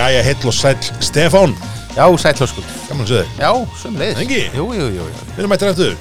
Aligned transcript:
Jæja, 0.00 0.22
heill 0.24 0.46
og 0.48 0.54
sæll 0.56 0.92
Stefán 1.04 1.52
Já, 1.96 2.06
sætlóskuld. 2.22 2.68
Gaman 2.88 3.04
að 3.04 3.10
segja 3.10 3.24
þig 3.26 3.42
Já, 3.42 3.50
sömulegis. 3.82 4.20
Ekki? 4.22 4.38
Jú, 4.56 4.68
jú, 4.72 4.86
jú, 4.94 5.08
jú. 5.10 5.24
Við 5.34 5.42
erum 5.42 5.52
mættir 5.52 5.72
eftir 5.74 5.98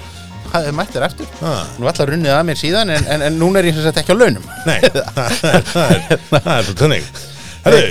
Það 0.49 0.68
er 0.70 0.77
mættir 0.77 1.04
eftir. 1.05 1.34
ah. 1.45 1.66
Nú 1.77 1.89
ætla 1.89 2.05
að 2.05 2.13
runnið 2.13 2.34
að 2.34 2.45
mér 2.48 2.57
síðan 2.57 2.93
en, 2.95 3.09
en, 3.16 3.25
en 3.27 3.35
núna 3.38 3.59
er 3.59 3.67
ég 3.70 3.75
sem 3.75 3.84
sagt 3.85 3.99
ekki 4.02 4.16
á 4.16 4.17
launum. 4.17 4.45
Nei, 4.66 4.80
það 5.73 5.91
er 5.98 6.55
er 6.55 6.66
svo 6.66 6.77
tönning 6.80 7.05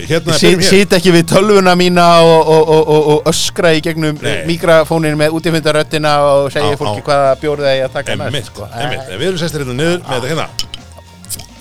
hérna 0.09 0.39
Ég 0.41 0.65
Sýt 0.65 0.97
ekki 0.97 1.13
við 1.13 1.29
tölvuna 1.29 1.75
mína 1.79 2.07
og, 2.25 2.49
og, 2.49 2.73
og, 2.73 2.89
og, 2.89 3.09
og 3.13 3.31
öskra 3.31 3.75
í 3.77 3.83
gegnum 3.85 4.17
Nei. 4.25 4.41
mikrofónin 4.49 5.19
með 5.21 5.37
útífundaröttina 5.39 6.15
og 6.25 6.49
segja 6.55 6.79
fólki 6.81 7.05
hvaða 7.07 7.37
bjór 7.43 7.63
það 7.67 7.75
er 7.77 7.87
að 7.87 7.95
taka 7.99 8.17
næst. 8.25 8.51
Sko. 8.51 8.69
Við 9.13 9.27
erum 9.29 9.41
sestir 9.45 9.65
hérna 9.65 9.77
niður 9.79 10.01
með 10.09 10.15
þetta 10.17 10.29
hérna 10.33 10.47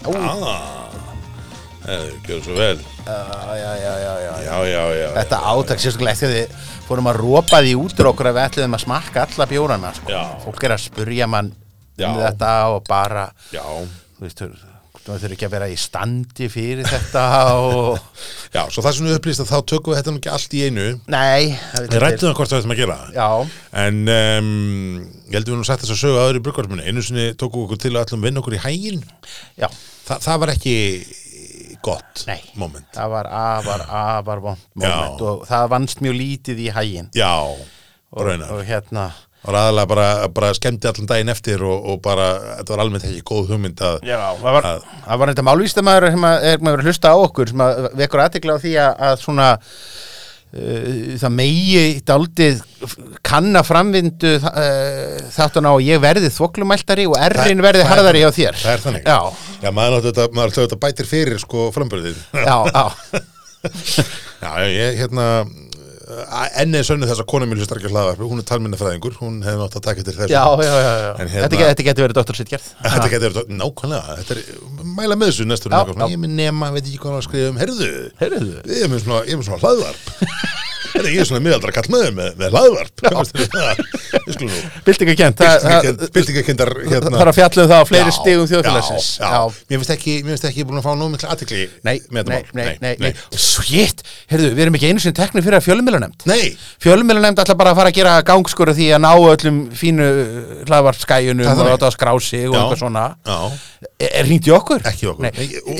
ah. 0.07 0.86
Gjör 1.87 2.41
svo 2.43 2.55
vel 2.57 2.77
Já, 3.07 4.57
já, 4.67 4.83
já, 4.97 5.09
Þetta 5.21 5.39
átak 5.53 5.81
sérstaklega 5.81 6.13
eftir 6.15 6.29
að 6.29 6.37
við 6.37 6.55
fórum 6.87 7.09
að 7.11 7.19
rópa 7.23 7.61
því 7.63 7.75
út 7.81 7.99
úr 8.01 8.09
okkur 8.13 8.29
að 8.31 8.37
við 8.37 8.45
ætliðum 8.47 8.77
að 8.77 8.83
smakka 8.85 9.25
alla 9.27 9.47
bjórana 9.51 9.91
sko. 9.97 10.23
Fólk 10.45 10.63
er 10.67 10.75
að 10.77 10.85
spurja 10.87 11.27
mann 11.31 11.51
Já. 11.99 12.07
um 12.11 12.19
þetta 12.21 12.51
og 12.75 12.81
bara 12.87 13.27
Já, 13.55 13.63
þú 14.17 14.23
veist, 14.27 14.43
þú 14.43 14.67
þurfir 15.07 15.33
ekki 15.37 15.47
að 15.47 15.53
vera 15.55 15.67
í 15.71 15.75
standi 15.79 16.47
fyrir 16.51 16.87
þetta 16.87 17.23
og 17.63 17.99
já, 18.55 18.61
svo 18.67 18.83
það 18.83 18.95
sem 18.97 19.07
við 19.07 19.17
upplýst 19.21 19.43
að 19.45 19.51
þá 19.53 19.57
tökum 19.71 19.93
við 19.93 19.99
þetta 20.01 20.13
nú 20.15 20.19
ekki 20.21 20.31
allt 20.35 20.55
í 20.57 20.63
einu. 20.67 20.87
Nei 21.07 21.43
Við 21.77 21.99
rættum 22.03 22.27
það 22.27 22.35
hvort 22.41 22.51
það 22.51 22.59
ættum 22.61 22.75
að 22.75 22.81
gera. 22.81 22.97
Já, 23.15 23.29
En 23.83 24.01
um, 24.15 24.49
ég 25.29 25.37
heldur 25.39 25.55
við 25.55 25.61
nú 25.61 25.67
sagt 25.69 25.85
þess 25.85 25.95
að 25.95 26.01
sögu 26.03 26.19
aður 26.23 26.39
í 26.41 26.43
bruggvarsmunni 26.47 26.87
Einu 26.91 27.03
sinni 27.07 27.29
tókum 27.39 27.63
við 27.63 27.69
okkur 27.69 27.81
til 27.85 27.93
að 27.95 28.03
ætlum 28.03 28.27
vinna 28.27 28.43
okkur 28.43 28.57
í 28.59 28.63
hægin 28.67 29.03
já, 29.59 29.69
Þa, 30.07 30.19
Það 30.23 30.43
var 30.43 30.53
ekki 30.57 30.75
gott 31.85 32.23
Nei. 32.27 32.39
moment 32.55 32.87
það 32.95 33.09
var 33.13 33.29
afar, 33.41 33.85
afar 34.01 34.41
vond 34.43 34.65
Já. 34.77 34.89
moment 34.89 35.21
og 35.29 35.45
það 35.49 35.69
vannst 35.75 36.01
mjög 36.05 36.17
lítið 36.21 36.59
í 36.65 36.67
hægin 36.75 37.09
Já, 37.17 37.31
og, 37.43 38.21
raunar 38.25 38.51
og 38.57 38.65
hérna 38.67 39.07
Og 39.47 39.53
ræðilega 39.53 39.87
bara, 39.87 40.05
bara 40.33 40.47
skemmti 40.57 40.87
allan 40.89 41.05
daginn 41.07 41.29
eftir 41.31 41.61
og, 41.63 41.83
og 41.93 41.99
bara, 42.03 42.25
þetta 42.57 42.73
var 42.73 42.81
almennt 42.83 43.05
ekki 43.07 43.21
góð 43.29 43.51
hugmynd 43.53 43.83
að 43.85 43.99
Já, 44.09 44.17
það 44.41 44.55
var, 44.57 44.65
Að- 44.71 44.87
það 45.05 45.21
var 45.21 45.31
þetta 45.31 45.45
málvístamæður 45.47 46.07
sem 46.15 46.25
að, 46.27 46.47
er 46.49 46.63
maður 46.65 46.81
að 46.81 46.89
hlusta 46.89 47.11
á 47.13 47.15
okkur 47.21 47.51
sem 47.53 47.63
að 47.67 47.79
vekur 48.01 48.23
aðtekla 48.25 48.55
á 48.57 48.63
því 48.65 48.73
að, 48.81 48.91
að 49.07 49.21
svona 49.21 49.47
það 51.21 51.33
megi 51.35 51.81
daldið 52.07 52.61
kanna 53.27 53.63
framvindu 53.67 54.35
uh, 54.39 55.17
þáttan 55.35 55.67
á 55.67 55.71
að 55.75 55.83
ég 55.89 55.99
verði 56.01 56.31
þvoklumæltari 56.33 57.07
og 57.09 57.17
errin 57.19 57.63
verði 57.65 57.83
er 57.83 57.91
harðari 57.91 58.23
á 58.23 58.31
þér. 58.31 58.61
Það 58.61 58.73
er 58.73 58.85
þannig. 58.85 59.09
Já, 59.09 59.19
Já, 59.65 59.71
maður 59.73 59.97
áttu 59.99 60.63
þetta, 60.63 60.79
bætir 60.85 61.09
fyrir 61.09 61.41
sko 61.41 61.67
frambörðið 61.75 62.21
já, 62.31 62.57
já. 62.71 62.85
Já, 64.37 64.51
ég, 64.69 64.99
hérna 65.01 65.23
ennið 66.61 66.83
sönnu 66.87 67.07
þess 67.09 67.19
að 67.23 67.27
kona 67.31 67.47
mér 67.49 67.59
hlustar 67.59 67.79
ekki 67.81 67.89
að 67.89 67.95
hlaðvarpi 67.97 68.27
hún 68.31 68.39
er 68.41 68.45
talminnafræðingur, 68.47 69.15
hún 69.19 69.39
hefði 69.43 69.59
nátt 69.59 69.75
að 69.79 69.83
taka 69.87 70.05
til 70.07 70.13
þessu 70.15 70.31
Já, 70.31 70.43
já, 70.63 70.69
já, 70.71 70.93
já. 71.03 71.09
Hérna- 71.17 71.41
Þetta, 71.43 71.57
ge- 71.59 71.67
þetta 71.71 71.85
getur 71.89 72.05
verið 72.07 72.19
doktorsittgerð 72.19 72.69
Þetta 72.85 73.09
getur 73.13 73.35
verið, 73.37 73.51
nákvæmlega, 73.59 74.15
þetta 74.21 74.37
er 74.37 74.43
mæla 74.97 75.17
með 75.19 75.31
þessu 75.33 75.47
næstur 75.51 75.75
ég 75.77 76.15
er 76.15 76.21
með 76.23 76.35
nema, 76.39 76.71
veit 76.77 76.85
ekki 76.87 77.01
hvað 77.03 77.11
hann 77.11 77.19
að 77.19 77.27
skrifa 77.27 77.51
um, 77.51 77.59
herðu, 77.63 77.91
Heyrðu. 78.23 78.55
ég 78.71 78.85
er 78.87 78.93
með 78.95 79.03
svona, 79.03 79.19
ég 79.27 79.35
er 79.35 79.41
með 79.41 79.49
svona 79.51 79.61
hlaðvarp 79.65 80.01
Herðu, 80.97 81.11
ég 81.13 81.21
er 81.21 81.27
svona 81.29 81.43
miðaldra 81.45 81.73
kall 81.75 81.89
með 81.93 82.07
með, 82.17 82.29
með 82.41 82.49
hlaðvarp 82.57 82.95
Bildingakent 84.87 85.37
Bildingakendar 86.15 86.71
hérna 86.87 87.11
Það 87.11 87.17
þarf 87.17 87.31
að 87.31 87.37
fjalla 87.37 87.63
um 87.63 87.69
það 87.71 87.79
á 87.79 87.85
fleiri 87.87 88.07
Já, 88.07 88.15
stigum 88.17 88.47
þjóðfélagsins. 88.51 89.07
Mér 89.67 89.81
finnst 89.81 89.93
ekki, 89.95 90.13
ekki 90.49 90.65
búin 90.67 90.79
að 90.81 90.87
fá 90.87 90.93
nóg 90.97 91.09
mikla 91.13 91.31
aðtekli 91.33 91.61
Nei, 91.85 91.97
nei, 92.09 92.21
þetta 92.23 92.57
nei, 92.57 92.95
nei, 93.01 93.11
Shit, 93.37 94.03
heyrðu, 94.31 94.51
við 94.57 94.63
erum 94.65 94.77
ekki 94.79 94.91
einu 94.91 95.03
sinni 95.03 95.17
teknir 95.17 95.45
fyrir 95.45 95.59
að 95.59 95.65
fjölumiljunemnd 95.67 96.19
Nei, 96.29 96.43
Fjölumiljunemnd 96.83 97.41
ætla 97.43 97.57
bara 97.59 97.73
að 97.73 97.79
fara 97.81 97.89
að 97.93 97.97
gera 97.99 98.13
gangskur 98.27 98.73
því 98.77 98.87
að 98.97 99.03
ná 99.05 99.11
öllum 99.17 99.57
fínu 99.77 100.07
hlaðvarpskæjunum 100.67 101.47
Það 101.47 101.61
er 101.63 101.65
og 101.67 101.71
láta 101.73 101.87
að 101.89 101.95
skrá 101.95 102.13
sig 102.23 102.45
og 102.47 102.55
eitthvað 102.57 102.81
svona. 102.81 103.05
Er, 103.97 104.09
er 104.09 104.27
hringt 104.27 104.47
í 104.47 104.53
okkur? 104.53 104.81
ekki 104.87 105.05
okkur. 105.11 105.25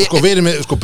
Sko, 0.06 0.22
við 0.24 0.32
erum 0.36 0.46
með, 0.48 0.56
sko, 0.66 0.76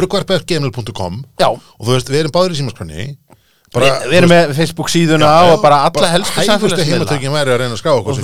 Já, 3.74 3.80
Og 3.80 3.82
veist, 3.82 4.06
við 4.12 4.18
erum 4.20 4.30
með 4.34 4.52
Facebook 4.60 4.90
síðuna 4.94 5.30
og 5.54 5.62
bara 5.64 5.80
alla 5.90 6.10
helstu 6.14 6.34
samfélagsmiðla 6.46 7.08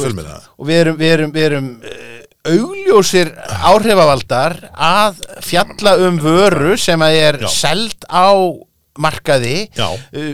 fjölmiðla 0.06 0.36
og 0.60 0.68
við 0.70 0.80
erum, 0.84 0.98
við 1.00 1.14
erum, 1.16 1.32
við 1.34 1.48
erum 1.50 1.70
uh, 1.90 2.16
augljósir 2.54 3.32
áhrifavaldar 3.72 4.58
að 4.74 5.18
fjalla 5.44 5.96
um 6.06 6.20
vöru 6.22 6.78
sem 6.80 7.02
að 7.02 7.18
er 7.24 7.40
Já. 7.44 7.50
seld 7.56 8.06
á 8.10 8.30
markaði 9.00 9.56
Já. 9.78 9.88
uh, 9.90 10.32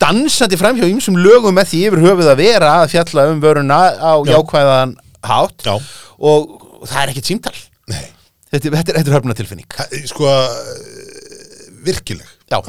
dansandi 0.00 0.56
fram 0.60 0.78
hjá 0.80 0.86
ýmsum 0.88 1.18
lögum 1.20 1.56
með 1.58 1.72
því 1.74 1.82
yfir 1.90 2.04
höfuð 2.08 2.32
að 2.32 2.40
vera 2.42 2.72
að 2.82 2.92
fjalla 2.96 3.28
um 3.34 3.40
vöruna 3.44 3.80
á 4.00 4.12
Já. 4.24 4.32
jákvæðan 4.32 4.96
hátt 5.28 5.66
Já. 5.68 5.74
og 6.18 6.86
það 6.88 7.00
er 7.04 7.12
ekkit 7.14 7.30
símtal 7.34 7.56
Nei, 7.90 8.04
þetta, 8.52 8.70
þetta, 8.80 8.92
er- 8.96 9.00
er 9.04 9.16
höfnatilfinning 9.18 9.68
Ha- 9.76 9.88
sko 10.08 10.28
eh, 10.30 11.72
virkileg 11.84 12.28
Já. 12.48 12.62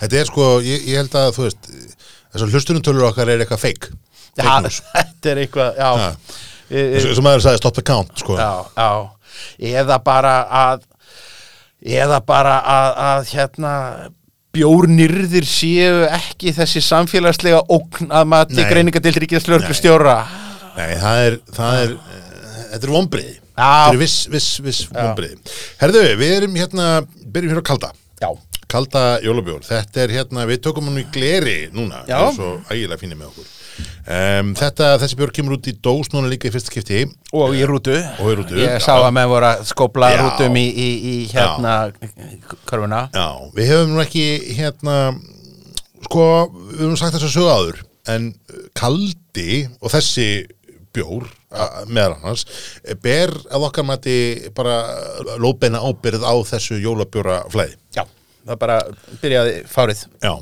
Þetta 0.00 0.20
er 0.20 0.28
sko, 0.30 0.48
ég, 0.64 0.88
ég 0.90 1.00
held 1.00 1.14
að 1.16 1.30
þú 1.36 1.46
veist 1.46 1.70
þessar 2.34 2.52
hlustunumtölur 2.52 3.08
okkar 3.10 3.32
er 3.32 3.44
eitthvað 3.44 3.62
fake. 3.62 3.94
Já, 4.36 4.50
þetta 4.96 5.32
er 5.32 5.42
eitthvað 5.44 5.80
já, 5.80 5.90
Eins 6.66 7.06
og 7.14 7.22
maður 7.22 7.44
sagði 7.44 7.60
stop 7.62 7.76
the 7.78 7.84
count 7.86 8.12
sko. 8.18 8.36
já, 8.40 8.66
já. 8.74 8.90
Eða 9.78 10.00
bara 10.02 10.36
að 10.50 10.86
eða 11.86 12.18
bara 12.26 12.56
að, 12.66 12.88
að 13.06 13.28
hérna 13.36 13.72
bjórnirðir 14.56 15.46
séu 15.48 16.04
ekki 16.08 16.54
þessi 16.56 16.82
samfélagslega 16.84 17.60
ógn 17.72 18.10
að 18.10 18.28
mati 18.32 18.58
Nei. 18.58 18.68
greiningadeild 18.70 19.20
ríkjaslörglustjóra 19.24 20.16
Nei, 20.76 20.94
það 21.00 21.20
er, 21.26 21.36
það 21.56 21.80
er 21.82 21.92
eh, 21.96 22.62
þetta 22.72 22.80
er 22.88 22.94
vombriði 22.94 23.34
Já. 23.36 23.68
Þetta 23.68 23.92
er 23.94 24.00
viss, 24.00 24.16
viss, 24.32 24.48
viss 24.64 24.88
vombriði 24.92 25.38
Herðu, 25.80 26.02
við 26.20 26.34
erum 26.40 26.58
hérna, 26.60 26.88
byrjum 27.32 27.54
hér 27.54 27.62
á 27.64 27.68
kalda. 27.70 27.92
Já, 28.20 28.30
Kalda 28.66 29.02
jólabjór, 29.22 29.62
þetta 29.66 30.00
er 30.02 30.12
hérna 30.16 30.46
við 30.48 30.62
tökum 30.66 30.88
hann 30.90 30.98
í 30.98 31.04
gleri 31.14 31.58
núna. 31.74 32.00
Við 32.08 32.16
erum 32.16 32.34
svo 32.34 32.48
ægilega 32.74 32.98
fínir 33.02 33.20
með 33.20 33.28
okkur. 33.30 33.52
Um, 34.06 34.50
Þetta, 34.56 34.86
þessi 35.02 35.16
bjór 35.18 35.30
kemur 35.36 35.56
út 35.58 35.66
í 35.68 35.74
dós 35.84 36.08
núna 36.14 36.30
líka 36.32 36.48
í 36.48 36.52
fyrsta 36.54 36.72
skipti. 36.72 37.02
Og 37.36 37.54
í 37.58 37.60
rútu. 37.68 37.94
Og 38.22 38.30
í 38.32 38.36
rútu, 38.38 38.56
Ég 38.58 38.78
sá 38.82 38.94
að 38.96 39.10
menn 39.14 39.28
voru 39.30 39.50
að 39.50 39.64
skópla 39.68 40.08
Já. 40.14 40.18
rútum 40.24 40.56
í, 40.58 40.64
í, 40.72 40.88
í 41.12 41.14
hérna 41.30 41.74
körfuna. 42.66 43.02
Já, 43.14 43.26
við 43.58 43.70
hefum 43.74 43.92
nú 43.94 44.02
ekki 44.02 44.26
hérna 44.56 44.96
sko, 46.06 46.26
við 46.72 46.82
höfum 46.86 46.98
sagt 47.00 47.16
þess 47.18 47.28
að 47.28 47.34
sögu 47.36 47.52
áður 47.52 47.82
en 48.16 48.28
kaldi 48.78 49.50
og 49.82 49.90
þessi 49.92 50.28
bjór 50.96 51.26
meðal 51.90 52.14
annars 52.16 52.44
ber 53.04 53.32
að 53.52 53.64
okkar 53.68 53.84
mati 53.88 54.16
bara 54.56 54.76
lóbeina 55.42 55.82
ábyrð 55.84 56.22
á 56.24 56.34
þessu 56.48 56.78
jólabjóra 56.80 57.42
flæði 57.52 57.74
Já, 57.96 58.04
það 58.46 58.58
bara 58.64 58.80
byrjaði 59.22 59.60
fárið. 59.70 60.06
Já, 60.22 60.34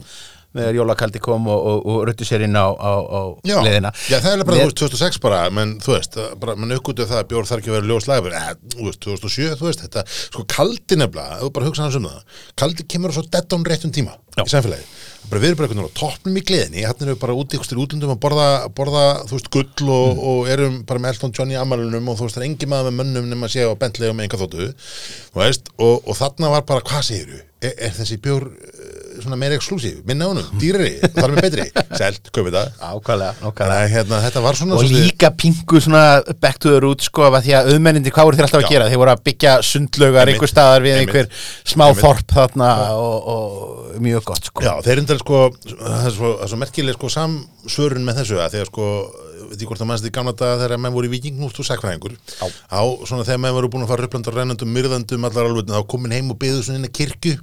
þegar 0.55 0.77
jólakaldi 0.79 1.19
kom 1.19 1.49
og, 1.51 1.65
og, 1.67 1.87
og 1.91 2.03
ruttu 2.07 2.23
sér 2.29 2.45
inn 2.47 2.55
á, 2.55 2.71
á, 2.71 2.93
á 3.03 3.21
Já, 3.43 3.57
leiðina. 3.67 3.91
Já 4.07 4.21
það 4.23 4.37
er 4.37 4.45
bara, 4.47 4.59
þú 4.61 4.69
veist, 4.69 4.79
2006 4.85 5.19
bara, 5.25 5.41
menn 5.51 5.73
þú 5.83 5.97
veist, 5.97 6.15
bara, 6.39 6.55
mann 6.55 6.71
uppgötu 6.77 7.09
það 7.11 7.19
að 7.25 7.29
bjór 7.33 7.49
þarf 7.49 7.59
ekki 7.65 7.73
að 7.73 7.77
vera 7.81 7.89
ljós 7.91 8.07
lagfur, 8.07 8.37
eh, 8.39 8.53
þú 8.77 8.87
veist, 8.87 9.01
2007, 9.03 9.57
þú 9.59 9.67
veist, 9.67 9.83
þetta, 9.83 10.05
sko, 10.29 10.45
kaldi 10.55 10.95
nefnilega, 11.01 11.41
þú 11.43 11.49
bara 11.57 11.67
hugsa 11.67 11.83
hans 11.89 11.99
um 11.99 12.07
það, 12.07 12.23
kaldi 12.63 12.87
kemur 12.87 13.11
á 13.11 13.15
svo 13.19 13.25
dead 13.35 13.57
on 13.59 13.67
réttum 13.67 13.91
tíma 13.99 14.15
Já. 14.39 14.45
í 14.45 14.51
samfélagi, 14.55 14.87
bara 15.31 15.43
við 15.43 15.49
erum 15.51 15.59
bara 15.59 15.67
einhvern 15.67 15.83
veginn 15.83 15.91
á 15.91 15.99
toppnum 15.99 16.39
í 16.39 16.45
gleðinni, 16.47 16.87
hann 16.87 17.03
erum 17.03 17.15
við 17.17 17.21
bara 17.25 17.35
úti 17.35 17.59
ykkur 17.59 17.83
útlundum 17.83 18.15
að 18.15 18.23
borða, 18.23 18.47
borða, 18.79 19.05
þú 19.27 19.35
veist, 19.41 19.51
gull 19.51 19.91
og, 19.91 20.15
Mm. 20.15 20.23
og 20.31 20.49
erum 20.55 20.85
bara 20.87 21.01
með 21.03 21.17
Elton 21.17 21.35
John 21.35 21.51
í 21.51 21.59
amalunum 21.59 22.09
og 22.15 22.19
þú 22.21 22.29
veist, 22.29 22.39
það 22.39 22.45
er 22.45 22.49
engi 22.53 22.67
maður 22.71 22.95
með 22.95 22.99
mönnum 23.03 23.31
að 27.65 27.71
er, 27.71 27.75
er 27.89 27.95
þessi 27.97 28.19
bjór 28.25 28.45
eh, 28.53 28.91
svona 29.25 29.37
meira 29.39 29.55
exklusív, 29.57 30.01
minna 30.09 30.27
honum, 30.27 30.47
dýrari, 30.61 30.93
þar 31.15 31.33
með 31.37 31.45
betri, 31.47 31.67
selt, 32.01 32.31
kaupið 32.35 32.57
það, 32.59 32.71
Ákvæðlega, 32.91 33.35
ákvæðlega 33.49 33.85
að 33.85 33.93
hérna, 33.95 34.19
þetta 34.25 34.43
var 34.45 34.59
svona 34.59 34.75
og 34.77 34.83
svolítið- 34.83 35.05
líka 35.07 35.31
pingu 35.39 35.81
svona 35.85 36.03
back 36.43 36.59
to 36.63 36.73
the 36.75 36.81
roots 36.83 37.09
sko 37.11 37.29
af 37.29 37.37
því 37.47 37.55
að 37.61 37.71
auðmennindir 37.73 38.15
hvað 38.17 38.29
voru 38.31 38.41
þeir 38.41 38.49
alltaf 38.49 38.61
að 38.61 38.67
Já. 38.67 38.73
gera? 38.75 38.89
Þeir 38.91 39.01
voru 39.05 39.15
að 39.15 39.23
byggja 39.31 39.53
sundlaugar 39.71 40.33
einhver 40.35 40.51
staðar 40.51 40.85
við 40.89 40.99
einhver 41.05 41.31
smá 41.75 41.87
þorp 42.01 42.35
þarna 42.35 42.71
og, 42.99 43.29
og 43.35 44.01
mjög 44.03 44.27
gott 44.33 44.51
sko. 44.51 44.65
Já, 44.67 44.73
þeir 44.85 45.05
endur 45.05 45.23
sko, 45.23 45.45
það 45.71 46.09
er 46.11 46.17
svo, 46.19 46.33
það 46.35 46.45
er 46.49 46.53
svo 46.55 46.61
merkileg 46.65 46.99
sko 46.99 47.13
samsvörun 47.15 48.05
með 48.11 48.19
þessu 48.25 48.41
að 48.43 48.57
þegar 48.59 48.71
sko, 48.73 48.89
veit 49.55 49.63
ég 49.63 49.71
hvort 49.71 49.85
að 49.85 49.91
mannst 49.93 50.09
í 50.11 50.13
gamla 50.19 50.35
daga 50.35 50.59
þegar 50.65 50.81
menn 50.83 50.95
voru 50.97 51.07
í 51.07 51.13
vikingnúst 51.15 51.63
og 51.63 51.69
sagfræðingur 51.71 52.17
Já. 52.19 52.47
á 52.75 52.83
svona 53.07 53.23
þegar 53.29 53.43
menn 53.47 53.55
voru 53.61 53.71
búin 53.71 53.87
að 53.87 53.93
fara 53.95 54.07
röplandar 54.09 54.35
rennandum, 54.41 54.75
myrðandum, 54.75 55.27
allar 55.31 55.47
alveg 55.53 55.71
þá 55.71 55.85
komin 55.95 56.17
heim 56.17 56.33
og 56.35 56.41
byggðu 56.43 56.65
svona 56.67 56.81
inn 56.83 56.89
að 56.91 56.97
kirkju 56.99 57.37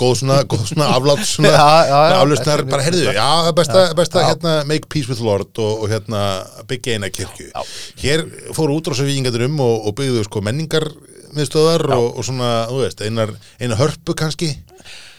góð 0.00 0.14
svona, 0.22 0.36
góð 0.50 0.64
svona 0.72 0.88
aflátt 0.96 1.24
svona 1.34 1.50
Já, 1.52 1.68
já, 1.86 1.98
já. 2.10 2.16
aflustnar, 2.22 2.62
bara 2.66 2.82
gott. 2.90 3.00
já, 3.14 3.28
það 3.28 3.48
er 3.50 3.56
besta, 3.60 3.82
besta 3.94 4.20
Já. 4.22 4.26
hérna, 4.32 4.54
make 4.70 4.88
peace 4.90 5.08
with 5.10 5.20
Lord 5.22 5.52
og, 5.62 5.84
og 5.84 5.90
hérna 5.92 6.22
byggja 6.70 6.96
eina 6.98 7.10
kirkju 7.14 7.50
Já. 7.52 7.62
hér 8.02 8.24
fóru 8.56 8.78
útrásavíkingadur 8.80 9.46
um 9.46 9.60
og, 9.60 9.88
og 9.90 9.96
byggðu 10.00 10.24
sko 10.26 10.42
menningar 10.44 10.88
miðstöðar 11.34 11.86
og, 11.96 12.08
og 12.18 12.26
svona, 12.26 12.50
þú 12.70 12.82
veist, 12.84 13.00
einar, 13.06 13.32
eina 13.60 13.78
hörpu 13.78 14.14
kannski 14.18 14.52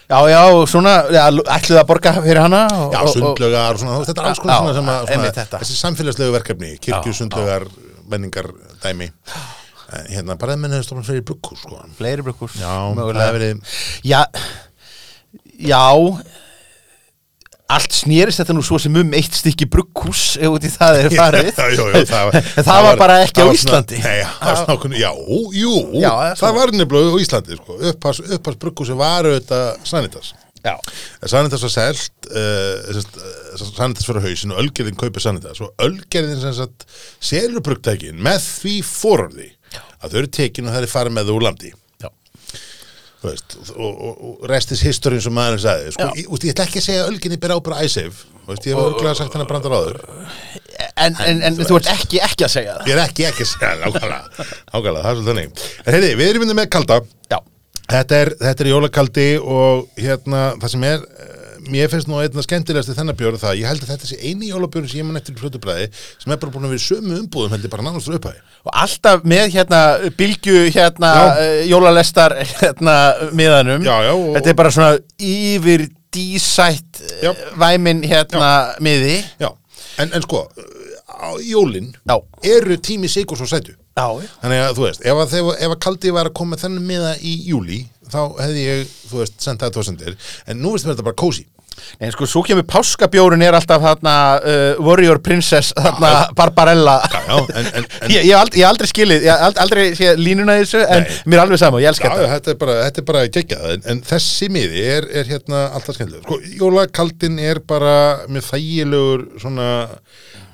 Já, 0.06 0.20
já, 0.30 0.40
svona, 0.70 0.92
já, 1.10 1.24
ætluðu 1.34 1.80
að 1.80 1.86
borga 1.88 2.12
fyrir 2.20 2.38
hana 2.44 2.60
og, 2.70 2.92
Já, 2.94 3.00
sundlögar 3.10 3.74
og 3.74 3.80
svona, 3.82 3.96
þetta 4.06 4.22
er 4.22 4.28
alls 4.30 4.38
konar 4.44 4.54
Já, 4.68 4.76
svona 4.76 4.92
að, 4.92 5.08
já, 5.10 5.16
svona, 5.16 5.32
þetta. 5.40 5.60
þessi 5.64 5.78
samfélagslegu 5.80 6.34
verkefni, 6.36 6.68
kirkju, 6.78 7.10
Já, 7.10 7.18
sundlögar, 7.24 7.64
menningar, 8.12 8.52
dæmi. 8.84 9.08
En 9.96 10.08
Hérna, 10.12 10.36
bara 10.40 10.56
að 10.56 10.62
menn 10.64 10.74
hefur 10.76 10.88
stofnum 10.88 11.06
fyrir 11.06 11.24
brugghús, 11.26 11.62
sko. 11.64 11.82
Fleiri 11.98 12.24
brugghús 12.26 12.56
Já, 12.60 12.72
það 12.96 13.36
verið, 13.38 13.78
Já, 14.06 14.20
já 15.72 15.84
Allt 17.66 17.90
snýrist 17.98 18.38
þetta 18.38 18.54
nú 18.54 18.62
svo 18.62 18.78
sem 18.78 18.94
um 18.94 19.08
eitt 19.18 19.34
stykki 19.34 19.66
brugghús 19.66 20.36
ef 20.38 20.52
út 20.54 20.62
í 20.62 20.70
það 20.70 21.00
er 21.00 21.08
farið 21.18 21.48
Já, 21.50 21.66
já, 21.74 21.86
já, 21.96 22.04
það, 22.12 22.28
var- 22.28 22.50
En 22.62 22.66
það 22.68 22.82
var 22.86 23.00
bara 23.00 23.16
ekki 23.24 23.42
á 23.42 23.46
það 23.48 23.56
Íslandi. 23.58 24.00
Nei, 24.04 24.18
það 24.38 24.52
var 24.60 24.74
okkur, 24.76 24.94
já, 25.00 25.10
jú, 25.58 25.72
það 25.98 26.34
það 26.44 26.58
var 26.60 26.74
nefnilega 26.78 27.10
á 27.10 27.22
Íslandi, 27.26 27.58
sko. 27.58 27.78
Upphás, 27.90 28.20
upphás 28.38 28.60
brugghúsi 28.62 28.98
var 29.02 29.26
auðvitað 29.32 29.88
Sanitas. 29.90 30.30
Sanitas 31.26 31.62
var 31.66 31.72
selt, 31.74 32.30
uh, 32.30 32.94
uh, 32.94 33.66
Sanitas 33.74 34.06
fyrir 34.06 34.24
hausinn 34.24 34.54
og 34.54 34.62
Ölgerðin 34.62 34.98
kaupir 34.98 35.22
Sanitas 35.22 35.60
og 35.62 35.74
sagt 36.56 36.86
selur 37.22 37.62
brugtækin 37.66 38.18
með 38.22 38.46
því 38.62 38.76
fórorði 38.86 39.50
að 39.74 40.12
þau 40.12 40.20
eru 40.22 40.30
tekin 40.38 40.68
og 40.68 40.76
það 40.76 40.86
er 40.86 40.92
farið 40.92 41.16
með 41.16 41.28
þau 41.28 41.36
úr 41.38 41.46
landi. 41.48 41.72
Veist, 43.26 43.56
og, 43.74 43.90
og, 43.90 44.18
og 44.28 44.42
restis 44.50 44.82
history 44.84 45.18
sem 45.24 45.34
maður 45.34 45.62
sagði. 45.64 45.92
Sko, 45.96 46.08
ég, 46.14 46.26
úst, 46.30 46.44
ég 46.46 46.52
ætla 46.54 46.66
ekki 46.68 46.82
að 46.82 46.84
segja 46.84 47.04
að 47.04 47.08
ölginni 47.10 47.38
byrja 47.42 47.56
ábyrða 47.58 47.86
æsef 47.88 48.24
ég 48.46 48.68
hef 48.70 48.78
örgulega 48.78 49.14
sagt 49.18 49.34
hennar 49.34 49.48
brandar 49.50 49.74
áður 49.74 49.96
En, 50.96 51.16
en, 51.26 51.40
en 51.42 51.56
þú 51.58 51.78
ert 51.80 51.88
ekki 51.90 52.20
ekki 52.24 52.44
að 52.46 52.52
segja 52.52 52.74
það. 52.76 52.88
Ég 52.88 52.94
er 52.94 53.00
ekki 53.02 53.24
ekki 53.26 53.44
að 53.44 53.48
segja 53.50 53.70
nákvæmlega, 53.80 54.44
nákvæmlega, 54.72 55.02
það 55.02 55.10
er 55.10 55.16
svolítið 55.16 55.30
þannig. 55.30 55.64
En 55.82 55.96
heyrði, 55.96 56.10
við 56.20 56.30
erum 56.30 56.44
myndið 56.44 56.58
með 56.60 56.68
kalda. 56.76 56.98
Þetta 57.86 58.18
er, 58.18 58.30
þetta 58.40 58.64
er 58.64 58.68
jólakaldi 58.72 59.26
og 59.38 60.00
hérna, 60.00 60.40
það 60.62 60.72
sem 60.72 60.86
er 60.88 61.04
mér 61.72 61.88
finnst 61.92 62.08
nú 62.10 62.18
einna 62.22 62.42
skemmtilegast 62.44 62.92
í 62.92 62.96
þennan 62.98 63.16
bjóru 63.18 63.38
það 63.40 63.58
ég 63.60 63.68
held 63.70 63.82
að 63.84 63.90
þetta 63.94 64.08
sé 64.10 64.18
eini 64.22 64.50
jólabjörn 64.52 64.88
sem 64.90 65.00
ég 65.00 65.06
man 65.08 65.18
eftir 65.20 65.34
í 65.36 65.40
flötubræði 65.40 65.88
sem 66.22 66.32
er 66.34 66.40
bara 66.42 66.52
búin 66.54 66.66
að 66.68 66.74
vera 66.76 66.84
sömu 66.86 67.18
umbúðum 67.22 67.54
heldur 67.56 67.72
bara 67.72 67.86
nánast 67.88 68.10
upphæði 68.12 68.42
og 68.66 68.72
alltaf 68.84 69.26
með 69.28 69.50
hérna 69.56 69.80
bylgju 70.18 70.56
hérna 70.76 71.12
Já. 71.16 71.24
uh, 71.26 71.60
jólalestar 71.70 72.34
hérna 72.60 72.96
miðanum. 73.36 73.84
Já, 73.86 73.96
já, 74.08 74.12
og- 74.14 74.32
Þetta 74.38 74.52
er 74.54 74.58
bara 74.62 74.72
svona 74.74 74.98
yfir 75.32 75.86
dísætt 76.16 77.02
uh, 77.22 77.44
væmin 77.60 78.02
hérna 78.08 78.50
miði. 78.82 79.18
Já, 79.42 79.50
en, 80.02 80.12
en 80.16 80.24
sko 80.26 80.46
á 81.16 81.30
jólin 81.40 81.92
Já. 82.06 82.16
eru 82.44 82.76
tími 82.82 83.08
sigur 83.08 83.38
svo 83.40 83.46
sætu 83.48 83.72
Já, 83.96 84.04
Þannig 84.42 84.58
að 84.60 84.74
þú 84.76 84.82
veist, 84.84 85.04
ef 85.08 85.20
að, 85.22 85.36
ef 85.56 85.70
að 85.72 85.78
kaldi 85.86 86.10
var 86.12 86.28
að 86.28 86.34
koma 86.36 86.58
þennan 86.60 86.84
miða 86.84 87.14
í 87.24 87.30
júli 87.48 87.78
þá 88.12 88.18
hefði 88.42 88.64
ég, 88.66 88.90
þú 89.08 89.22
veist, 89.22 89.38
sendað 89.40 89.72
tósendir 89.78 90.18
en 90.44 90.60
nú 90.60 90.74
veist 90.74 90.84
mér 90.84 90.92
þetta 90.98 91.06
bara 91.06 91.16
kósi 91.22 91.46
En 92.00 92.12
sko, 92.12 92.26
svo 92.28 92.42
kemur 92.46 92.64
páskabjórun 92.68 93.42
er 93.46 93.56
alltaf 93.56 93.82
þarna 93.84 94.14
uh, 94.40 94.82
Warrior 94.84 95.20
Princess, 95.24 95.72
þarna 95.76 96.10
Barbarella. 96.36 96.96
Já, 97.12 97.20
já, 97.28 97.38
en, 97.60 97.70
en, 97.80 97.86
en 98.02 98.12
Ég, 98.14 98.26
hef 98.30 98.40
aldrei, 98.40 98.64
aldrei 98.68 98.90
skilið, 98.90 99.26
ég 99.26 99.32
hef 99.32 99.46
ald- 99.48 99.60
aldrei 99.64 99.84
séð 99.98 100.20
línuna 100.22 100.56
þessu 100.60 100.82
en 100.84 101.04
Nei. 101.06 101.16
mér 101.26 101.38
er 101.40 101.44
alveg 101.46 101.60
sama, 101.62 101.80
ég 101.82 101.86
Já, 101.88 101.92
elska 101.94 102.10
já, 102.10 102.16
þetta. 102.16 102.32
þetta 102.34 102.52
er 102.54 102.58
bara, 102.64 102.76
þetta 102.86 103.02
er 103.02 103.08
bara 103.12 103.24
geggjað 103.38 103.66
en, 103.76 103.84
en 103.94 104.02
þessi 104.10 104.50
miði 104.56 104.84
er, 104.96 105.08
er 105.22 105.30
hérna 105.32 105.62
alltaf 105.76 105.98
skemmtilega 105.98 106.26
sko, 106.26 106.40
jólakaldin 106.60 107.38
er 107.42 107.60
bara 107.68 107.94
með 108.32 108.48
þægilegur 108.50 109.26
svona, 109.42 109.70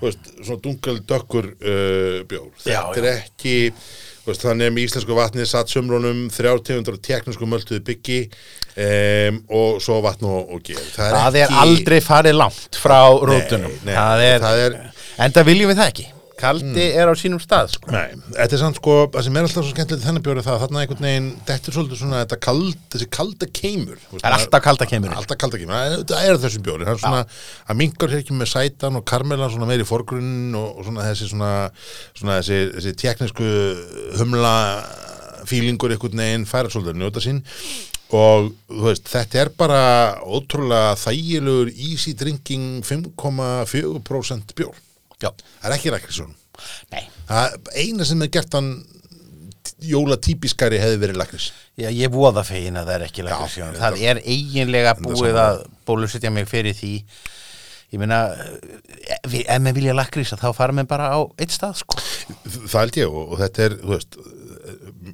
veist, 0.02 0.32
svona 0.42 0.60
dungal 0.64 0.98
dökkur 1.08 1.50
uh, 1.54 2.22
bjór. 2.30 2.48
Já, 2.66 2.80
þetta 2.92 3.02
er 3.02 3.10
ekki 3.22 3.56
veist, 4.26 4.44
þannig 4.46 4.70
að 4.70 4.74
með 4.76 4.86
íslensku 4.86 5.16
vatni 5.18 5.46
satt 5.50 5.72
sömrónum 5.72 6.24
þrjártegundur 6.32 6.98
og 6.98 7.02
teknísku 7.08 7.48
möltuðu 7.50 7.82
byggi 7.88 8.18
um, 8.28 9.42
og 9.58 9.78
svo 9.84 10.00
vatn 10.04 10.28
og, 10.30 10.52
og 10.56 10.64
ger 10.66 10.80
það 10.94 11.16
Það 11.18 11.38
er 11.42 11.54
aldrei 11.64 12.00
farið 12.04 12.38
langt 12.38 12.78
frá 12.82 12.98
rótunum 13.18 13.74
nei, 13.86 13.94
það 13.96 14.26
er, 14.28 14.42
það 14.46 14.64
er- 14.66 14.80
En 15.26 15.34
það 15.36 15.48
viljum 15.50 15.72
við 15.72 15.80
það 15.82 15.92
ekki 15.94 16.06
Kaldi 16.40 16.84
er 16.96 17.10
á 17.10 17.14
sínum 17.18 17.38
stað 17.42 17.68
sko. 17.74 17.90
Nei, 17.92 18.16
þetta 18.34 18.56
er 18.56 18.60
samt 18.62 18.78
sko, 18.80 18.94
það 19.12 19.26
sem 19.26 19.36
er 19.38 19.46
alltaf 19.46 19.66
svo 19.66 19.72
skemmtilegt 19.74 20.04
þennan 20.06 20.24
bjóri 20.26 20.42
það, 20.46 20.56
þarna 20.62 20.80
einhvern 20.82 21.06
veginn, 21.06 21.28
þetta 21.48 21.70
er 21.70 21.76
svolítið 21.76 22.00
svona 22.00 22.22
þetta 22.24 22.38
kald, 22.46 22.78
þessi 22.94 23.08
kalda 23.18 23.48
keimur. 23.60 24.00
Það 24.10 24.26
er 24.30 24.36
alltaf 24.38 24.64
kalda 24.66 24.88
keimurinn. 24.90 25.18
Alltaf 25.20 25.38
kalda 25.42 25.60
keimur, 25.60 25.76
það 25.76 25.92
er- 25.98 26.04
það 26.12 26.26
er 26.32 26.40
þessi 26.46 26.62
bjóri. 26.66 26.86
Það 26.88 26.94
er 26.96 27.02
svona, 27.04 27.22
að 27.68 27.78
minkar 27.82 28.08
hér 28.14 28.22
ekki 28.24 28.38
með 28.40 28.52
sætan 28.54 28.96
og 29.00 29.04
karmelan 29.12 29.52
svona 29.54 29.66
meir 29.70 29.84
í 29.84 29.88
forgrunn 29.92 30.54
og, 30.58 30.82
svona 30.88 31.06
þessi 31.10 31.28
svona, 31.30 31.52
svona 32.18 32.40
þessi, 32.40 32.60
þessi 32.78 32.94
teknisku 33.04 33.48
humla 34.18 34.54
fílingur 35.46 35.90
einhvern 35.94 36.20
veginn 36.22 36.46
færa 36.48 36.70
svolítið 36.72 36.94
að 36.96 37.02
njóta 37.02 37.22
sín. 37.24 37.42
Og 38.12 38.50
þú 38.68 38.82
veist, 38.90 39.06
þetta 39.08 39.38
er 39.40 39.48
bara 39.56 39.82
ótrúlega 40.20 40.92
þægilegur 41.00 41.70
easy 41.72 42.12
drinking 42.12 42.82
5,4% 42.84 44.52
bjór 44.58 44.74
Já, 45.22 45.30
það 45.30 45.68
er 45.70 45.76
ekki 45.78 45.94
rækrisson 45.94 46.34
nei 46.92 47.04
Það 47.28 47.70
eina 47.80 48.06
sem 48.06 48.24
er 48.26 48.32
gert 48.34 48.58
hann 48.58 48.72
jólatípiskari 49.82 50.80
hefði 50.80 50.98
verið 51.02 51.18
lakris. 51.20 51.50
Já, 51.78 51.88
ég 51.90 52.10
voða 52.12 52.44
fegin 52.46 52.78
að 52.78 52.90
það 52.90 52.96
er 52.96 53.04
ekki 53.08 53.26
lakrísjón. 53.26 53.78
Það 53.78 54.00
er 54.10 54.20
eiginlega 54.22 54.96
búið 55.00 55.38
að 55.42 55.62
bólusetja 55.88 56.32
mig 56.34 56.48
fyrir 56.50 56.76
því. 56.78 56.92
Ég 57.92 58.00
meina, 58.00 58.20
eh, 58.32 59.16
ef 59.42 59.58
maður 59.60 59.76
vilja 59.76 59.96
lakrísa 59.96 60.38
þá 60.40 60.46
fara 60.56 60.72
maður 60.72 60.92
bara 60.94 61.10
á 61.12 61.20
eitt 61.36 61.52
stað, 61.52 61.82
sko. 61.82 61.98
Það 62.46 62.78
held 62.80 63.00
ég 63.02 63.10
og, 63.10 63.34
og 63.34 63.42
þetta 63.42 63.66
er, 63.66 63.74
þú 63.82 63.92
veist, 63.92 64.16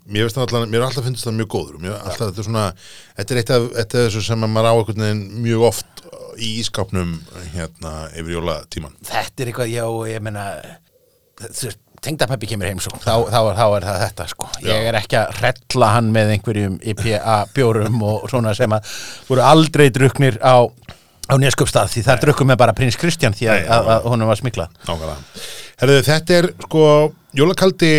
mér 0.07 0.29
veist 0.29 0.39
allan, 0.39 0.69
mér 0.71 0.83
er 0.83 0.87
alltaf 0.87 1.09
finnst 1.09 1.27
það 1.27 1.39
mjög 1.41 1.51
góður. 1.57 1.81
Mér, 1.83 1.97
alltaf 1.99 2.29
þetta 2.29 2.45
er 2.45 2.49
svona, 2.51 2.67
þetta 3.19 3.35
er 3.35 3.43
eitt 3.43 3.55
af, 3.57 3.67
þessu 3.97 4.25
sem 4.29 4.47
að 4.47 4.55
maður 4.55 4.71
á 4.71 4.75
einhvern 4.77 5.07
veginn 5.07 5.25
mjög 5.49 5.67
oft 5.73 6.05
í 6.39 6.55
ískápnum 6.63 7.17
hérna 7.55 7.93
yfir 8.15 8.37
jólatíman. 8.39 8.95
Þetta 9.09 9.45
er 9.45 9.53
eitthvað, 9.53 9.75
já, 9.75 9.85
ég 10.13 10.25
veist, 11.39 11.79
tengdapappi 12.03 12.47
kemur 12.51 12.69
heim 12.71 12.81
svo, 12.83 12.95
þá, 13.03 13.27
þá, 13.31 13.39
er- 13.51 13.57
þá 13.59 13.65
er 13.77 13.87
það 13.89 14.01
þetta, 14.05 14.27
sko. 14.31 14.49
Ég 14.63 14.71
Já. 14.71 14.89
er 14.91 14.99
ekki 15.01 15.19
að 15.19 15.41
rella 15.43 15.89
hann 15.97 16.11
með 16.15 16.33
einhverjum 16.37 16.77
IPA 16.93 17.37
bjórum 17.55 18.03
og 18.07 18.29
svona 18.31 18.55
sem 18.55 18.71
að 18.77 18.93
voru 19.29 19.43
aldrei 19.43 19.89
druknir 19.95 20.39
á, 20.39 20.63
á 21.29 21.35
neskupstað 21.43 21.91
því 21.95 22.05
það 22.07 22.21
drukkum 22.25 22.51
með 22.53 22.61
bara 22.63 22.77
prins 22.79 22.99
Kristján 22.99 23.35
því 23.35 23.51
að, 23.51 23.65
að, 23.67 23.91
að 23.97 24.09
honum 24.13 24.31
var. 24.31 24.43
Nákvæmlega. 24.45 25.17
Herðu, 25.79 25.99
þetta 26.07 26.39
er, 26.39 26.51
sko, 26.67 26.85
jólakaldi 27.39 27.93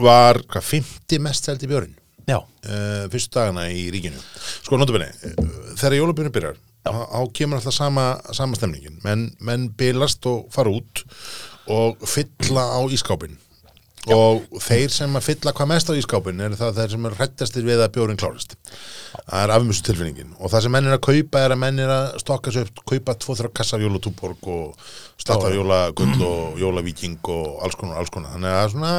var, 0.00 0.40
hvað, 0.50 0.68
50 0.70 1.24
mest 1.26 1.50
seldi 1.50 1.70
björn. 1.70 1.94
Já, 2.30 2.38
uh, 2.38 3.06
fyrstu 3.10 3.34
dagana 3.34 3.66
í 3.74 3.88
ríkinu 3.90 4.20
sko, 4.62 4.78
notabene, 4.78 5.08
uh, 5.10 5.48
þegar 5.74 5.96
jólabjörnum 5.98 6.34
byrjar 6.36 6.58
þá 6.86 7.20
kemur 7.36 7.60
alltaf 7.60 7.76
sama, 7.76 8.06
sama 8.36 8.58
stemningin. 8.58 8.98
Menn, 9.04 9.30
menn 9.40 9.68
bilast 9.78 10.26
og 10.30 10.48
fara 10.54 10.72
út 10.72 11.04
og 11.70 12.00
fylla 12.08 12.64
á 12.76 12.80
ískápin 12.90 13.36
og 14.08 14.46
þeir 14.64 14.88
sem 14.88 15.16
að 15.18 15.26
fylla 15.26 15.52
hvað 15.52 15.68
mest 15.74 15.90
á 15.92 15.94
ískápin 16.00 16.40
er 16.40 16.54
það 16.56 16.78
þeir 16.78 16.92
sem 16.94 17.06
er 17.06 17.16
hrættastir 17.18 17.66
við 17.66 17.82
að 17.84 17.90
bjórin 17.98 18.20
klárist. 18.20 18.54
Það 19.28 19.42
er 19.42 19.52
afmjössu 19.54 19.84
tilfinningin 19.90 20.30
og 20.38 20.48
það 20.48 20.64
sem 20.64 20.72
menn 20.72 20.88
er 20.88 20.96
að 20.96 21.02
kaupa 21.04 21.42
er 21.44 21.54
að 21.54 21.60
menn 21.60 21.82
er 21.84 21.92
að 21.92 22.06
stokka 22.22 22.54
sér 22.54 22.70
upp 22.70 22.80
kaupa 22.88 23.14
tvo-þrjá 23.20 23.52
kassar 23.60 23.84
jólatúborg 23.84 24.48
og 24.54 24.86
starta 25.20 25.52
jólagull 25.52 26.16
og 26.24 26.56
jólavíking 26.62 27.20
og 27.28 27.60
alls 27.66 27.76
konar, 27.76 28.00
alls 28.00 28.12
konar. 28.14 28.32
Þannig 28.38 28.56
að 28.56 28.70
svona 28.72 28.94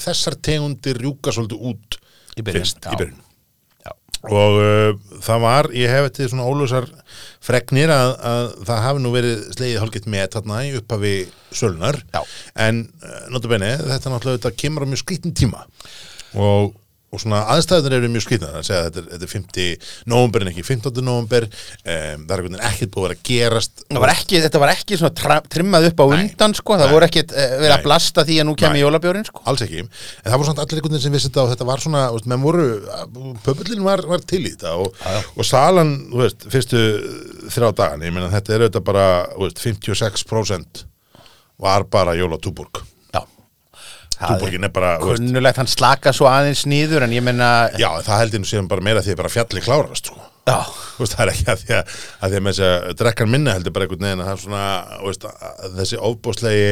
þessar 0.00 0.38
tegundir 0.48 1.02
rjúka 1.04 1.36
svolítið 1.36 1.68
út 1.70 2.00
Í 2.38 2.44
byrjun, 2.46 2.62
fyrst, 2.64 2.80
já. 2.80 2.94
í 2.94 3.00
byrjun 3.02 3.20
já. 3.84 3.92
Og 4.28 4.58
uh, 4.60 5.20
það 5.24 5.44
var, 5.46 5.68
ég 5.72 5.92
hef 5.92 6.08
þetta 6.08 6.28
svona 6.32 6.48
ólösar 6.48 6.88
fregnir 7.44 7.92
að, 7.94 8.10
að 8.30 8.48
það 8.68 8.82
hafi 8.84 9.02
nú 9.04 9.12
verið 9.14 9.46
slegið 9.54 9.80
hálfgett 9.80 10.08
með 10.12 10.26
þarna 10.34 10.58
í 10.66 10.74
upphafi 10.80 11.14
sölunar 11.56 12.00
Já. 12.12 12.20
en 12.66 12.82
uh, 13.00 13.22
notabene, 13.32 13.72
þetta 13.80 14.12
náttúrulega 14.12 14.42
þetta 14.42 14.60
kemur 14.60 14.84
á 14.84 14.90
mjög 14.90 15.02
skrýttin 15.04 15.36
tíma 15.40 15.64
og, 16.36 16.76
og 17.10 17.18
svona 17.18 17.40
aðstæðunar 17.50 17.96
eru 17.98 18.08
mjög 18.12 18.24
að 18.46 18.66
segja 18.66 18.80
að 18.80 18.84
þetta 18.86 19.00
er, 19.00 19.06
þetta 19.10 19.26
er 19.26 19.30
50 19.32 19.88
nóvumber 20.12 20.44
en 20.44 20.50
ekki 20.52 20.64
15. 20.66 21.00
nóvumber 21.02 21.46
um, 21.50 22.26
það 22.28 22.34
er 22.36 22.62
ekkert 22.68 22.92
búið 22.94 23.14
að 23.14 23.22
gerast 23.26 23.82
var 24.04 24.12
ekki, 24.12 24.42
þetta 24.44 24.60
var 24.62 24.72
ekki 24.76 24.98
svona 25.00 25.16
tra, 25.18 25.38
trimmað 25.50 25.88
upp 25.90 26.02
á 26.02 26.06
Nei. 26.06 26.14
undan 26.20 26.54
sko, 26.54 26.76
það 26.78 26.86
Nei. 26.86 26.94
voru 26.94 27.08
ekki 27.08 27.24
uh, 27.26 27.54
verið 27.64 27.74
að 27.74 27.86
blasta 27.88 28.24
því 28.28 28.36
að 28.42 28.46
nú 28.46 28.54
kemur 28.62 28.82
jólabjórin 28.82 29.26
sko. 29.26 29.42
alls 29.50 29.64
ekki, 29.66 29.82
en 29.82 30.28
það 30.28 30.36
voru 30.36 30.50
samt 30.50 30.62
allir 30.62 30.78
einhvern 30.78 30.94
veginn 30.94 31.06
sem 31.06 31.16
vissi 31.16 31.30
þetta 31.32 31.42
og 31.42 31.50
þetta 31.54 31.68
var 31.72 31.84
svona, 31.86 32.04
menn 32.30 32.44
voru 32.44 32.68
pöpullin 33.46 33.82
var, 33.88 34.04
var 34.12 34.22
til 34.22 34.44
í 34.44 34.54
þetta 34.54 34.76
og, 34.84 35.02
og 35.34 35.48
salan, 35.48 35.96
þú 36.12 36.22
veist, 36.22 36.46
fyrstu 36.54 36.84
þrjá 37.50 37.72
dagan, 37.82 38.06
ég 38.06 38.14
meina 38.14 38.30
þetta 38.30 38.54
er 38.54 38.66
auðvitað 38.68 38.86
bara 38.92 39.10
veist, 39.34 39.66
56% 39.66 40.86
var 41.60 41.90
bara 41.90 42.14
jóla 42.14 42.38
túborg 42.38 42.84
Já. 42.84 42.99
Túborgin 44.20 44.68
er 44.68 44.74
bara, 44.74 44.96
Kunnulegt, 45.02 45.60
hann 45.62 45.70
slaka 45.70 46.12
svo 46.16 46.28
aðeins 46.30 46.66
nýður 46.68 47.06
en 47.06 47.16
ég 47.16 47.24
menna, 47.24 47.70
já, 47.80 47.88
það 48.06 48.24
held 48.24 48.36
ég 48.36 48.44
nú 48.44 48.50
síðan 48.50 48.70
bara 48.70 48.84
meira 48.84 49.04
því 49.04 49.16
að 49.16 49.22
bara 49.24 49.32
fjalli 49.32 49.64
klárast, 49.64 50.12
sko 50.12 50.30
veist, 51.00 51.16
það 51.16 51.24
er 51.24 51.32
ekki 51.32 51.48
að 51.50 51.60
því 51.62 51.74
að, 51.76 51.98
að, 52.20 52.34
því 52.34 52.40
að 52.40 52.62
að 52.66 52.94
drekkan 53.00 53.30
minna 53.30 53.54
heldur 53.56 53.74
bara 53.74 53.86
einhvern 53.86 54.06
veginn 54.06 54.22
að 54.22 54.30
það 54.30 54.36
er 54.36 54.42
svona, 54.44 54.62
veist, 55.04 55.26
þessi 55.76 56.00
ofbóðslegi, 56.08 56.70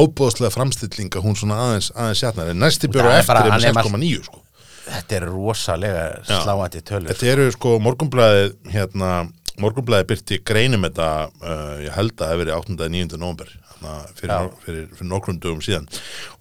ofbóðslega 0.00 0.52
framstillinga 0.54 1.24
hún 1.24 1.38
svona 1.38 1.60
aðeins, 1.64 1.90
aðeins 1.96 2.22
sjatnar 2.22 2.52
en 2.52 2.62
næsti 2.62 2.90
er 2.90 3.10
eftir 3.14 3.40
er 3.40 3.54
með 3.54 3.66
6,9 3.68 4.28
sko. 4.28 4.42
þetta 4.88 5.18
er 5.18 5.28
rosalega 5.32 6.04
sláandi 6.28 6.84
tölur 6.84 7.12
Þetta 7.12 7.32
eru 7.34 7.48
sko 7.54 7.76
morgunblæði 7.84 8.50
hérna, 8.74 9.14
morgunblæði 9.62 10.10
byrti 10.12 10.42
greinum 10.46 10.86
þetta 10.88 11.10
uh, 11.28 11.74
ég 11.84 11.96
held 11.96 12.14
að 12.16 12.22
það 12.24 12.34
hefur 12.34 12.44
verið 12.44 12.58
8. 12.60 12.78
eða 12.78 12.92
9. 12.98 13.18
november 13.18 13.56
hana, 13.80 13.96
fyrir, 14.18 14.50
fyrir, 14.64 14.86
fyrir 14.98 15.10
nokkrum 15.10 15.40
dögum 15.42 15.62
síðan. 15.64 15.88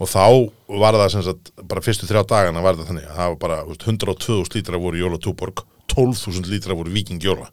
Og 0.01 0.11
þá 0.11 0.25
var 0.83 0.97
það 0.99 1.11
sem 1.15 1.25
sagt 1.27 1.51
bara 1.63 1.83
fyrstu 1.85 2.09
þrjá 2.09 2.23
dagana 2.29 2.63
var 2.65 2.77
þetta 2.77 2.91
þannig 2.91 3.09
að 3.09 3.19
það 3.19 3.33
var 3.33 3.41
bara 3.45 3.59
þú 3.63 3.73
veist, 3.73 3.87
102.000 3.87 4.57
lítra 4.59 4.81
voru 4.83 5.01
Jóla 5.01 5.21
Túborg 5.23 5.65
12.000 5.93 6.51
lítra 6.51 6.77
voru 6.77 6.93
Viking 6.93 7.23
Jóla. 7.23 7.51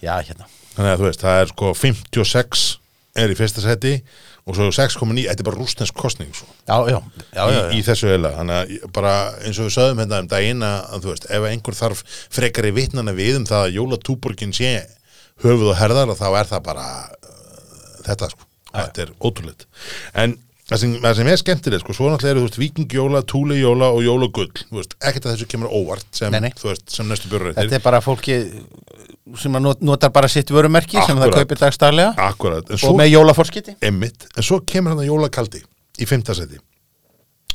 Já, 0.00 0.14
hérna. 0.20 0.48
Þannig 0.76 0.92
að 0.92 1.00
þú 1.00 1.08
veist, 1.08 1.24
það 1.24 1.40
er 1.44 1.54
sko 1.54 1.72
56 1.76 2.68
er 3.18 3.32
í 3.32 3.36
fyrsta 3.38 3.62
seti 3.64 3.96
og 4.48 4.56
svo 4.56 4.68
6,9, 4.74 5.24
þetta 5.26 5.42
er 5.42 5.48
bara 5.48 5.58
rústnesk 5.58 5.96
kostning 5.98 6.30
svo 6.34 6.46
Já, 6.68 6.76
já, 6.90 6.98
já, 7.34 7.42
já, 7.50 7.58
í, 7.74 7.80
í 7.80 7.84
þessu 7.86 8.10
eila 8.14 8.32
þannig 8.36 8.60
að 8.60 8.92
bara 8.94 9.14
eins 9.42 9.58
og 9.58 9.66
við 9.66 9.74
sögðum 9.76 10.02
hérna 10.02 10.20
um 10.22 10.30
daginn 10.30 10.66
að 10.66 11.04
þú 11.04 11.12
veist, 11.12 11.26
ef 11.26 11.46
einhver 11.50 11.78
þarf 11.78 12.04
frekari 12.36 12.72
vitnana 12.76 13.14
við 13.16 13.40
um 13.40 13.48
það 13.50 13.66
að 13.66 13.76
jólatúborgin 13.78 14.54
sé 14.56 14.72
höfuð 15.44 15.72
og 15.72 15.80
herðar 15.80 16.14
þá 16.18 16.28
er 16.30 16.50
það 16.52 16.64
bara 16.68 16.86
uh, 17.10 17.98
þetta 18.06 18.30
sko, 18.32 18.48
þetta 18.74 19.04
er 19.06 19.12
ótrúleitt 19.20 19.66
en 20.14 20.36
það 20.70 20.82
sem, 20.84 20.94
sem 21.18 21.30
er 21.32 21.40
skemmtilegt 21.40 21.84
sko, 21.84 21.96
svo 21.96 22.10
náttúrulega 22.12 22.36
eru 22.36 22.44
þú 22.44 22.48
veist, 22.48 22.60
vikingjóla, 22.62 23.22
túlejóla 23.28 23.90
og 23.96 24.04
jólagull, 24.06 24.50
ekkert 25.00 25.26
að 25.26 25.34
þessu 25.34 25.50
kemur 25.50 25.72
óvart 25.74 26.06
sem, 26.14 26.30
Nei, 26.34 26.46
nei. 26.46 26.52
veist, 26.62 26.86
sem 26.94 27.10
næstu 27.10 27.30
björur 27.32 27.56
Þetta 27.58 27.78
er 27.80 27.84
bara 27.84 28.02
fólki 28.04 28.38
sem 29.38 29.60
notar 29.60 30.10
bara 30.14 30.30
sitt 30.30 30.50
vörumerki 30.50 30.98
sem 31.06 31.18
það 31.18 31.36
kaupir 31.36 31.60
dagstaglega. 31.60 32.14
Akkurat, 32.30 32.66
en 32.66 32.78
og 32.78 32.82
svo 32.82 32.96
með 32.98 33.12
jólaforskiti 33.12 33.76
Emmitt, 33.86 34.26
en 34.34 34.46
svo 34.46 34.62
kemur 34.66 34.94
hann 34.94 35.04
að 35.04 35.10
jólakaldi 35.10 35.62
í 36.00 36.08
fimmtasæti 36.08 36.60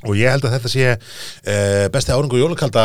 og 0.06 0.18
ég 0.20 0.30
held 0.30 0.46
að 0.46 0.54
þetta 0.58 0.70
sé 0.70 0.84
eh, 0.92 1.86
besti 1.94 2.14
árangur 2.14 2.38
jólakalda 2.38 2.84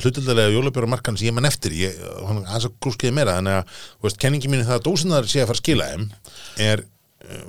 hlutildalega 0.00 0.54
jólabjóramarkan 0.54 1.18
sem 1.20 1.28
ég 1.28 1.34
mann 1.36 1.48
eftir. 1.48 1.74
Ég, 1.76 1.98
hann 2.24 2.40
aðeins 2.46 2.70
að 2.70 2.78
grúskiði 2.80 3.12
meira 3.16 3.34
þannig 3.36 3.58
að, 3.60 4.16
kenningi 4.22 4.48
mín 4.52 4.64
það 4.64 4.78
að 4.78 4.86
dósinar 4.86 5.28
sé 5.28 5.42
að 5.42 5.50
fara 5.50 5.58
að 5.58 5.62
skila 5.64 5.88
þeim 5.90 6.06
er, 6.70 6.84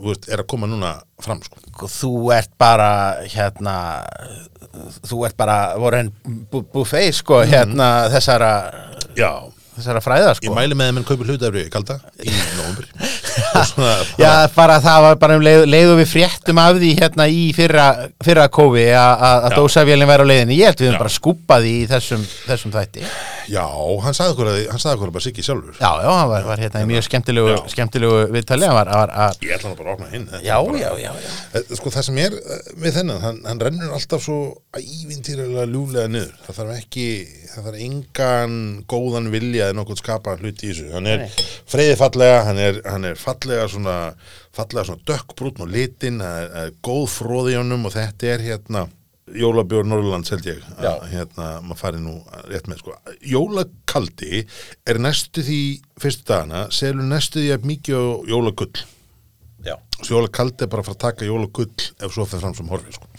veist, 0.01 0.27
er 0.29 0.43
að 0.43 0.49
koma 0.53 0.69
núna 0.69 0.93
fram, 1.21 1.41
sko. 1.45 1.61
og 1.85 1.91
þú 1.91 2.13
ert 2.35 2.53
bara 2.61 2.91
hérna 3.25 3.75
þú 5.07 5.25
ert 5.27 5.37
bara 5.39 5.57
voru 5.81 5.99
en 5.99 6.11
buffet 6.51 7.15
sko 7.17 7.41
hérna 7.47 8.09
þessara 8.13 8.51
Já, 9.17 9.31
þessara 9.77 10.01
fræða 10.03 10.31
ég 10.33 10.39
sko 10.41 10.55
mæli 10.57 10.75
með 10.77 10.89
að 10.91 10.95
menn 10.97 11.07
kaupi 11.07 11.27
hlutafri 11.29 11.65
kalda 11.73 11.99
í 12.21 12.31
svona, 13.71 13.93
Já, 14.19 14.31
bara 14.55 14.77
það 14.83 15.03
var 15.05 15.17
bara 15.21 15.35
um 15.37 15.43
leið, 15.45 15.63
leiðu 15.69 15.95
við 15.99 16.09
fréttum 16.11 16.59
af 16.61 16.77
því 16.79 16.89
hérna 16.99 17.27
í 17.31 17.41
fyrra, 17.55 17.85
fyrra 18.23 18.45
kófi 18.53 18.83
að 18.95 19.47
dósavélinn 19.55 20.09
væri 20.09 20.25
á 20.25 20.27
leiðinni. 20.31 20.57
Ég 20.59 20.71
held 20.71 20.81
við 20.81 20.89
höfum 20.91 21.01
bara 21.03 21.13
skúpað 21.13 21.67
í 21.69 21.75
þessum, 21.89 22.23
þessum 22.47 22.73
þætti. 22.75 23.05
já, 23.51 23.63
hann 24.05 24.15
sagði 24.17 24.35
okkur 24.35 24.49
að 24.51 24.59
hann 24.71 24.81
sagði 24.83 24.95
okkur 24.97 25.09
að 25.11 25.15
bara 25.17 25.25
Siggi 25.25 25.43
sjálfur 25.45 25.75
Já, 25.81 25.89
já, 26.01 26.09
hann 26.15 26.29
var, 26.31 26.45
var 26.47 26.61
hérna 26.63 26.81
í 26.83 26.87
mjög 26.91 27.05
skemmtilegu, 27.07 27.55
skemmtilegu 27.73 28.21
viðtali. 28.35 28.67
Hann 28.69 28.77
var, 28.79 28.91
var 28.95 29.13
að, 29.27 29.39
Ég 29.45 29.55
ætla 29.57 29.69
hann 29.71 29.77
bara 29.79 29.91
að 29.91 29.97
opna 29.97 30.11
hinn 30.13 30.27
já, 30.41 30.55
bara- 30.57 30.81
já, 30.81 30.89
já, 31.05 31.11
já. 31.11 31.35
Eh, 31.59 31.75
Sko 31.81 31.93
það 31.93 32.07
sem 32.09 32.21
er 32.25 32.37
eh, 32.39 32.63
við 32.85 32.97
þennan, 32.99 33.21
hann, 33.25 33.41
hann 33.47 33.61
rennur 33.65 33.95
alltaf 33.97 34.23
svo 34.25 34.39
ævintýralega 34.77 35.67
ljúlega 35.71 36.07
niður. 36.11 36.33
Það 36.47 36.59
þarf 36.61 36.73
ekki, 36.79 37.07
það 37.51 37.67
þarf 37.69 37.83
engan 37.87 38.55
góðan 38.91 39.29
vilja 39.33 39.60
eða 39.67 39.77
nokkuð 39.77 40.01
skapa 40.01 40.37
hluti 40.39 40.69
í 40.69 40.71
þessu. 40.71 40.87
Hann 40.95 41.09
er 41.09 41.27
freyði 41.69 41.97
fallega, 41.99 42.39
hann 42.47 42.61
er, 42.61 42.79
hann 42.87 43.09
er 43.11 43.19
fallega 43.19 43.67
svona, 43.71 43.97
fallega 44.55 44.87
svona 44.89 45.05
dökkbrútn 45.11 45.65
og 45.65 45.71
litin, 45.73 46.23
það 46.23 46.41
er, 46.41 46.49
er 46.63 46.73
góð 46.85 47.05
fróði 47.15 47.55
í 47.55 47.61
honum 47.61 47.87
og 47.89 47.95
þetta 47.97 48.33
er 48.35 48.49
hérna 48.49 48.87
Jólabjór 49.31 49.85
Norrlands 49.87 50.31
held 50.33 50.47
ég 50.49 50.63
að 50.81 51.03
hérna 51.11 51.45
maður 51.63 51.79
fari 51.79 51.99
nú 52.01 52.17
rétt 52.49 52.67
með 52.67 52.81
sko. 52.81 52.95
Jólakaldi 53.31 54.41
er 54.89 54.99
næstu 54.99 55.43
því 55.45 55.61
fyrstu 56.01 56.27
dagana, 56.27 56.65
selur 56.73 57.05
næstu 57.07 57.39
því 57.39 57.53
að 57.55 57.69
mikið 57.69 58.01
á 58.01 58.05
jólagull 58.33 58.83
já. 59.65 59.75
Svo 60.01 60.17
jólakaldi 60.17 60.65
er 60.65 60.69
bara 60.71 60.81
að 60.81 60.87
fara 60.89 60.97
að 60.97 61.03
taka 61.05 61.27
jólagull 61.27 61.67
ef 62.01 62.13
svo 62.15 62.25
fyrir 62.25 62.41
fram 62.41 62.55
sem 62.57 62.71
horfi 62.71 62.95
sko. 62.95 63.09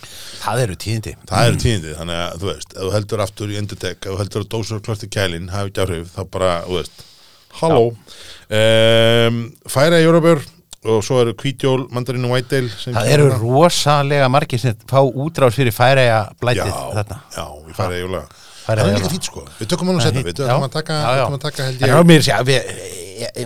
Það 0.42 0.62
eru 0.64 0.78
tíðindi. 0.84 1.12
það 1.30 1.50
eru 1.50 1.60
tíðindi, 1.62 1.92
þannig 2.00 2.22
að 2.22 2.40
þú 2.42 2.50
veist 2.50 2.74
ef 2.74 2.80
þú 2.82 2.90
heldur 2.96 3.22
aftur 3.26 3.52
í 3.52 3.60
endutek, 3.60 3.98
ef 4.02 4.10
þú 4.10 4.18
heldur 4.22 4.44
að 4.44 4.50
dósur 4.56 4.82
klart 4.82 5.06
í 5.06 5.10
kælin, 5.12 5.48
hafi 5.52 5.70
ekki 5.72 5.84
áhrif, 5.84 6.10
þá 6.16 6.22
bara 6.34 6.50
þú 6.66 6.80
veist, 6.80 7.06
halló 7.60 7.84
um, 7.92 9.40
færa 9.70 10.02
jólabjör 10.02 10.42
og 10.82 11.02
svo 11.06 11.20
eru 11.22 11.34
hvítjól, 11.38 11.84
mandarín 11.94 12.24
og 12.26 12.32
whitetail 12.34 12.66
sem 12.74 12.96
Það 12.96 13.10
eru 13.14 13.26
rosalega 13.38 14.26
margir 14.32 14.58
sem 14.58 14.74
fá 14.90 14.98
útrás 14.98 15.54
fyrir 15.54 15.74
færæja 15.76 16.24
blætið 16.42 16.72
já, 16.72 16.80
þarna. 16.96 17.18
já, 17.36 17.44
við 17.68 17.76
færa 17.78 18.00
jóla 18.00 18.22
Færeyja 18.26 18.41
það 18.66 18.82
er 18.82 18.96
líka 18.96 19.10
fít 19.12 19.28
sko, 19.30 19.44
við 19.58 19.70
tökum 19.72 19.90
hann 19.92 20.00
að 20.00 20.06
setja 20.08 20.24
við 20.26 20.36
tökum 20.40 20.66
að 20.68 20.74
taka, 20.78 20.98
Já, 20.98 21.06
við 21.12 21.18
já. 21.18 21.22
tökum 21.22 21.38
að 21.38 21.44
taka 21.46 21.68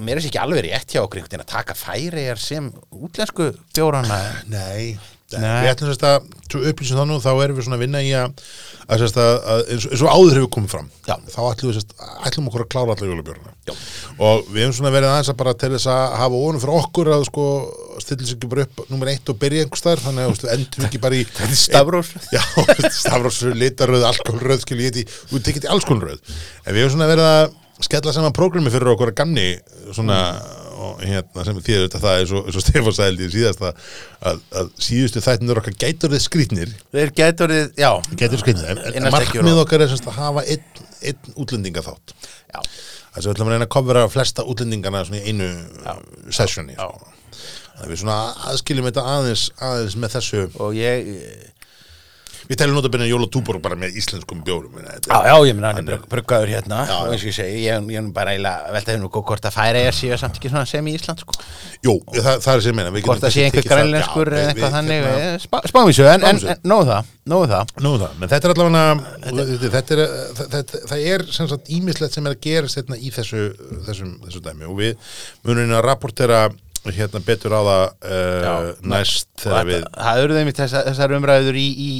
mér 0.06 0.16
er 0.16 0.24
sér 0.24 0.30
ekki 0.30 0.40
alveg 0.42 0.64
rétt 0.68 0.94
hjá 0.94 1.02
okkur 1.02 1.22
að 1.44 1.50
taka 1.52 1.76
færiðar 1.76 2.40
sem 2.40 2.70
útlensku 2.96 3.50
bjórana 3.76 4.20
Nei, 4.52 4.96
Nei. 5.34 5.64
við 5.64 5.72
ætlum 5.72 5.88
sérst 5.90 6.04
að 6.06 6.26
svo 6.46 6.60
upplýsum 6.70 6.98
það 7.00 7.06
nú, 7.10 7.16
þá 7.24 7.30
erum 7.42 7.56
við 7.58 7.64
svona 7.66 7.76
að 7.76 7.82
vinna 7.82 8.00
í 8.06 8.10
að, 8.14 8.42
að, 8.86 9.00
sérst 9.02 9.16
að, 9.18 9.30
að 9.50 9.62
eins, 9.74 9.86
og- 9.88 9.94
eins 9.96 10.04
og 10.06 10.10
áður 10.14 10.36
hefur 10.38 10.50
komið 10.54 10.70
fram 10.76 10.86
Já. 11.08 11.16
þá 11.32 11.38
ætlum 11.50 11.70
við 11.72 11.78
sérst, 11.80 11.94
ætlum 12.30 12.46
okkur 12.52 12.62
að 12.62 12.68
klára 12.76 12.94
allar 12.94 13.10
jólabjörna 13.10 13.54
og 14.22 14.46
við 14.54 14.60
hefum 14.62 14.76
svona 14.78 14.92
verið 14.94 15.10
aðeins 15.10 15.32
að 15.32 15.38
bara 15.42 15.54
til 15.58 15.72
þess 15.74 15.88
að 15.90 16.14
hafa 16.22 16.42
ónum 16.46 16.62
fyrir 16.62 16.78
okkur 16.84 17.10
að 17.16 17.24
sko 17.26 17.46
stilla 18.06 18.28
sig 18.30 18.36
ekki 18.38 18.50
bara 18.54 18.66
upp 18.68 18.84
nummer 18.94 19.10
eitt 19.10 19.32
og 19.34 19.40
byrja 19.42 19.66
einhvers 19.66 19.82
þar 19.88 20.04
þannig 20.06 20.28
að 20.28 20.32
veist, 20.36 20.78
við 20.78 20.86
ekki 20.86 21.02
bara 21.02 21.18
í 21.18 21.24
Þetta 21.36 21.50
er 21.50 21.60
stafrós. 21.64 22.12
Já, 22.36 22.42
stafrósröð, 23.00 23.58
litaröð, 23.64 24.06
alkoholröð 24.12 24.62
skil 24.62 24.78
ég 24.86 24.94
þetta, 24.94 25.18
þú 25.32 25.42
tekið 25.50 25.66
í 25.66 25.72
alls 25.74 25.88
konar 25.90 26.12
röð 26.12 26.36
en 26.62 26.70
við 26.76 26.84
hefum 26.84 26.94
svona 26.94 27.10
verið 27.10 27.30
að 27.32 27.56
skella 27.86 28.14
saman 28.14 28.32
prógrami 28.36 28.70
fyrir 28.72 28.94
okkur 28.94 29.10
að 29.10 29.18
gamni 29.18 29.48
svona 29.92 30.20
og 30.76 31.02
hérna 31.02 31.46
sem 31.46 31.60
þýður 31.66 31.84
þetta 31.86 32.00
það 32.04 32.22
og, 32.36 32.50
eins 32.50 32.58
og 32.60 32.64
Stefán 32.64 32.96
ég 33.24 33.32
síðast 33.34 33.64
að, 33.64 33.82
að, 34.30 34.42
að 34.60 34.70
síðustu 34.88 35.24
þættinur 35.24 35.62
okkar 35.62 35.78
gætur 35.80 36.14
þið 36.14 36.24
skrýtnir. 36.26 36.76
Þeir 36.94 37.12
gætur 37.20 37.54
þið, 37.56 37.66
já. 37.80 37.90
Gætur 38.22 38.42
skrýtnir, 38.44 38.70
en, 38.74 38.82
en 39.00 39.10
markmið 39.14 39.62
okkar 39.64 39.86
er 39.86 39.92
semst 39.92 40.08
að 40.12 40.20
hafa 40.20 40.46
einn, 40.46 40.86
einn 41.06 41.36
útlendinga 41.36 41.84
þátt 41.86 42.14
Já, 42.16 42.60
þess 42.62 43.20
að 43.20 43.26
við 43.26 43.34
ætlum 43.34 43.50
að 43.50 43.56
reyna 43.56 43.68
að 43.68 43.74
kofra 43.74 44.06
flesta 44.12 44.46
útlendingana 44.46 45.04
svona 45.08 45.20
í 45.20 45.34
einu 45.34 46.32
sessjoni 46.34 46.78
við 47.84 48.00
svona 48.00 48.20
aðskiljum 48.50 48.88
þetta 48.88 49.04
aðeins, 49.12 49.42
aðeins 49.60 49.96
með 50.00 50.14
þessu. 50.16 50.44
Og 50.64 50.76
ég 50.78 51.10
við 52.46 52.58
telum 52.60 52.76
notabene 52.78 53.06
jólatúbor 53.10 53.58
bara 53.62 53.76
með 53.78 53.96
íslenskum 54.00 54.42
bjórum 54.46 54.76
Já, 54.76 55.18
já, 55.26 55.34
ég 55.48 55.54
meina 55.58 55.72
hann 55.74 55.82
er 55.82 55.96
brugg- 55.96 56.08
bruggaður 56.12 56.52
hérna 56.54 56.82
Já, 56.86 56.96
og 57.02 57.12
eins 57.14 57.24
og 57.24 57.30
ég 57.30 57.36
segi, 57.38 57.64
ég, 57.66 57.88
ég 57.96 58.10
bara 58.16 58.34
eiginlega 58.36 58.72
veltaði 58.76 59.00
nú 59.02 59.10
hvort 59.10 59.48
að 59.48 59.56
færa 59.56 59.82
ég 59.86 59.96
séu 59.96 60.18
samt 60.20 60.38
ekki 60.38 60.50
svona 60.52 60.66
sem 60.70 60.86
í 60.86 60.94
Ísland 60.98 61.22
sko. 61.24 61.34
Jú, 61.86 61.96
það, 62.14 62.40
það 62.46 62.52
er 62.54 62.64
sem 62.66 62.72
ég 62.72 62.78
meina 62.78 63.04
hvort 63.06 63.24
það 63.26 63.34
sé 63.36 63.44
einhver 63.46 63.66
það- 63.66 63.74
grænlenskur 63.76 64.32
eða 64.36 64.50
eitthvað 64.52 64.76
þannig 64.76 65.02
hérna- 65.06 65.26
eh, 65.26 65.38
spá- 65.46 65.64
spáum 65.70 65.90
í 65.90 65.94
þessu, 65.96 66.08
en, 66.12 66.20
í 66.20 66.30
þessu. 66.30 66.50
en 66.54 66.70
nóðu 66.72 66.90
það 66.92 67.12
nóðu 67.26 67.48
það 67.50 67.72
Nú 67.86 67.92
það, 67.98 68.12
menn 68.20 68.30
þetta 68.30 68.46
er 68.46 68.52
allavega 68.54 68.82
er, 69.96 70.04
það, 70.36 70.76
það 70.92 71.06
er 71.14 71.24
sem 71.36 71.48
sagt 71.50 71.72
ímislegt 71.76 72.14
sem 72.16 72.26
er 72.30 72.36
að 72.36 72.40
gerast 72.46 72.78
hérna 72.80 72.96
í 73.02 73.10
þessu, 73.14 73.40
dæmi 74.46 74.68
og 74.70 74.78
við 74.78 74.94
munum 75.46 75.74
að 75.76 75.84
rapportera 75.88 76.44
hérna 76.86 77.18
betur 77.26 77.50
á 77.50 77.60
það 77.66 77.84
uh, 78.06 78.68
næst 78.86 79.26
Og 79.34 79.42
þegar 79.48 79.66
við 79.66 79.80
þetta- 79.80 80.04
það 80.06 80.20
eru 80.22 80.36
þeim 80.38 80.50
þessar, 80.60 80.84
þessar 80.86 81.14
umræður 81.18 81.56
í, 81.58 81.66
í 81.66 81.90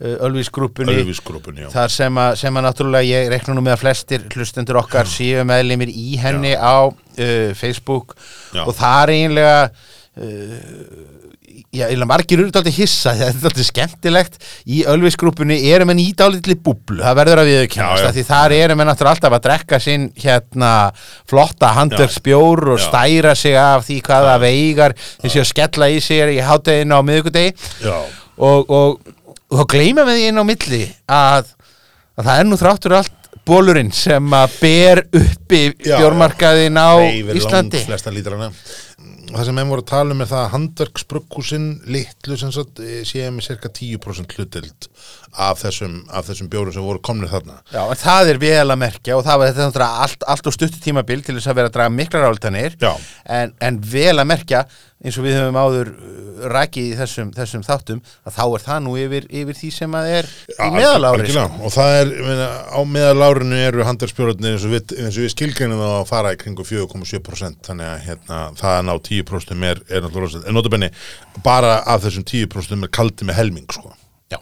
uh, 0.00 0.16
Ölvísgrúpunni 0.28 0.96
Ölvisgrúpunni, 1.02 1.66
já. 1.66 1.70
þar 1.74 1.94
sem 1.94 2.20
að, 2.24 2.34
sem 2.42 2.58
að 2.58 2.66
náttúrulega 2.68 3.08
ég 3.10 3.30
reikna 3.32 3.56
nú 3.56 3.64
með 3.64 3.76
að 3.76 3.82
flestir 3.84 4.26
hlustendur 4.32 4.80
okkar 4.82 5.10
séu 5.10 5.44
meðlimir 5.48 5.92
í 5.92 6.18
henni 6.22 6.54
á 6.56 6.88
uh, 6.88 7.50
Facebook. 7.58 8.16
Já. 8.52 8.64
og 8.66 8.76
það 8.78 9.02
er 9.02 9.14
eiginlega 9.16 9.56
uh, 9.68 11.10
já, 11.72 11.88
margir 12.06 12.40
eru 12.40 12.52
dálítið 12.52 12.76
hissa 12.82 13.14
þetta 13.16 13.28
er 13.30 13.38
dálítið 13.42 13.66
skemmtilegt. 13.68 14.38
Í 14.68 14.82
Ölvísgrúpunni 14.92 15.58
erum 15.72 15.92
enn 15.92 16.02
í 16.02 16.10
dálítið 16.16 16.60
búblu 16.64 17.02
það 17.02 17.18
verður 17.20 17.42
að 17.42 17.48
Já, 17.48 17.52
já. 17.52 17.62
viðurkennast 17.62 18.18
því 18.18 18.24
þar 18.28 18.56
erum 18.58 18.82
enn 18.82 18.90
náttúrulega 18.92 19.16
alltaf 19.16 19.36
að 19.38 19.44
drekka 19.46 19.80
sinn 19.82 20.08
hérna 20.20 20.72
flotta 21.30 21.72
handverksbjór 21.78 22.64
og 22.74 22.80
Já. 22.80 22.86
stæra 22.88 23.34
sig 23.38 23.56
af 23.58 23.86
því 23.88 24.00
hvaða 24.08 24.36
veigar 24.42 24.96
þessi 25.22 25.42
að 25.42 25.50
skella 25.52 25.88
í 25.88 26.00
sig 26.04 26.36
í 26.36 26.42
hátteginu 26.44 27.00
á 27.00 27.00
miðvikudegi. 27.08 27.56
Já, 27.82 27.96
og, 28.42 28.70
og, 28.70 29.12
og 29.52 29.60
þá 29.60 29.64
gleyma 29.74 30.06
við 30.08 30.18
því 30.18 30.28
inn 30.30 30.40
á 30.40 30.44
milli 30.48 30.84
að, 31.12 31.50
að 32.16 32.30
það 32.30 32.38
er 32.38 32.48
nú 32.48 32.58
þráttur 32.60 32.96
allt 32.96 33.18
bólurinn 33.48 33.90
sem 33.94 34.34
að 34.38 34.56
ber 34.62 35.02
uppi 35.18 35.62
Já, 35.82 35.96
bjórmarkaðin 35.98 36.78
á 36.78 36.90
Íslandi 37.36 37.82
það 39.32 39.48
sem 39.48 39.60
enn 39.62 39.70
voru 39.70 39.84
að 39.84 39.90
tala 39.92 40.14
um 40.14 40.22
er 40.22 40.30
það 40.30 40.42
að 40.42 40.52
handverksbrugghúsin 40.56 41.66
litlu 41.94 42.38
sem 42.40 42.52
sagt 42.54 42.82
eh, 42.84 43.00
séu 43.08 43.30
með 43.32 43.48
cirka 43.48 43.70
10% 43.72 44.36
hlutild 44.36 44.88
af 45.32 45.62
þessum, 45.62 46.02
af 46.12 46.28
þessum 46.28 46.50
bjórum 46.52 46.74
sem 46.74 46.84
voru 46.84 47.00
komnir 47.04 47.32
þarna 47.32 47.60
Já, 47.72 47.82
en 47.86 48.00
það 48.02 48.32
er 48.34 48.40
vel 48.42 48.66
að 48.66 48.80
merkja 48.82 49.16
og 49.16 49.24
það 49.26 49.42
var 49.42 49.54
þetta 49.56 49.90
allt, 50.04 50.26
allt 50.34 50.50
og 50.50 50.56
stuttu 50.56 50.80
tímabil 50.84 51.24
til 51.24 51.38
þess 51.38 51.52
að 51.52 51.60
vera 51.60 51.72
að 51.72 51.76
draga 51.78 51.94
miklar 51.96 52.28
áltanir 52.28 52.76
Já. 52.80 52.92
en, 53.24 53.54
en 53.64 53.80
vel 53.92 54.16
að 54.18 54.28
merkja 54.34 54.66
eins 55.02 55.18
og 55.18 55.26
við 55.26 55.34
höfum 55.38 55.58
áður 55.58 55.88
uh, 55.92 56.44
rakið 56.52 56.92
í 56.92 56.98
þessum, 56.98 57.30
þessum 57.34 57.64
þáttum 57.66 58.00
að 58.22 58.36
þá 58.36 58.42
er 58.44 58.64
það 58.66 58.78
nú 58.84 58.92
yfir, 59.00 59.26
yfir 59.40 59.58
því 59.58 59.70
sem 59.74 59.96
að 59.98 60.10
er 60.18 60.28
í 60.52 60.68
meðalári 60.76 61.26
sko. 61.26 61.42
algjörlega. 61.42 61.62
og 61.66 61.74
það 61.74 61.96
er, 61.98 62.12
meina, 62.28 62.48
á 62.70 62.80
meðalárinu 62.92 63.58
eru 63.66 63.86
handverksbjórnir 63.88 64.54
eins 64.54 64.66
og 64.68 64.74
við, 64.76 64.94
við 65.16 65.32
skilgreinum 65.34 65.82
þá 65.82 65.88
að 65.96 66.06
fara 66.12 66.34
í 66.34 66.38
kringu 66.42 66.66
4,7% 66.68 67.66
þannig 67.66 67.90
að 67.90 68.06
hérna, 68.06 68.40
það 68.60 68.78
að 68.78 68.91
ná 68.92 69.00
10% 69.00 69.66
er, 69.66 69.82
er 69.88 70.04
náttúrulega 70.04 70.26
rosalegt. 70.26 70.48
en 70.48 70.56
notabenni 70.58 70.92
bara 71.44 71.80
af 71.86 72.04
þessum 72.04 72.28
10% 72.28 72.86
er 72.86 72.92
kaldi 72.92 73.28
með 73.28 73.40
helming 73.40 73.68
sko. 73.72 73.94
Já. 74.32 74.38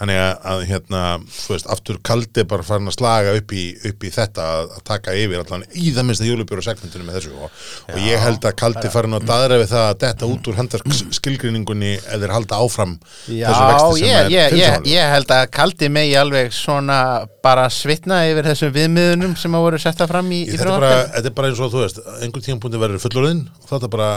þannig 0.00 0.20
að, 0.20 0.32
að 0.52 0.62
hérna, 0.70 1.02
þú 1.34 1.54
veist, 1.54 1.68
aftur 1.74 2.00
kaldi 2.08 2.44
bara 2.50 2.66
farin 2.66 2.90
að 2.90 2.96
slaga 2.98 3.34
upp 3.38 3.54
í, 3.54 3.64
upp 3.90 4.06
í 4.06 4.12
þetta 4.14 4.46
að, 4.56 4.72
að 4.78 4.84
taka 4.90 5.16
yfir 5.20 5.42
allan 5.42 5.66
í 5.72 5.92
það 5.94 6.08
minnsta 6.08 6.28
jólubjóra 6.28 6.64
segmentinu 6.66 7.06
með 7.06 7.18
þessu 7.20 7.34
og, 7.36 7.62
og 7.92 8.00
ég 8.04 8.24
held 8.24 8.48
að 8.48 8.56
kaldi 8.62 8.92
farin 8.94 9.18
að 9.18 9.28
daðra 9.30 9.60
við 9.60 9.70
það 9.74 9.86
að 9.90 10.00
detta 10.04 10.30
út 10.30 10.50
úr 10.50 10.58
handverksskilgreiningunni 10.60 11.92
eða 12.16 12.32
halda 12.34 12.60
áfram 12.64 12.96
Já, 13.28 13.48
þessu 13.50 13.68
vexti 13.70 14.00
sem 14.00 14.08
ég, 14.08 14.32
ég, 14.34 14.58
ég, 14.62 14.90
ég 14.94 15.14
held 15.14 15.34
að 15.36 15.44
kaldi 15.54 15.90
megi 15.92 16.16
alveg 16.18 16.52
svona 16.54 16.98
bara 17.44 17.66
svitna 17.72 18.22
yfir 18.30 18.46
þessum 18.48 18.72
viðmiðunum 18.74 19.34
sem 19.36 19.54
að 19.56 19.64
voru 19.66 19.80
setta 19.82 20.06
fram 20.08 20.30
í, 20.32 20.40
í 20.46 20.54
Þetta 20.54 20.76
bara, 20.78 20.92
þetta 21.12 21.30
er 21.30 21.36
bara 21.36 21.50
eins 21.50 21.60
og 21.60 21.72
þú 21.74 21.82
veist 21.82 22.00
einhver 22.24 22.44
tímapunkti 22.46 22.80
verður 22.80 23.02
fullorðinn 23.02 23.42
og 23.50 23.68
þetta 23.68 23.90
bara 23.92 24.08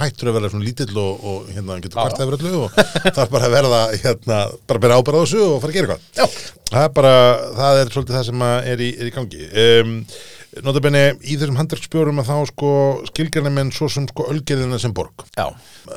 hættur 0.00 0.30
að 0.30 0.38
vera 0.38 0.50
svona 0.52 0.64
lítill 0.68 0.94
og, 1.00 1.26
og 1.28 1.50
hérna 1.52 1.76
getur 1.84 2.00
hvart 2.00 2.22
yfir 2.24 2.38
öllu 2.38 2.54
og 2.62 2.78
það 3.14 3.22
er 3.26 3.32
bara 3.34 3.50
að 3.50 3.56
verða 3.58 3.82
hérna, 4.04 4.38
bara 4.68 4.82
bera 4.82 4.98
ábæra 5.00 5.20
á 5.20 5.24
þessu 5.24 5.42
og 5.46 5.58
fara 5.62 5.72
að 5.72 5.76
gera 5.78 5.96
eitthvað. 5.96 6.06
Já. 6.18 6.54
það 6.70 6.86
er 6.86 6.94
bara, 6.98 7.12
það 7.58 7.80
er 7.80 7.92
svolítið 7.94 8.16
það 8.18 8.24
sem 8.28 8.46
er 8.46 8.82
í, 8.84 8.88
er 8.98 9.10
í 9.10 9.14
gangi. 9.14 9.50
Um, 9.64 9.94
Notabenni, 10.62 11.00
í 11.26 11.34
þessum 11.34 11.56
handverksbjórum 11.58 12.20
að 12.22 12.28
þá 12.28 12.34
sko 12.52 12.68
skilgjörna 13.08 13.50
menn 13.50 13.72
svo 13.74 13.88
sem 13.90 14.04
sko 14.06 14.28
ölgerðina 14.30 14.78
sem 14.78 14.92
borg. 14.94 15.24
Já, 15.34 15.48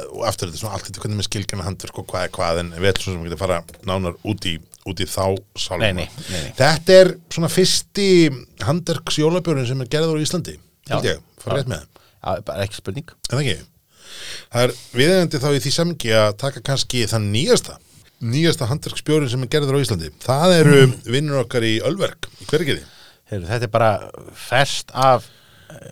og 0.07 0.23
aftur 0.25 0.49
þetta 0.49 0.61
svona 0.63 0.79
allt 0.79 0.87
þetta 0.87 1.03
hvernig 1.03 1.19
með 1.19 1.27
skilgjörna 1.27 1.67
handverk 1.67 1.99
og 2.01 2.07
hvað 2.09 2.25
er 2.25 2.33
hvað 2.33 2.61
en 2.63 2.71
við 2.73 2.89
ætlum 2.89 3.03
svo 3.05 3.13
sem 3.13 3.21
við 3.21 3.29
getum 3.29 3.43
fara 3.43 3.59
nánar 3.85 4.17
út 4.25 4.49
í, 4.49 4.55
út 4.89 5.03
í 5.03 5.09
þá 5.11 5.25
sálma 5.61 5.91
Nei, 5.91 5.93
nei, 5.99 6.25
nei, 6.31 6.41
nei. 6.47 6.55
Þetta 6.57 6.97
er 7.03 7.13
svona 7.35 7.51
fyrsti 7.53 8.09
handverks 8.65 9.21
jólabjörn 9.21 9.69
sem 9.69 9.85
er 9.85 9.93
gerður 9.93 10.17
á 10.17 10.25
Íslandi 10.25 10.57
Já. 10.89 10.97
bara 12.47 12.65
ekki 12.65 12.81
spurning. 12.81 13.13
En 13.29 13.37
það 13.37 13.43
ekki? 13.43 13.59
Það 14.47 14.63
er 14.63 14.73
viðeigandi 14.97 15.43
þá 15.43 15.49
í 15.51 15.61
því 15.63 15.73
samki 15.75 16.13
að 16.17 16.31
taka 16.41 16.63
kannski 16.65 17.05
þann 17.09 17.29
nýjasta 17.33 17.77
nýjasta 18.23 18.65
handverksbjörn 18.69 19.29
sem 19.29 19.43
er 19.45 19.49
gerður 19.53 19.77
á 19.77 19.83
Íslandi. 19.83 20.11
Það 20.23 20.53
eru 20.59 20.83
vinnur 21.05 21.43
okkar 21.43 21.65
í 21.67 21.75
Ölverk 21.85 22.29
í 22.41 22.47
hvergeði 22.49 22.83
Heru, 23.27 23.43
Þetta 23.49 23.67
er 23.67 23.73
bara 23.73 23.91
fest 24.33 24.93
af 24.95 25.25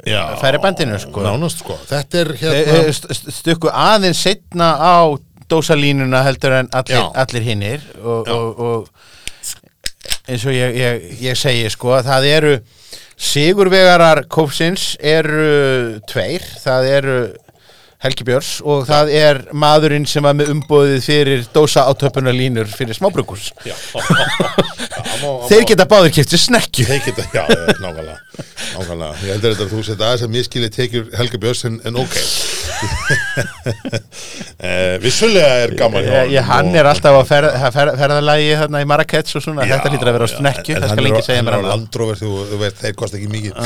Já, 0.07 0.21
færibandinu, 0.39 0.95
sko. 1.03 1.19
Sko, 1.51 1.75
þetta 1.89 2.19
er 2.21 2.29
Þeir 2.31 2.37
hérna 2.39 2.75
eh, 2.79 2.91
st- 2.95 3.11
st- 3.11 3.33
stukku 3.41 3.67
aðeins 3.69 4.21
setna 4.23 4.69
á 4.79 4.95
dósalínuna 5.51 6.21
heldur 6.25 6.55
en 6.61 6.69
allir, 6.73 7.01
allir 7.21 7.43
hinnir 7.45 7.83
og, 7.99 8.29
og, 8.31 8.59
og 8.59 10.31
eins 10.31 10.45
og 10.47 10.55
ég, 10.55 10.77
ég, 10.79 11.03
ég 11.27 11.37
segi 11.37 11.67
sko 11.69 11.91
að 11.99 12.07
það 12.07 12.27
eru 12.31 12.53
sigurvegarar 13.19 14.23
kópsins 14.31 14.93
eru 14.99 15.99
tveir, 16.09 16.43
það 16.63 16.87
eru 16.95 17.17
Helgi 18.05 18.25
Björns 18.27 18.51
og 18.63 18.85
það 18.87 19.11
er 19.19 19.41
maðurinn 19.57 20.05
sem 20.09 20.23
var 20.25 20.35
með 20.37 20.51
umbóðið 20.55 20.99
fyrir 21.05 21.45
dósa 21.55 21.83
átöpunarlínur 21.91 22.69
fyrir 22.71 22.95
smábrukus 22.97 23.49
Já, 23.67 23.73
Já, 24.95 25.01
má- 25.21 25.45
þeir 25.49 25.65
geta 25.71 25.85
báðir 25.91 26.13
kiptið 26.15 26.39
snekkju. 26.45 26.85
Þeir 26.87 27.01
geta, 27.09 27.25
já, 27.33 27.43
já, 27.49 27.75
nákvæmlega 27.83 28.17
Nákvæmlega, 28.75 29.11
ég 29.25 29.33
heldur 29.35 29.53
þetta 29.55 29.65
að 29.67 29.73
þú 29.75 29.81
setja 29.87 30.07
aðeins 30.09 30.25
að 30.25 30.33
miskili 30.35 30.69
tekjur 30.73 31.09
Helga 31.19 31.39
Björns 31.43 31.65
en, 31.69 31.79
en 31.89 31.99
ok. 32.03 32.15
Eh, 34.65 34.95
Vissulega 35.03 35.49
er 35.65 35.73
gaman 35.77 36.05
ég, 36.07 36.31
ég, 36.33 36.43
hann 36.47 36.71
er 36.77 36.87
alltaf 36.89 37.15
á 37.19 37.23
ferð, 37.27 37.55
fer, 37.75 37.91
ferðalagi 37.99 38.53
þarna 38.61 38.81
í 38.83 38.87
Marrakech 38.89 39.33
og 39.37 39.43
svona, 39.43 39.65
þetta 39.69 39.91
hlýtur 39.91 40.09
að 40.11 40.17
vera 40.17 40.27
á 40.27 40.31
snekkju, 40.31 40.77
það 40.81 40.93
skal 40.93 41.07
ekki 41.09 41.23
segja 41.27 41.43
mér 41.45 41.57
hann 41.57 41.65
er 41.65 41.67
á 41.67 41.69
annað. 41.69 41.73
Landróver, 41.75 42.19
þú, 42.21 42.29
veist, 42.61 42.79
þeir 42.81 42.95
kosta 42.99 43.19
ekki 43.19 43.29
mikið. 43.33 43.59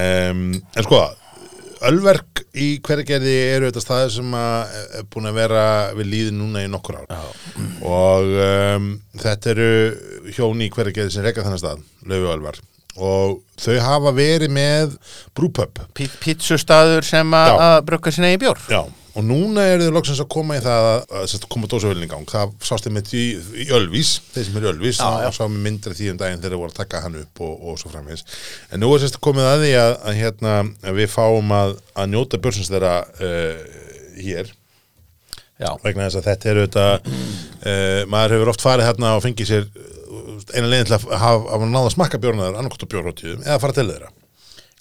Um, 0.00 0.42
En 0.76 0.86
sko 0.86 1.00
Ölverk 1.88 2.42
í 2.60 2.66
hvergerði 2.84 3.34
eru 3.54 3.68
þetta 3.70 3.82
staðir 3.84 4.10
sem 4.16 4.34
að 4.36 4.74
er 5.00 5.06
búin 5.12 5.28
að 5.30 5.38
vera 5.38 5.62
við 5.96 6.10
líði 6.12 6.34
núna 6.36 6.64
í 6.66 6.68
nokkur 6.72 6.98
ár. 7.00 7.30
Og 7.86 8.34
um, 8.44 8.90
þetta 9.22 9.54
eru 9.54 9.68
hjón 10.36 10.60
í 10.66 10.68
hvergerði 10.74 11.14
sem 11.14 11.24
reka 11.24 11.44
þannig 11.46 11.62
stað, 11.62 11.86
Laufi 12.10 12.32
Ölvar 12.34 12.60
og 13.00 13.36
þau 13.62 13.76
hafa 13.80 14.10
verið 14.12 14.50
með 14.52 14.96
brúpöp 15.38 15.78
pí- 15.96 16.10
pítsustaður 16.20 17.06
sem 17.06 17.30
að 17.38 17.52
Já. 17.54 17.68
brugga 17.86 18.10
sinna 18.12 18.32
í 18.34 18.40
bjór. 18.42 18.58
Já, 18.68 18.80
og 19.14 19.26
núna 19.26 19.64
eru 19.72 19.88
þau 19.88 19.94
loksins 19.96 20.22
að 20.22 20.28
koma 20.34 20.58
í 20.58 20.62
það 20.64 20.88
að, 20.90 21.34
koma 21.50 21.70
dósavölin 21.70 22.06
í 22.06 22.10
gang. 22.10 22.28
Það 22.30 22.54
sást 22.68 22.86
þeim 22.86 23.00
í, 23.00 23.24
í 23.64 23.66
Ölvís, 23.76 24.12
þeir 24.34 24.46
sem 24.46 24.60
eru 24.60 24.72
í 24.86 24.92
já. 24.92 25.08
og 25.26 25.36
sá 25.36 25.42
með 25.46 25.58
myndra 25.66 25.96
því 25.96 26.12
um 26.12 26.20
daginn 26.20 26.40
þegar 26.40 26.54
þeir 26.54 26.62
voru 26.62 26.74
að 26.74 26.78
taka 26.78 27.02
hann 27.06 27.18
upp 27.24 27.42
og, 27.46 27.52
og 27.66 27.80
svo 27.80 27.92
framvegis. 27.92 28.24
En 28.70 28.82
nú 28.84 28.92
er 28.94 29.02
sérst 29.02 29.20
komið 29.24 29.50
að 29.50 29.66
því 29.66 29.74
að, 29.82 29.92
að, 29.98 30.18
hérna, 30.20 30.56
að 30.86 31.02
við 31.02 31.12
fáum 31.14 31.54
að, 31.58 31.76
að 31.94 32.10
njóta 32.14 32.42
börsins 32.42 32.72
þeirra 32.72 32.96
uh, 33.20 33.78
hér, 34.20 34.56
Já, 35.60 35.74
vegna 35.82 36.06
þess 36.06 36.16
að 36.16 36.28
þetta 36.30 36.48
eru 36.48 36.62
þetta, 36.64 36.84
uh, 37.04 38.02
maður 38.08 38.38
hefur 38.38 38.50
oft 38.54 38.62
farið 38.64 38.86
hérna 38.88 39.16
og 39.18 39.24
fengið 39.26 39.50
sér 39.50 39.66
eina 40.54 40.70
leiðin 40.70 40.88
til 40.88 40.96
að 40.96 41.06
hafa 41.20 41.68
náða 41.68 41.92
smakka 41.94 42.20
bjórnaður 42.22 42.58
annarkot 42.60 42.86
á 42.86 42.92
bjórhóttíðum 42.92 43.44
eða 43.44 43.58
fara 43.62 43.76
til 43.76 43.86
þeirra. 43.90 44.10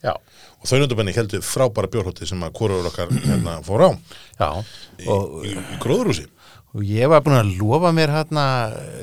já, 0.06 0.14
Og 0.60 0.68
þau 0.68 0.82
njótabenni 0.82 1.16
heldur 1.16 1.46
frábæra 1.46 1.88
bjórhóttið 1.92 2.34
sem 2.34 2.44
að 2.44 2.58
hvorur 2.60 2.90
okkar 2.90 3.14
hérna, 3.30 3.60
fór 3.66 3.86
á 3.88 3.90
já 4.40 4.50
í, 5.00 5.08
og, 5.08 5.40
í, 5.48 5.56
í 5.56 5.80
gróðurúsi. 5.80 6.26
og 6.76 6.84
ég 6.86 7.10
var 7.10 7.24
búin 7.26 7.40
að 7.40 7.56
lofa 7.58 7.90
mér 7.96 8.12
hérna 8.14 8.44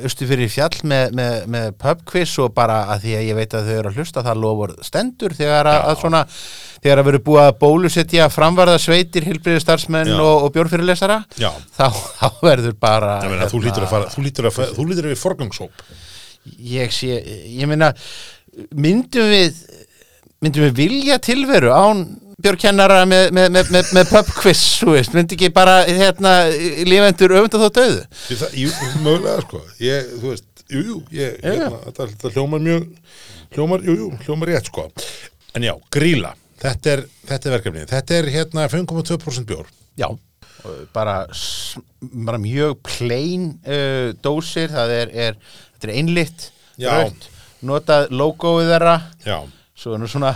austu 0.05 0.29
fyrir 0.29 0.53
fjall 0.53 0.77
með, 0.87 1.17
með, 1.19 1.39
með 1.51 1.67
pubquiz 1.81 2.37
og 2.45 2.53
bara 2.55 2.83
að 2.93 3.07
því 3.07 3.17
að 3.19 3.27
ég 3.27 3.39
veit 3.41 3.57
að 3.57 3.71
þau 3.71 3.75
eru 3.81 3.91
að 3.91 3.99
hlusta 4.01 4.25
það 4.27 4.43
lofur 4.45 4.75
stendur 4.87 5.35
þegar 5.37 5.71
að, 5.73 5.81
að 5.91 6.01
svona 6.05 6.23
þegar 6.85 7.03
að 7.03 7.09
veru 7.09 7.23
búið 7.27 7.43
að 7.43 7.57
bólusetja 7.65 8.29
framvarða 8.31 8.77
sveitir, 8.83 9.27
hilbriði 9.27 9.63
starfsmenn 9.65 10.13
Já. 10.13 10.19
og, 10.21 10.47
og 10.47 10.53
bjórfyrirlesara 10.55 11.19
Já. 11.41 11.49
þá, 11.75 11.89
þá 12.21 12.29
verður 12.45 12.77
bara 12.81 13.17
Ég 13.25 13.33
meina, 13.33 13.49
þú 13.49 13.63
hérna, 13.63 13.71
lítur 13.71 13.89
að 13.89 13.93
fara, 13.97 14.13
þú 14.13 14.27
lítur 14.29 14.51
að, 14.51 14.61
þú 14.77 14.87
lítur 14.91 15.09
að 15.09 15.15
við 15.15 15.23
forgangshóp. 15.25 15.87
ég 16.77 16.95
sé, 16.95 17.19
ég 17.57 17.73
meina 17.73 17.91
myndum 18.77 19.33
við 19.33 19.59
myndum 20.45 20.67
við 20.67 20.79
vilja 20.81 21.19
tilveru 21.23 21.73
án 21.73 22.03
björkennara 22.43 23.05
með, 23.09 23.31
með, 23.33 23.47
með, 23.55 23.71
með, 23.73 23.93
með 23.97 24.11
pubquiz, 24.13 24.63
þú 24.83 24.93
veist, 24.93 25.15
myndi 25.17 25.39
ekki 25.39 25.49
bara 25.57 25.79
hérna, 25.89 26.35
lifendur 26.85 27.33
öfund 27.39 27.57
og 27.57 27.63
þó 27.65 27.79
döðu 27.79 28.03
Það, 28.27 28.57
jú, 28.61 28.73
mögulega, 29.07 29.37
sko. 29.47 29.63
Ég, 29.81 30.11
þú 30.21 30.33
veist, 30.35 30.49
jú, 30.69 30.83
jú, 30.91 30.99
ég, 31.17 31.39
hérna, 31.45 31.71
þetta, 31.87 32.09
þetta 32.13 32.33
hljómar 32.35 32.65
mjög, 32.67 32.91
hljómar, 33.57 33.87
jú, 33.89 33.97
jú, 34.03 34.11
hljómar 34.27 34.53
rétt, 34.53 34.69
sko. 34.69 34.85
En 35.57 35.65
já, 35.65 35.73
gríla, 35.97 36.35
þetta 36.61 36.93
er, 36.93 37.05
þetta 37.31 37.49
er 37.49 37.57
verkefnið. 37.57 37.87
Þetta 37.95 38.19
er 38.19 38.31
hérna 38.35 38.67
5,2% 38.75 39.49
bjór. 39.49 39.71
já, 39.97 40.11
bara, 40.93 41.17
bara 42.27 42.43
mjög 42.43 42.83
plain 42.85 43.55
uh, 43.65 44.13
dósir, 44.21 44.69
það 44.75 44.93
er, 45.01 45.17
er 45.17 45.41
þetta 45.41 45.89
er 45.89 45.95
einlitt, 45.97 46.51
rautt 46.85 47.31
notað 47.67 48.11
logoið 48.13 48.71
þeirra 48.73 48.97
Já. 49.25 49.39
Svo 49.77 49.97
er 49.97 50.03
nú 50.03 50.11
svona 50.11 50.35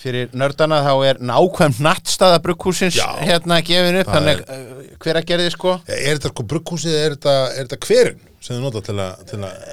fyrir 0.00 0.32
nördana 0.34 0.80
þá 0.82 0.92
er 1.06 1.20
nákvæm 1.22 1.78
nattstaða 1.84 2.40
brugghúsins 2.42 2.98
hérna 3.22 3.60
gefin 3.66 4.00
upp, 4.00 4.10
þannig 4.10 4.42
uh, 4.42 4.84
hver 5.02 5.20
að 5.20 5.26
gerði 5.28 5.50
sko? 5.54 5.78
Er 5.86 6.16
þetta 6.16 6.32
sko 6.32 6.46
brugghúsið, 6.50 6.96
þetta, 7.14 7.34
er 7.54 7.68
þetta 7.68 7.80
hverinn 7.88 8.22
sem 8.40 8.56
þið 8.56 8.64
nota 8.64 8.82
til 8.84 8.96
að, 9.00 9.20
til 9.30 9.40
að, 9.46 9.68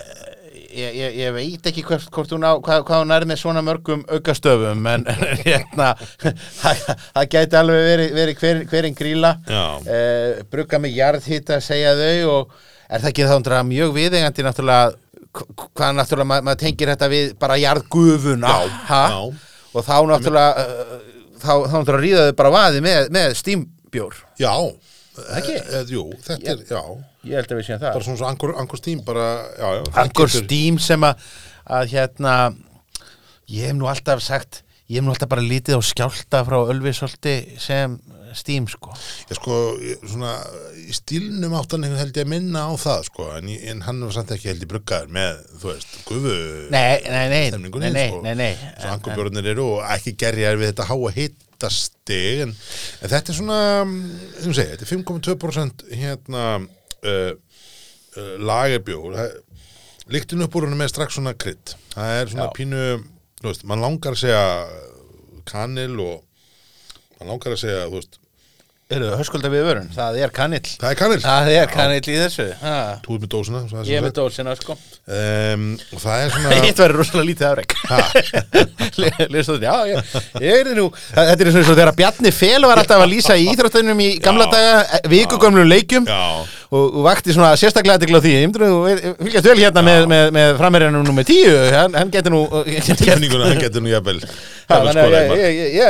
ég, 0.72 0.98
ég, 1.00 1.16
ég 1.20 1.34
veit 1.36 1.70
ekki 1.72 1.84
hvort, 1.88 2.10
hvort 2.14 2.36
hún 2.36 2.46
á, 2.48 2.54
hvað, 2.64 2.84
hvað 2.88 3.04
hún 3.04 3.16
er 3.18 3.28
með 3.28 3.42
svona 3.42 3.64
mörgum 3.66 4.04
aukastöfum 4.12 4.90
en 4.94 5.08
hérna 5.42 5.94
það 6.62 7.32
gæti 7.34 7.60
alveg 7.60 7.88
verið, 7.90 8.14
verið 8.20 8.44
hver, 8.44 8.62
hverinn 8.72 8.98
gríla 8.98 9.36
eh, 9.50 10.44
brugga 10.52 10.80
með 10.84 11.00
jarðhita 11.02 11.60
segja 11.64 11.96
þau 11.98 12.36
og 12.36 12.60
er 12.92 13.02
það 13.02 13.12
ekki 13.12 13.30
þá 13.32 13.58
mjög 13.68 13.96
viðengandi 13.98 14.46
náttúrulega 14.46 14.94
hv- 15.38 15.70
hvað 15.78 15.96
náttúrulega 16.00 16.30
ma 16.32 16.40
maður 16.50 16.62
tengir 16.66 16.92
þetta 16.94 17.10
við 17.12 17.34
bara 17.42 17.58
jarðgufuna 17.62 18.52
Já, 18.52 18.70
ha? 18.92 19.02
já. 19.14 19.20
og 19.74 19.86
þá 19.88 19.94
náttúrulega 20.12 20.66
uh, 20.66 20.96
þá, 21.42 21.52
þá 21.52 21.76
náttúrulega 21.78 22.04
ríðaðu 22.06 22.36
bara 22.42 22.54
vaði 22.58 22.82
með, 22.88 23.10
með 23.18 23.38
stímbjór 23.42 24.18
já. 24.42 24.54
Ekki? 25.38 25.56
E, 25.60 25.64
e, 25.76 25.80
jú, 25.92 26.04
þetta 26.24 26.54
er, 26.56 26.62
já. 26.72 26.82
ég 27.28 27.36
held 27.42 27.52
að 27.52 27.58
við 27.60 27.66
séum 27.68 27.80
það 27.82 27.96
Bara 27.98 28.06
svona 28.08 28.20
svo 28.22 28.28
angur, 28.32 28.54
angur 28.62 28.80
stím, 28.80 29.02
bara, 29.06 29.26
já, 29.60 29.68
já. 29.78 29.84
getur- 30.08 30.36
Steam 30.38 30.80
sem 30.82 31.04
að, 31.04 31.26
að 31.78 31.90
hérna 31.92 32.36
ég 33.52 33.68
hef 33.68 33.76
nú 33.78 33.90
alltaf 33.92 34.24
sagt 34.24 34.62
ég 34.88 35.00
hef 35.02 35.06
nú 35.06 35.12
alltaf 35.14 35.30
bara 35.32 35.44
lítið 35.44 35.78
á 35.78 35.82
skjálta 35.84 36.42
frá 36.48 36.58
Ölvisolti 36.72 37.36
sem 37.60 38.00
Steam 38.38 38.68
sko 38.72 38.96
Ég 39.30 39.38
sko, 39.38 39.60
svona, 40.06 40.34
í 40.86 40.96
stílnum 40.96 41.56
áttan 41.60 41.86
einhvern 41.86 42.02
held 42.02 42.20
ég 42.22 42.28
að 42.28 42.34
minna 42.34 42.66
á 42.68 42.72
það, 42.80 43.06
sko, 43.10 43.30
en, 43.38 43.54
en 43.74 43.86
hann 43.88 44.02
var 44.08 44.16
samt 44.18 44.34
ekki 44.36 44.52
held 44.52 44.66
í 44.66 44.72
bruggaður 44.72 45.14
með, 45.20 45.46
þú 45.62 45.72
veist, 45.74 45.96
gufu 46.10 46.36
Nei, 46.74 46.98
nei, 47.06 47.24
nei, 47.32 47.46
nei, 47.56 47.88
nei, 47.92 48.10
sko. 48.10 48.26
nei, 48.26 48.36
nei. 48.40 48.52
Svo 48.80 48.98
angurbjörnir 48.98 49.54
eru 49.54 49.70
og 49.78 49.88
ekki 49.98 50.16
gerjar 50.20 50.60
við 50.62 50.74
þetta 50.74 50.90
háa 50.92 51.16
hitt 51.16 51.40
hittastig 51.62 52.42
en, 52.46 52.54
en 53.02 53.12
þetta 53.12 53.32
er 53.32 53.38
svona 53.38 53.60
sem 54.42 54.56
segja, 54.56 54.76
þetta 54.76 54.88
er 54.88 54.92
5,2% 54.92 55.86
hérna 56.00 56.46
uh, 56.58 57.32
uh, 58.18 58.36
lagerbjór 58.42 59.20
líktinu 60.12 60.48
upp 60.48 60.58
úr 60.58 60.68
henni 60.68 60.80
með 60.80 60.94
strax 60.94 61.18
svona 61.18 61.36
krydd 61.38 61.76
það 61.94 62.16
er 62.18 62.34
svona 62.34 62.50
Já. 62.50 62.56
pínu 62.58 62.82
þú 63.42 63.50
veist, 63.50 63.68
mann 63.70 63.84
langar 63.84 64.18
að 64.18 64.24
segja 64.24 64.44
kanil 65.50 65.94
og 66.02 66.26
mann 67.20 67.34
langar 67.34 67.56
að 67.56 67.64
segja, 67.66 67.86
þú 67.90 68.00
veist 68.00 68.21
Eru 68.92 69.10
höskulda 69.16 69.50
við 69.52 69.62
vörun? 69.64 69.86
Það 69.96 70.18
er 70.20 70.32
kanill 70.36 70.66
það 70.68 70.90
er 70.90 70.98
kanil, 71.00 71.20
Það 71.24 71.50
er 71.56 71.70
kanill 71.72 72.02
í 72.02 72.16
þessu 72.20 72.48
ha. 72.60 72.74
þú 73.06 73.16
ert 73.16 73.24
með 73.24 73.30
dósina 73.36 73.62
er 73.64 73.88
Ég 73.88 74.00
er 74.02 74.06
með 74.06 74.14
dósina 74.18 74.56
sko. 74.60 74.76
Um, 75.08 75.68
og 75.96 76.02
það 76.04 76.24
er 76.26 76.34
svona 76.36 76.58
Hitt 76.66 76.82
verður 76.82 77.00
rosalega 77.02 77.28
lítið 77.30 77.48
afrek. 77.52 77.76
Lýstu 79.32 79.56
þetta, 79.56 79.70
já, 79.70 79.76
ég, 79.92 80.16
ég 80.44 80.60
er 80.66 80.74
nú 80.78 80.88
Þetta 80.98 81.38
er 81.38 81.52
eins 81.52 81.62
og 81.62 81.70
þegar 81.72 81.94
Bjarni 82.02 82.34
Fel 82.36 82.68
var 82.68 82.82
alltaf 82.84 83.06
að 83.06 83.14
lýsa 83.14 83.38
í 83.40 83.48
íþróttunum 83.54 84.04
í 84.04 84.10
gamla 84.24 84.50
Já. 84.50 84.52
daga 84.58 85.02
vikugömmlum 85.12 85.72
leikjum. 85.72 86.08
Já, 86.10 86.22
og, 86.72 86.98
vakti 87.04 87.34
svona 87.36 87.52
sérstaklega 87.60 87.98
aðtekla 88.00 88.20
á 88.20 88.24
því 88.24 88.34
fylgjast 89.20 89.48
vel 89.50 89.58
hérna 89.60 89.84
með, 89.84 90.06
með, 90.12 90.26
með 90.38 90.52
framherjanum 90.62 91.04
nummer 91.08 91.28
tíu, 91.28 91.52
hann, 91.76 91.98
hann 92.00 92.14
getur 92.14 92.36
nú 92.36 92.42
tilfinninguna, 92.64 93.48
hann 93.52 93.60
getur 93.60 93.84
nú 93.84 93.92
jafnvel 93.92 94.22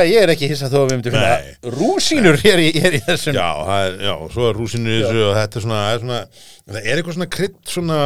ég, 0.02 0.16
er 0.24 0.32
ekki 0.34 0.50
hissa 0.50 0.70
þó 0.72 0.80
að 0.82 0.88
við 0.90 0.96
myndum 0.96 1.14
finna 1.14 1.76
rúsínur 1.76 2.40
hér 2.42 2.64
í, 2.64 2.68
hér 2.82 2.98
í 2.98 3.02
þessum 3.06 3.38
Já, 3.38 3.48
það 3.62 3.86
er, 3.86 3.98
já, 4.08 4.14
svo 4.34 4.48
er 4.48 4.58
rúsinu 4.58 4.90
í 4.90 4.98
þessu 5.04 5.24
og 5.28 5.34
þetta 5.38 5.60
er 5.60 5.66
svona, 5.68 5.82
er 5.92 6.02
svona, 6.02 6.20
það 6.66 6.82
er 6.82 6.94
eitthvað 6.96 7.18
svona 7.18 7.30
krydd 7.38 7.58
svona, 7.76 8.02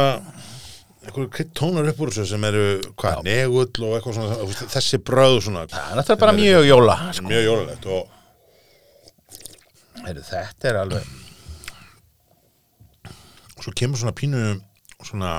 eitthvað 1.07 1.29
krydd 1.39 1.53
tónar 1.57 1.91
upp 1.93 2.01
úr 2.05 2.13
þessu 2.13 2.29
sem 2.35 2.49
eru, 2.51 2.65
hvað, 2.93 3.23
negull 3.25 3.87
og 3.89 3.97
eitthvað 3.97 4.19
svona, 4.21 4.67
þessi 4.77 5.01
bröð 5.07 5.39
svona, 5.49 5.65
Það 5.73 6.13
er 6.13 6.25
bara 6.27 6.37
mjög 6.37 6.69
jóla 6.69 6.99
sko. 7.09 7.31
mjög 7.31 7.47
jólulegt 7.49 7.89
og 7.89 8.13
Þetta 10.07 10.69
er 10.69 10.77
alveg 10.85 11.15
svo 13.67 13.75
kemur 13.75 13.99
svona 13.99 14.15
pínu, 14.15 14.43
svona, 15.03 15.31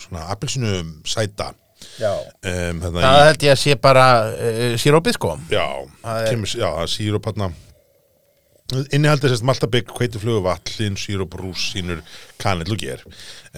svona 0.00 0.26
appelsinu 0.32 0.70
sæta, 1.04 1.52
Já. 2.00 2.10
um, 2.44 2.80
Það 2.80 3.24
held 3.24 3.44
ég 3.44 3.52
að 3.54 3.58
sé 3.60 3.74
bara 3.80 4.06
uh, 4.32 4.74
sírópið 4.80 5.16
sko. 5.16 5.34
Já, 5.52 5.66
Það 6.02 6.22
er- 6.24 6.30
kemur, 6.34 6.54
já, 6.56 6.68
það 6.68 6.86
er 6.86 6.90
síróp 6.96 7.28
hann 7.30 7.52
innihaldið 8.94 9.32
sérst 9.32 9.42
maltabygg, 9.48 9.88
hveitiflugu 9.96 10.44
vatn, 10.44 10.94
síróp, 11.00 11.32
rús, 11.40 11.64
sínur 11.72 12.02
kanill 12.38 12.70
og 12.70 12.78
ger. 12.78 13.00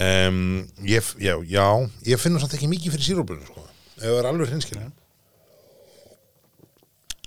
Um, 0.00 0.62
ég, 0.88 1.04
já, 1.20 1.34
já, 1.44 1.66
ég 2.08 2.18
finnur 2.22 2.40
samt 2.40 2.54
ekki 2.56 2.70
mikið 2.70 2.94
fyrir 2.94 3.08
sírópunum, 3.10 3.44
sko, 3.50 3.66
ef 3.98 4.06
það 4.06 4.18
er 4.22 4.28
alveg 4.30 4.48
hreinskilin. 4.48 4.92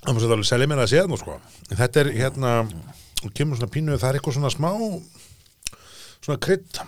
Það 0.02 0.16
má 0.16 0.22
sér 0.22 0.34
alveg 0.34 0.48
selja 0.50 0.68
mér 0.70 0.82
að 0.82 0.90
segja 0.92 1.04
það, 1.06 1.20
sko. 1.22 1.36
En 1.70 1.78
þetta 1.80 2.02
er 2.02 2.10
hérna, 2.16 2.50
og 3.22 3.32
kemur 3.38 3.58
svona 3.60 3.72
pínu 3.74 3.96
það 3.98 4.08
er 4.10 4.18
eitthvað 4.18 4.36
svona 4.40 4.52
smá 4.54 4.70
svona 6.26 6.42
krydd. 6.42 6.82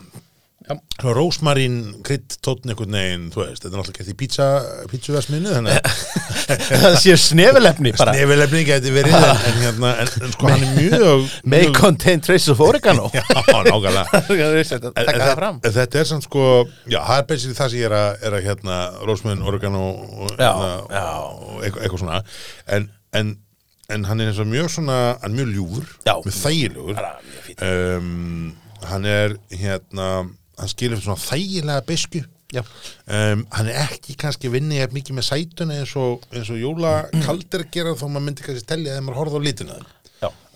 Svona 0.69 1.13
rósmarín 1.17 1.77
krydd 2.05 2.35
tótn 2.45 2.69
einhvern 2.69 2.93
veginn, 2.93 3.23
þú 3.33 3.39
veist, 3.41 3.63
þetta 3.63 3.71
er 3.71 3.79
náttúrulega 3.79 4.03
gert 4.03 4.11
í 4.11 4.17
pizza 4.19 4.47
pizzaversminu, 4.91 5.53
Það 6.83 6.97
sé 7.01 7.15
snefilefni 7.23 7.93
bara. 7.97 8.13
Snefilefni 8.13 8.61
geti 8.67 8.91
verið 8.93 9.15
en, 9.17 9.25
en, 9.49 9.57
hérna, 9.63 9.93
en, 10.03 10.11
en 10.27 10.35
sko 10.35 10.51
hann 10.51 10.65
er 10.67 10.75
mjög 10.75 11.25
May 11.49 11.63
mjög- 11.65 11.79
contain 11.79 12.21
traces 12.21 12.51
of 12.53 12.61
oregano. 12.61 13.09
Já, 13.17 13.23
nákvæmlega. 13.65 14.21
Þetta 15.79 16.03
er 16.03 16.09
samt 16.11 16.27
sko 16.29 16.45
Já, 16.85 16.99
það 17.01 17.17
er 17.17 17.27
basically 17.33 17.57
það 17.63 17.73
sem 17.73 17.81
ég 17.81 17.89
er 17.89 17.97
að, 18.03 18.09
er 18.29 18.37
að 18.37 18.47
hérna, 18.51 18.79
Rósmöðin, 19.09 19.43
oregano 19.49 19.83
og, 19.89 20.31
hérna, 20.37 20.71
eitthvað, 21.65 21.99
svona. 22.05 22.21
En, 22.77 22.89
en, 23.17 23.33
en 23.89 24.09
hann 24.11 24.21
er 24.21 24.29
eins 24.35 24.41
og 24.45 24.49
mjög 24.53 24.69
svona 24.77 25.01
hann 25.23 25.33
er 25.33 25.37
mjög 25.41 25.53
ljúfur, 25.57 25.93
mjög 26.05 26.41
þægilegur. 26.43 27.05
Um, 27.57 28.51
hann 28.87 29.07
er 29.09 29.37
hérna 29.51 30.09
hann 30.59 30.71
skilur 30.71 31.01
svona 31.01 31.19
þægilega 31.21 31.85
besku 31.87 32.23
um, 32.59 33.45
hann 33.53 33.69
er 33.69 33.85
ekki 33.85 34.17
kannski 34.19 34.51
vinni 34.51 34.81
ef 34.83 34.95
mikið 34.95 35.19
með 35.19 35.29
sætuna 35.29 35.79
eins 35.81 35.95
og, 35.99 36.25
eins 36.33 36.51
og 36.53 36.59
jóla 36.61 36.93
kaldir 37.23 37.65
að 37.65 37.71
gera 37.77 37.95
þó 37.99 38.07
maður 38.07 38.27
myndi 38.27 38.45
kannski 38.47 38.69
telja 38.69 38.95
þegar 38.95 39.07
maður 39.07 39.21
horfði 39.23 39.39
á 39.39 39.79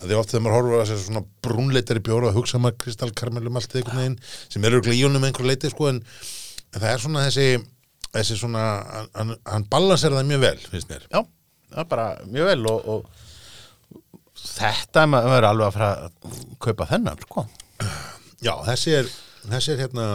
að 0.03 0.09
því 0.09 0.15
oft 0.19 0.33
þegar 0.33 0.43
maður 0.43 0.57
horfður 0.57 0.81
að 0.81 0.89
þessi 0.89 1.05
svona 1.07 1.25
brúnleitari 1.45 2.01
bjóra 2.03 2.31
og 2.31 2.39
hugsa 2.39 2.59
maður 2.59 2.81
kristallkarmelum 2.83 3.59
allt 3.59 3.75
einhvern 3.79 4.01
veginn 4.01 4.17
sem 4.51 4.65
eru 4.67 4.81
honum 4.83 5.23
einhver 5.23 5.47
leiti 5.47 5.71
sko 5.71 5.87
en, 5.93 6.01
en 6.73 6.81
það 6.81 6.89
er 6.89 7.03
svona 7.05 7.23
þessi 7.29 7.45
þessi 8.13 8.37
svona, 8.37 8.63
hann, 9.15 9.33
hann 9.49 9.67
balansera 9.71 10.19
það 10.19 10.29
mjög 10.29 10.43
vel 10.43 10.57
finnst 10.67 10.91
mér. 10.91 11.05
Já, 11.09 11.21
það 11.71 11.83
er 11.83 11.89
bara 11.93 12.07
mjög 12.29 12.49
vel 12.51 12.69
og, 12.69 12.89
og 12.93 14.43
þetta 14.43 15.03
er 15.05 15.11
maður 15.13 15.49
alveg 15.49 15.69
að 15.69 15.77
fara 15.77 15.91
að 16.07 16.41
kaupa 16.67 16.89
þennan 16.91 17.23
sko. 17.25 17.45
Já, 18.43 18.53
þessi 18.67 18.95
er, 19.01 19.11
þessi 19.51 19.73
er 19.75 19.83
hérna 19.85 20.07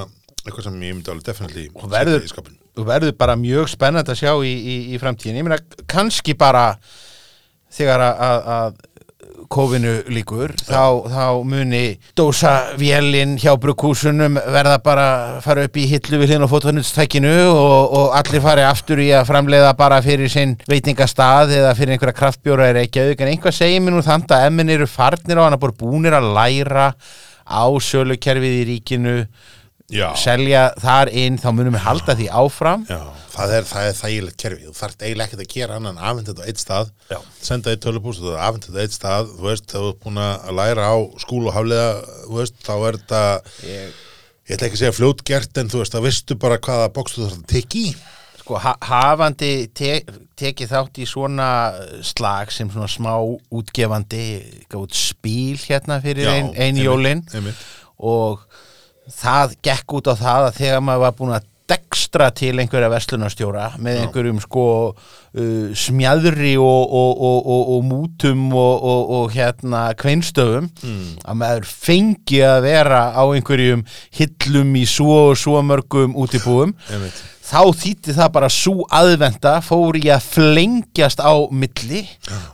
eitthvað 0.44 0.64
sem 0.68 0.80
ég 0.86 0.94
myndi 0.96 1.12
alveg 1.12 1.26
definitely 1.28 1.66
Og 1.74 1.88
verður- 1.92 2.20
setja 2.22 2.30
í 2.30 2.34
skapinn. 2.34 2.58
og 2.78 2.86
verður 2.88 3.16
bara 3.18 3.36
mjög 3.36 3.68
spennandi 3.72 4.12
að 4.14 4.20
sjá 4.22 4.32
í, 4.46 4.52
í, 4.54 4.76
í 4.94 5.00
framtíðin 5.02 5.40
ég 5.40 5.48
meina 5.48 5.58
kannski 5.90 6.36
bara 6.38 6.66
þegar 7.74 8.00
að, 8.08 8.76
kófinu 9.48 9.92
líkur 10.12 10.52
þá, 10.60 11.08
þá 11.08 11.24
muni 11.46 11.82
dósa 12.18 12.52
vélinn 12.80 13.36
hjá 13.40 13.54
brugghúsunum 13.60 14.36
verða 14.52 14.74
bara 14.84 15.06
fara 15.44 15.64
upp 15.68 15.76
í 15.80 15.86
hillu 15.88 16.18
við 16.20 16.32
hlinn 16.34 16.44
á 16.44 16.52
fótvarnutstækinu 16.52 17.32
og, 17.48 17.94
og 18.00 18.16
allir 18.18 18.42
fari 18.44 18.64
aftur 18.66 19.00
í 19.04 19.08
að 19.16 19.28
framleiða 19.30 19.70
bara 19.78 20.00
fyrir 20.04 20.28
sinn 20.32 20.56
veitingastað 20.68 21.54
eða 21.62 21.72
fyrir 21.78 21.96
einhverja 21.96 22.18
kraftbjóra 22.18 22.68
er 22.74 22.82
ekki 22.82 23.00
auðvitað 23.04 23.24
en 23.28 23.32
einhvað 23.36 23.56
segir 23.60 23.80
mér 23.86 23.96
nú 23.96 24.04
þannig 24.04 24.36
að 24.36 24.46
emmin 24.50 24.74
eru 24.76 24.90
farnir 24.90 25.40
á 25.40 25.44
hann 25.46 25.56
að 25.56 25.64
búið 25.64 25.78
búnir 25.84 26.18
að 26.18 26.28
læra 26.36 26.90
á 27.48 27.64
sölukerfið 27.80 28.56
í 28.58 28.66
ríkinu 28.68 29.14
já, 29.88 30.08
selja 30.20 30.68
þar 30.80 31.10
inn 31.16 31.38
þá 31.40 31.48
munum 31.54 31.76
við 31.76 31.84
halda 31.86 32.16
því 32.18 32.28
áfram. 32.40 32.84
Já, 32.88 33.00
það 33.32 33.54
er, 33.58 33.68
það 33.70 33.88
er 33.88 33.96
þægilegt 34.00 34.40
kerfi. 34.42 34.66
Þú 34.66 34.74
þarft 34.78 35.04
eiginlega 35.04 35.28
ekkert 35.28 35.44
að 35.44 35.54
gera 35.54 35.78
annan 35.80 36.02
afhengt 36.02 36.30
þetta 36.32 36.44
á 36.44 36.48
eitt 36.52 36.62
stað. 36.62 36.92
Já. 37.08 37.18
senda 37.48 37.76
tölupúst 37.86 38.26
og 38.26 38.36
afhengt 38.36 38.68
þetta 38.68 38.78
á 38.78 38.84
eitt 38.84 38.98
stað. 38.98 39.32
Þú 39.38 39.48
veist, 39.48 39.66
þegar 39.70 39.86
þú 39.86 39.94
ert 39.94 40.04
búin 40.04 40.22
að 40.26 40.52
læra 40.60 40.92
á 40.92 40.96
skúl 41.24 41.42
og 41.46 41.56
haflega, 41.56 41.88
veist, 42.36 42.60
þá 42.66 42.74
er 42.76 43.00
þetta 43.00 43.24
ég, 43.64 44.04
ég 44.48 44.54
ætla 44.58 44.68
ekki 44.68 44.78
að 44.78 44.84
segja 44.84 44.98
fljótgert 45.00 45.62
en 45.62 45.72
þú 45.72 45.82
veist, 45.82 45.96
þá 45.96 46.06
veistu 46.08 46.38
bara 46.46 46.60
hvaða 46.68 46.92
bóks 46.94 47.16
þú 47.16 47.26
þarf 47.26 47.40
að 47.40 47.50
tekja 47.54 47.84
í 47.88 47.96
sko 48.48 48.60
ha 48.64 48.72
hafandi 48.80 49.68
te 49.76 49.98
tekið 50.38 50.70
þátt 50.72 51.02
í 51.02 51.06
svona 51.08 51.48
slag 52.06 52.52
sem 52.54 52.70
svona 52.72 52.88
smá 52.88 53.12
útgefandi 53.52 54.24
gátt 54.72 54.96
spíl 54.96 55.58
hérna 55.60 56.00
fyrir 56.00 56.24
Já, 56.24 56.32
ein, 56.38 56.48
ein 56.54 56.70
einmitt, 56.70 56.86
jólin 56.86 57.22
einmitt. 57.34 57.60
og 58.00 58.46
það 59.12 59.58
gekk 59.68 59.96
út 60.00 60.08
á 60.08 60.14
það 60.16 60.48
að 60.48 60.58
þegar 60.62 60.84
maður 60.86 61.04
var 61.04 61.16
búin 61.20 61.36
að 61.36 61.48
dekstra 61.68 62.30
til 62.32 62.54
einhverja 62.56 62.88
verslunarstjóra 62.88 63.66
með 63.84 64.02
einhverjum 64.06 64.40
sko 64.40 64.64
uh, 65.34 65.70
smjæðri 65.76 66.54
og, 66.60 66.92
og, 67.00 67.22
og, 67.30 67.38
og, 67.54 67.72
og 67.76 67.86
mútum 67.88 68.44
og, 68.52 68.84
og, 68.92 69.14
og 69.18 69.32
hérna 69.36 69.88
kveinstöfum 69.98 70.68
að 71.24 71.40
maður 71.42 71.66
fengi 71.68 72.42
að 72.44 72.62
vera 72.68 73.02
á 73.12 73.22
einhverjum 73.28 73.84
hillum 74.18 74.76
í 74.78 74.86
svo 74.88 75.30
og 75.30 75.40
svo 75.40 75.62
mörgum 75.64 76.16
útibúum 76.18 76.74
þá 77.48 77.62
þýtti 77.80 78.14
það 78.16 78.32
bara 78.34 78.48
svo 78.52 78.84
aðvenda 78.92 79.54
fór 79.64 79.96
í 79.96 80.08
að 80.12 80.26
flengjast 80.34 81.22
á 81.24 81.32
milli 81.48 82.02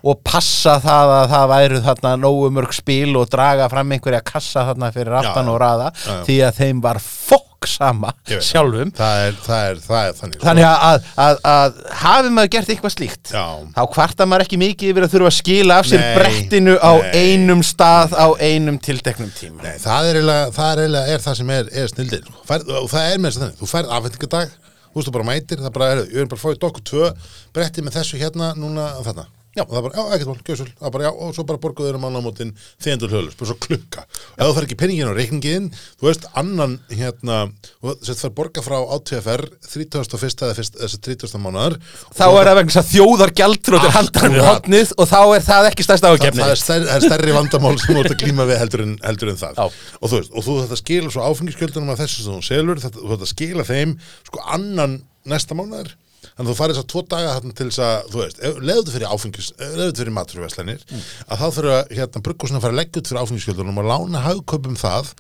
og 0.07 0.21
passa 0.27 0.77
það 0.83 1.15
að 1.17 1.33
það 1.33 1.49
væru 1.55 1.81
þarna 1.89 2.13
nógu 2.23 2.53
mörg 2.55 2.77
spil 2.77 3.17
og 3.19 3.27
draga 3.33 3.67
fram 3.73 3.97
einhverja 3.97 4.23
kassa 4.27 4.69
þarna 4.71 4.93
fyrir 4.95 5.19
aftan 5.19 5.51
Já, 5.51 5.53
og 5.55 5.59
raða 5.65 5.91
já. 5.97 6.15
því 6.29 6.39
að 6.47 6.61
þeim 6.61 6.85
var 6.85 7.03
fokk 7.03 7.51
sama 7.69 8.13
Ég 8.29 8.43
sjálfum. 8.45 8.91
Það 8.95 9.23
er, 9.27 9.37
það 9.45 9.69
er, 9.71 9.79
það 9.85 10.07
er 10.09 10.17
þannig. 10.19 10.41
Þannig 10.45 10.67
að, 10.69 10.83
að, 10.85 11.07
að, 11.25 11.39
að 11.51 11.79
hafi 12.03 12.33
maður 12.37 12.51
gert 12.55 12.64
eitthvað 12.73 12.95
slíkt? 12.95 13.33
Já. 13.35 13.45
þá 13.77 13.83
kvarta 13.95 14.27
maður 14.31 14.45
ekki 14.47 14.59
mikið 14.63 14.91
yfir 14.93 15.07
að 15.07 15.13
þurfa 15.15 15.31
að 15.31 15.37
skila 15.39 15.79
af 15.83 15.89
sér 15.91 16.01
Nei, 16.03 16.15
brettinu 16.19 16.75
á 16.81 16.93
nei. 16.97 17.11
einum 17.21 17.63
stað 17.67 18.15
á 18.17 18.27
einum 18.41 18.79
tilteknum 18.83 19.31
tíma. 19.37 19.63
Nei, 19.65 19.77
það 19.83 20.09
er 20.11 20.19
eiginlega, 20.21 20.51
það 20.57 20.71
er 20.73 20.83
eiginlega 20.85 21.15
er 21.17 21.25
það 21.27 21.39
sem 21.41 21.53
er, 21.59 21.71
er 21.83 21.93
snildin 21.93 22.29
og 22.35 22.89
það 22.93 23.09
er 23.13 23.19
með 23.25 23.29
þess 23.31 23.41
að 23.41 23.45
þannig, 23.45 23.59
þú 23.61 23.71
færð 23.75 23.95
afhendingadag 23.99 24.55
þú 24.55 25.01
veist 25.01 25.09
þú 25.11 25.15
bara 25.17 25.29
mætir, 25.31 25.59
það 25.59 25.71
er 25.71 25.75
bara, 25.75 25.89
heyrðu, 25.91 26.05
ég 26.15 26.21
er 26.23 26.29
bara 26.31 26.39
að 26.39 26.45
fá 26.45 26.55
í 26.55 26.61
dokku 26.63 26.85
tvö, 26.87 27.09
bretti 27.57 27.83
með 27.83 27.97
þessu 27.99 28.21
hérna 28.21 28.53
núna 28.55 28.85
þarna, 29.03 29.25
Já. 29.55 29.63
það 29.71 29.83
bara, 29.87 29.95
já, 29.95 30.05
ekkert 30.17 30.29
mál, 30.31 30.39
gjössul 30.49 30.67
það 30.75 30.87
er 30.89 30.93
bara, 30.97 31.05
já, 31.07 31.11
og 31.15 31.35
svo 31.37 31.45
bara 31.47 31.61
borguðu 31.63 31.87
þeirra 31.91 32.01
mannamótin 32.03 32.49
þeendur 32.83 33.13
hölus, 33.15 33.37
bara 33.39 33.51
svo 33.53 33.57
klukka 33.63 34.03
ef 34.35 34.41
þú 34.49 34.55
fær 34.57 34.67
ekki 34.67 34.79
penningin 34.81 35.11
á 35.11 35.15
reikningin, 35.15 35.69
þú 36.01 36.09
veist 36.09 36.27
annan, 36.41 36.75
hérna, 36.91 37.37
þú 37.85 37.95
sett 38.09 38.23
fær 38.25 38.33
borga 38.35 38.65
frá 38.67 38.77
ATFR 38.97 39.45
31. 39.69 40.43
eða 40.43 40.57
fyrst- 40.59 40.79
þessi 40.83 41.01
30. 41.07 41.39
mánuðar 41.45 41.79
þá 42.15 42.25
er 42.27 42.51
það 42.51 42.59
vegna 42.61 42.85
þjóðar 42.91 43.35
gjaldrótir 43.41 43.95
handan 43.95 44.35
við 44.35 44.43
Akkúrat. 44.43 44.65
hotnið 44.65 44.93
og 44.99 45.11
þá 45.15 45.19
er 45.39 45.47
það 45.49 45.71
ekki 45.71 45.87
stærsta 45.87 46.11
ágefni 46.15 46.43
það, 46.43 46.65
það 46.67 46.93
er 46.97 47.07
stærri 47.09 47.37
vandamál 47.39 47.75
sem 47.79 47.97
ert 48.03 48.11
að 48.15 48.21
glíma 48.25 48.47
við 48.51 48.59
heldur 48.65 48.85
en, 48.89 48.97
heldur 49.07 49.33
en 49.35 49.41
það 49.45 49.59
Já. 49.63 49.67
og 50.01 50.11
þú 50.11 50.19
veist, 50.19 50.33
og 50.35 50.47
þú 50.49 50.57
þetta 50.65 50.81
skila 50.83 51.15
svo 51.15 51.29
áfengiskjöldunum 51.31 51.95
af 51.95 52.03
þessu 52.03 52.25
sem 52.27 52.35
þú 52.39 52.43
selur, 52.51 52.83
þetta, 52.83 53.07
þetta 53.15 53.31
skila 53.31 53.67
þeim 53.71 53.95
sko 54.27 54.43
annan 54.59 54.99
næsta 55.31 55.55
mánuður 55.57 55.95
þannig 56.33 56.45
að 56.45 56.51
þú 56.51 56.57
farið 56.61 56.79
þess 56.79 56.85
að 56.85 56.91
tvo 56.93 57.03
daga 57.15 57.35
þarna 57.37 57.57
til 57.59 57.69
þess 57.69 57.83
að, 57.85 58.11
þú 58.13 58.21
veist, 58.23 58.43
leður 58.71 58.95
fyrir 58.95 59.15
áfengis 59.15 59.51
leður 59.61 59.97
fyrir 60.01 60.17
maturverslanir 60.19 60.85
að 60.95 61.43
þá 61.43 61.47
þurfa 61.59 61.79
hérna 61.95 62.25
bruggusinn 62.29 62.59
að 62.61 62.67
fara 62.67 62.79
út 63.05 63.11
fyrir 63.11 63.23
áfengiskjöldunum 63.25 63.81
og 63.83 63.91
lána 63.91 64.25
hagköpum 64.25 64.79
það 64.81 65.15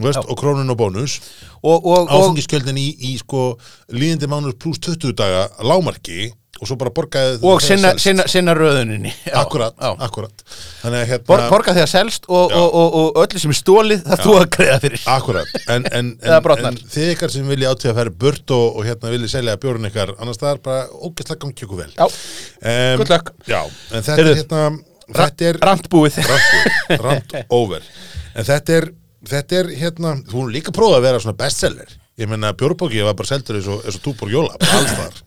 þú 0.00 0.08
veist, 0.08 0.26
og 0.26 0.40
krónun 0.40 0.72
og 0.72 0.80
bónus. 0.80 1.20
Og, 1.60 1.78
og, 1.78 2.04
og, 2.08 2.12
áfengiskjöldin 2.16 2.80
í, 2.80 2.88
í 3.12 3.16
sko 3.20 3.54
líðindi 3.92 4.30
mánur 4.30 4.56
pluss 4.58 4.80
20 4.86 5.16
daga 5.18 5.48
lámarki 5.62 6.30
og 6.60 6.68
svo 6.68 6.76
bara 6.76 6.90
borgaði 6.92 7.38
og 7.46 7.62
sinna, 7.64 7.94
sinna, 8.00 8.26
sinna 8.28 8.52
röðuninni. 8.56 9.12
Já, 9.24 9.38
akkurat, 9.40 9.72
já. 9.80 9.94
akkurat. 10.04 10.42
Hérna 10.82 11.18
Bor, 11.24 11.40
borga 11.48 11.72
þegar 11.76 11.88
selst 11.88 12.28
og, 12.28 12.52
Já. 12.52 12.58
og, 12.58 12.74
og, 12.76 12.96
og 12.98 13.20
öllu 13.22 13.40
sem 13.40 13.54
er 13.54 13.56
stólið 13.56 14.02
það 14.04 14.22
þú 14.26 14.34
að 14.36 14.44
greiða 14.56 14.76
fyrir. 14.82 15.06
Akkurat, 15.14 15.54
en, 15.62 15.88
en, 15.88 16.10
en, 16.34 16.50
en 16.68 16.78
þið 16.82 17.14
ykkar 17.14 17.32
sem 17.32 17.48
vilja 17.48 17.72
átíða 17.72 17.94
að 17.94 18.02
færa 18.02 18.14
burt 18.26 18.54
og, 18.56 18.66
og 18.76 18.88
hérna 18.90 19.14
vilja 19.14 19.32
selja 19.38 19.56
bjórun 19.62 19.88
ykkar 19.88 20.14
annars 20.18 20.40
staðar 20.40 20.60
bara 20.66 20.84
ógæslega 20.92 21.40
gangi 21.46 21.64
ykkur 21.64 21.80
vel. 21.80 21.90
Já, 21.96 22.06
um. 22.10 23.34
Já, 23.48 23.60
en 23.62 24.04
þetta 24.04 24.20
Heyrðu, 24.20 24.36
er 24.36 24.42
hérna 24.42 25.48
er 25.48 25.60
randbúið. 25.64 26.20
Rant, 26.28 27.04
rant 27.06 27.36
over. 27.62 27.86
En 28.36 28.46
þetta 28.46 28.76
er, 28.76 28.90
þetta 29.28 29.58
er 29.60 29.72
hérna 29.80 30.14
þú 30.28 30.38
hún 30.44 30.52
líka 30.54 30.72
prófað 30.72 31.00
að 31.00 31.08
vera 31.08 31.20
svona 31.24 31.36
bestseller. 31.40 31.96
Ég 32.20 32.28
meina 32.28 32.52
bjórbóki 32.52 33.02
var 33.04 33.14
bara 33.16 33.28
seldur 33.28 33.56
eins 33.60 33.68
og, 33.72 33.82
og 33.88 34.00
túbor 34.04 34.28
jóla, 34.32 34.56
alls 34.60 34.94
þar 34.96 35.20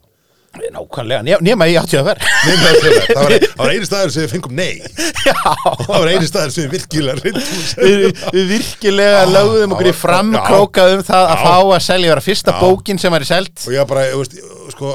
Nákvæmlega, 0.54 1.40
nema 1.42 1.66
ég 1.66 1.80
átti 1.82 1.98
að 1.98 2.12
vera. 2.12 2.28
Nei, 2.46 2.54
nei, 2.62 2.74
það 2.78 2.92
var- 2.94 3.08
það 3.08 3.24
var 3.24 3.32
það 3.42 3.62
var 3.64 3.72
eini 3.74 3.88
staður 3.90 4.12
sem 4.14 4.22
við 4.24 4.34
fengum 4.36 4.54
nei. 4.54 4.82
Já. 5.26 5.34
Það 5.80 5.96
var 5.96 6.12
eini 6.12 6.28
staður 6.30 6.52
sem 6.54 6.64
við 6.68 6.76
virkilega 6.76 7.16
reyndum 7.24 7.48
að 7.48 7.88
Við, 7.88 8.22
við 8.36 8.46
virkilega 8.52 9.24
lögðum 9.34 9.74
okkur 9.74 9.90
í 9.90 9.94
já, 9.94 9.98
framkróka 10.04 10.86
um 10.94 11.02
það 11.10 11.26
að 11.26 11.34
já. 11.34 11.42
fá 11.48 11.56
að 11.58 11.82
selja 11.88 12.12
vera 12.14 12.26
fyrsta 12.28 12.54
Já. 12.54 12.60
bókin 12.62 13.02
sem 13.02 13.16
var 13.18 13.26
í 13.26 13.30
selt. 13.32 13.66
Og 13.66 13.74
ég 13.74 13.90
bara, 13.90 14.06
ég 14.12 14.22
veist, 14.22 14.38
sko 14.76 14.94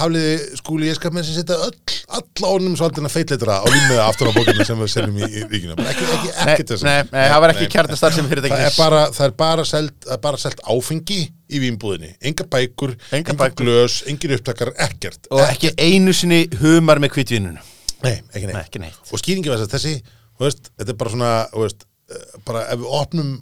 hafliði 0.00 0.58
skúli 0.58 0.88
ég 0.90 0.96
skap 0.98 1.14
með 1.14 1.28
sem 1.28 1.38
setja 1.38 1.56
öll 1.66 1.96
alla 2.16 2.50
ónum 2.54 2.76
svolítið 2.78 3.08
feitleitra 3.12 3.58
á 3.62 3.66
límiða 3.66 4.06
aftur 4.06 4.30
á 4.30 4.36
bókinu 4.36 4.66
sem 4.66 4.82
við 4.82 4.92
seljum 4.92 5.16
í, 5.20 5.28
bara 5.72 5.92
ekki, 5.92 6.08
ekki, 6.16 6.32
ekki 6.44 6.66
þess 6.70 6.86
nei, 6.86 6.98
nei, 7.10 7.24
það 7.32 7.40
var 7.44 7.54
ekki 7.54 7.68
kjartastar 7.74 8.16
sem 8.16 8.28
fyrir 8.30 8.46
það 8.46 8.66
er 8.66 8.76
bara, 8.78 9.00
það 9.16 9.28
er 9.28 9.36
bara 9.42 9.66
selt, 9.68 10.10
bara 10.22 10.42
selt 10.42 10.62
áfengi 10.66 11.20
í 11.26 11.62
vínbúðinni, 11.62 12.12
enga 12.26 12.46
bækur 12.50 12.94
enga 13.14 13.50
glös, 13.54 14.00
engir 14.10 14.34
upptakar, 14.36 14.72
ekkert. 14.88 15.28
Og 15.30 15.42
ekki 15.46 15.72
einu 15.78 16.14
sinni 16.16 16.44
humar 16.60 17.02
með 17.02 17.16
kvitvinunu 17.16 17.62
nei, 18.04 18.16
ekki 18.32 18.48
neitt. 18.50 18.80
Nei, 18.82 18.92
og 19.10 19.22
skýringi 19.22 19.52
var 19.52 19.60
þess 19.62 19.70
að 19.70 19.76
þessi, 19.76 20.16
veist, 20.42 20.72
þetta 20.76 20.92
er 20.92 20.98
bara 21.02 21.14
svona 21.14 21.34
veist, 21.54 21.86
eh, 22.10 22.40
bara 22.48 22.64
ef 22.72 22.82
við 22.82 22.96
opnum 23.00 23.36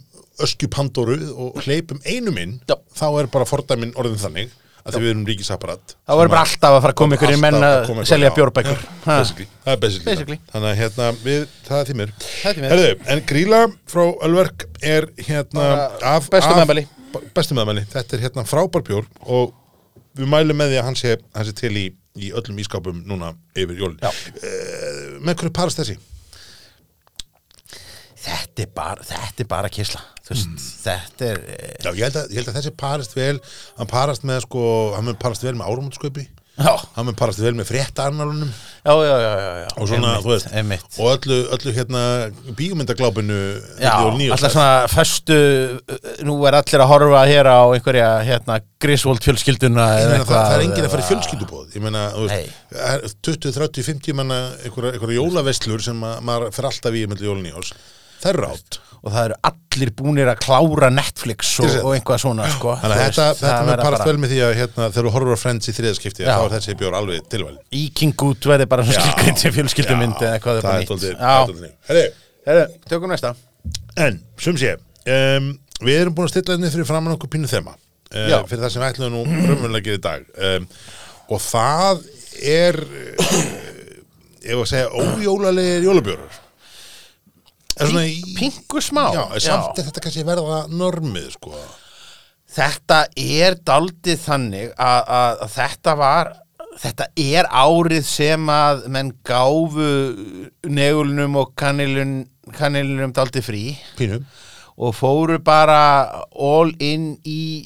öskju 0.45 0.69
Pandoru 0.71 1.17
og 1.31 1.59
hleypum 1.63 2.01
einum 2.03 2.37
inn, 2.41 2.59
Já. 2.67 2.75
þá 2.97 3.07
er 3.21 3.31
bara 3.31 3.47
fordæmin 3.47 3.95
orðin 3.99 4.19
þannig 4.19 4.53
að 4.85 4.95
því 4.95 5.01
við 5.01 5.09
erum 5.11 5.23
ríkisapparat. 5.25 5.95
Það 6.05 6.19
var 6.19 6.29
bara 6.31 6.41
alltaf 6.45 6.75
að 6.75 6.81
fara 6.83 6.93
að 6.93 6.99
koma 7.01 7.17
ykkur 7.17 7.33
í 7.33 7.37
menn 7.41 7.57
að 7.65 7.89
selja 8.05 8.29
bjórbækur. 8.35 8.83
Það 9.05 9.71
er 9.73 9.79
basically, 9.81 10.37
þannig 10.53 10.69
að 10.69 10.79
hérna 10.81 11.07
við, 11.23 11.45
það 11.65 11.79
er 11.79 11.89
er 11.89 11.97
mér. 11.97 12.11
Herðu, 12.45 12.87
en 13.15 13.23
Gríla 13.31 13.61
frá 13.89 14.03
Ölverk 14.27 14.67
er 14.85 15.07
hérna 15.25 15.67
af, 16.05 16.29
bestu 16.29 16.51
af- 16.51 16.59
meðmæli. 16.61 16.85
þetta 17.95 18.17
er 18.17 18.25
hérna 18.27 18.45
frábær 18.45 18.85
bjór 18.85 19.07
og 19.25 19.55
við 20.19 20.29
mælum 20.31 20.61
með 20.61 20.73
því 20.75 20.79
að 20.81 20.85
hann 20.91 20.99
sé 21.01 21.15
til 21.57 21.73
í, 21.81 21.85
í 22.21 22.29
öllum 22.37 22.59
ískápum 22.61 23.01
núna 23.09 23.33
yfir 23.57 23.81
jólin. 23.81 23.97
Já. 24.05 24.11
uh, 24.11 25.15
með 25.25 25.41
hverju 25.41 25.55
parast 25.57 25.81
þessi? 25.81 25.97
Þetta 28.25 28.63
er 28.65 28.71
bara, 28.73 29.03
þetta 29.05 29.43
er 29.45 29.49
bara 29.51 29.69
kísla 29.73 30.01
veist, 30.25 30.47
Mm. 30.49 30.61
þetta 30.85 31.27
er 31.31 31.43
eh, 31.53 31.75
Já, 31.85 31.91
ég 31.93 32.01
held, 32.07 32.15
að, 32.23 32.31
ég 32.33 32.39
held 32.41 32.49
að 32.49 32.55
þessi 32.61 32.71
parast 32.81 33.13
vel 33.17 33.35
hann 33.77 33.91
parast 33.91 34.25
með 34.25 34.39
sko, 34.47 34.63
hann 34.95 35.05
mun 35.11 35.19
parast 35.21 35.45
vel 35.45 35.53
með 35.59 35.69
árumótsköpi 35.69 36.23
Já, 36.55 36.71
hann 36.95 37.03
mun 37.09 37.17
parast 37.19 37.41
vel 37.43 37.51
með 37.57 37.67
fréttaarnalunum 37.67 38.47
já, 38.47 38.93
já, 38.95 39.15
já, 39.19 39.31
já, 39.43 39.49
já. 39.59 39.67
og 39.75 39.89
svona, 39.91 40.11
Einmitt, 40.15 40.23
þú 40.25 40.31
veist, 40.31 40.47
einmitt. 40.55 40.85
og 41.03 41.09
öllu, 41.11 41.37
öllu 41.57 41.73
hérna 41.75 42.03
bíómyndaglápinu 42.57 43.39
Já, 43.83 43.91
alltaf 44.31 44.53
svona 44.55 44.87
föstu 44.89 45.37
Nú 46.25 46.37
er 46.47 46.57
allir 46.61 46.83
að 46.85 46.89
horfa 46.93 47.25
hér 47.29 47.49
á 47.51 47.59
einhverja 47.75 48.07
hérna, 48.29 48.57
Griswold 48.81 49.21
fjölskylduna 49.25 49.85
meina, 49.99 50.23
það, 50.23 50.31
það 50.31 50.55
er 50.55 50.63
enginn 50.65 50.87
að 50.87 50.95
fara 50.95 51.05
í 51.05 51.09
fjölskyldubóð 51.11 51.75
ég 51.77 51.85
meina, 51.85 52.05
þú 52.15 52.25
veist, 52.29 52.57
er 52.87 53.05
20, 53.29 53.51
30, 53.59 53.85
50 53.91 54.17
manna 54.21 54.39
einhverja, 54.63 55.19
jólaveslur 55.19 55.83
sem 55.91 56.01
að, 56.07 56.17
maður 56.31 56.55
fer 56.55 56.69
alltaf 56.71 56.97
í 56.97 57.03
með 57.11 57.27
jólun 57.27 57.51
í 57.51 57.53
árs 57.55 57.75
það 58.23 58.31
er 58.33 58.41
rátt 58.45 58.81
Og 59.05 59.13
það 59.13 59.25
eru 59.27 59.35
allir 59.45 59.89
búnir 59.93 60.29
að 60.31 60.39
klára 60.41 60.87
Netflix 60.89 61.51
og, 61.61 61.67
og 61.85 61.91
einhvað 61.93 62.21
svona 62.23 62.47
sko. 62.49 62.71
þannig 62.81 62.97
að 62.97 63.01
þetta, 63.03 63.25
þetta 63.37 63.57
með 63.67 63.81
parast 63.83 64.01
bara- 64.01 64.07
vel 64.09 64.21
með 64.23 64.31
því 64.31 64.39
að 64.41 64.53
hérna, 64.57 64.87
þegar 64.95 65.05
þú 65.05 65.11
horfur 65.13 65.35
á 65.37 65.39
Friends 65.43 65.69
í 65.69 65.73
þriðaskipti 65.77 66.25
þá 66.25 66.39
er 66.41 66.53
þessi 66.55 66.75
bjór 66.79 66.95
alveg 66.97 67.27
tilvæl 67.29 67.51
Íking 67.81 68.23
út 68.25 68.47
verði 68.49 68.65
bara 68.71 68.85
skilgrind 68.87 69.37
sem 69.43 69.53
fjölskyldumynd 69.59 70.17
eða 70.25 70.31
eitthvað 70.39 70.57
það 70.57 70.65
bara 70.65 70.79
er 70.79 70.89
dálítið 70.89 71.59
nýtt. 71.61 72.17
Heyrðu, 72.49 72.65
tökum 72.89 73.13
næsta. 73.13 73.31
En, 74.07 74.17
sum 74.41 74.57
sé 74.57 74.71
um, 74.73 75.51
við 75.85 75.99
erum 76.01 76.15
búin 76.17 76.25
að 76.25 76.33
stilla 76.33 76.57
henni 76.57 76.71
fyrir 76.73 76.89
framann 76.89 77.13
okkur 77.13 77.29
pínu 77.35 77.51
þema 77.51 77.75
uh, 77.77 78.41
fyrir 78.49 78.63
það 78.65 78.73
sem 78.73 78.81
við 78.81 78.89
ætlum 78.89 79.13
nú 79.13 79.21
raunverulega 79.29 79.83
að 79.83 79.85
gera 79.91 80.01
í 80.01 80.03
dag 80.07 80.25
um, 80.49 80.65
og 81.29 81.45
það 81.45 82.01
er 82.41 82.81
ef 84.45 84.57
að 84.61 84.67
segja 84.73 84.89
ójólalegir 84.97 85.85
í 85.85 85.93
Pingu 87.75 88.81
smá 88.83 89.09
Já, 89.11 89.23
samt 89.43 89.79
er 89.81 89.89
þetta 89.89 90.05
kannski 90.05 90.25
verða 90.27 90.61
normið, 90.71 91.33
sko. 91.35 91.53
Þetta 92.55 93.01
er 93.19 93.57
daldið 93.67 94.19
þannig 94.21 94.73
að, 94.79 95.01
að, 95.17 95.39
að 95.43 95.55
þetta 95.57 95.95
var 95.99 96.33
þetta 96.79 97.07
er 97.19 97.47
árið 97.51 98.07
sem 98.07 98.49
að 98.51 98.85
menn 98.91 99.11
gáfu 99.27 99.89
negulunum 100.67 101.37
og 101.41 101.53
kanilun, 101.59 102.17
kanilunum 102.55 103.13
daldið 103.15 103.47
frí 103.47 103.63
Pínu. 103.99 104.21
Og 104.75 104.91
fóru 104.91 105.37
bara 105.39 105.79
all 106.35 106.73
in 106.83 107.13
í 107.23 107.63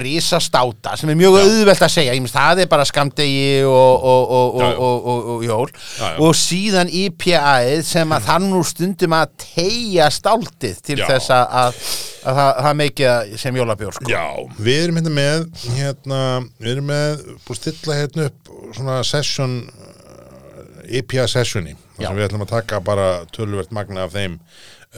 risastáta 0.00 0.94
sem 0.96 1.10
er 1.12 1.18
mjög 1.18 1.36
auðvelt 1.42 1.82
að 1.84 1.92
segja, 1.92 2.14
minnst 2.16 2.36
það 2.36 2.62
er 2.62 2.70
bara 2.70 2.86
skamdegi 2.88 3.66
og, 3.68 4.06
og, 4.06 4.32
og, 4.38 5.10
og, 5.34 5.44
jól. 5.44 5.66
Já, 5.98 6.06
já. 6.06 6.16
og 6.24 6.38
síðan 6.38 6.92
IPA-ið 7.02 7.82
sem 7.90 8.14
að 8.16 8.30
þann 8.30 8.48
nú 8.54 8.62
stundum 8.64 9.16
að 9.18 9.34
tegja 9.44 10.08
stáltið 10.14 10.80
til 10.86 10.98
Já. 11.02 11.06
þess 11.10 11.34
að, 11.36 11.44
að, 11.60 11.84
að 12.24 12.40
það, 12.40 12.50
það 12.64 12.80
meikið 12.80 13.36
sem 13.44 13.60
jólabjór 13.60 13.98
sko. 13.98 14.10
Já, 14.14 14.24
við 14.70 14.82
erum 14.86 15.00
hérna 15.00 15.14
með, 15.20 15.46
hérna, 15.76 16.24
við 16.56 16.74
erum 16.74 16.90
með, 16.94 17.28
búið 17.44 17.56
að 17.56 17.62
stilla 17.62 18.00
hérna 18.00 18.28
upp 18.30 18.52
svona 18.80 18.98
session, 19.10 19.56
uh, 19.68 20.82
IPA 21.00 21.28
sessioni, 21.36 21.76
þar 21.98 22.06
sem 22.08 22.20
við 22.20 22.30
ætlum 22.30 22.48
að 22.48 22.54
taka 22.56 22.84
bara 22.84 23.10
töluvert 23.34 23.74
magna 23.76 24.08
af 24.08 24.16
þeim 24.16 24.40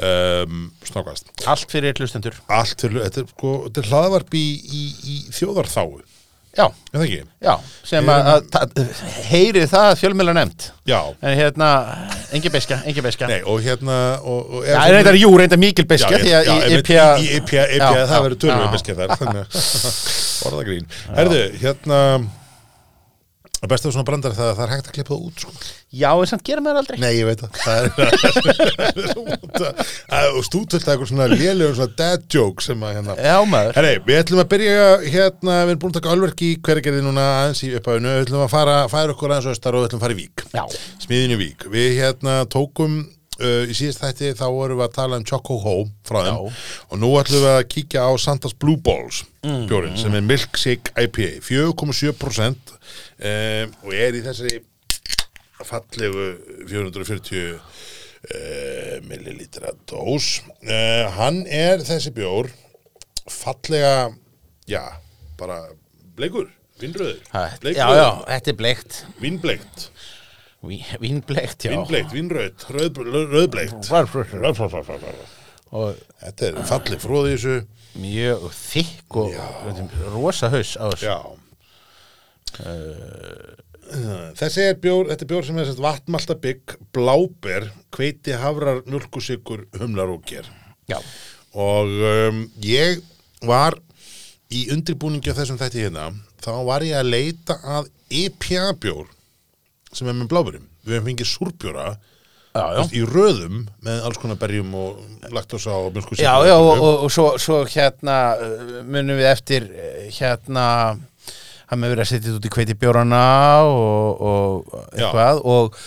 um, 0.01 0.65
snákast. 0.89 1.33
allt 1.47 1.69
fyrir 1.73 1.99
hlustendur. 2.01 2.39
Allt 2.49 2.77
til, 2.81 2.95
þetta 3.01 3.25
er, 3.25 3.29
sko, 3.35 3.53
þetta 3.69 3.85
er 3.85 3.93
hlaðvarp 3.93 4.35
í, 4.39 4.47
í, 4.63 4.83
í 5.13 5.21
þjóðarþáu, 5.37 6.03
Já, 6.53 6.67
já, 7.41 7.53
sem 7.81 8.09
að, 8.13 8.27
að 8.29 8.49
ta- 8.53 8.83
heyri 9.31 9.63
það 9.71 9.95
fjölmjöla 10.03 10.35
nefnd? 10.37 10.67
Já, 10.85 10.99
en 11.25 11.39
hérna, 11.39 11.69
engi 12.37 12.51
beska, 12.53 12.77
engi 12.85 13.01
beska 13.07 13.31
nei, 13.31 13.39
og 13.49 13.63
hérna, 13.65 13.97
og, 14.21 14.59
og 14.59 14.67
Já, 14.69 14.77
reyndar, 14.93 15.17
jú, 15.17 15.31
reyndar 15.41 15.63
mikil 15.63 15.87
beska 15.89 16.13
því 16.21 16.35
að 16.37 16.51
í 16.53 16.59
IPA 16.77 17.07
í, 17.17 17.25
í 17.25 17.39
IPA, 17.41 17.65
IPA 17.79 17.89
Já, 17.97 18.05
það 18.13 18.27
verður 18.27 18.53
já. 18.53 18.69
beskja 18.77 18.99
þar 19.01 19.17
að 19.17 19.25
orðagrín 20.51 20.87
Herðu, 21.17 21.43
hérna 21.65 22.03
að 23.62 23.70
besta 23.70 23.87
af 23.88 23.92
svona 23.94 24.09
brandar 24.09 24.33
það 24.35 24.48
að 24.48 24.57
það 24.59 24.64
er 24.64 24.72
hægt 24.72 24.88
að 24.88 24.94
klippa 24.96 25.12
það 25.12 25.25
út 25.29 25.37
sko. 25.44 25.53
Já, 25.92 26.11
en 26.11 26.29
samt 26.31 26.48
við 26.48 26.66
það 26.66 26.81
aldrei. 26.81 26.98
Nei, 27.03 27.14
ég 27.14 27.27
veit 27.29 27.42
það. 27.42 27.53
Það 27.62 27.79
er 27.83 27.88
það 30.11 30.27
og 30.33 30.42
stútvöld 30.48 30.87
eitthvað 30.88 31.11
svona 31.12 31.27
lélegum 31.31 31.77
svona 31.79 31.96
dad 32.01 32.20
joke 32.33 32.61
sem 32.66 32.79
að 32.83 32.94
hérna 32.98 33.12
Já, 33.20 33.37
maður. 33.46 33.72
Herri, 33.79 33.94
við 34.09 34.16
ætlum 34.22 34.42
að 34.42 34.53
byrja 34.57 34.87
hérna, 35.14 35.53
við 35.62 35.70
erum 35.75 35.83
búin 35.85 35.92
að 35.94 35.98
taka 36.01 36.12
alverk 36.16 36.38
í 36.42 36.51
hverjargerði 36.59 37.03
núna 37.07 37.25
aðeins 37.38 37.62
í 37.62 37.70
upphæðinu, 37.79 38.11
við 38.16 38.22
ætlum 38.27 38.46
að 38.48 38.55
fara, 38.57 38.77
færa 38.90 39.14
okkur 39.14 39.31
aðeins 39.37 39.48
og 39.53 39.55
við 39.79 39.87
ætlum 39.87 40.01
að 40.01 40.05
fara 40.09 40.16
í 40.16 40.20
Vík. 40.22 40.37
Já, 40.51 40.64
smiðinu 41.07 41.37
Vík. 41.44 41.61
Við 41.77 41.88
hérna 42.01 42.35
tókum 42.51 42.92
uh, 43.43 43.65
í 43.69 43.75
síðast 43.77 44.03
þætti 44.03 44.33
þá 44.39 44.47
vorum 44.55 44.81
við 44.81 44.87
að 44.87 44.97
tala 44.97 45.19
um 45.21 45.27
Choco 45.29 45.59
Ho 45.63 45.77
frá 46.07 46.21
þeim. 46.27 46.59
Og 46.89 47.01
nú 47.03 47.13
ætlum 47.21 47.45
við 47.45 47.55
að 47.57 47.69
kíkja 47.75 48.07
á 48.07 48.11
Santas 48.23 48.55
Blue 48.55 48.79
Balls 48.81 49.25
bjórin 49.43 49.99
sem 49.99 50.15
er 50.15 50.23
Milkshake 50.27 50.95
IPA 51.03 51.41
4,7% 51.43 52.75
um, 52.77 53.75
og 53.83 53.97
er 53.97 54.19
í 54.19 54.23
þessari 54.23 54.61
fallegu 55.67 56.27
440 56.71 57.53
uh, 57.53 58.97
millilitra 59.07 59.75
dós. 59.91 60.41
Uh, 60.63 61.07
hann 61.19 61.45
er 61.47 61.83
þessi 61.87 62.15
bjór 62.15 62.51
fallega 63.31 64.13
já, 64.71 64.83
bara 65.39 65.61
bleikur, 66.19 66.51
vinnröður 66.83 67.23
já, 67.71 67.87
já, 67.95 68.09
þetta 68.27 68.53
er 68.53 68.59
bleikt. 68.59 69.03
Vinnbleikt 69.23 69.92
Vínbleikt, 71.03 71.64
já. 71.66 71.72
Rauð, 72.70 73.01
rauðbleikt. 73.33 73.88
Og 75.72 75.96
Þetta 76.22 76.46
er 76.51 76.59
fallið 76.68 77.01
fróð 77.03 77.27
í 77.27 77.33
þessu. 77.35 77.57
Mjög 78.03 78.44
þykk 78.57 79.16
og 79.20 79.33
rosa 80.14 80.48
haus 80.53 80.75
á 80.79 80.85
þessu. 80.92 81.09
Já. 81.09 81.18
Þessi 84.38 84.64
er 84.70 84.77
bjór, 84.81 85.09
þetta 85.11 85.25
er 85.27 85.31
bjór 85.33 85.46
sem 85.48 85.59
er 85.61 85.68
sett 85.68 85.81
vatnmalta 85.83 86.37
bygg, 86.40 86.77
bláber, 86.94 87.66
hveiti, 87.92 88.33
hafrar, 88.40 88.81
mjölkusikur, 88.88 89.66
humlar 89.81 90.12
og 90.14 90.22
ger. 90.29 90.46
Já, 90.88 90.98
Og 91.53 91.90
um, 92.09 92.38
ég 92.64 93.03
var 93.44 93.77
í 94.53 94.62
undirbúningi 94.72 95.33
á 95.33 95.37
þessum 95.37 95.59
þætti 95.61 95.83
hérna, 95.85 96.07
þá 96.40 96.53
var 96.64 96.85
ég 96.87 96.96
að 96.96 97.11
leita 97.12 97.59
að 97.61 97.90
IPA 98.09 98.70
bjór 98.81 99.11
sem 99.93 100.09
er 100.09 100.17
með 100.17 100.31
bláberum. 100.33 100.67
Við 100.87 100.97
hefum 100.97 101.09
fengið 101.11 101.31
súrbjóra 101.31 101.87
já, 101.93 102.65
já. 102.77 102.83
í 102.97 103.03
röðum 103.09 103.63
með 103.85 104.07
alls 104.09 104.21
konar 104.21 104.41
berjum 104.41 104.75
og 104.77 105.29
laktosa 105.33 105.77
og 105.79 105.93
mjölkusikur. 105.95 106.25
Já, 106.25 106.35
já, 106.49 106.57
og, 106.59 106.73
og, 106.77 107.05
og 107.07 107.13
svo, 107.13 107.29
svo 107.43 107.63
hérna 107.69 108.19
uh, 108.37 108.79
munum 108.85 109.21
við 109.21 109.31
eftir 109.33 109.69
uh, 109.71 110.07
hérna 110.13 110.67
hann 111.73 111.81
með 111.81 111.95
verið 111.95 112.05
að 112.05 112.11
setja 112.11 112.35
út 112.37 112.49
í 112.49 112.53
kveiti 112.53 112.77
bjórana 112.77 113.23
og, 113.65 114.25
og 114.33 114.75
eitthvað 114.93 115.41
og, 115.49 115.79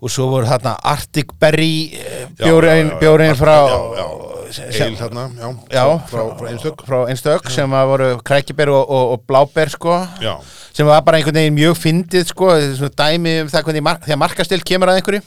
og 0.00 0.12
svo 0.12 0.28
voru 0.32 0.48
þarna 0.50 0.74
Arctic 0.92 1.32
Berry 1.40 1.72
uh, 1.96 2.26
Já, 2.36 2.44
bjórin, 2.44 2.92
já, 2.92 3.00
já, 3.00 3.30
já, 3.30 3.38
frá 3.40 3.56
já, 3.70 3.80
já. 4.00 4.08
sem- 4.10 4.39
Eil 4.58 4.96
þarna, 4.98 5.24
já, 5.38 5.48
Já, 5.76 5.84
frá, 6.10 6.22
frá 6.38 6.48
einstök. 6.50 6.82
frá 6.88 6.98
einstök 7.12 7.50
sem 7.54 7.70
að 7.78 7.86
voru 7.92 8.08
krækibér 8.26 8.72
og, 8.74 8.82
og, 8.90 9.12
og 9.14 9.24
bláber 9.30 9.70
sko. 9.70 9.94
Já, 10.24 10.34
sem 10.72 10.86
var 10.88 11.02
bara 11.06 11.20
einhvern 11.20 11.38
veginn 11.38 11.56
mjög 11.58 11.78
fyndið 11.78 12.26
sko, 12.32 12.50
dæmi 12.98 13.36
um 13.44 13.48
það 13.52 13.64
hvernig 13.68 13.84
mar 13.86 14.00
þegar 14.04 14.20
markastil 14.24 14.62
kemur 14.66 14.90
að 14.92 15.00
einhverju. 15.00 15.22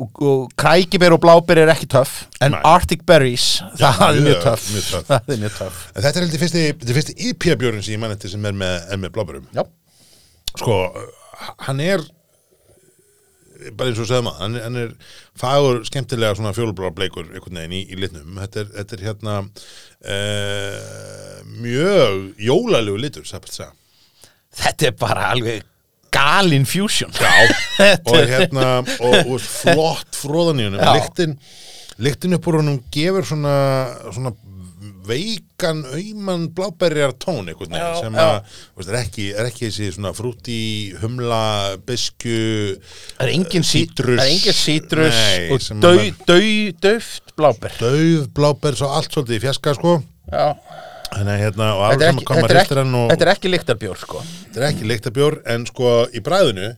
Og, 0.00 0.20
og 0.22 0.52
krækibér 0.60 1.16
og 1.16 1.20
bláber 1.24 1.58
er 1.64 1.72
ekki 1.72 1.88
töff 1.90 2.26
en 2.40 2.52
Nei. 2.54 2.60
Arctic 2.70 3.00
Berries, 3.08 3.46
það 3.80 4.04
er 4.06 4.20
mjög- 4.22 4.44
töff. 4.44 4.68
það 5.08 5.32
er 5.34 5.40
mjög 5.42 5.56
töff. 5.58 5.80
Þetta 5.96 6.12
er 6.12 6.20
heldur 6.24 6.42
fyrsti, 6.44 6.62
fyrsti 6.94 7.16
IPA 7.30 7.56
bjórin 7.58 7.82
sem 7.82 7.96
ég 7.96 8.02
mann 8.04 8.14
eftir 8.14 8.30
sem 8.30 8.44
er 8.46 8.54
með, 8.54 8.76
er 8.94 9.00
með 9.02 9.10
bláberum. 9.16 9.48
Já, 9.56 9.64
sko, 10.60 10.76
hann 11.66 11.80
er 11.82 12.04
bara 13.76 13.90
eins 13.90 14.00
og 14.00 14.08
segðum 14.08 14.30
að 14.32 14.38
hann, 14.44 14.60
hann 14.64 14.78
er 14.80 14.94
fagur 15.38 15.82
skemmtilega 15.88 16.38
svona 16.38 16.54
fjólblá 16.56 16.92
bleikur 16.96 17.28
einhvern 17.28 17.60
veginn 17.60 17.76
í, 17.80 17.82
í 17.90 18.00
litnum. 18.00 18.38
Þetta 18.44 18.64
er, 18.64 18.70
þetta 18.78 18.96
er 18.96 19.04
hérna 19.08 19.36
uh, 20.14 21.44
mjög 21.60 22.24
jólalegu 22.40 23.00
litur 23.00 23.28
þetta 24.56 24.88
er 24.90 24.96
bara 24.98 25.30
alveg 25.34 25.66
galin 26.10 26.66
fusion. 26.66 27.12
Já, 27.14 27.30
og 28.10 28.20
hérna 28.28 28.68
og, 28.82 29.18
og 29.24 29.36
flott 29.44 30.18
fróðan 30.18 30.62
í 30.62 30.68
honum. 30.68 30.82
Já. 30.82 30.94
lyktin, 30.98 31.36
lyktin 32.02 32.36
upp 32.38 32.48
úr 32.50 32.60
honum 32.60 32.80
gefur 32.92 33.28
svona, 33.28 33.54
svona 34.10 34.34
veikan 35.06 35.80
auman 35.86 36.48
bláberjar 36.54 37.12
tón 37.22 37.48
einhvern 37.48 37.72
Já, 37.72 37.84
veginn 37.86 38.02
sem 38.04 38.18
já. 38.18 38.24
að 38.26 38.50
þú 38.50 38.80
veist, 38.80 38.90
er, 38.90 38.98
ekki, 39.00 39.24
er 39.34 39.48
ekki 39.50 39.68
þessi 39.70 39.88
svona 39.96 40.12
frúti 40.16 40.58
humla, 41.00 41.40
bisku 41.88 42.36
Það 43.16 43.24
er 43.26 43.32
engin 43.34 43.64
sítrus, 43.66 43.70
Sítrus. 43.70 44.20
það 44.20 44.26
er 44.26 44.34
engin 44.34 44.58
sítrus 44.60 45.18
Nei, 45.20 45.48
og 45.56 45.64
sem 45.64 45.80
dau, 45.84 45.94
að- 45.96 46.22
dau, 46.28 46.44
döft 46.86 47.34
bláber 47.40 47.76
döð 47.80 48.28
bláber 48.36 48.76
svo 48.78 48.90
allt 48.94 49.10
svolítið 49.14 49.38
í 49.40 49.44
fjaska 49.46 49.74
sko 49.80 49.96
Já. 50.30 50.46
Þannig 51.10 51.32
að 51.34 51.40
hérna 51.42 51.68
Þetta 51.90 52.04
er 52.06 52.12
ekki, 52.14 52.24
koma 52.28 52.40
þetta 52.44 52.54
er 52.54 52.60
ekki, 52.60 52.82
og 53.00 53.08
þetta 53.10 53.24
er 53.26 53.32
ekki 53.34 53.50
líktarbjór 53.50 53.98
sko 54.04 54.20
þetta 54.28 54.60
er 54.60 54.68
ekki 54.68 54.90
leiktabjór 54.92 55.40
en 55.56 55.64
sko 55.66 55.94
í 56.14 56.20
bræðinu 56.22 56.68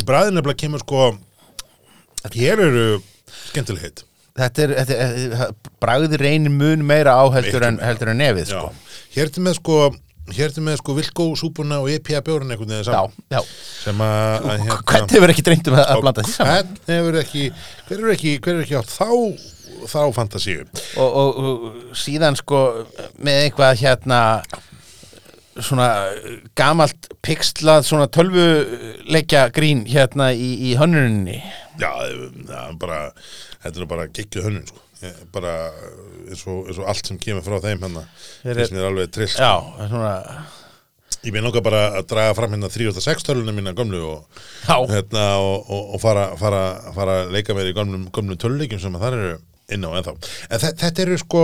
í 0.00 0.04
bræðinu 0.06 0.38
nefnilega 0.38 0.60
kemur 0.62 0.84
sko 0.84 1.02
hér 2.34 2.62
eru 2.66 2.86
skemmtileg 3.48 3.88
heit 3.88 4.04
Þetta 4.40 4.62
er, 4.62 4.70
þetta 4.78 4.96
er 5.42 5.56
bragði 5.82 6.18
reynir 6.20 6.52
mun 6.54 6.84
meira 6.86 7.16
á 7.18 7.24
heldur 7.34 7.58
Miklu 7.58 7.66
en, 7.66 7.74
meira. 7.80 7.88
heldur 7.90 8.10
en 8.12 8.20
nefið 8.22 8.52
Já. 8.54 8.60
sko. 8.62 8.94
Hér 9.16 9.26
er 9.26 9.32
til 9.34 9.42
með 9.44 9.56
sko 9.58 9.78
hér 10.30 10.44
er 10.46 10.52
til 10.54 10.62
með 10.62 10.76
sko 10.78 10.94
vilkó 10.94 11.24
súpuna 11.40 11.80
og 11.82 11.88
EPA 11.90 12.20
bjórin 12.24 12.52
einhvern 12.54 12.70
veginn 12.70 12.86
Já, 12.86 12.92
saman. 12.94 13.24
Já 13.34 13.40
sem 13.82 14.04
að, 14.06 14.46
að 14.52 14.62
hérna, 14.62 14.76
Hvernig 14.92 15.16
hefur 15.16 15.32
ekki 15.34 15.44
dreymt 15.48 15.70
um 15.72 15.76
að 15.80 15.90
að 15.96 16.02
blanda 16.04 16.24
því 16.28 16.34
saman? 16.36 16.70
hvern 16.86 16.94
hefur 16.94 17.18
ekki 17.24 17.42
hver 17.50 17.96
hefur 17.98 18.14
ekki, 18.14 18.34
hver 18.38 18.54
hefur 18.54 18.64
ekki 18.68 18.78
átt 18.80 18.94
þá 18.94 19.10
þá 19.90 20.00
fantasíu? 20.14 20.64
Og, 21.00 21.10
og, 21.10 21.42
og 21.50 21.94
síðan 21.98 22.38
sko 22.38 22.62
með 23.24 23.42
eitthvað 23.48 23.78
hérna 23.82 24.20
svona 25.66 25.86
gamalt 26.58 27.08
pixlað 27.24 27.84
svona 27.88 28.06
tölvuleikja 28.12 29.46
grín 29.54 29.84
hérna 29.90 30.30
í, 30.34 30.50
í 30.70 30.76
hönnuninni 30.80 31.38
Já, 31.80 31.90
það 31.96 32.54
er 32.60 32.78
bara, 32.80 33.00
þetta 33.64 33.80
er 33.80 33.88
bara 33.88 34.08
geggjuð 34.12 34.46
hönnun, 34.48 34.66
sko. 34.68 34.82
Ég, 35.00 35.20
bara 35.32 35.52
eins 36.28 36.42
og, 36.44 36.66
eins 36.68 36.80
og 36.82 36.88
allt 36.92 37.06
sem 37.08 37.16
kemur 37.22 37.40
frá 37.46 37.56
þeim 37.64 37.86
hérna, 37.86 38.02
þess 38.44 38.74
mér 38.74 38.88
alveg 38.90 39.14
trill. 39.16 39.30
Já, 39.32 39.52
svona 39.88 40.10
Ég 41.20 41.32
með 41.34 41.42
nokkað 41.46 41.64
bara 41.66 41.80
að 41.98 42.06
draga 42.08 42.34
fram 42.36 42.52
hérna 42.54 42.68
306 42.72 43.24
tölunum 43.26 43.56
mína 43.56 43.72
gömlu 43.76 43.98
og, 44.08 44.42
hérna, 44.88 45.24
og, 45.40 45.72
og, 45.94 45.96
fara, 46.00 46.26
fara, 46.40 46.60
fara 46.96 47.16
að 47.26 47.32
leika 47.34 47.56
mér 47.56 47.68
í 47.68 47.74
gömlum, 47.76 48.06
gömlum 48.16 48.38
töluleikjum 48.40 48.80
sem 48.80 48.94
að 48.96 49.04
þar 49.06 49.16
eru 49.18 49.32
inn 49.76 49.84
á 49.84 49.90
ennþá. 50.00 50.14
En 50.48 50.62
þe- 50.64 50.74
þetta 50.80 51.02
eru 51.04 51.18
sko, 51.20 51.42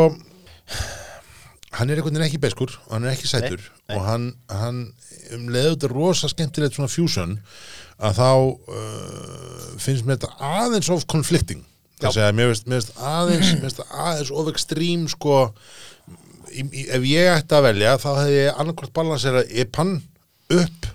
hann 1.77 1.91
er 1.91 2.01
einhvern 2.01 2.17
veginn 2.17 2.29
ekki 2.29 2.43
beskur 2.43 2.73
og 2.87 2.93
hann 2.97 3.07
er 3.07 3.15
ekki 3.17 3.31
sætur 3.31 3.63
og 3.93 4.03
hann, 4.07 4.31
hann 4.51 4.81
um 5.35 5.49
leiður 5.53 5.77
þetta 5.77 5.91
rosa 5.93 6.31
skemmtilegt 6.31 6.77
svona 6.79 6.93
fusion 6.93 7.39
að 7.97 8.19
þá 8.21 8.31
uh, 8.77 9.69
finnst 9.81 10.07
mér 10.07 10.19
þetta 10.19 10.51
aðeins 10.61 10.91
of 10.93 11.07
conflicting. 11.11 11.63
Það 12.03 12.19
segja, 12.19 12.35
mér 12.37 12.53
finnst, 12.53 12.93
aðeins 13.01 13.81
aðeins 13.87 14.33
of 14.37 14.51
extreme 14.53 15.09
sko. 15.09 15.47
Í, 16.53 16.67
í, 16.67 16.85
ef 16.93 17.07
ég 17.09 17.31
ætti 17.33 17.57
að 17.57 17.71
velja 17.71 17.97
þá 18.01 18.11
hefði 18.21 18.37
ég 18.37 18.61
annarkvort 18.61 18.95
balansera 18.97 19.43
epan 19.49 19.97
upp 20.53 20.93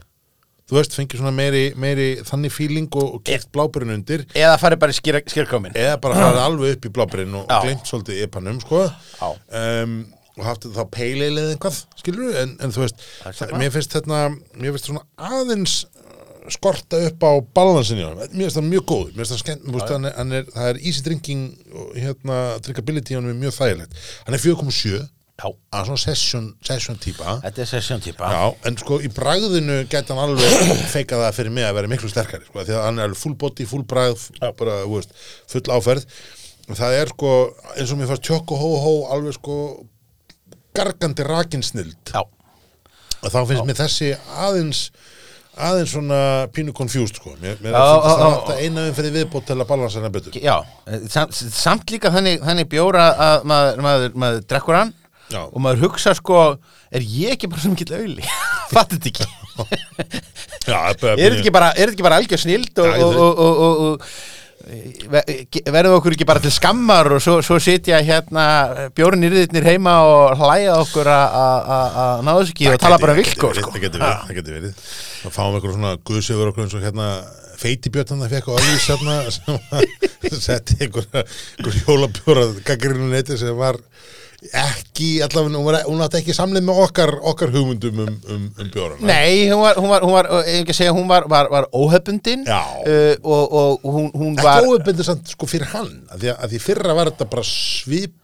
þú 0.72 0.78
veist, 0.78 0.94
fengið 0.96 1.20
svona 1.20 1.34
meiri, 1.36 1.64
meiri 1.76 2.08
þannig 2.24 2.54
feeling 2.56 2.88
og, 2.96 3.18
og 3.18 3.26
gert 3.28 3.50
blábyrinn 3.52 3.98
undir. 3.98 4.24
Eða 4.38 4.56
farið 4.62 4.80
bara 4.86 4.94
í 4.94 4.96
skýr, 4.96 5.18
skýrkámin 5.28 5.76
eða 5.76 5.98
bara 6.04 6.22
farið 6.22 6.44
alveg 6.46 6.78
upp 6.78 6.88
í 6.88 6.92
blábyrinn 6.96 7.36
og, 7.42 7.44
og 7.44 7.66
glemt 7.66 7.90
svolítið 7.90 8.22
epanum 8.24 8.62
sko. 8.64 8.86
Já. 8.88 9.34
um, 9.60 9.98
og 10.38 10.46
haft 10.48 10.68
þá 10.72 10.84
peileilið 10.96 11.54
eitthvað 11.54 11.80
skilur 12.00 12.38
en, 12.42 12.58
en 12.64 12.74
þú 12.76 12.86
veist, 12.86 13.06
Það 13.24 13.40
það, 13.42 13.56
mér 13.62 13.74
finnst 13.76 13.96
þetta 13.98 14.22
mér 14.32 14.76
finnst 14.76 14.90
svona 14.90 15.06
aðeins 15.30 15.78
uh, 15.86 16.50
skorta 16.56 17.00
upp 17.10 17.26
á 17.28 17.32
balansin 17.60 18.00
í 18.00 18.06
hann 18.08 18.20
mér 18.22 18.46
finnst 18.48 18.60
það 18.60 18.70
mjög 18.70 18.86
góð, 18.94 19.08
mér 19.12 19.24
finnst 19.24 19.36
það 19.36 19.42
skemmt 19.46 19.66
mér 19.68 19.80
finnst 19.80 20.14
hann 20.20 20.38
er, 20.40 20.52
það 20.56 20.70
er 20.74 20.84
easy 20.84 21.08
drinking 21.08 21.48
hérna, 21.98 22.44
drinkability 22.64 23.18
hann 23.18 23.32
er 23.32 23.42
mjög 23.42 23.58
þægilegt. 23.60 24.06
Hann 24.28 24.40
er 24.40 24.46
4,7 24.46 25.02
Já, 25.42 25.48
að 25.74 25.88
svona 25.88 26.02
session, 26.04 26.48
session 26.62 27.00
típa. 27.02 27.40
Þetta 27.42 27.64
er 27.64 27.70
session 27.70 28.02
típa. 28.04 28.28
Já, 28.30 28.42
en 28.70 28.76
sko 28.78 29.00
í 29.02 29.10
bragðinu 29.10 29.80
gæti 29.90 30.14
hann 30.14 30.22
alveg 30.22 30.52
feikað 30.94 31.24
það 31.26 31.38
fyrir 31.40 31.56
mig 31.56 31.66
að 31.66 31.80
vera 31.80 31.90
miklu 31.90 32.12
sterkari 32.12 32.46
sko, 32.46 32.62
því 32.68 32.76
að 32.78 32.86
hann 32.86 33.00
er 33.02 33.10
alveg 33.10 33.22
full 33.24 33.34
body, 33.42 33.66
full 33.72 33.82
bragð 33.90 34.28
bara, 34.60 34.76
þú 34.84 35.00
veist, 35.00 35.16
full 35.50 35.64
áferð. 35.74 36.06
Það 36.78 36.98
er 37.00 37.14
sko, 37.16 37.32
eins 37.74 37.94
og 37.96 38.00
mér 38.00 38.12
fannst 38.12 38.28
tjók 38.28 38.54
og 38.54 38.62
hó 38.62 38.70
hó 38.84 38.94
alveg 39.16 39.40
sko 39.40 39.56
gargandi 40.78 41.26
rakinsnild 41.28 42.14
Já, 42.14 42.22
og 42.22 43.28
þá 43.34 43.42
finnst 43.50 43.68
mér 43.68 43.80
þessi 43.82 44.14
aðeins 44.42 44.86
aðeins 45.62 45.92
svona 45.92 46.20
pínu 46.56 46.72
confused 46.76 47.18
sko. 47.20 47.34
Mér, 47.42 47.58
Já, 47.60 47.60
finnst 47.60 47.76
já, 47.76 48.00
það 48.06 48.22
já. 48.22 48.26
alltaf 48.30 48.62
eina 48.64 48.86
um 48.88 48.96
fyrir 48.98 49.16
viðbót 49.18 49.48
til 49.50 49.58
að 49.58 49.68
balansa 49.68 50.00
hennar 50.00 50.14
betur. 50.16 50.38
Já 50.40 50.56
samt, 51.12 51.36
samt 51.36 51.92
líka 51.92 52.12
þannig, 52.14 52.40
þannig 52.46 52.70
bjóra 52.72 53.08
að 53.28 53.48
maður, 53.52 53.84
maður, 53.86 54.18
maður 54.24 54.44
drekkur 54.48 54.80
hann 54.80 54.94
Já. 55.32 55.42
og 55.48 55.60
maður 55.64 55.86
hugsa 55.88 56.16
sko 56.18 56.40
er 56.92 57.06
ég 57.08 57.36
ekki 57.36 57.50
bara 57.52 57.64
sem 57.64 57.76
ekki 57.76 57.88
auðli? 57.96 58.28
Fattu 58.74 59.00
þetta 59.00 59.12
ekki? 59.12 59.30
Já, 60.68 60.80
er 60.88 61.20
þetta 61.20 61.32
ekki 61.36 61.54
bara, 61.54 61.72
þetta 61.76 62.16
algjör 62.18 62.42
snild 62.46 62.82
og, 62.84 62.92
Já, 62.92 63.06
og, 63.08 63.42
og, 63.46 63.62
og, 63.62 64.08
verðum 64.62 65.96
okkur 65.98 66.16
ekki 66.16 66.28
bara 66.30 66.42
til 66.44 66.52
skammar 66.54 67.10
og 67.16 67.22
svo, 67.24 67.38
svo 67.46 67.58
sitja 67.62 68.00
hérna 68.06 68.46
bjórin 68.98 69.26
yrðirnir 69.28 69.66
heima 69.68 69.96
og 70.08 70.38
hlæja 70.40 70.76
okkur 70.82 71.10
að- 71.12 72.26
þessu 72.42 72.56
ekki 72.56 72.70
og 72.74 72.80
tala 72.82 72.98
bara 73.02 73.16
vilkó 73.18 73.52
sko. 73.58 73.72
Það 73.76 73.86
getur 73.88 74.04
verið, 74.06 74.26
það 74.28 74.40
getur 74.40 74.58
verið 74.60 74.74
Það 75.22 75.36
fáum 75.38 75.52
við 75.54 75.60
eitthvað 75.60 75.76
svona 75.78 75.94
guðsöfur 76.10 76.52
okkur 76.52 76.64
eins 76.66 76.76
og 76.78 76.86
hérna 76.86 77.08
feitibjörn 77.62 78.22
það 78.24 78.32
fekk 78.36 78.48
á 78.50 78.54
alveg 78.58 78.80
hérna 78.88 79.16
sem 79.36 80.40
setti 80.48 80.78
einhver, 80.82 81.06
einhver 81.14 81.78
jólabjóra 81.86 82.46
gaggrinu 82.66 83.12
neti 83.12 83.38
sem 83.38 83.54
var 83.58 83.78
ekki 84.42 85.10
allavega, 85.22 85.58
hún, 85.58 85.66
var, 85.68 85.76
hún 85.86 86.02
átti 86.02 86.18
ekki 86.18 86.34
samleið 86.34 86.64
með 86.66 86.80
okkar, 86.82 87.12
okkar 87.30 87.52
hugmyndum 87.54 88.00
um, 88.02 88.16
um, 88.34 88.48
um 88.58 88.72
bjórana 88.74 89.06
Nei, 89.06 89.52
hún 89.52 89.62
var, 89.62 89.78
hún 89.78 89.92
var, 89.92 90.06
hún 90.08 90.16
var, 90.16 90.30
ekki 90.50 90.74
að 90.74 90.80
segja, 90.80 90.96
hún 90.98 91.06
var, 91.12 91.28
var, 91.30 91.50
var 91.54 91.68
óhefbundin 91.78 92.48
uh, 92.50 93.14
og, 93.22 93.54
og 93.62 93.86
hún, 93.86 94.10
hún 94.16 94.34
Ekki 94.34 94.48
var 94.48 94.66
óöfbindur 94.66 95.06
samt 95.06 95.30
sko 95.36 95.50
fyrir 95.50 95.70
hann 95.76 95.94
að 96.10 96.26
því, 96.26 96.34
að 96.34 96.56
því 96.56 96.64
fyrra 96.66 96.98
var 96.98 97.14
þetta 97.14 97.30
bara 97.36 97.46
svip 97.52 98.18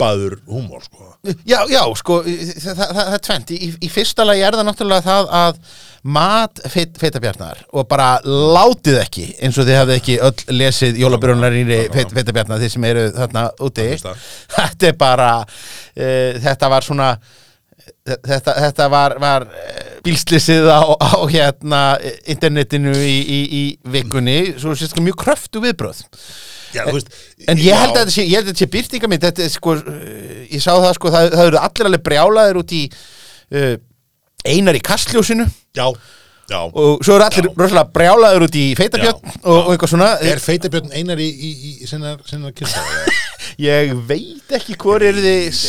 dýpaður 0.00 0.36
húmor 0.48 0.82
sko. 0.82 1.06
Já, 1.44 1.64
já, 1.68 1.82
sko, 1.96 2.22
það, 2.24 2.76
það, 2.78 2.92
það 2.96 3.14
er 3.14 3.22
tvent. 3.26 3.50
Í, 3.52 3.70
í 3.84 3.90
fyrsta 3.92 4.24
lagi 4.24 4.44
er 4.46 4.56
það 4.56 4.68
náttúrulega 4.68 5.04
það 5.04 5.32
að 5.40 5.58
mat 6.00 6.62
feit, 6.72 6.96
feitabjarnar 6.96 7.60
og 7.76 7.84
bara 7.90 8.08
látið 8.24 9.02
ekki 9.02 9.26
eins 9.44 9.58
og 9.60 9.68
þið 9.68 9.78
hafið 9.82 9.98
ekki 9.98 10.16
öll 10.24 10.56
lesið 10.56 11.00
jólabjörnlarinni 11.02 11.80
feit, 11.92 12.14
feitabjarnar 12.16 12.62
þið 12.62 12.72
sem 12.72 12.88
eru 12.88 13.04
þarna 13.18 13.44
úti. 13.60 13.88
Þetta 14.56 14.88
er 14.88 14.98
bara, 15.00 15.30
uh, 15.44 16.40
þetta 16.40 16.70
var 16.72 16.86
svona, 16.86 17.10
þetta, 18.08 18.54
þetta 18.64 18.86
var, 18.92 19.16
var 19.20 19.44
eh, 19.50 19.90
bílslýsið 20.06 20.70
á, 20.72 20.80
á 20.88 21.20
hérna 21.28 21.82
internetinu 22.24 22.94
í, 22.96 23.18
í, 23.20 23.40
í 23.60 23.64
vikunni, 23.92 24.54
svo 24.60 24.72
sést 24.78 24.96
mjög 25.04 25.20
kröftu 25.26 25.62
viðbröð. 25.64 26.06
Já, 26.74 26.84
þú 26.86 26.96
veist, 26.98 27.10
En 27.48 27.60
ég 27.60 27.76
held 27.80 27.94
að 27.94 28.00
þetta 28.02 28.14
sé, 28.14 28.26
held 28.38 28.52
að 28.52 29.26
þetta 29.26 29.44
er 29.46 29.52
sko, 29.54 29.76
uh, 29.80 30.40
ég 30.50 30.62
sá 30.62 30.70
það 30.76 30.94
sko 30.98 31.12
það, 31.16 31.28
það 31.34 31.50
eru 31.50 31.60
allir 31.64 31.90
alveg 31.90 32.06
brjálaðir 32.08 32.60
út 32.62 32.74
í 32.76 32.82
uh, 32.90 33.74
einar 34.46 34.78
í 34.78 34.82
kastljósinu. 34.90 35.46
Já, 35.76 35.86
já. 36.50 36.60
Og 36.60 37.02
svo 37.06 37.16
eru 37.16 37.26
allir 37.26 37.50
rosalega 37.54 37.94
brjálaðir 37.96 38.46
út 38.46 38.60
í 38.60 38.66
feitabjörn 38.78 39.34
og, 39.42 39.56
og 39.56 39.72
eitthvað 39.74 39.94
svona. 39.94 40.12
Er 40.30 40.42
feitabjörn 40.42 40.94
einar 40.94 41.22
í, 41.22 41.28
í, 41.30 41.50
í, 41.50 41.74
í 41.84 41.90
sinnar 41.90 42.22
kynsta? 42.56 42.84
ég 43.60 43.92
veit 44.08 44.54
ekki 44.56 44.76
hvor 44.80 45.02
eru 45.04 45.20
þið 45.22 45.60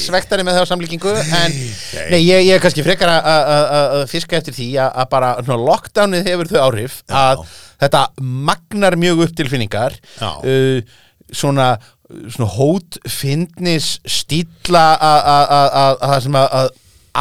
svektari 0.00 0.44
með 0.46 0.58
það 0.58 0.66
á 0.66 0.70
samlíkingu 0.70 1.12
en 1.20 1.54
nei. 1.54 2.20
ég, 2.24 2.46
ég 2.48 2.52
er 2.56 2.62
kannski 2.62 2.84
frekar 2.84 3.12
að- 3.12 4.06
fiska 4.10 4.38
eftir 4.40 4.56
því 4.56 4.68
að 4.82 5.08
bara 5.12 5.34
lockdownið 5.60 6.30
hefur 6.30 6.50
þau 6.50 6.60
áhrif 6.66 7.00
að 7.06 7.44
þetta 7.80 8.02
magnar 8.20 8.96
mjög 9.00 9.24
upp 9.26 9.34
tilfinningar 9.38 9.96
Já. 10.20 10.30
uh, 10.44 10.80
svona 11.32 11.70
svona 12.10 12.50
hótfindnis 12.50 14.00
stíla 14.10 14.84
að 14.98 15.20
að- 15.34 15.50
að 15.50 15.68
að 15.80 16.00
það 16.10 16.22
sem 16.24 16.38
að, 16.40 16.70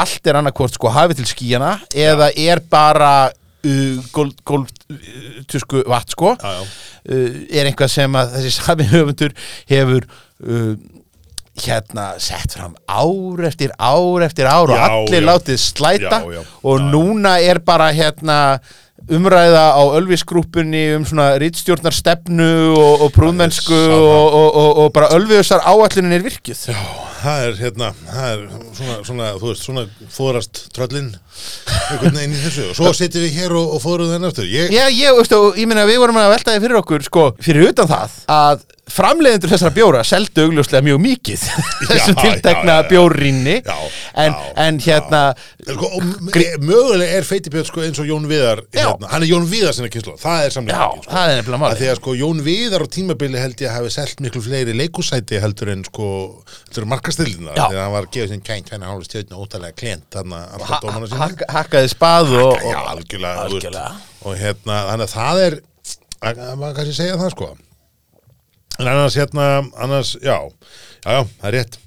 allt 0.01 0.27
er 0.31 0.39
annarkvort 0.39 0.73
sko 0.77 0.89
hafið 0.93 1.19
til 1.21 1.27
skíjana 1.29 1.71
eða 1.93 2.31
er 2.37 2.61
bara 2.69 3.11
uh, 3.29 3.97
gólf 4.13 4.69
uh, 4.89 5.83
vatn 5.89 6.13
sko 6.15 6.35
Já, 6.41 6.53
já. 6.57 6.63
uh, 7.09 7.35
er 7.53 7.69
eitthvað 7.69 7.91
sem 7.93 8.15
að 8.17 8.33
þessi 8.37 8.51
sami 8.57 8.87
höfundur 8.89 9.33
hefur 9.69 10.05
uh, 10.45 10.73
hérna 11.59 12.13
sett 12.23 12.53
fram 12.55 12.75
ár 12.87 13.41
eftir 13.49 13.73
ár 13.77 14.23
eftir 14.23 14.47
ár 14.47 14.69
og 14.71 14.77
Já, 14.77 14.85
allir 14.95 15.21
já. 15.21 15.27
látið 15.27 15.57
slæta 15.59 16.19
Já, 16.23 16.29
já. 16.39 16.43
og 16.63 16.79
Já, 16.79 16.83
já. 16.85 16.91
núna 16.93 17.33
er 17.43 17.59
bara 17.59 17.91
hérna 17.91 18.37
umræða 19.07 19.65
á 19.73 19.83
Ölvisgrúpunni 19.97 20.83
um 20.97 21.05
svona 21.07 21.31
rítstjórnarstefnu 21.41 22.49
og, 22.75 23.05
og 23.05 23.13
er 23.15 23.53
sama. 23.55 23.95
og, 23.95 24.33
og, 24.33 24.49
og, 24.55 24.77
og 24.83 24.93
bara 24.93 25.11
Ölviðsar 25.15 25.63
áallunin 25.63 26.17
er 26.17 26.25
virkið 26.25 26.65
Já, 26.69 26.79
það 27.21 27.45
er 27.47 27.59
hérna, 27.63 27.91
það 28.09 28.31
er 28.33 28.43
svona, 28.77 28.97
svona 29.07 29.29
þú 29.37 29.51
veist, 29.51 29.65
svona 29.65 29.85
fóðrast 30.13 30.63
tröllin 30.75 31.11
einhvern 31.89 32.19
veginn 32.19 32.35
í 32.35 32.41
þessu 32.43 32.67
og 32.69 32.75
svo 32.79 32.93
sitjum 32.97 33.25
við 33.27 33.39
hér 33.39 33.55
og, 33.59 33.75
og 33.77 33.83
fóðrum 33.83 34.11
þennan 34.13 34.33
aftur 34.33 34.49
ég, 34.49 34.73
Já, 34.73 34.85
ég, 34.91 35.15
veistu, 35.17 35.39
og 35.39 35.59
ég 35.59 35.69
meina 35.69 35.87
við 35.89 36.01
vorum 36.03 36.19
að 36.21 36.33
velta 36.35 36.55
því 36.55 36.65
fyrir 36.65 36.81
okkur 36.83 37.07
sko, 37.07 37.29
fyrir 37.43 37.71
utan 37.71 37.89
það 37.89 38.19
að 38.35 38.67
framleiðendur 38.93 39.51
þessara 39.53 39.73
bjóra 39.75 40.01
seldu 40.07 40.43
augljóslega 40.47 40.83
mjög 40.87 40.99
mikið 41.03 41.43
þessum 41.89 42.15
bjórrýnni 42.89 43.55
Já, 43.65 43.75
en, 44.23 44.35
en 44.65 44.79
hérna 44.83 45.21
sko, 45.69 45.89
og 45.89 46.03
m- 46.05 46.31
mögulega 46.65 47.19
er 47.19 47.27
feitibjörn 47.27 47.67
sko, 47.69 47.83
eins 47.85 48.01
og 48.01 48.09
Jón 48.09 48.25
Viðar 48.31 48.63
hérna, 48.73 49.09
hann 49.13 49.25
er 49.25 49.29
Jón 49.29 49.45
Viðar 49.51 49.75
sinna 49.77 49.91
kynslu, 49.93 50.15
það 50.21 50.45
er 50.47 50.55
samlíkingin 50.55 51.03
sko. 51.05 51.13
að 51.69 51.79
því 51.83 51.89
að 51.93 51.99
sko 52.01 52.15
Jón 52.19 52.41
Viðar 52.47 52.85
á 52.85 52.87
tímabili 52.97 53.41
held 53.43 53.63
ég 53.63 53.69
að 53.69 53.77
hafi 53.79 53.93
selt 53.99 54.23
miklu 54.25 54.41
fleiri 54.47 54.75
leikúsæti 54.79 55.39
heldur 55.43 55.73
en 55.75 55.85
sko 55.87 56.09
markastillina 56.89 57.53
Já. 57.55 57.65
þegar 57.69 57.83
hann 57.85 57.95
var 57.95 58.07
að 58.09 58.13
gefa 58.17 58.31
sinni 58.33 58.45
kænt 58.49 58.73
henni 58.73 58.89
hálf 58.89 59.05
stjórn 59.07 59.37
ótalega 59.37 59.77
klent 59.79 60.19
Hakkaði 61.49 61.89
spað 61.91 62.33
og, 62.39 62.53
og 62.57 62.77
algjörlega, 62.93 63.45
og 64.25 64.35
hérna, 64.39 64.77
þannig 64.89 65.05
að 65.05 65.13
það 65.13 65.41
er 65.45 65.57
að- 66.19 66.41
að 66.49 66.55
maður 66.59 66.77
kannski 66.79 66.95
segja 66.99 67.17
það 67.21 67.33
sko 67.35 67.49
en 68.79 68.87
annars 68.87 69.15
hérna 69.19 69.49
annars, 69.83 70.15
já, 70.23 70.37
já, 71.05 71.11
já, 71.11 71.21
það 71.41 71.49
er 71.51 71.57
rétt. 71.59 71.77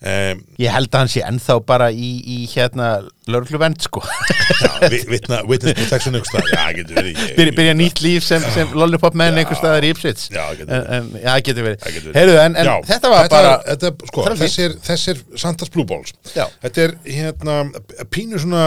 Um, 0.00 0.38
Ég 0.56 0.70
held 0.72 0.88
að 0.96 1.02
hann 1.02 1.10
sé 1.12 1.20
ennþá 1.28 1.54
bara 1.68 1.90
í, 1.92 2.06
í 2.24 2.36
hérna 2.54 2.86
lörgluvend 3.28 3.82
sko. 3.84 4.00
Já, 4.00 4.88
vi- 4.88 5.02
vitna, 5.10 5.42
witness 5.44 5.76
protection 5.76 6.16
einhvers 6.16 6.30
staðar, 6.32 6.54
já, 6.54 6.62
getur 6.78 6.96
verið 6.96 7.18
ég- 7.20 7.34
Byrja, 7.36 7.54
byrja 7.58 7.74
nýtt 7.76 8.00
líf 8.00 8.24
sem, 8.24 8.46
sem 8.54 8.72
lollipop 8.72 9.14
menn 9.20 9.36
Já. 9.36 9.42
einhver 9.42 9.58
staðar 9.60 9.84
í 9.84 9.90
Ipswich. 9.92 10.24
Já, 10.32 10.46
getur 10.56 10.88
en, 10.96 11.10
Já, 11.20 11.34
getur 11.44 11.66
verið. 11.68 11.84
Verið. 11.84 12.16
Heyrðu, 12.16 12.38
en, 12.46 12.56
en 12.62 12.70
Já, 12.70 12.74
þetta 12.94 13.10
var 13.12 13.28
bara 13.34 13.52
þetta, 13.68 13.92
sko, 14.08 14.24
þessir, 14.40 14.78
þessir 14.88 15.20
Santas 15.44 15.68
Blue 15.76 15.84
Balls. 15.92 16.16
Þetta 16.32 16.86
er 16.86 16.96
hérna 17.04 17.58
pínu 18.08 18.40
svona 18.40 18.64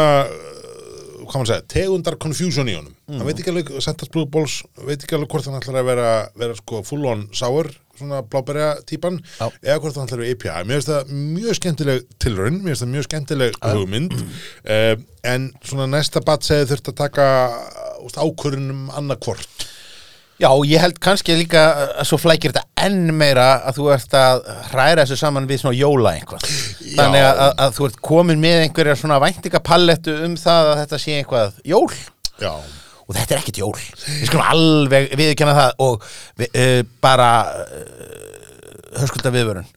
hvað 1.27 1.39
maður 1.41 1.51
segja, 1.53 1.67
tegundar 1.75 2.17
confusion 2.21 2.69
í 2.69 2.75
honum 2.79 2.95
Mm. 3.03 3.17
hann 3.19 3.27
veit 3.27 3.39
ekki 3.41 3.51
alveg, 3.51 3.69
Santas 3.83 4.07
Blue 4.13 4.25
Balls 4.31 4.61
veit 4.87 5.01
ekki 5.03 5.17
alveg 5.17 5.27
hvort 5.33 5.45
hann 5.49 5.57
ætlar 5.59 5.81
að 5.81 5.87
vera, 5.89 6.11
vera 6.39 6.55
sko 6.55 6.79
full 6.87 7.03
on 7.11 7.25
sour, 7.35 7.67
svona 7.99 8.21
bláberja 8.23 8.69
típan, 8.87 9.17
Já. 9.39 9.49
eða 9.59 9.75
hvort 9.83 9.97
hann 9.99 10.07
ætlar 10.07 10.21
að 10.21 10.23
vera 10.23 10.35
IPA 10.37 10.63
mér 10.69 10.79
finnst 10.79 10.91
það 10.93 11.11
mjög 11.35 11.57
skemmtileg 11.59 12.05
tilraun 12.23 12.61
mér 12.63 12.71
finnst 12.71 12.85
það 12.85 12.93
mjög 12.95 13.07
skemmtileg 13.09 13.59
hugmynd 13.65 14.15
uh, 14.15 14.95
en 15.33 15.49
svona 15.67 15.89
næsta 15.91 16.23
bat 16.23 16.47
segði 16.47 16.71
þurft 16.71 16.93
að 16.93 16.99
taka 17.03 17.27
ákvörðunum 18.23 18.87
annarkvort 18.97 19.62
Já, 20.41 20.49
ég 20.65 20.81
held 20.81 20.97
kannski 21.03 21.35
líka 21.37 21.61
að 22.01 22.07
svo 22.09 22.17
flækir 22.17 22.53
þetta 22.53 22.87
enn 22.87 23.11
meira 23.15 23.47
að 23.67 23.77
þú 23.77 23.89
ert 23.93 24.15
að 24.17 24.39
hræra 24.71 25.03
þessu 25.03 25.17
saman 25.21 25.45
við 25.49 25.61
svona 25.61 25.77
jóla 25.77 26.13
einhvað. 26.17 26.47
Þannig 26.97 27.25
að, 27.27 27.41
að, 27.51 27.75
þú 27.77 27.85
ert 27.87 27.99
komin 28.09 28.41
með 28.41 28.63
einhverja 28.63 28.95
svona 28.99 29.19
væntingapallettu 29.23 30.15
um 30.25 30.33
það 30.39 30.71
að 30.71 30.79
þetta 30.81 30.99
sé 31.03 31.17
einhvað 31.19 31.59
jól 31.69 31.91
já, 32.41 32.49
og 32.49 33.13
þetta 33.13 33.35
er 33.35 33.43
ekkert 33.43 33.61
jól. 33.61 33.75
Við 34.07 34.25
skulum 34.31 34.49
alveg 34.55 35.13
viðurkenna 35.13 35.53
það 35.59 35.85
og 35.85 36.07
við, 36.41 36.57
uh, 36.63 36.79
bara 37.05 37.29
uh, 37.53 38.97
höskulda 39.03 39.33
viðvörun. 39.37 39.69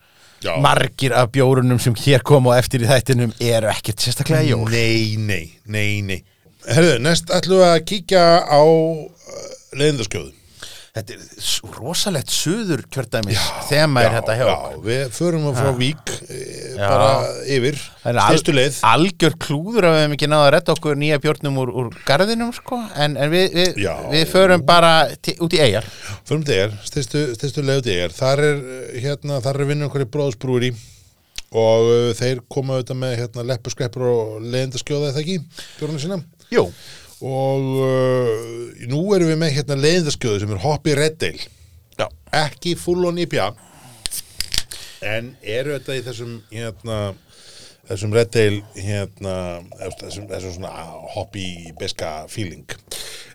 já 0.45 0.55
Margir 0.65 1.15
af 1.17 1.29
bjórunum 1.37 1.79
sem 1.83 1.95
hér 2.01 2.25
koma 2.25 2.57
á 2.57 2.61
eftir 2.63 2.85
í 2.85 2.89
þættinum 2.89 3.37
eru 3.41 3.71
ekkert 3.73 4.01
sérstaklega 4.01 4.49
jól. 4.49 4.65
Nei, 4.73 5.21
nei, 5.21 5.53
nei, 5.69 6.01
nei 6.01 6.19
Herðu, 6.67 6.97
næst 7.05 7.31
ætlum 7.31 7.61
við 7.61 7.69
að 7.69 7.85
kíkja 7.87 8.25
á 8.49 8.61
uh, 8.65 9.47
leiðindaskjóðu 9.77 10.33
Þetta 10.97 11.13
er 11.13 11.25
rosalegt 11.77 12.31
suður 12.33 12.83
kjördæmis 12.89 13.41
þema 13.69 14.05
er 14.07 14.15
þetta 14.15 14.37
hjá 14.39 14.47
já. 14.49 14.55
Við 14.87 15.03
förum 15.13 15.43
að 15.51 15.59
frá 15.59 15.69
Vík 15.77 16.13
e, 16.25 16.39
Já. 16.73 16.87
bara 16.89 17.11
yfir 17.53 17.77
al- 18.09 18.17
Styrstu 18.31 18.55
leið 18.57 18.79
algjör 18.91 19.37
klúður 19.45 19.89
að 19.91 19.97
við 19.97 20.03
hefum 20.07 20.17
ekki 20.17 20.31
náða 20.33 20.47
að 20.47 20.53
redda 20.57 20.77
okkur 20.77 20.99
nýja 21.03 21.21
bjórnum 21.27 21.61
úr, 21.61 21.75
úr 21.83 21.93
garðinum 22.09 22.55
sko. 22.57 22.81
en, 22.97 23.19
en 23.21 23.33
við, 23.35 23.47
við, 23.59 23.85
við 24.15 24.27
förum 24.33 24.65
bara 24.73 24.95
út 25.37 25.57
í 25.59 25.63
eigjar 25.67 25.89
Förum 26.25 26.49
til 26.49 26.61
er, 26.65 26.77
styrstu, 26.89 27.27
leið 27.61 27.83
til 27.85 27.99
er 28.01 28.17
Þar 28.17 28.45
er, 28.49 28.61
uh, 28.65 29.01
hérna, 29.05 29.41
þar 29.45 29.61
er 29.61 29.73
vinnur 29.75 29.91
okkur 29.91 30.07
í 30.07 30.11
bróðsbrúri 30.17 30.73
og 31.57 31.91
uh, 31.93 32.13
þeir 32.17 32.41
koma 32.49 32.79
auðvitað 32.79 33.03
með 33.05 33.19
hérna, 33.21 33.45
leppuskreppur 33.53 34.09
og 34.09 34.39
leiðindaskjóða 34.49 35.13
eða 35.13 35.27
ekki, 35.27 35.43
bjórnum 35.77 36.01
sína 36.01 36.23
Jú, 36.53 36.71
og 37.25 37.69
uh, 37.81 38.89
nú 38.91 39.03
erum 39.17 39.31
við 39.33 39.39
með 39.41 39.55
hérna 39.59 39.79
leiðindaskjóðu 39.81 40.43
sem 40.43 40.57
er 40.57 40.65
Hoppy 40.65 40.97
Red 40.99 41.23
Ale 41.29 41.47
já, 41.97 42.09
ekki 42.45 42.75
full 42.81 43.07
on 43.09 43.21
IPA 43.23 43.53
en 45.07 45.31
eru 45.43 45.77
þetta 45.77 45.97
í 45.97 46.05
þessum 46.05 46.35
hérna 46.51 46.99
þessum 47.87 48.15
Red 48.17 48.37
Ale 48.41 48.63
hérna, 48.75 49.35
þessum, 50.01 50.27
þessum 50.31 50.57
svona 50.57 50.73
hobby 51.15 51.73
beska 51.79 52.27
feeling. 52.31 52.67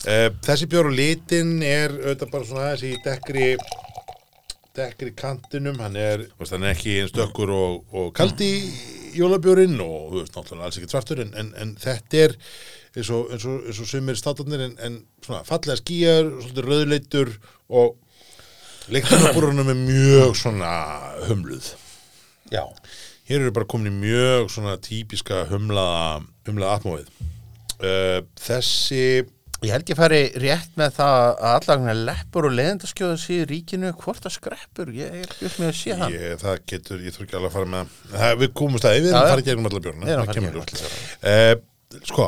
Uh, 0.03 0.27
þessi 0.43 0.67
bjór 0.71 0.89
og 0.89 0.97
litin 0.97 1.59
er 1.65 1.93
auðvitað 1.93 2.34
bara 2.34 2.49
svona 2.49 2.73
þessi 2.73 2.91
dekkri 3.05 3.47
dekkri 4.75 5.13
kantinum. 5.17 5.79
Hann 5.84 5.97
er, 5.99 6.25
veist, 6.39 6.55
hann 6.55 6.65
er 6.65 6.75
ekki 6.75 6.99
eins 7.01 7.15
dökkur 7.15 7.51
og, 7.55 7.82
og 7.95 8.11
kaldi 8.17 8.51
jólabjórinn 9.15 9.79
og 9.84 10.19
veist, 10.19 10.38
alls 10.38 10.79
ekki 10.79 10.91
svartur 10.91 11.23
en, 11.23 11.34
en, 11.38 11.51
en 11.59 11.75
þetta 11.79 12.25
er 12.25 12.38
eins 12.95 13.09
og, 13.13 13.31
eins 13.31 13.45
og, 13.47 13.59
eins 13.67 13.81
og 13.83 13.89
sumir 13.89 14.19
státarnir 14.19 14.63
en, 14.67 14.73
en 14.83 14.97
svona 15.23 15.43
fallega 15.47 15.79
skýjar, 15.79 16.31
svolítið 16.41 16.67
rauðleitur 16.67 17.33
og 17.71 17.95
leiktunarbúrunum 18.91 19.71
er 19.71 19.79
mjög 19.79 20.35
svona 20.39 20.71
humluð. 21.29 21.73
Já. 22.51 22.65
Hér 23.29 23.45
eru 23.45 23.53
bara 23.55 23.69
komin 23.69 23.93
í 23.93 23.99
mjög 24.01 24.49
svona 24.51 24.75
típiska 24.83 25.45
humlaða 25.51 26.25
humlaða 26.49 26.79
atmóið. 26.81 27.13
Uh, 27.81 28.19
þessi 28.41 29.03
Ég 29.61 29.69
held 29.75 29.91
ég 29.91 29.97
fari 29.97 30.19
rétt 30.41 30.71
með 30.79 30.95
það 30.95 31.15
að 31.29 31.51
allagna 31.51 31.93
leppur 31.93 32.47
og 32.47 32.53
leðendaskjóða 32.57 33.17
síður 33.21 33.51
ríkinu 33.51 33.91
hvort 34.01 34.25
að 34.25 34.33
skreppur, 34.39 34.89
ég 34.97 35.11
er 35.19 35.27
ekki 35.27 35.45
upp 35.45 35.59
með 35.61 35.67
að 35.67 35.75
sé 35.77 35.97
það. 35.99 36.15
Ég, 36.15 36.31
það 36.41 36.55
getur, 36.71 37.03
ég 37.05 37.13
þarf 37.13 37.25
ekki 37.27 37.37
alveg 37.37 37.51
að 37.51 37.57
fara 37.59 37.69
með 37.75 37.91
það, 38.15 38.33
við 38.41 38.49
komumst 38.57 38.87
að, 38.89 38.95
við 38.97 39.11
erum 39.11 39.19
að 39.19 39.29
fara 39.29 39.43
í 39.43 39.47
gegnum 39.51 39.69
alla 39.69 39.83
björna 39.85 40.07
Við 40.07 40.13
erum 40.15 40.23
að 40.23 40.31
það 40.31 40.33
fara 40.33 40.33
í 40.33 40.47
kemur 40.47 40.57
gegnum 40.57 40.81
ljós. 40.81 41.05
uh, 41.29 42.01
sko, 42.09 42.25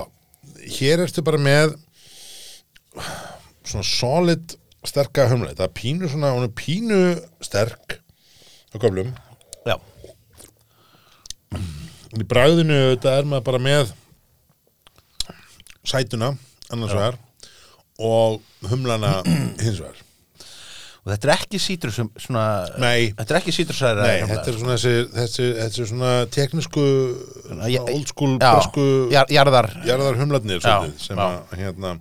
hér 0.78 1.04
ertu 1.06 1.24
bara 1.26 1.40
með 1.42 1.76
svona 3.64 3.86
solid 3.88 4.56
sterka 4.84 5.30
humla, 5.32 5.54
það 5.56 5.68
er 5.68 5.76
pínu 5.78 6.10
svona, 6.12 6.34
hún 6.36 6.48
er 6.48 6.56
pínu 6.58 7.00
sterk 7.44 8.00
á 8.74 8.76
göflum 8.78 9.14
Já, 9.64 9.78
í 12.20 12.26
bragðinu 12.28 12.80
þetta 12.94 13.18
er 13.18 13.30
maður 13.30 13.48
bara 13.48 13.62
með 13.64 13.94
sætuna 15.88 16.34
annars 16.74 16.96
vegar 16.96 17.20
og 18.04 18.42
humlana 18.68 19.22
hins 19.26 19.80
vegar 19.80 20.03
og 21.04 21.12
þetta 21.12 21.28
er 21.28 21.34
ekki 21.36 21.60
sítrus 21.60 21.98
svona, 22.24 22.44
Nei. 22.80 23.10
þetta 23.18 23.34
er 23.36 23.40
ekki 23.42 23.56
sítrusæra 23.58 24.06
Nei, 24.08 24.22
þetta 24.30 24.54
er 24.54 24.60
svona 24.62 24.78
þessi, 24.78 24.94
þessi, 25.18 25.48
þessi 25.58 25.88
svona 25.90 26.14
ja- 27.74 27.84
old 27.84 28.08
school 28.08 28.38
jar, 29.12 29.28
jarðar. 29.34 29.68
jarðar 29.84 30.22
svolítið, 30.22 30.96
sem 31.04 31.20
að 31.20 31.60
hérna 31.60 31.98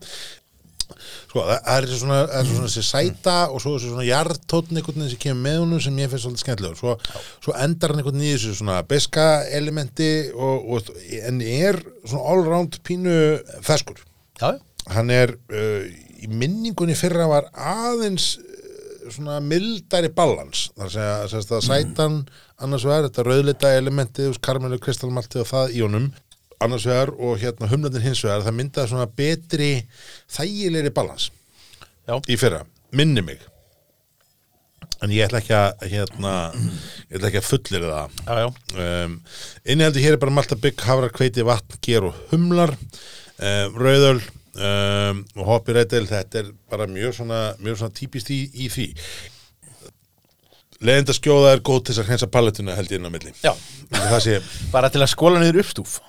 sko, 1.32 1.42
það 1.48 1.72
er 1.72 1.86
svona, 1.96 2.18
er 2.28 2.46
svona 2.48 2.68
þessi 2.68 2.84
sæta 2.86 3.36
og 3.50 3.62
svo 3.64 3.74
þessi 3.78 3.90
svona 3.90 4.06
jarðtótn 4.06 4.78
einhvern 4.78 5.00
veginn 5.00 5.12
sem 5.14 5.22
kemur 5.22 5.42
með 5.46 5.58
honum 5.62 5.80
sem 5.82 5.98
ég 6.02 6.10
finnst 6.12 6.26
svolítið 6.26 6.44
skemmtilegur. 6.44 6.78
Svo, 6.82 7.22
svo 7.46 7.54
endar 7.64 7.92
hann 7.94 8.02
einhvern 8.02 8.20
veginn 8.20 8.28
í 8.28 8.36
þessu 8.36 8.56
svona 8.60 8.78
beska 8.88 9.26
elementi 9.56 10.10
og, 10.36 10.68
og 10.76 10.92
en 11.22 11.40
er 11.42 11.80
svona 12.04 12.24
all 12.34 12.44
round 12.46 12.78
pínu 12.86 13.16
feskur 13.64 14.02
já, 14.42 14.52
hann 14.92 15.10
er 15.14 15.32
uh, 15.54 15.82
í 16.22 16.28
minningunni 16.30 16.94
fyrra 16.98 17.26
var 17.30 17.48
aðeins 17.56 18.34
svona 19.10 19.38
mildari 19.44 20.10
balans 20.14 20.68
þar 20.76 20.88
að 20.88 20.94
segja, 20.94 21.14
segja 21.32 21.58
að 21.58 21.66
sætan 21.68 22.18
annars 22.62 22.86
vegar, 22.86 23.08
þetta 23.08 23.26
rauðleita 23.26 23.72
elementið 23.78 24.40
karmelu 24.44 24.78
kristalmaltið 24.82 25.44
og 25.44 25.50
það 25.50 25.76
í 25.76 25.84
honum 25.84 26.10
annars 26.62 26.86
vegar 26.86 27.14
og 27.18 27.40
hérna 27.42 27.70
humlandin 27.70 28.04
hins 28.04 28.22
vegar 28.24 28.44
það 28.46 28.58
myndaði 28.58 28.92
svona 28.92 29.08
betri 29.22 29.70
þægilegri 30.30 30.92
balans 30.94 31.30
Já. 32.06 32.18
í 32.28 32.38
fyrra, 32.38 32.64
minni 32.94 33.24
mig 33.24 33.42
en 35.02 35.10
ég 35.10 35.26
ætla 35.26 35.40
ekki 35.42 35.54
að 35.56 35.86
hérna, 35.90 36.34
ég 37.08 37.16
ætla 37.16 37.30
ekki 37.30 37.40
að 37.40 37.48
fullir 37.48 37.88
það 37.88 38.20
já, 38.20 38.36
já. 38.38 38.48
um, 38.84 39.16
innihaldi 39.64 40.04
hér 40.04 40.16
er 40.16 40.22
bara 40.22 40.34
malta 40.34 40.58
bygg, 40.58 40.84
hafrar, 40.86 41.14
hveiti, 41.16 41.46
vatn, 41.46 41.80
ger 41.82 42.06
og 42.10 42.20
humlar 42.30 42.74
um, 42.76 43.80
rauðöl 43.82 44.20
um, 44.56 45.22
og 45.38 45.44
hoppi 45.48 45.76
reytil 45.76 46.04
þetta 46.08 46.42
er 46.42 46.50
bara 46.70 46.88
mjög 46.90 47.16
svona, 47.20 47.42
mjög 47.62 47.82
svona 47.82 47.96
típist 47.96 48.32
í, 48.34 48.42
í 48.52 48.68
því. 48.72 48.88
Leðindaskjóða 50.82 51.52
er 51.54 51.62
góð 51.62 51.84
til 51.84 51.94
þess 51.94 52.02
að 52.02 52.08
hreinsa 52.10 52.30
palletuna 52.32 52.74
held 52.74 52.90
ég 52.90 52.98
inn 52.98 53.06
á 53.06 53.12
milli. 53.14 53.34
Já. 53.44 53.52
bara 54.72 54.90
til 54.90 55.04
að 55.04 55.12
skóla 55.14 55.42
niður 55.42 55.62
uppstúf 55.62 56.00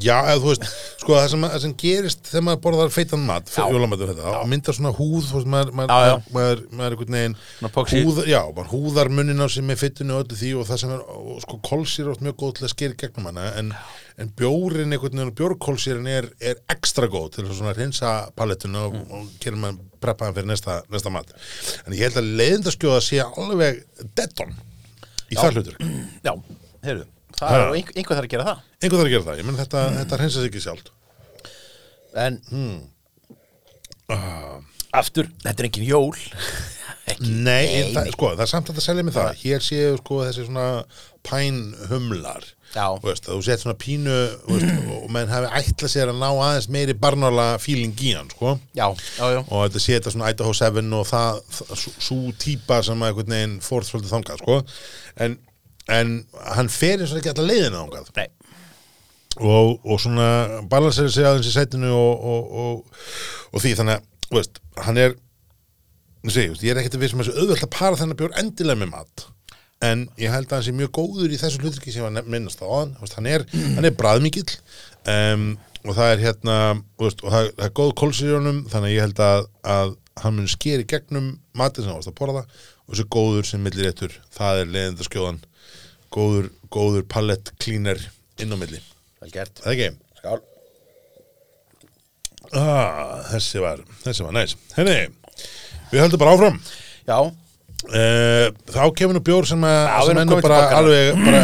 já, 0.00 0.14
eða 0.30 0.38
þú 0.42 0.50
veist 0.50 0.64
sko 1.00 1.16
það 1.16 1.26
sem, 1.32 1.46
sem 1.64 1.74
gerist 1.80 2.28
þegar 2.30 2.44
maður 2.48 2.60
borðar 2.66 2.92
feitan 2.94 3.24
mat, 3.28 3.50
og 3.64 4.48
myndar 4.50 4.76
svona 4.78 4.92
húð 4.96 5.28
þú 5.28 5.38
veist, 5.38 5.50
maður, 5.54 5.72
maður, 5.80 5.92
Já, 5.94 6.08
já. 6.10 6.34
maður, 6.36 6.62
maður, 6.80 6.96
er 7.20 7.36
epoxy. 7.68 8.02
húð, 8.04 8.20
já, 8.30 8.40
húðar 8.72 9.12
munnin 9.12 9.44
á 9.44 9.46
sig 9.52 9.66
með 9.66 9.80
fytinu 9.84 10.16
og 10.16 10.24
öllu 10.24 10.38
því 10.40 10.52
og 10.60 10.68
það 10.70 10.82
sem 10.84 10.94
er, 10.96 11.04
og 11.20 11.40
sko 11.44 11.60
kolsýr 11.70 12.06
er 12.06 12.12
oft 12.14 12.24
mjög 12.24 12.36
góð 12.42 12.54
til 12.58 12.66
að 12.68 12.74
skera 12.74 12.96
í 12.96 13.00
gegnum 13.04 13.30
hana 13.30 13.46
en, 13.60 13.72
en 14.20 14.34
bjórin 14.38 14.98
bjórkolsýrin 14.98 16.10
er, 16.10 16.30
er 16.40 16.60
ekstra 16.74 17.08
góð 17.12 17.30
til 17.38 17.46
að 17.48 17.56
svona 17.58 17.74
reynsa 17.76 18.14
palettuna 18.38 18.86
og, 18.88 19.00
og 19.10 19.32
gera 19.42 19.60
maður 19.60 19.82
preppaðan 20.04 20.36
fyrir 20.36 20.50
næsta, 20.50 20.82
næsta 20.92 21.12
mat. 21.12 21.30
En 21.86 21.96
ég 21.96 22.04
held 22.08 22.20
að 22.20 22.32
leiðindaskjóða 22.40 23.02
sé 23.04 23.22
alveg 23.24 23.84
dead 24.16 24.44
on 24.44 24.56
í 25.32 25.38
það 25.38 25.58
hlutur 25.58 25.78
já, 26.24 26.32
heyrðu 26.84 27.06
það 27.48 27.54
Ha. 27.54 27.62
er 27.68 27.76
einhver, 27.78 27.96
einhver 28.00 28.16
þarf 28.18 28.28
að 28.28 28.32
gera 28.34 28.46
það. 28.50 28.58
Einhver 28.82 28.98
þarf 29.00 29.08
að 29.08 29.14
gera 29.14 29.26
það, 29.28 29.38
ég 29.40 29.48
menn 29.50 29.60
þetta, 29.62 29.84
þetta 30.00 30.20
reynsa 30.22 30.40
sig 30.40 30.50
ekki 30.52 30.64
sjálft. 30.66 30.90
En 32.14 32.40
Hmm. 32.50 32.80
aftur, 34.94 35.28
þetta 35.42 35.60
er 35.64 35.68
engin 35.70 35.88
jól. 35.88 36.14
Ekki, 37.04 37.28
Nei, 37.44 37.66
nei, 37.68 37.88
það, 37.92 38.06
sko, 38.14 38.28
það 38.32 38.40
er 38.40 38.48
samt 38.48 38.68
að 38.72 38.76
það 38.78 38.84
selja 38.86 39.02
mig 39.04 39.12
það. 39.12 39.34
Hér 39.42 39.60
séu 39.60 39.96
sko 39.98 40.20
þessi 40.24 40.44
svona 40.46 40.68
pænhumlar. 41.28 42.46
Veist, 43.04 43.26
þú 43.28 43.36
sett 43.44 43.60
svona 43.60 43.76
pínu 43.76 44.14
veist, 44.48 44.70
og 45.04 45.10
menn 45.12 45.28
hafi 45.28 45.50
ætlað 45.60 45.92
sér 45.92 46.12
að 46.14 46.16
ná 46.22 46.30
aðeins 46.32 46.70
meiri 46.72 46.94
barnála 46.96 47.44
fíling 47.60 47.92
í 48.00 48.14
hann 48.16 48.30
sko. 48.32 48.54
já, 48.74 48.86
já, 49.18 49.26
já. 49.36 49.42
Og 49.44 49.66
þetta 49.66 49.82
sé 49.84 49.98
þetta 49.98 50.14
svona 50.16 50.30
Idaho 50.32 50.54
7 50.56 50.80
og 50.96 51.04
það, 51.12 51.42
það 51.58 51.84
svo 52.08 52.18
típa 52.46 52.80
sem 52.88 53.04
að 53.04 53.12
einhvern 53.12 53.36
veginn 53.36 53.58
fór 53.68 53.84
svolítið 53.90 54.14
þangað 54.16 54.40
sko. 54.40 54.56
en, 55.28 55.36
en 55.92 56.16
hann 56.56 56.70
fer 56.72 57.00
eins 57.00 57.12
og 57.12 57.20
ekki 57.20 57.32
alltaf 57.32 57.48
leiðina 57.48 57.82
þangað. 57.82 58.10
Nei. 58.16 58.28
og, 59.40 59.80
og 59.82 60.00
svona 60.00 60.28
balansera 60.70 61.10
sig 61.10 61.26
aðeins 61.26 61.50
í 61.50 61.54
sætinu 61.54 61.90
og, 61.90 62.24
og, 62.32 62.56
og, 62.64 63.04
og 63.52 63.62
því 63.62 63.74
þannig 63.80 63.98
að 63.98 64.38
veist, 64.38 64.60
hann 64.86 65.00
er 65.00 65.16
veist, 66.24 66.64
ég 66.64 66.72
er 66.72 66.80
ekkert 66.80 66.98
að 66.98 67.04
við 67.04 67.12
sem 67.12 67.22
þessu 67.24 67.36
auðvöld 67.38 67.66
að 67.66 67.72
para 67.74 68.00
þennan 68.00 68.20
bjór 68.20 68.36
endilega 68.40 68.80
með 68.80 68.92
mat. 68.94 69.28
En 69.84 70.06
ég 70.16 70.32
held 70.32 70.48
að 70.48 70.56
hann 70.56 70.66
sé 70.68 70.72
mjög 70.72 70.92
góður 70.96 71.34
í 71.34 71.38
þessu 71.40 71.60
hlutriki 71.60 71.92
sem 71.92 72.06
að 72.06 72.30
minnast 72.30 72.62
á 72.62 72.68
hann. 72.70 72.94
Hann 73.02 73.28
er, 73.28 73.44
hann 73.76 73.84
er 73.84 73.96
braðmikill 73.98 74.46
um, 75.10 75.48
og 75.84 75.98
það 75.98 76.12
er 76.12 76.22
hérna 76.22 76.58
veist, 77.00 77.20
og 77.20 77.34
það, 77.34 77.50
það 77.58 77.66
er 77.66 77.74
góð 77.80 77.90
kólsýrjónum 78.00 78.62
þannig 78.72 78.88
að 78.88 78.94
ég 78.94 79.04
held 79.04 79.24
að, 79.26 79.48
að 79.74 79.96
hann 80.22 80.38
mun 80.38 80.48
skeri 80.48 80.86
gegnum 80.88 81.34
matið 81.58 81.84
sem 81.84 81.92
það 81.92 81.98
varst 81.98 82.12
að 82.12 82.18
borða 82.20 82.44
og 82.44 82.94
þessu 82.94 83.06
góður 83.12 83.48
sem 83.48 83.64
millir 83.64 83.90
eittur 83.90 84.14
það 84.32 84.62
er 84.62 84.72
leiðindaskjóðan 84.72 85.42
góður, 86.14 86.50
góður 86.72 87.04
palett 87.10 87.52
klíner 87.62 88.00
inn 88.40 88.54
á 88.54 88.56
milli 88.60 88.80
vel 89.20 89.30
gert? 89.34 89.62
Skál. 90.18 90.40
Ah, 92.54 93.22
þessi 93.32 93.62
var, 93.62 93.80
þessi 94.04 94.26
var 94.26 94.34
næs. 94.36 94.52
Henni, 94.76 94.98
við 95.90 96.04
höldum 96.04 96.22
bara 96.22 96.36
áfram. 96.36 96.60
já, 97.08 97.18
Uh, 97.84 98.48
þá 98.72 98.84
kemur 98.96 99.12
nú 99.12 99.20
bjór 99.20 99.44
sem, 99.44 99.60
að, 99.68 99.74
Já, 99.90 100.06
sem 100.08 100.28
til 100.30 100.36
bara 100.40 100.60
alveg 100.72 101.18
bara, 101.20 101.40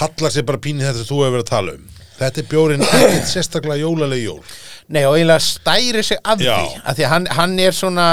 hallar 0.00 0.32
sér 0.32 0.46
bara 0.48 0.60
pínu 0.64 0.80
þetta 0.80 1.02
sem 1.02 1.08
þú 1.10 1.18
hefur 1.20 1.34
verið 1.34 1.42
að 1.44 1.50
tala 1.50 1.74
um. 1.74 1.82
Þetta 2.14 2.40
er 2.40 2.46
bjórin 2.48 2.84
ekkert 2.86 3.28
sérstaklega 3.28 3.76
jólaleg 3.82 4.22
jól. 4.22 4.38
Nei 4.92 5.00
og 5.08 5.14
eiginlega 5.16 5.40
stæri 5.40 6.02
sig 6.04 6.18
af 6.24 6.38
Já. 6.44 6.58
því 6.60 6.80
af 6.84 6.96
því 6.98 7.04
að 7.06 7.12
hann, 7.14 7.26
hann 7.38 7.54
er 7.64 7.72
svona 7.72 8.06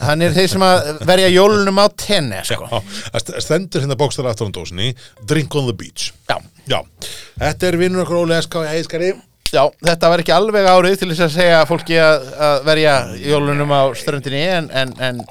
hann 0.00 0.22
er 0.26 0.32
þeir 0.34 0.48
sem 0.50 0.64
að 0.66 0.88
verja 1.06 1.28
jólunum 1.30 1.78
á 1.78 1.86
tenni 1.94 2.40
sko. 2.44 2.66
Það 2.66 3.20
st- 3.22 3.42
stendur 3.46 3.84
hérna 3.84 3.96
bókstar 4.00 4.26
aftur 4.26 4.50
á 4.50 4.52
dósinni, 4.56 4.94
Drink 5.30 5.54
on 5.54 5.68
the 5.70 5.76
Beach. 5.76 6.10
Já. 6.28 6.40
Já. 6.66 6.80
Þetta 7.38 7.68
er 7.70 7.78
vinnur 7.80 8.02
okkur 8.02 8.24
Óli 8.24 8.34
Eska 8.38 8.64
og 8.64 8.66
Ægiskari. 8.72 9.12
Já, 9.50 9.64
þetta 9.82 10.10
var 10.12 10.22
ekki 10.22 10.34
alveg 10.34 10.66
árið 10.70 10.98
til 11.00 11.08
þess 11.10 11.24
að 11.26 11.32
segja 11.38 11.62
fólki 11.66 11.96
að, 11.98 12.26
að 12.50 12.60
verja 12.68 12.92
jólunum 13.30 13.72
á 13.74 13.82
ströndinni 13.98 14.42
en, 14.46 14.68
en, 14.70 14.92
en 15.02 15.22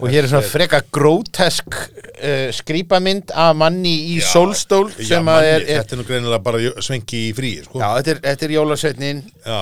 og 0.00 0.08
hér 0.08 0.24
er 0.24 0.28
svona 0.32 0.44
freka 0.48 0.80
grótesk 0.92 1.76
uh, 2.20 2.50
skrýpamynd 2.54 3.32
af 3.34 3.56
manni 3.58 3.94
í 4.12 4.18
Já. 4.20 4.28
sólstól 4.34 4.90
Já, 4.98 5.18
manni, 5.24 5.48
er, 5.48 5.64
er 5.66 5.82
Þetta 5.82 5.96
er 5.96 6.00
nú 6.00 6.06
greinilega 6.08 6.42
bara 6.44 6.84
svengi 6.84 7.24
í 7.30 7.34
fríi, 7.36 7.64
sko. 7.64 7.80
Já, 7.80 7.88
þetta 7.98 8.14
er, 8.14 8.22
þetta 8.28 8.46
er 8.48 8.54
jólasveitnin 8.56 9.24
Já. 9.46 9.60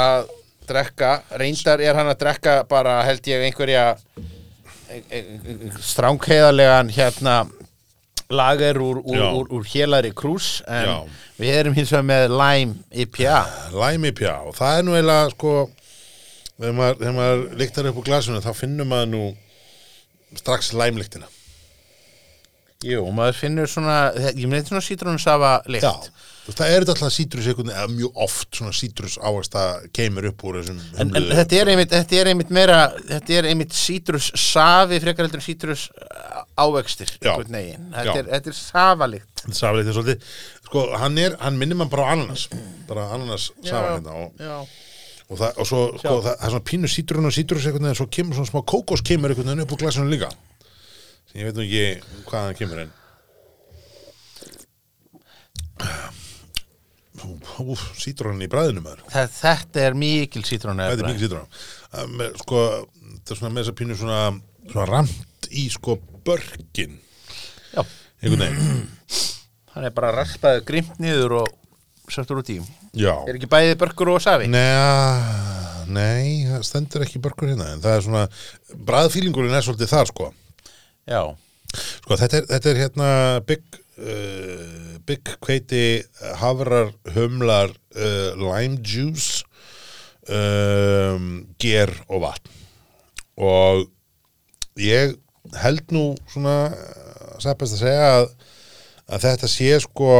að 0.00 0.32
drekka 0.66 1.12
reyndar 1.42 1.82
er 1.84 1.98
hann 1.98 2.10
að 2.10 2.18
drekka 2.24 2.56
bara 2.70 2.96
held 3.06 3.28
ég 3.30 3.44
einhverja 3.46 3.84
e- 4.90 5.02
e- 5.10 5.70
stránkheðarlegan 5.82 6.90
hérna 6.94 7.44
lager 8.30 8.80
úr, 8.82 8.98
úr, 9.06 9.22
úr, 9.22 9.46
úr 9.54 9.66
hélari 9.70 10.10
krús 10.14 10.60
en 10.66 10.88
Já. 10.88 10.96
við 11.38 11.58
erum 11.60 11.76
hins 11.76 11.92
vegar 11.94 12.08
með 12.08 12.34
Lime 12.34 12.74
IPA 13.04 13.40
Læmi 13.76 14.10
pjá 14.18 14.34
og 14.48 14.56
það 14.58 14.78
er 14.80 14.86
nú 14.86 14.96
eiginlega 14.96 15.30
sko 15.36 15.52
þegar 16.56 16.76
maður, 16.80 16.98
þegar 17.02 17.16
maður 17.20 17.44
lyktar 17.62 17.90
upp 17.90 18.00
úr 18.00 18.08
glasinu 18.08 18.42
þá 18.42 18.52
finnur 18.58 18.88
maður 18.90 19.10
nú 19.12 19.24
strax 20.36 20.72
læmlyktina 20.74 21.30
Jú, 22.84 23.06
maður 23.16 23.38
finnur 23.38 23.70
svona 23.70 23.98
ég 24.36 24.44
myndi 24.44 24.68
svona 24.68 24.84
sítrónusafa 24.84 25.52
lykt 25.72 25.86
Já, 25.86 25.94
það 26.50 26.72
er 26.74 26.84
alltaf 26.84 27.14
sítrus 27.14 27.46
veginn, 27.48 27.72
eða 27.72 27.86
mjög 27.94 28.18
oft 28.26 28.58
svona 28.58 28.74
sítrus 28.76 29.16
ávasta 29.16 29.62
kemur 29.96 30.28
upp 30.28 30.44
úr 30.44 30.58
þessum 30.60 30.82
En, 31.00 31.14
en 31.16 31.30
þetta, 31.38 31.62
er 31.62 31.70
einmitt, 31.72 31.94
þetta 31.94 32.18
er 32.20 32.30
einmitt 32.32 32.52
meira 32.52 32.80
þetta 32.98 33.38
er 33.38 33.48
einmitt 33.52 33.72
sítrus 33.76 34.28
safi 34.36 35.00
frekar 35.00 35.24
heldur 35.24 35.40
en 35.40 35.46
sítrus 35.46 35.86
ávextir 36.56 37.10
Já. 37.16 37.32
einhvern 37.32 37.56
veginn. 37.58 37.88
Þetta 37.94 38.18
er, 38.20 38.28
þetta 38.34 38.52
er 38.52 38.58
safalikt 38.60 39.46
safleitt 39.54 39.88
er 39.90 39.96
svolítið 39.96 40.34
sko, 40.66 40.82
hann 41.00 41.20
er, 41.22 41.36
hann 41.40 41.58
minnir 41.60 41.78
mann 41.78 41.92
bara 41.92 42.10
ananas 42.14 42.48
bara 42.88 43.08
ananas 43.14 43.50
safa 43.64 43.96
hérna 43.96 44.16
og, 44.20 44.40
já. 44.40 44.56
og, 45.28 45.38
það, 45.38 45.50
og 45.62 45.68
svo, 45.70 45.82
sko, 46.00 46.14
það, 46.24 46.32
það 46.32 46.34
er 46.34 46.54
svona 46.54 46.66
pínu 46.70 46.90
sítrun 46.92 47.30
og 47.30 47.36
sítrus 47.36 47.68
einhvern 47.68 47.88
veginn, 47.88 48.00
svo 48.00 48.08
kemur 48.18 48.38
svona 48.38 48.50
smá 48.50 48.64
kókos 48.66 49.04
kemur 49.06 49.34
veginn 49.34 49.64
upp 49.64 49.76
úr 49.76 49.82
glasinu 49.84 50.10
líka 50.10 50.30
sem 51.30 51.40
ég 51.42 51.48
veit 51.48 51.58
nú 51.58 51.64
ekki 51.66 52.22
hvaðan 52.30 52.58
kemur 52.58 52.84
en 52.86 52.92
sítrun 57.96 58.42
í 58.44 58.48
bræðinu 58.50 58.82
maður. 58.84 59.02
Þa- 59.10 59.28
Þetta 59.32 59.80
er 59.86 59.94
mikil 59.98 60.42
sítrónu 60.46 60.84
Þetta 60.90 61.02
er 61.02 61.08
mikið 61.10 61.24
sítrun 61.24 62.38
sko, 62.42 62.60
þetta 63.16 63.32
er 63.32 63.38
svona 63.40 63.52
með 63.54 63.62
þess 63.62 63.72
að 63.72 63.78
pínu 63.80 63.96
svona, 63.96 64.18
svona 64.70 64.86
ramt 64.90 65.48
í 65.50 65.64
sko 65.72 65.96
börkin. 66.26 66.98
Já, 67.72 67.82
hann 69.76 69.84
er 69.84 69.90
bara 69.96 70.12
raspaður 70.16 70.64
grimt 70.68 70.98
niður 71.02 71.38
og 71.42 71.48
settur 72.12 72.38
út 72.42 72.50
í. 72.52 72.60
Já, 72.96 73.12
Er 73.28 73.34
ekki 73.36 73.48
bæðið 73.50 73.78
börkur 73.80 74.08
og 74.14 74.20
safi? 74.24 74.46
Nei, 74.48 74.60
nei, 75.88 76.46
það 76.48 76.62
stendur 76.68 77.04
ekki 77.06 77.20
börkur 77.24 77.50
hérna 77.52 77.72
en 77.74 77.82
það 77.84 77.96
er 77.96 78.04
svona, 78.06 78.22
bræðfílingurinn 78.88 79.56
er 79.56 79.64
svolítið 79.66 79.92
þar 79.92 80.06
sko 80.12 80.30
Já, 81.06 81.22
Sko, 81.76 82.16
þetta 82.16 82.38
er, 82.38 82.46
þetta 82.50 82.70
er 82.70 82.78
hérna 82.80 83.08
Big 83.46 83.64
uh, 83.98 84.96
bygg, 85.06 85.36
hveiti, 85.44 85.82
hafrar, 86.40 86.90
humlar, 87.14 87.72
uh, 87.94 88.32
lime 88.40 88.80
juice, 88.82 89.44
um, 90.26 91.46
ger 91.62 91.92
og 92.08 92.24
vatn. 92.24 92.56
Og 93.36 93.84
ég 94.82 95.14
held 95.62 95.94
nú 95.94 96.08
svona, 96.32 96.56
uh, 96.72 97.36
sæpast 97.42 97.76
að 97.76 97.84
segja 97.84 98.08
að, 98.16 98.30
að 99.06 99.28
þetta 99.28 99.52
sé 99.52 99.70
sko, 99.84 100.10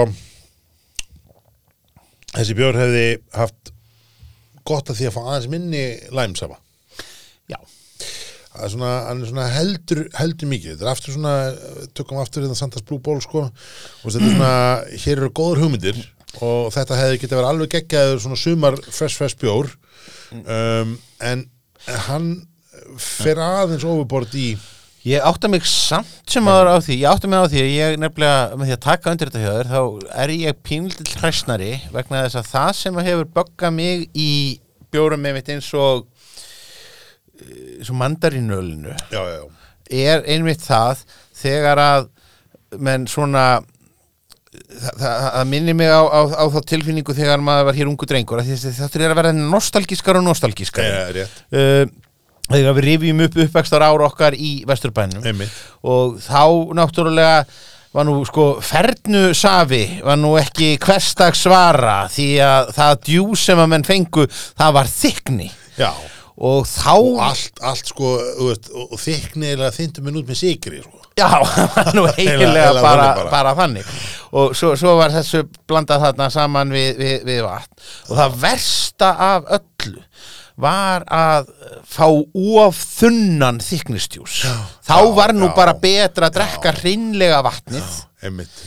þessi 2.37 2.59
bjór 2.59 2.79
hefði 2.79 3.09
haft 3.35 3.75
gott 4.67 4.91
að 4.91 5.01
því 5.01 5.11
að 5.11 5.17
fá 5.17 5.23
aðeins 5.25 5.51
minni 5.51 5.85
læmsafa. 6.15 6.61
Já, 6.61 6.66
Það 8.57 8.67
er 8.67 8.73
svona, 8.75 8.93
er 9.13 9.31
svona 9.31 9.47
heldur, 9.53 10.03
heldur 10.17 10.51
mikið, 10.51 10.75
þetta 10.75 10.87
er 10.87 10.93
aftur 10.93 11.17
svona, 11.17 11.35
tökum 11.97 12.21
aftur 12.23 12.47
þetta 12.47 12.59
Santas 12.59 12.85
Blue 12.89 13.03
Bowl 13.05 13.21
sko, 13.25 13.47
og 13.47 14.07
þetta 14.07 14.23
er 14.25 14.37
svona, 14.37 14.53
hér 15.05 15.17
eru 15.21 15.33
góður 15.37 15.65
hugmyndir. 15.65 16.01
Og 16.45 16.71
þetta 16.75 16.99
hefði 16.99 17.21
getið 17.23 17.39
verið 17.39 17.51
alveg 17.51 17.75
geggjaður 17.77 18.23
svona 18.25 18.41
sumar 18.41 18.79
fresh 18.89 19.17
fresh 19.17 19.39
bjór, 19.41 19.71
um, 20.43 20.97
en 21.25 21.45
hann 22.09 22.33
fer 23.01 23.41
aðeins 23.41 23.87
overbord 23.89 24.35
í, 24.37 24.55
Ég 25.07 25.23
átta 25.23 25.47
mig 25.47 25.63
samt 25.71 26.33
sem 26.35 26.49
aður 26.51 26.67
á 26.67 26.77
því, 26.83 26.95
ég 26.99 27.07
átta 27.07 27.29
mig 27.31 27.39
á 27.39 27.47
því 27.47 27.61
að 27.63 27.69
ég 27.71 27.99
nefnilega, 28.03 28.57
með 28.59 28.67
því 28.67 28.75
að 28.75 28.81
taka 28.83 29.13
undir 29.13 29.29
þetta 29.31 29.43
hjá 29.45 29.53
þér, 29.55 29.69
þá 29.71 30.15
er 30.25 30.33
ég 30.35 30.57
pínlitil 30.67 31.21
hræsnari 31.21 31.69
vegna 31.95 32.23
þess 32.25 32.39
að 32.41 32.49
það 32.51 32.71
sem 32.81 32.99
hefur 33.07 33.29
böggað 33.37 33.77
mig 33.77 34.03
í 34.19 34.33
bjórum 34.91 35.23
með 35.23 35.37
mitt 35.37 35.53
eins 35.55 35.69
og 35.79 36.09
mandarinölinu 37.97 38.93
já, 39.13 39.21
já, 39.21 39.39
já, 39.39 39.47
er 40.13 40.27
einmitt 40.35 40.65
það 40.65 41.03
þegar 41.37 41.83
að 41.83 42.09
menn 42.83 43.07
svona 43.11 43.47
það, 44.57 44.97
það, 45.01 45.21
það 45.27 45.47
minnir 45.53 45.79
mig 45.79 45.93
á, 45.93 46.03
á, 46.03 46.21
á 46.41 46.45
þá 46.55 46.59
tilfinningu 46.73 47.17
þegar 47.17 47.45
maður 47.45 47.71
var 47.71 47.79
hér 47.79 47.93
ungu 47.93 48.09
drengur 48.09 48.43
þetta 48.47 49.01
er 49.03 49.13
að 49.13 49.21
vera 49.21 49.37
nostalgískar 49.37 50.21
og 50.21 50.27
nostalgískar 50.27 50.91
rétt, 51.17 51.39
uh, 51.53 51.85
þegar 52.51 52.77
við 52.79 52.89
rifjum 52.91 53.25
upp 53.27 53.41
uppvextar 53.47 53.87
ára 53.87 54.11
okkar 54.11 54.37
í 54.39 54.59
Vesturbænum 54.69 55.25
einmitt, 55.27 55.55
og 55.87 56.21
þá 56.23 56.75
náttúrulega 56.79 57.41
var 57.97 58.05
nú 58.05 58.19
sko 58.29 58.47
fernu 58.65 59.31
safi 59.37 59.85
var 60.05 60.19
nú 60.21 60.35
ekki 60.37 60.75
hverstags 60.83 61.47
svara 61.47 62.03
því 62.13 62.29
að 62.45 62.75
það 62.77 62.99
djús 63.09 63.47
sem 63.49 63.63
að 63.63 63.71
menn 63.73 63.87
fengu 63.89 64.27
það 64.29 64.77
var 64.77 64.91
þykni 64.93 65.49
já, 65.79 65.91
og 66.37 66.67
þá 66.69 66.93
og 66.93 67.21
allt, 67.25 67.61
allt 67.65 67.91
sko, 67.93 68.13
veist, 68.45 68.71
og, 68.77 68.95
þyknilega 69.01 69.73
þyndum 69.73 70.09
minn 70.09 70.21
út 70.21 70.29
með 70.29 70.41
sigri, 70.43 70.81
sko. 70.85 71.03
já, 71.17 71.31
það 71.49 71.77
var 71.77 71.93
nú 71.97 72.07
eiginlega 72.13 72.73
bara, 72.77 73.07
bara. 73.17 73.31
bara 73.33 73.55
þannig. 73.57 73.93
Og 74.37 74.57
svo, 74.59 74.75
svo 74.77 74.97
var 75.01 75.15
þessu 75.15 75.47
blandað 75.69 76.05
þarna 76.09 76.31
saman 76.35 76.75
við, 76.77 76.91
við, 77.01 77.17
við 77.29 77.45
vatn. 77.47 77.87
Og 78.11 78.19
það 78.21 78.41
versta 78.45 79.13
af 79.31 79.49
öllu 79.61 80.03
var 80.57 81.05
að 81.13 81.51
fá 81.85 82.07
of 82.09 82.79
þunnan 82.81 83.59
þyknistjús 83.61 84.39
þá 84.87 84.97
Já, 84.97 85.11
var 85.17 85.35
nú 85.37 85.51
já, 85.51 85.55
bara 85.57 85.75
betra 85.77 86.31
að 86.31 86.39
drekka 86.39 86.73
hreinlega 86.79 87.43
vatnið. 87.45 87.91
Einmitt. 88.25 88.63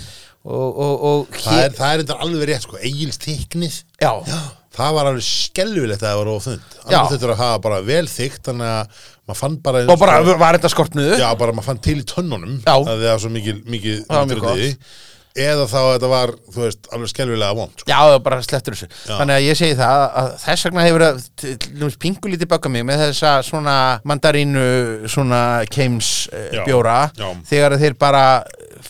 og, 0.45 0.67
og, 0.69 0.93
og 1.09 1.37
Það 1.37 1.53
hér, 1.53 1.65
er, 1.65 1.77
það 1.77 2.03
er 2.03 2.23
alveg 2.25 2.49
rétt, 2.49 2.65
sko, 2.65 2.81
eigils 2.81 3.21
þyknið, 3.25 3.79
já, 4.01 4.13
það 4.77 4.95
var 4.97 5.09
alveg 5.11 5.25
skelvilegt 5.25 6.03
að 6.03 6.09
það 6.09 6.19
var 6.19 6.29
Já. 6.29 6.97
annars 6.99 7.13
þetta 7.13 7.27
er 7.27 7.33
að 7.35 7.43
hafa 7.43 7.61
bara 7.65 7.81
vel 7.89 8.05
þygt 8.11 8.49
þannig 8.49 8.73
að 8.75 9.03
maður 9.29 9.41
fann 9.43 9.59
bara 9.65 9.83
og 9.85 10.01
bara 10.01 10.17
var 10.29 10.57
þetta 10.57 10.73
skortnuðu 10.73 11.19
já, 11.21 11.29
bara 11.39 11.55
maður 11.55 11.69
fann 11.71 11.83
til 11.89 11.99
í 12.01 12.07
tönnunum 12.09 12.57
Já. 12.63 12.75
að 12.75 12.91
það 12.95 13.07
var 13.09 13.23
svo 13.25 13.31
mikið, 13.35 13.63
mikið 13.75 14.03
Það 14.09 14.75
eða 15.37 15.65
þá 15.69 15.77
að 15.79 15.89
þetta 15.93 16.09
var, 16.11 16.31
veist, 16.55 16.87
alveg 16.93 17.11
skelvilega 17.11 17.57
vond 17.57 17.73
sko. 17.75 17.87
Já, 17.89 17.97
það 17.99 18.13
var 18.13 18.23
bara 18.25 18.39
slettur 18.45 18.75
þessu. 18.75 18.87
Þannig 19.07 19.35
að 19.35 19.45
ég 19.45 19.59
segi 19.59 19.77
það 19.79 20.03
að 20.21 20.29
þess 20.43 20.67
vegna 20.67 20.85
hefur 20.87 21.05
að 21.05 21.19
til 21.39 21.53
dæmis 21.67 21.99
pingu 22.01 22.31
lítið 22.33 22.51
baka 22.53 22.71
mig 22.73 22.85
með 22.87 23.03
þessa 23.05 23.33
svona 23.45 23.75
mandarínu 24.09 24.65
svona 25.11 25.41
keims 25.71 26.11
uh, 26.33 26.47
Já, 26.57 26.63
bjóra 26.67 26.97
já. 27.17 27.27
þegar 27.51 27.77
þeir 27.83 27.97
bara 28.01 28.23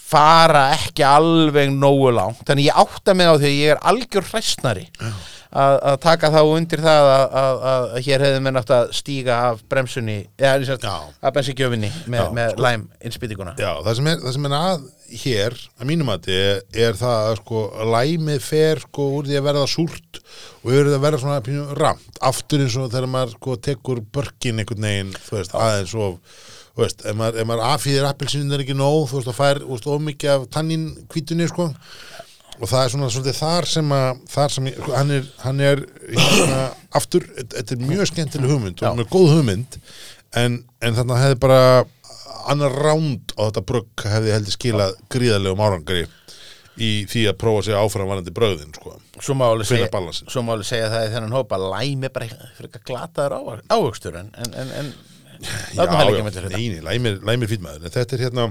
fara 0.09 0.63
ekki 0.77 1.05
alveg 1.05 1.73
nógu 1.75 2.13
langt. 2.15 2.45
Þannig 2.47 2.69
ég 2.69 2.81
átta 2.85 3.17
mig 3.17 3.29
á 3.29 3.35
því 3.35 3.51
að 3.51 3.59
ég 3.59 3.75
er 3.75 3.83
algjör 3.91 4.31
hræstnari 4.31 4.87
að, 5.49 5.75
að 5.91 5.95
taka 6.03 6.29
þá 6.33 6.39
undir 6.45 6.83
það 6.83 7.07
að, 7.09 7.23
að, 7.41 7.63
að, 7.71 7.85
að 7.89 8.05
hér 8.05 8.23
hefði 8.25 8.41
menn 8.45 8.59
átt 8.59 8.73
að 8.75 8.91
stíga 8.99 9.37
af 9.47 9.63
bremsunni, 9.71 10.17
eða 10.37 10.67
ja, 10.67 10.77
Já. 10.83 10.95
af 11.25 11.35
bensigjöfinni 11.37 11.89
með, 12.05 12.21
Já, 12.21 12.29
með 12.37 12.51
sko. 12.53 12.65
læm 12.65 12.83
innspýtinguna. 13.09 13.55
Já, 13.57 13.71
það 13.87 13.97
sem, 13.99 14.11
er, 14.11 14.21
það 14.25 14.35
sem 14.37 14.49
er 14.49 14.57
að 14.59 14.85
hér, 15.23 15.57
að 15.79 15.89
mínum 15.89 16.13
að 16.13 16.29
er, 16.35 16.61
er 16.85 16.99
það 16.99 17.31
að 17.31 17.39
sko 17.41 17.63
læmið 17.95 18.45
fer 18.45 18.83
sko 18.85 19.09
úr 19.17 19.29
því 19.29 19.39
að 19.39 19.47
verða 19.49 19.65
súrt 19.73 20.21
og 20.21 20.69
yfir 20.69 20.91
því 20.91 20.95
að 20.99 21.03
verða 21.07 21.23
svona 21.23 21.73
ramt 21.81 22.21
aftur 22.29 22.63
eins 22.65 22.77
og 22.77 22.93
þegar 22.93 23.11
maður 23.15 23.35
sko 23.39 23.57
tekur 23.69 24.05
börkin 24.13 24.61
einhvern 24.61 24.85
veginn, 24.89 25.13
þú 25.25 25.39
veist, 25.39 25.57
aðeins 25.57 25.97
of 25.97 26.39
þú 26.79 26.85
veist, 26.85 27.01
ef 27.09 27.17
maður, 27.17 27.47
maður 27.49 27.65
afhýðir 27.73 28.07
appelsinin 28.07 28.53
er 28.55 28.63
ekki 28.63 28.77
nóg, 28.77 29.09
þú 29.09 29.17
veist, 29.17 29.31
og 29.33 29.39
fær 29.39 29.63
þú 29.65 29.73
veist, 29.73 29.89
of 29.89 30.03
mikið 30.05 30.33
af 30.35 30.45
tannin 30.53 30.85
kvítunni, 31.09 31.49
sko 31.49 31.71
og 32.59 32.67
það 32.67 32.81
er 32.83 32.93
svona 32.93 33.09
svolítið 33.13 33.37
þar 33.39 33.67
sem 33.71 33.93
að 33.95 34.21
þar 34.33 34.53
sem, 34.55 34.69
ég, 34.69 34.79
hann 34.95 35.13
er, 35.15 35.29
hann 35.45 35.63
er 35.63 35.83
hérna, 36.09 36.59
aftur, 36.99 37.25
þetta 37.39 37.75
er 37.75 37.85
mjög 37.87 38.09
skemmtileg 38.11 38.53
hugmynd 38.53 38.83
Já. 38.83 38.89
og 38.91 38.99
mjög 38.99 39.13
góð 39.13 39.33
hugmynd 39.37 39.79
en, 40.39 40.59
en 40.83 40.97
þarna 40.97 41.19
hefði 41.23 41.39
bara 41.45 41.61
annar 42.49 42.75
ránd 42.83 43.33
á 43.39 43.41
þetta 43.47 43.65
brugg 43.71 44.05
hefði 44.09 44.33
heldur 44.35 44.55
skilað 44.55 44.95
gríðarlegum 45.13 45.63
árangri 45.63 46.05
í 46.79 46.89
því 47.11 47.25
að 47.31 47.37
prófa 47.41 47.65
sig 47.67 47.75
áfram 47.75 48.07
varandi 48.07 48.31
bröðin 48.31 48.71
sko. 48.71 48.93
Svo 49.19 49.35
má 49.35 49.49
alveg 49.49 49.67
segja, 49.67 49.89
segja 50.63 50.91
það 50.93 51.07
í 51.09 51.11
þennan 51.15 51.35
hópa 51.35 51.57
að 51.57 51.65
læmi 51.73 52.07
er 52.07 52.13
bara 52.15 52.29
fyrir 52.55 52.69
ekki 52.69 52.85
glataður 52.87 53.35
ávö- 53.35 53.65
ávöxtur 53.75 54.15
en, 54.21 54.29
en, 54.39 54.53
en, 54.55 54.71
en 54.79 54.91
til 56.31 56.45
þetta. 56.45 56.55
Neini, 56.55 56.79
læmir, 56.85 57.19
læmir 57.27 57.51
fýtmaður 57.51 57.87
en 57.89 57.95
þetta 57.97 58.15
er 58.15 58.23
hérna, 58.27 58.47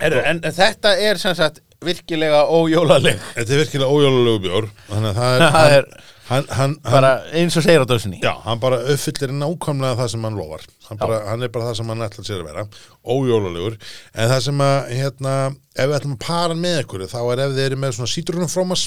Heru, 0.00 0.22
en, 0.24 0.40
en 0.44 0.56
þetta 0.56 0.94
er 0.98 1.20
sem 1.20 1.36
sagt 1.38 1.60
virkilega 1.84 2.44
ójólaleg 2.52 3.20
þetta 3.34 3.52
er 3.56 3.60
virkilega 3.64 3.90
ójólulegu 3.90 4.40
bjór 4.46 4.66
þannig 4.88 5.10
að 5.10 5.20
það 5.20 5.36
er, 5.36 5.44
Það 5.60 5.74
er 5.76 5.86
hann, 6.30 6.44
hann, 6.54 6.74
hann, 6.84 6.92
bara 6.94 7.08
eins 7.34 7.56
og 7.58 7.64
segir 7.66 7.82
á 7.82 7.86
dósinni 7.90 8.20
Já, 8.22 8.30
hann 8.44 8.60
bara 8.62 8.76
uppfyllir 8.92 9.32
nákvæmlega 9.34 9.96
það 9.98 10.10
sem 10.12 10.26
hann 10.28 10.36
lofar 10.38 10.66
hann, 10.86 11.00
bara, 11.00 11.16
hann 11.26 11.42
er 11.46 11.50
bara 11.54 11.70
það 11.70 11.78
sem 11.80 11.90
hann 11.90 12.04
ætlar 12.06 12.28
sér 12.28 12.44
að 12.44 12.50
vera 12.52 12.66
ójólulegur, 13.16 13.78
en 14.14 14.30
það 14.30 14.44
sem 14.46 14.62
að 14.66 14.92
hérna, 14.94 15.32
ef 15.74 15.88
við 15.90 15.96
ætlum 15.98 16.14
að 16.14 16.22
para 16.26 16.52
hann 16.52 16.62
með 16.62 16.78
ykkur 16.84 17.06
þá 17.10 17.18
er 17.32 17.42
ef 17.46 17.56
þið 17.56 17.64
eru 17.64 17.80
með 17.82 17.96
svona 17.98 18.12
sítrunumfrómas 18.14 18.86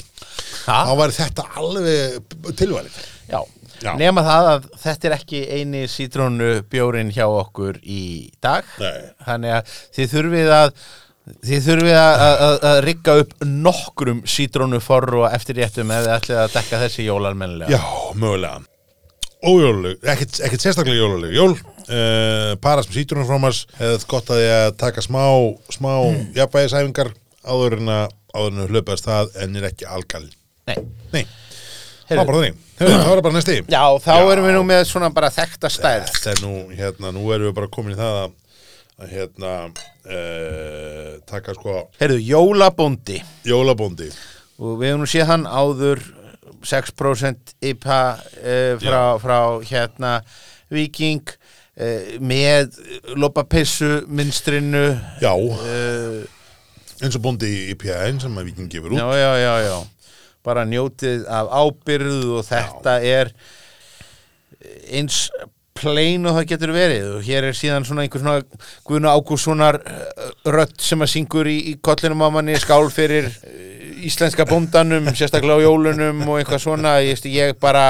Ha? 0.64 0.78
þá 0.88 0.94
væri 1.02 1.18
þetta 1.18 1.44
alveg 1.60 2.56
tilvæli 2.62 2.94
Já. 3.28 3.40
Já. 3.84 3.92
nema 4.00 4.22
það 4.24 4.48
að 4.54 4.66
þetta 4.86 5.08
er 5.10 5.14
ekki 5.18 5.40
eini 5.58 5.84
sítrónu 5.90 6.50
bjórin 6.72 7.10
hjá 7.12 7.26
okkur 7.28 7.76
í 7.82 8.30
dag 8.40 8.64
Nei. 8.80 9.10
þannig 9.26 9.56
að 9.58 9.72
þið 9.98 10.12
þurfið 10.14 10.52
að 10.62 10.70
þið 11.24 11.64
þurfið 11.64 11.98
að, 11.98 12.78
rigga 12.84 13.16
upp 13.22 13.34
nokkrum 13.48 14.22
sítrónu 14.28 14.80
forr 14.84 15.20
og 15.22 15.26
eftirréttum 15.30 15.92
ef 15.94 16.04
þið 16.04 16.14
ætlið 16.18 16.40
að 16.42 16.56
dekka 16.58 16.80
þessi 16.84 17.06
jólalmennilega 17.06 17.72
Já, 17.72 17.82
mögulega. 18.20 18.64
Ójóluleg, 19.44 19.98
ekkert, 20.08 20.38
ekkert 20.46 20.64
sérstaklega 20.64 21.00
jóluleg 21.00 21.36
Jól, 21.36 21.54
uh, 21.54 22.52
parast 22.64 22.90
með 22.90 23.00
sítrunumfrómas 23.00 23.64
hefði 23.78 24.10
gott 24.12 24.32
að 24.32 24.42
ég 24.44 24.58
að 24.58 24.76
taka 24.80 25.04
smá 25.04 25.22
smá 25.72 25.92
mm. 25.96 26.20
jafnvægisæfingar 26.38 27.12
áður 27.44 27.78
en 27.80 27.94
að 27.94 28.60
hlaupaðast 28.72 29.08
það 29.08 29.40
en 29.44 29.58
er 29.60 29.68
ekki 29.68 29.88
algal 29.88 30.24
Nei. 30.64 30.78
Nei, 31.12 31.24
það 32.08 32.20
var 32.20 32.30
bara 32.30 32.38
þannig 32.40 32.62
Það 32.74 33.04
var 33.06 33.20
bara 33.22 33.36
næsti 33.36 33.58
Já, 33.70 33.82
þá 34.02 34.14
Já. 34.14 34.30
erum 34.32 34.48
við 34.48 34.56
nú 34.56 34.62
með 34.66 34.80
svona 34.88 35.10
bara 35.14 35.30
þekta 35.30 35.70
stærð. 35.70 36.08
Þetta 36.10 36.32
er 36.32 36.40
nú, 36.42 36.54
hérna, 36.74 37.12
nú 37.14 37.28
erum 37.30 37.50
við 37.50 37.54
bara 37.60 37.70
komin 37.70 37.94
í 37.94 37.98
það 37.98 38.16
að, 38.24 38.32
að 39.02 39.10
hérna, 39.10 39.52
uh, 40.06 41.14
taka 41.26 41.54
sko 41.56 41.78
Heyrðu, 41.98 42.20
jólabóndi. 42.22 43.16
jólabóndi. 43.46 44.10
og 44.58 44.76
við 44.80 44.92
hefum 44.92 45.02
nú 45.02 45.08
séð 45.10 45.26
hann 45.32 45.46
áður 45.50 46.02
6% 46.64 47.54
IPA 47.60 47.98
uh, 48.14 48.76
frá, 48.80 49.00
frá 49.20 49.38
hérna 49.66 50.12
Viking 50.72 51.26
uh, 51.28 52.14
með 52.22 52.78
lopapissu 53.18 54.04
minstrinu 54.08 54.84
Já, 55.20 55.34
uh, 55.34 56.22
eins 57.02 57.18
og 57.18 57.24
bóndi 57.26 57.50
í 57.72 57.74
PN 57.76 58.22
sem 58.22 58.38
að 58.38 58.48
Víking 58.52 58.70
gefur 58.72 58.94
út. 58.94 59.00
já, 59.02 59.10
já, 59.18 59.32
já, 59.42 59.54
já. 59.68 59.76
Bara 60.44 60.62
njótið 60.68 61.26
af 61.32 61.50
ábyrð 61.56 62.24
og 62.38 62.42
þetta 62.46 62.98
er 63.04 63.30
eins 64.92 65.26
plain 65.74 66.26
og 66.28 66.38
það 66.38 66.48
getur 66.52 66.72
verið 66.74 67.10
og 67.16 67.26
hér 67.26 67.48
er 67.50 67.58
síðan 67.58 67.86
svona 67.86 68.04
einhver 68.04 68.22
svona 68.22 68.62
Guðna 68.86 69.14
Ágússonar 69.18 69.80
uh, 69.82 70.30
rödd 70.54 70.76
sem 70.82 71.02
að 71.02 71.12
syngur 71.16 71.50
í, 71.50 71.58
í 71.72 71.76
kollinum 71.82 72.22
á 72.22 72.28
manni 72.34 72.56
skál 72.62 72.86
fyrir 72.94 73.28
uh, 73.28 74.06
íslenska 74.06 74.46
bóndanum 74.48 75.10
sérstaklega 75.12 75.60
á 75.60 75.66
jólunum 75.66 76.24
og 76.28 76.40
eitthvað 76.40 76.64
svona 76.66 76.98
ég, 77.04 77.22
ég 77.30 77.56
bara 77.60 77.86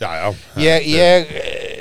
Já, 0.00 0.10
já. 0.18 0.34
ég, 0.56 0.86
ég, 0.90 1.28
eh, 1.30 1.73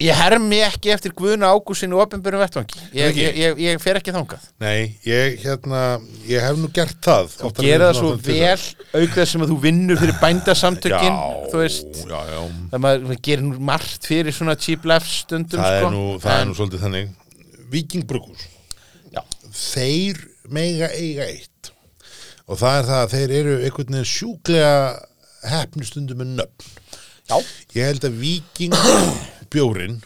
Ég 0.00 0.16
hermi 0.16 0.62
ekki 0.64 0.88
eftir 0.94 1.12
Guðna 1.12 1.50
Ágúsinu 1.52 1.98
og 1.98 2.06
opinbjörnum 2.06 2.40
vettvangi. 2.40 2.78
Ég, 2.96 3.18
ég, 3.20 3.34
ég, 3.36 3.58
ég 3.60 3.80
fer 3.82 3.98
ekki 4.00 4.14
þangað. 4.16 4.46
Nei, 4.62 4.94
ég, 5.04 5.34
hérna, 5.42 5.80
ég 6.24 6.40
hef 6.40 6.56
nú 6.56 6.70
gert 6.72 6.96
það. 7.04 7.28
Þú 7.42 7.50
gera 7.58 7.90
það 7.90 7.98
svo 7.98 8.12
vel 8.24 9.02
auk 9.02 9.12
þess 9.18 9.36
að 9.36 9.50
þú 9.52 9.58
vinnur 9.66 10.00
fyrir 10.00 10.16
bændasamtökin 10.22 11.12
Já, 11.18 11.50
þú 11.52 11.60
veist. 11.60 12.00
já, 12.08 12.20
já 12.32 12.40
það 12.72 12.82
maður 12.86 13.20
gerir 13.28 13.44
nú 13.44 13.60
margt 13.70 14.08
fyrir 14.08 14.32
svona 14.38 14.54
cheap 14.56 14.88
laughs 14.88 15.18
stundum 15.26 15.60
Það, 15.60 15.76
sko. 15.76 15.90
er 15.90 15.94
nú, 15.98 16.06
það 16.24 16.32
er 16.32 16.40
En- 16.40 16.48
nú 16.48 16.56
svolítið 16.62 16.84
þannig. 16.86 17.10
Viking 17.70 18.06
Brugus 18.08 18.46
Já. 19.12 19.20
Þeir 19.52 20.22
mega 20.48 20.88
eiga 20.96 21.26
eitt. 21.28 21.72
Og 22.48 22.56
það 22.58 22.78
er 22.80 22.88
það 22.88 23.02
að 23.04 23.12
þeir 23.18 23.36
eru 23.42 23.58
einhvern 23.68 23.92
veginn 23.98 24.08
sjúklega 24.14 24.72
hefnustundum 25.52 26.18
með 26.24 26.32
nöfn. 26.40 26.72
Já. 27.30 27.36
Ég 27.76 27.84
held 27.92 28.08
að 28.08 28.16
Viking 28.24 28.74
bjórin 29.52 30.00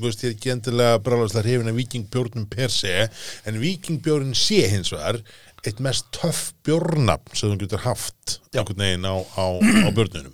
Þú 0.00 0.06
veist, 0.06 0.20
ég 0.22 0.30
er 0.30 0.34
ekki 0.36 0.50
endilega 0.54 1.00
bráðast 1.04 1.36
að 1.36 1.74
Viking 1.76 2.06
bjórnum 2.08 2.46
per 2.48 2.70
se 2.72 3.08
en 3.44 3.58
Viking 3.60 3.98
bjórin 4.00 4.36
sé 4.38 4.62
hins 4.70 4.92
vegar 4.94 5.18
eitt 5.66 5.80
mest 5.84 6.08
töff 6.16 6.52
bjórnafn 6.64 7.36
sem 7.36 7.52
þú 7.52 7.64
getur 7.64 7.82
haft 7.84 8.38
einhvern 8.54 8.80
veginn 8.80 9.04
á, 9.04 9.16
á, 9.36 9.44
á 9.60 9.88
björnunum 9.92 10.32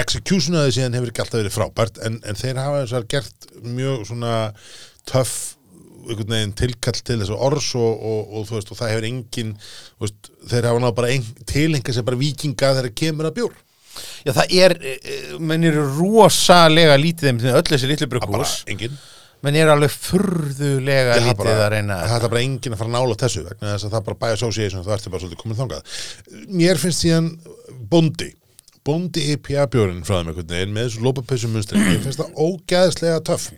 execution 0.00 0.56
að 0.56 0.68
þið 0.68 0.76
síðan 0.78 0.96
hefur 0.96 1.12
ekki 1.12 1.24
alltaf 1.24 1.40
verið 1.42 1.56
frábært 1.56 2.00
en, 2.06 2.16
en 2.24 2.38
þeir 2.38 2.62
hafa 2.62 2.80
þess 2.82 2.96
að 2.96 3.08
gert 3.12 3.46
mjög 3.66 4.06
svona 4.08 4.32
töff 5.08 5.36
einhvern 6.06 6.34
veginn 6.36 6.56
tilkall 6.56 6.98
til 7.02 7.18
þessu 7.20 7.38
orðs 7.48 7.68
og, 7.78 7.92
og, 7.92 8.32
og, 8.32 8.48
þú 8.48 8.58
veist, 8.58 8.72
og 8.72 8.80
það 8.80 8.92
hefur 8.94 9.08
engin 9.10 9.54
veist, 10.02 10.32
þeir 10.48 10.70
hafa 10.70 10.82
náð 10.84 10.96
bara 11.00 11.12
ein, 11.14 11.30
tilenga 11.50 11.94
sem 11.94 12.06
bara 12.06 12.20
vikinga 12.20 12.74
þegar 12.78 12.92
kemur 13.02 13.30
að 13.30 13.38
bjór 13.40 13.56
Já, 14.26 14.32
það 14.40 14.56
er, 14.62 14.76
eh, 14.94 15.36
menn 15.38 15.66
eru 15.68 15.84
rosalega 15.98 16.96
lítið 17.00 17.30
þeim 17.30 17.44
öll 17.56 17.68
þessi 17.72 17.92
litlu 17.92 18.08
engin. 18.66 18.96
Menn 19.44 19.58
eru 19.60 19.74
alveg 19.74 19.92
furðulega 19.92 21.18
lítið 21.20 21.36
bara, 21.38 21.58
að 21.66 21.70
reyna 21.74 22.00
það 22.08 22.24
er 22.24 22.32
bara 22.32 22.42
enginn 22.46 22.74
að 22.74 22.80
fara 22.80 22.94
nála 22.94 23.18
þessu 23.20 23.44
vegna 23.44 23.74
þess 23.74 23.84
að 23.86 23.92
það 23.92 24.00
er 24.00 24.06
bara 24.08 24.20
bæja 24.24 24.38
association 24.40 24.80
og 24.80 24.86
það 24.88 24.96
ertu 24.96 25.12
bara 25.12 25.22
svolítið 25.22 25.42
komin 25.42 25.60
þangað. 25.60 25.94
Mér 26.48 26.80
finnst 26.80 27.04
síðan 27.04 27.28
Bondi 27.90 28.32
Bondi 28.86 29.32
IPA 29.34 29.66
bjórin 29.70 30.02
frá 30.06 30.20
þeim 30.20 30.30
einhvern 30.30 30.50
veginn 30.52 30.74
með 30.74 30.88
þessu 30.88 31.04
lópapessu 31.04 31.48
munstri 31.50 31.80
mér 31.82 32.02
finnst 32.04 32.20
það 32.20 32.36
ógæðslega 32.44 33.22
töff. 33.26 33.48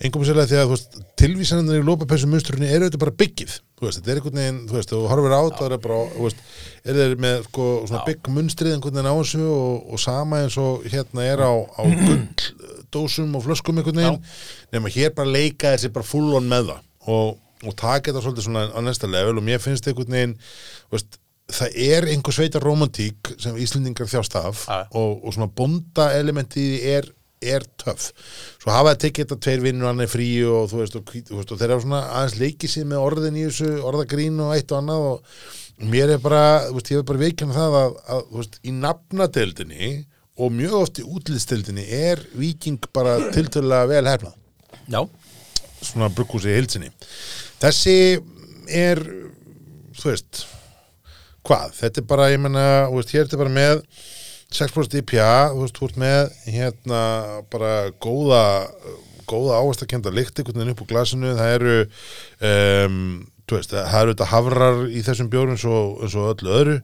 Engum 0.00 0.24
sérlega 0.24 0.48
því 0.48 0.60
að 0.62 0.84
tilvísanandar 1.20 1.80
í 1.80 1.84
lópapessu 1.84 2.28
munstrunni 2.30 2.70
eru 2.70 2.88
þetta 2.88 3.00
bara 3.02 3.16
byggið 3.20 3.56
þú 3.80 3.88
veist, 3.88 3.98
þetta 4.00 4.12
er 4.12 4.18
einhvern 4.20 4.40
veginn, 4.40 4.58
þú 4.68 4.76
veist, 4.76 4.90
þú 4.92 5.00
horfir 5.08 5.34
á 5.34 5.42
það 5.56 5.74
er 5.74 5.82
bara, 5.86 6.00
þú 6.12 6.26
veist, 6.26 6.42
er 6.84 6.98
þeir 7.00 7.14
með 7.24 7.36
sko, 7.46 7.68
svona 7.88 8.02
bygg 8.08 8.30
munstrið 8.36 8.74
einhvern 8.76 8.98
veginn 8.98 9.08
á 9.08 9.16
þessu 9.16 9.46
og, 9.54 9.86
og 9.94 10.02
sama 10.04 10.40
eins 10.44 10.58
og 10.60 10.84
hérna 10.92 11.24
er 11.24 11.40
á, 11.40 11.52
á 11.56 11.82
gulldósum 12.04 13.38
og 13.38 13.46
flöskum 13.46 13.80
einhvern 13.80 14.02
veginn, 14.02 14.20
nema 14.76 14.92
hér 14.92 15.14
bara 15.16 15.32
leika 15.32 15.72
þessi 15.72 15.92
bara 15.94 16.10
full 16.10 16.36
on 16.36 16.50
með 16.50 16.74
það 16.74 17.14
og, 17.16 17.40
og 17.64 17.78
taka 17.80 18.10
þetta 18.10 18.24
svolítið 18.26 18.48
svona 18.50 18.66
á 18.68 18.78
næsta 18.84 19.08
level 19.10 19.40
og 19.40 19.48
mér 19.48 19.64
finnst 19.64 19.88
einhvern 19.88 20.18
veginn, 20.18 20.36
þú 20.90 20.98
veist 20.98 21.20
það 21.50 21.78
er 21.82 22.06
einhver 22.12 22.36
sveita 22.36 22.60
romantík 22.62 23.32
sem 23.40 23.56
Íslendingar 23.58 24.10
þjást 24.10 24.36
af 24.38 24.66
og, 24.68 25.24
og 25.24 25.32
svona 25.34 25.50
bonda 25.50 26.10
elementið 26.18 26.84
er 26.92 27.08
er 27.40 27.64
töff. 27.80 28.10
Svo 28.60 28.72
hafa 28.74 28.92
það 28.94 29.00
tekið 29.06 29.24
þetta 29.26 29.40
tveir 29.46 29.62
vinnur 29.64 29.88
hann 29.90 30.04
er 30.04 30.10
frí 30.12 30.28
og 30.44 30.68
þú 30.72 30.80
veist 30.82 30.96
og, 31.00 31.04
hvít- 31.08 31.30
þú 31.30 31.38
veist, 31.38 31.52
og 31.54 31.60
þeir 31.62 31.72
hafa 31.74 31.84
svona 31.86 32.00
aðeins 32.18 32.38
leikið 32.42 32.72
sér 32.74 32.88
með 32.90 33.04
orðin 33.06 33.38
í 33.40 33.44
þessu 33.48 33.70
orðagrín 33.90 34.42
og 34.44 34.52
eitt 34.58 34.74
og 34.74 34.80
annað 34.82 35.06
og 35.10 35.88
mér 35.94 36.12
er 36.16 36.20
bara, 36.20 36.42
þú 36.68 36.76
veist, 36.76 36.90
ég 36.92 37.00
hef 37.00 37.08
bara 37.08 37.22
veikjana 37.24 37.56
það 37.56 37.78
að, 37.80 37.96
að 38.16 38.22
þú 38.30 38.42
veist, 38.42 38.60
í 38.60 38.74
nafnadeildinni 38.76 39.90
og 40.40 40.52
mjög 40.56 40.76
oft 40.82 41.00
í 41.00 41.06
útlýðstildinni 41.08 41.86
er 41.96 42.20
viking 42.36 42.78
bara 42.96 43.16
tiltölulega 43.32 43.88
vel 43.90 44.04
hefnað 44.08 44.36
já, 44.92 45.00
svona 45.80 46.08
brukkúsi 46.12 46.52
hilsinni 46.54 46.92
þessi 47.60 47.96
er 48.68 49.00
þú 49.96 50.06
veist 50.12 50.44
hvað, 51.48 51.72
þetta 51.80 52.00
er 52.02 52.06
bara, 52.12 52.28
ég 52.32 52.40
menna 52.44 52.64
hér 52.92 53.22
er 53.24 53.28
þetta 53.28 53.40
bara 53.40 53.52
með 53.56 53.82
6% 54.50 54.98
IPA, 55.00 55.32
þú 55.54 55.64
veist, 55.64 55.78
þú 55.78 55.88
ert 55.88 56.00
með 56.02 56.20
hérna 56.50 57.02
bara 57.52 57.74
góða 58.02 58.44
góða 59.30 59.60
áherstakenda 59.62 60.10
lykt 60.10 60.40
einhvern 60.40 60.58
veginn 60.58 60.72
upp 60.74 60.80
úr 60.82 60.88
glasinu, 60.90 61.34
það 61.38 61.52
eru 61.56 61.74
um, 62.50 63.02
þú 63.46 63.58
veist, 63.58 63.74
það 63.74 64.00
eru 64.00 64.14
þetta 64.16 64.30
hafrar 64.32 64.80
í 64.90 65.02
þessum 65.06 65.28
bjórum 65.30 65.54
eins 65.54 65.66
eins 65.66 66.16
og 66.18 66.32
öllu 66.32 66.56
öðru. 66.56 66.78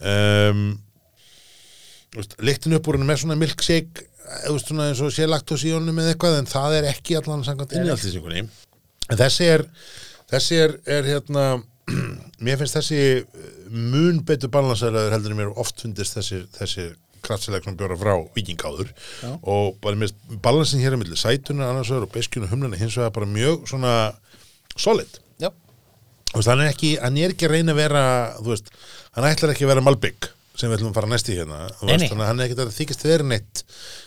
Um, 0.00 0.62
veist, 2.16 2.38
lyktin 2.40 2.78
upp 2.78 2.88
úr 2.90 3.00
með 3.04 3.22
svona 3.22 3.38
milkshake 3.40 4.06
þú 4.46 4.54
veist, 4.54 4.70
svona 4.70 4.88
eins 4.90 5.02
og 5.04 5.12
sé 5.14 5.26
laktos 5.28 5.64
í 5.66 5.74
honum 5.74 5.96
með 5.96 6.12
eitthvað, 6.12 6.38
en 6.40 6.50
það 6.50 6.78
er 6.78 6.88
ekki 6.92 7.18
allan 7.18 7.44
samkvæmt 7.46 7.76
innihaldlýsingunni 7.78 8.44
en 9.10 9.18
þessi 9.18 9.50
er 9.50 9.66
þessi 10.30 10.60
er, 10.64 10.74
er 10.98 11.08
hérna 11.08 11.46
mér 12.44 12.60
finnst 12.60 12.78
þessi 12.78 13.00
mun 13.70 14.20
betur 14.26 14.52
balansæðlegur 14.54 15.16
heldur 15.16 15.34
en 15.34 15.40
mér 15.40 15.54
oft 15.60 15.82
fundist 15.82 16.18
þessi, 16.18 16.44
þessi 16.58 16.90
kraftsileg 17.24 17.66
sem 17.66 17.76
bjóra 17.78 17.98
frá 18.00 18.14
vikingáður 18.36 18.90
og 19.40 19.78
bara 19.82 19.98
finnst 20.00 20.18
balansin 20.44 20.82
hér 20.82 20.96
er 20.96 21.00
milli 21.00 21.18
sætunar 21.18 21.72
annars 21.72 21.92
vegar 21.92 22.08
og 22.08 22.12
beskjun 22.14 22.46
og 22.46 22.52
humlana 22.54 22.80
hins 22.80 22.98
vegar 22.98 23.14
bara 23.16 23.30
mjög 23.30 23.64
svona 23.70 23.94
solid. 24.76 25.20
Já. 25.42 25.50
Veist, 26.34 26.50
hann 26.50 26.62
er 26.64 26.70
ekki, 26.72 26.94
hann 27.02 27.18
er 27.18 27.34
ekki 27.34 27.48
að 27.48 27.56
reyna 27.56 27.74
að 27.74 27.82
vera 27.82 28.04
þú 28.38 28.52
veist, 28.52 28.70
hann 29.16 29.30
ætlar 29.30 29.54
ekki 29.54 29.66
að 29.66 29.74
vera 29.74 29.86
Malbygg 29.86 30.30
sem 30.60 30.68
við 30.68 30.80
ætlum 30.80 30.92
að 30.92 31.00
fara 31.00 31.10
næst 31.10 31.32
í 31.32 31.38
hérna. 31.38 31.64
Veist, 31.80 32.06
þannig 32.10 32.20
að 32.20 32.28
hann 32.28 32.40
er 32.40 32.50
ekki 32.50 32.60
að 32.60 32.76
þykist 32.76 33.08
vera 33.08 33.26
neitt 33.26 33.64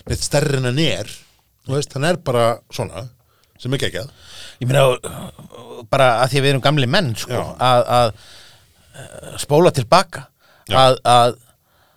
neitt 0.10 0.24
stærri 0.24 0.60
en 0.60 0.70
hann 0.70 0.82
er. 0.84 1.12
Veist, 1.70 1.96
hann 1.98 2.08
er 2.08 2.20
bara 2.22 2.48
svona 2.74 3.08
sem 3.64 3.74
er 3.76 3.82
geggjað. 3.86 4.12
Ég 4.62 4.70
meina, 4.70 4.84
bara 5.92 6.10
að 6.24 6.34
því 6.34 6.40
að 6.40 6.46
við 6.46 6.52
erum 6.54 6.64
gamli 6.64 6.90
menn, 6.90 7.12
sko, 7.20 7.42
að, 7.64 7.84
að 7.98 8.10
uh, 8.12 9.34
spóla 9.42 9.72
tilbaka, 9.76 10.28
að, 10.72 10.98
að, 11.08 11.36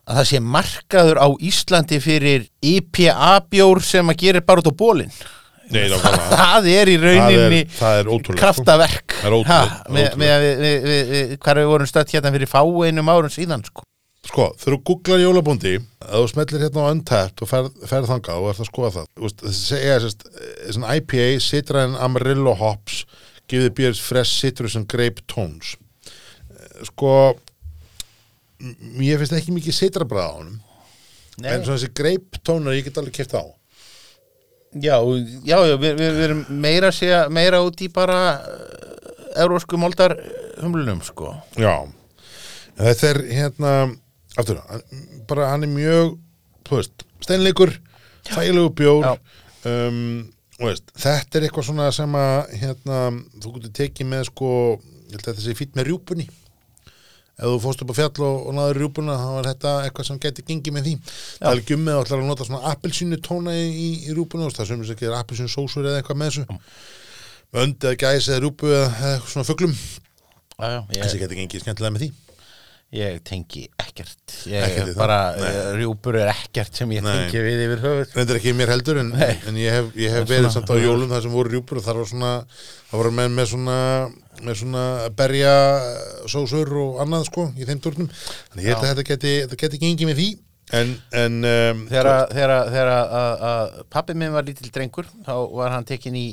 að 0.07 0.21
það 0.21 0.29
sé 0.31 0.41
markaður 0.41 1.19
á 1.19 1.29
Íslandi 1.51 1.99
fyrir 2.05 2.45
IPA-bjór 2.63 3.83
sem 3.85 4.13
að 4.13 4.21
gerir 4.23 4.45
bara 4.47 4.63
út 4.63 4.71
á 4.71 4.75
bólinn. 4.79 5.11
Nei, 5.67 5.89
nákvæmlega. 5.91 6.37
það 6.41 6.69
er 6.71 6.91
í 6.93 6.97
rauninni 7.03 7.61
Það 7.67 7.67
er- 7.67 7.73
það 7.81 7.99
er 7.99 8.11
sko. 8.23 8.37
kraftaverk. 8.39 9.17
Það 9.23 9.35
er 9.41 9.49
Ha, 9.51 9.59
með, 9.91 10.07
með 10.23 10.33
að 10.37 10.45
við, 10.47 11.35
hvað 11.43 11.59
við 11.61 11.71
vorum 11.73 11.91
stödd 11.91 12.15
hérna 12.15 12.33
fyrir 12.37 12.51
fáeinum 12.53 13.11
árum 13.11 13.33
síðan, 13.35 13.65
sko. 13.67 13.83
Sko, 14.27 14.45
þegar 14.59 14.75
þú 14.75 14.79
googlar 14.91 15.21
jólabóndi 15.23 15.73
að 16.03 16.15
þú 16.23 16.29
smellir 16.33 16.63
hérna 16.65 16.83
á 16.83 16.91
Untapped 16.91 17.43
og 17.45 17.51
ferð, 17.51 17.69
ferð 17.87 18.09
þangað 18.11 18.41
og 18.43 18.49
ert 18.51 18.63
að 18.65 18.67
skoða 18.71 18.89
það 18.97 19.05
Þú 19.15 19.23
veist, 19.27 19.43
þessi 19.47 19.77
sérst, 19.87 20.25
eh, 20.27 20.73
svona 20.75 20.95
IPA 20.99 21.27
Citran 21.47 21.95
Amarillo 22.03 22.55
Hops 22.59 23.05
the 23.47 23.71
beers 23.71 24.01
fresh 24.03 24.33
citrus 24.43 24.75
and 24.75 24.89
grape 24.91 25.23
tones 25.31 25.77
Eh, 26.51 26.83
sko 26.89 27.13
m- 28.61 29.03
ég 29.05 29.19
finnst 29.21 29.37
ekki 29.39 29.55
mikið 29.57 29.79
citrabræða 29.81 30.27
á 30.33 30.37
honum. 30.39 30.59
En 31.45 31.65
svona 31.65 31.77
þessi 31.79 31.91
grape 31.99 32.41
tónar 32.47 32.77
ég 32.79 32.87
get 32.89 32.97
alveg 33.01 33.13
kæft 33.19 33.35
á. 33.37 33.45
Já, 34.77 34.97
já, 35.47 35.57
já 35.71 35.77
við, 35.81 35.93
við, 36.01 36.17
erum 36.27 36.41
meira, 36.61 36.91
segja, 36.93 37.27
meira 37.33 37.63
út 37.65 37.81
í 37.81 37.89
bara 37.93 38.19
eurósku 39.41 39.79
moldar 39.81 40.15
humlunum, 40.61 41.01
sko. 41.05 41.35
Já, 41.61 41.75
þetta 42.79 43.11
er 43.13 43.21
hérna, 43.31 43.73
aftur, 44.37 44.61
hann, 44.69 44.83
bara 45.29 45.51
hann 45.53 45.65
er 45.67 45.73
mjög, 45.73 46.17
veist, 46.71 47.05
steinleikur, 47.25 47.73
þægilegu 48.29 48.73
bjór, 48.81 49.09
um, 49.69 50.01
veist, 50.61 50.89
þetta 50.99 51.39
er 51.41 51.49
eitthvað 51.49 51.69
svona 51.71 51.89
sem 51.95 52.17
að, 52.21 52.53
hérna, 52.63 53.01
þú 53.45 53.55
getur 53.59 53.75
tekið 53.81 54.11
með, 54.13 54.27
sko, 54.33 54.51
ég 55.07 55.17
held 55.17 55.23
að 55.25 55.31
þetta 55.33 55.47
sé 55.47 55.57
fýtt 55.61 55.77
með 55.79 55.89
rjúpunni, 55.93 56.29
ef 57.37 57.45
þú 57.45 57.57
fórst 57.61 57.82
upp 57.84 57.93
á 57.93 57.99
fjall 57.99 58.24
og, 58.24 58.37
og 58.49 58.55
náður 58.57 58.80
rjúpuna, 58.80 59.16
þá 59.20 59.30
var 59.37 59.49
þetta 59.51 59.72
eitthvað 59.84 60.09
sem 60.09 60.20
geti 60.24 60.45
gengið 60.49 60.76
með 60.76 60.87
því. 60.89 60.95
Það 61.37 61.51
er 61.51 61.62
ekki 61.62 61.76
um 61.76 61.82
með 61.84 61.99
að 62.01 62.07
að 62.22 62.30
nota 62.30 62.49
svona 62.49 62.72
appelsínu 62.72 63.18
tóna 63.24 63.57
í, 63.57 63.66
í, 63.68 63.89
í 64.09 64.16
veist, 64.49 64.61
það 64.61 64.70
sem 64.70 64.84
þess 64.84 64.95
að 64.97 65.03
gera 65.05 65.20
appelsínu 65.20 65.53
sósur 65.53 65.89
eða 65.89 66.01
eitthvað 66.01 66.20
með 66.22 66.32
þessu. 66.32 66.61
Öndi 67.57 67.91
eða 67.91 68.01
gæs 68.03 68.30
eða 68.30 68.43
rjúpu 68.45 68.72
eða, 68.72 68.89
eða 69.11 69.18
svona 69.28 69.49
já, 70.72 70.80
ég, 70.97 71.03
Þessi 71.03 71.20
geti 71.20 71.41
gengið 71.43 71.66
skemmtilega 71.66 71.97
með 71.99 72.07
því. 72.07 72.11
Ég 72.95 73.18
tengi 73.26 73.64
ekkert. 73.82 74.34
Ég, 74.47 74.62
Ekkert 74.62 74.93
bara, 74.97 75.16
eh, 75.34 75.72
rjúpur 75.74 76.14
er 76.20 76.28
ekkert 76.30 76.76
sem 76.78 76.91
ég 76.95 77.03
Nei. 77.03 77.16
tengi 77.26 77.41
við 77.43 77.62
yfir 77.64 77.80
höfuð 77.82 78.12
Reyndar 78.14 78.39
ekki 78.39 78.53
mér 78.55 78.70
heldur 78.70 79.01
en, 79.03 79.11
en 79.12 79.57
ég 79.59 79.74
hef, 79.74 79.89
ég 79.99 80.12
hef 80.14 80.22
En 80.22 80.28
verið 80.30 80.47
svona- 80.47 80.53
samt 80.55 80.70
á 80.70 80.76
jólum 80.78 81.11
þar 81.11 81.22
sem 81.26 81.32
voru 81.34 81.51
rjúpur 81.51 81.80
og 81.80 81.84
þar 81.84 81.99
var 81.99 82.07
svona 82.12 82.30
það 82.47 82.97
voru 83.01 83.11
menn 83.18 83.34
með 83.37 83.49
svona 83.51 83.78
með 84.47 84.55
svona 84.62 84.84
berja 85.18 85.55
sósur 86.30 86.70
og 86.84 87.01
annað 87.03 87.24
sko 87.26 87.49
í 87.59 87.66
þeim 87.66 87.80
turnum. 87.82 88.09
Þannig 88.53 88.64
ég 88.64 88.70
held 88.70 88.84
að 88.84 88.91
þetta 88.95 89.07
geti, 89.11 89.34
þetta 89.43 89.59
geti 89.64 89.78
gengið 89.82 90.11
með 90.12 90.20
því. 90.22 90.28
En, 90.76 90.95
en 91.12 91.34
um, 91.45 91.82
Þegar, 91.91 92.07
að- 92.07 93.82
pappi 93.91 94.14
minn 94.14 94.32
var 94.34 94.43
lítill 94.47 94.70
drengur 94.74 95.07
þá 95.26 95.34
var 95.55 95.70
hann 95.74 95.84
tekin 95.87 96.14
í 96.18 96.26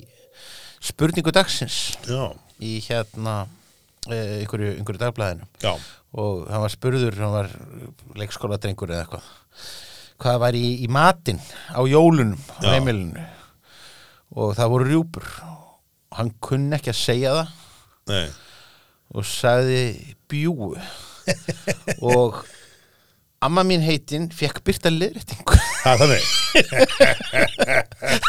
spurningu 0.84 1.32
dagsins 1.34 1.96
já, 2.08 2.30
í 2.62 2.78
hérna 2.86 3.48
eh, 4.10 4.42
einhverju, 4.44 4.74
einhverju 4.80 5.00
dagblæðinu 5.00 5.46
já, 5.64 5.74
og 6.14 6.46
hann 6.50 6.64
var 6.64 6.74
spurður, 6.74 7.18
hann 7.18 7.34
var 7.34 7.50
leikskóla 8.20 8.60
drengur 8.62 8.94
eða 8.94 9.06
eitthvað 9.06 9.32
hvað 10.24 10.40
var 10.44 10.58
í, 10.58 10.68
í 10.84 10.88
matinn 10.92 11.42
á 11.74 11.82
jólunum 11.90 12.38
á 12.62 12.74
heimilinu? 12.76 13.26
Og 14.34 14.56
það 14.58 14.72
voru 14.74 14.88
rjúpur. 14.90 15.28
Og 16.10 16.18
hann 16.18 16.32
kunni 16.44 16.78
ekki 16.78 16.94
að 16.94 17.00
segja 17.00 17.34
það. 17.38 17.52
Nei, 18.10 18.26
og 19.14 19.28
sagði 19.30 19.84
bjúu 20.32 20.74
og 22.14 22.42
amma 23.44 23.64
mín 23.68 23.82
heitin 23.84 24.30
fekk 24.34 24.62
byrta 24.68 24.92
liðréttingu 24.94 25.58
það 25.84 25.94
er 25.94 25.98
þannig. 26.02 26.24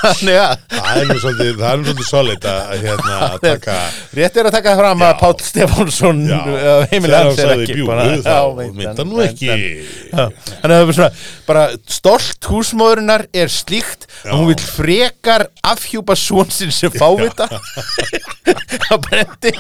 Þannig 0.01 0.39
að 0.41 0.53
Það 0.75 0.99
er 1.01 1.07
nú 1.09 1.17
svolítið, 1.23 1.53
það 1.61 1.69
er 1.71 1.79
nú 1.81 1.85
svolítið 1.87 2.09
solid 2.09 2.47
að 2.51 2.59
að, 2.75 2.83
hérna 2.85 3.15
að 3.29 3.37
taka 3.45 3.77
rétt 4.19 4.39
er 4.41 4.49
að 4.49 4.55
taka 4.57 4.73
það 4.75 4.81
fram 4.83 5.05
að 5.05 5.13
Já. 5.13 5.19
Páll 5.21 5.45
Stefánsson 5.49 6.21
Já, 6.29 6.39
heimilega 6.93 7.21
þegar 7.21 7.29
hans 7.29 7.41
hann 7.45 7.53
er 7.55 7.63
ekki 7.65 7.77
bjúgu, 7.79 7.89
bara- 7.91 8.05
þá 8.25 8.35
Já, 8.35 8.71
mynda 8.81 9.07
nú 9.09 9.21
ekki. 9.25 9.51
Þannig 10.15 10.65
að 10.65 10.75
það 10.75 10.85
er 10.85 10.99
svona, 10.99 11.11
bara 11.49 11.65
stolt 11.99 12.51
húsmóðurinnar 12.51 13.27
er 13.45 13.53
slíkt 13.55 14.09
að 14.25 14.35
hún 14.39 14.51
vil 14.51 14.59
frekar 14.65 15.47
afhjúpa 15.75 16.17
svonsinn 16.19 16.73
sem 16.75 16.93
fávita 16.95 17.49
á 18.91 18.95
brendi 19.05 19.53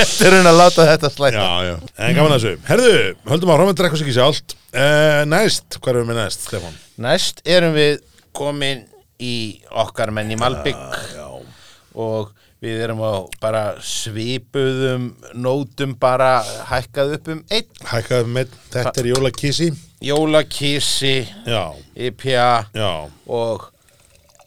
eftir 0.00 0.36
hún 0.36 0.48
að 0.50 0.58
láta 0.60 0.86
þetta 0.92 1.10
slæta 1.12 1.40
Já, 1.40 1.70
já, 1.70 1.74
en 2.06 2.16
gaman 2.18 2.34
að 2.36 2.38
þessu. 2.44 2.54
Herðu, 2.70 2.94
höldum 3.30 3.52
áfram 3.54 3.72
að 3.72 3.78
drekka 3.82 4.00
sig 4.00 4.08
ekki 4.08 4.16
sjálft 4.18 4.49
uh, 4.74 5.22
Næst, 5.28 5.78
hvað 5.78 5.94
erum 5.94 6.04
við 6.04 6.12
með 6.12 6.20
næst, 6.22 6.46
Stefán? 6.48 6.78
Næst 7.06 7.42
erum 7.44 7.76
við 7.76 8.00
komin 8.36 8.84
í 9.20 9.34
okkar 9.82 10.12
menn 10.14 10.32
í 10.32 10.38
Malbygg 10.40 10.80
Já, 11.16 11.28
og 11.98 12.32
við 12.60 12.82
erum 12.84 13.00
á 13.00 13.24
bara 13.40 13.62
svipuðum 13.84 15.10
nótum 15.40 15.94
bara 16.00 16.40
hækkað 16.68 17.14
upp 17.16 17.30
um 17.32 17.44
einn. 17.48 17.70
Hækkaðum 17.88 18.34
með, 18.36 18.58
þetta 18.74 19.00
er 19.00 19.08
jólakísi 19.14 19.70
jólakísi, 20.00 21.28
IPA 21.96 22.70
já, 22.72 22.92
og 23.28 23.66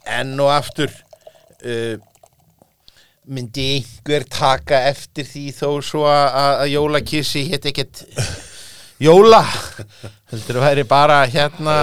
enn 0.09 0.39
og 0.41 0.49
aftur 0.49 0.89
uh, 0.89 1.95
myndi 3.23 3.67
einhver 3.77 4.25
taka 4.27 4.81
eftir 4.89 5.27
því 5.29 5.43
þó 5.53 5.69
svo 5.85 6.07
að, 6.09 6.39
að 6.63 6.71
jólakísi 6.73 7.45
hétt 7.51 7.69
ekkert 7.69 8.01
jóla. 9.03 9.41
Heldur 10.31 10.59
að 10.59 10.65
væri 10.65 10.83
bara 10.87 11.17
hérna 11.29 11.75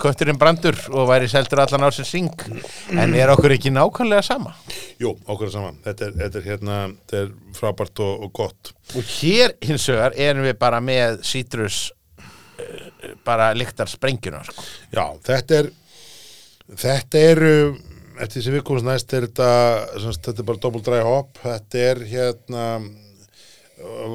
kötturinn 0.00 0.38
brandur 0.40 0.76
og 0.94 1.08
væri 1.10 1.28
seldur 1.30 1.62
allan 1.64 1.88
á 1.88 1.90
sér 1.92 2.06
syng 2.08 2.44
en 2.94 3.14
er 3.18 3.32
okkur 3.34 3.52
ekki 3.56 3.72
nákvæmlega 3.74 4.24
sama? 4.24 4.54
Jú, 5.00 5.12
okkur 5.26 5.48
er 5.48 5.54
saman 5.54 5.80
Þetta 5.84 6.06
er, 6.06 6.14
þetta 6.22 6.40
er 6.40 6.46
hérna, 6.46 6.78
þetta 7.02 7.20
er 7.20 7.32
frábært 7.58 8.02
og, 8.04 8.24
og 8.24 8.32
gott. 8.40 8.72
Og 8.96 9.12
hér 9.18 9.56
hins 9.64 9.88
vegar 9.90 10.16
erum 10.16 10.46
við 10.48 10.56
bara 10.60 10.80
með 10.84 11.20
sítrus 11.28 11.82
uh, 12.22 13.12
bara 13.26 13.50
lyktar 13.58 13.90
sprengjuna 13.90 14.44
sko. 14.46 14.64
Já, 14.94 15.04
þetta 15.28 15.62
er 15.62 15.74
Þetta 16.68 17.20
er 17.24 17.38
uh, 17.48 17.76
Eftir 18.18 18.40
þessi 18.40 18.56
við 18.56 18.64
komast 18.66 18.88
næst 18.88 19.12
er 19.14 19.28
þetta 19.28 19.50
Þetta 20.08 20.34
er 20.34 20.48
bara 20.48 20.62
double 20.64 20.82
dry 20.82 21.02
hop. 21.06 21.36
Þetta 21.44 21.84
er 21.92 22.02
hérna 22.10 22.64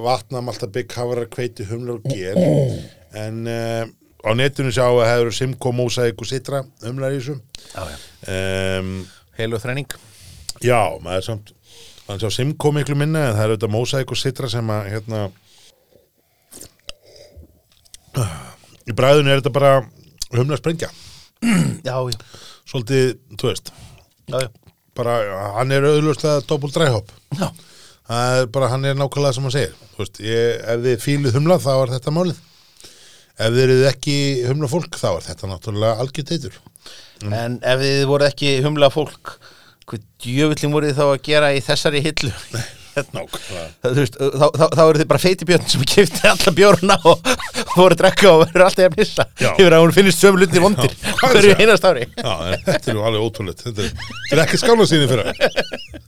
vatnamalta 0.03 0.68
bygg 0.68 0.95
hafara 0.97 1.26
kveiti 1.32 1.66
humlar 1.70 1.99
og 1.99 2.07
ger 2.11 2.39
en 3.16 3.43
uh, 3.47 3.84
á 4.24 4.30
netinu 4.36 4.72
sjá 4.74 4.86
að 4.88 5.07
hefur 5.07 5.36
Simco, 5.36 5.72
Mosaic 5.76 6.20
og 6.20 6.30
Citra 6.30 6.64
humlar 6.84 7.16
í 7.16 7.20
þessu 7.20 7.38
já, 7.74 7.84
já. 7.91 7.97
um, 8.80 8.95
heilu 9.39 9.59
þrenning 9.61 9.99
Já, 10.64 10.95
maður 11.03 11.18
er 11.18 11.26
samt 11.26 11.53
þannig 12.05 12.28
að 12.28 12.36
Simco 12.36 12.72
miklu 12.76 12.97
minna 12.99 13.30
en 13.30 13.38
það 13.38 13.43
er 13.45 13.53
auðvitað 13.53 13.76
Mosaic 13.76 14.14
og 14.16 14.20
Citra 14.20 14.51
sem 14.51 14.74
að 14.74 14.89
hérna 14.93 15.24
í 18.88 18.95
bræðinu 18.95 19.32
er 19.32 19.41
þetta 19.41 19.55
bara 19.55 19.74
humla 20.36 20.59
sprengja 20.59 20.91
já, 21.88 21.95
já, 21.95 22.20
svolítið, 22.70 23.16
þú 23.39 23.49
veist 23.51 23.72
já, 24.28 24.38
já. 24.45 24.49
bara, 24.95 25.20
hann 25.59 25.72
er 25.76 25.88
auðvitað 25.88 26.43
double 26.51 26.72
dry 26.76 26.91
hop 26.93 27.11
já. 27.39 27.47
Það 28.10 28.39
er 28.41 28.49
bara, 28.56 28.70
hann 28.74 28.88
er 28.89 28.97
nákvæmlega 28.99 29.38
sem 29.38 29.47
hann 29.47 29.56
segir. 29.56 29.78
Veist, 29.99 30.20
ég, 30.26 30.60
ef 30.74 30.84
þið 30.88 31.01
fíluð 31.04 31.38
humla 31.38 31.60
þá 31.64 31.72
er 31.76 31.95
þetta 31.95 32.16
málið. 32.16 32.43
Ef 33.34 33.49
þið 33.49 33.64
eruð 33.64 33.88
ekki 33.89 34.16
humla 34.45 34.70
fólk 34.70 34.99
þá 35.01 35.10
er 35.16 35.26
þetta 35.26 35.49
náttúrulega 35.49 36.04
algjört 36.04 36.36
eitur 36.36 36.60
En 37.32 37.56
ef 37.66 37.82
þið 37.82 38.06
voru 38.12 38.28
ekki 38.28 38.54
humla 38.66 38.89
fólk, 38.93 39.38
hvað 39.89 40.04
djöfullin 40.22 40.74
voru 40.76 40.89
þið 40.91 40.99
þá 40.99 41.06
að 41.08 41.22
gera 41.26 41.51
í 41.56 41.62
þessari 41.64 42.01
hillu? 42.04 42.32
veist, 42.93 44.18
þá, 44.20 44.45
þá, 44.54 44.66
þá 44.70 44.82
eru 44.84 45.01
þið 45.01 45.08
bara 45.10 45.24
feitibjörn 45.24 45.66
sem 45.72 45.86
kefti 45.89 46.28
alla 46.30 46.54
bjórna 46.60 46.97
og, 47.10 47.32
voru 47.78 47.95
að 47.95 47.99
drekka 48.04 48.34
og 48.36 48.43
verður 48.43 48.66
alltaf 48.68 48.89
að 48.89 48.97
pissa 48.99 49.26
Já. 49.41 49.49
yfir 49.56 49.78
að 49.78 49.86
hún 49.86 49.95
finnst 49.97 50.22
sömu 50.22 50.43
luti 50.43 50.62
vondir 50.62 50.93
er 50.93 51.22
hverju 51.24 51.56
einast 51.58 51.88
ári. 51.89 52.06
Já, 52.14 52.34
þetta 52.68 52.93
er 52.93 53.04
alveg 53.10 53.26
ótrúleitt 53.26 53.66
Þetta 53.66 53.89
þetta 53.89 54.36
er 54.38 54.43
ekki 54.45 54.62
skála 54.62 54.89
síni 54.89 55.10
fyrir 55.10 55.32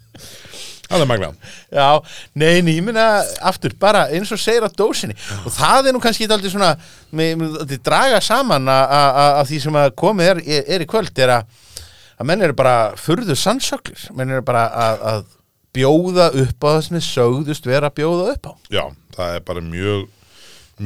Alveg 0.94 1.08
magna 1.10 1.30
Já, 1.74 1.88
nei, 2.38 2.62
nei, 2.62 2.76
ég 2.78 2.84
meina 2.86 3.06
aftur, 3.42 3.74
bara 3.82 4.04
eins 4.14 4.32
og 4.32 4.40
segir 4.42 4.66
á 4.66 4.70
dósinni. 4.70 5.16
Og 5.46 5.52
það 5.56 5.90
er 5.90 5.96
nú 5.96 6.02
kannski 6.04 6.28
aldrei 6.30 6.52
svona 6.54 6.76
með, 7.16 7.46
draga 7.86 8.20
saman 8.22 8.68
a- 8.70 8.86
a- 8.86 9.14
a- 9.24 9.32
af 9.42 9.50
því 9.50 9.62
sem 9.66 9.80
að 9.82 9.94
komið 9.98 10.30
er, 10.34 10.42
er, 10.46 10.68
er 10.78 10.86
í 10.86 10.90
kvöld 10.90 11.18
er 11.26 11.34
að, 11.40 11.48
að 12.20 12.30
menn 12.30 12.42
eru 12.46 12.54
bara 12.58 12.76
furðu 13.00 13.36
sannsöklir, 13.36 14.06
menn 14.16 14.30
eru 14.36 14.46
bara 14.46 14.68
að, 14.70 15.02
að 15.14 15.24
bjóða 15.76 16.30
upp 16.46 16.64
á 16.64 16.68
það 16.76 16.84
sem 16.86 16.98
þið 17.00 17.08
sögðust 17.10 17.66
vera 17.68 17.90
að 17.90 17.98
bjóða 18.00 18.28
upp 18.36 18.46
á. 18.48 18.54
Já, 18.72 18.84
það 19.18 19.34
er 19.40 19.44
bara 19.50 19.66
mjög 19.66 20.06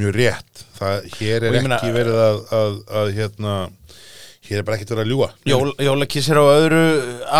mjög 0.00 0.14
rétt. 0.16 0.64
Það, 0.78 1.06
Hér 1.18 1.44
er 1.48 1.56
ekki 1.60 1.92
verið 1.94 2.18
að, 2.24 2.36
að, 2.56 2.74
að 3.00 3.08
hérna, 3.16 3.54
hér 4.50 4.60
er 4.60 4.66
bara 4.66 4.76
ekkert 4.78 4.92
verið 4.96 5.04
að 5.06 5.12
ljúga. 5.14 5.30
Jól, 5.46 5.72
Jólakiss 5.86 6.30
er 6.34 6.40
á 6.42 6.44
öðru 6.50 6.82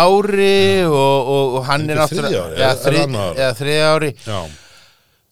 ári 0.01 0.57
og, 0.87 1.31
og, 1.35 1.55
og 1.59 1.65
hann 1.67 1.87
Er 1.91 2.01
þetta 2.01 2.17
þriðja 2.21 2.43
ári? 2.47 2.59
eða, 3.37 3.53
þriðja 3.61 3.93
ári. 3.95 4.11
Já, 4.25 4.41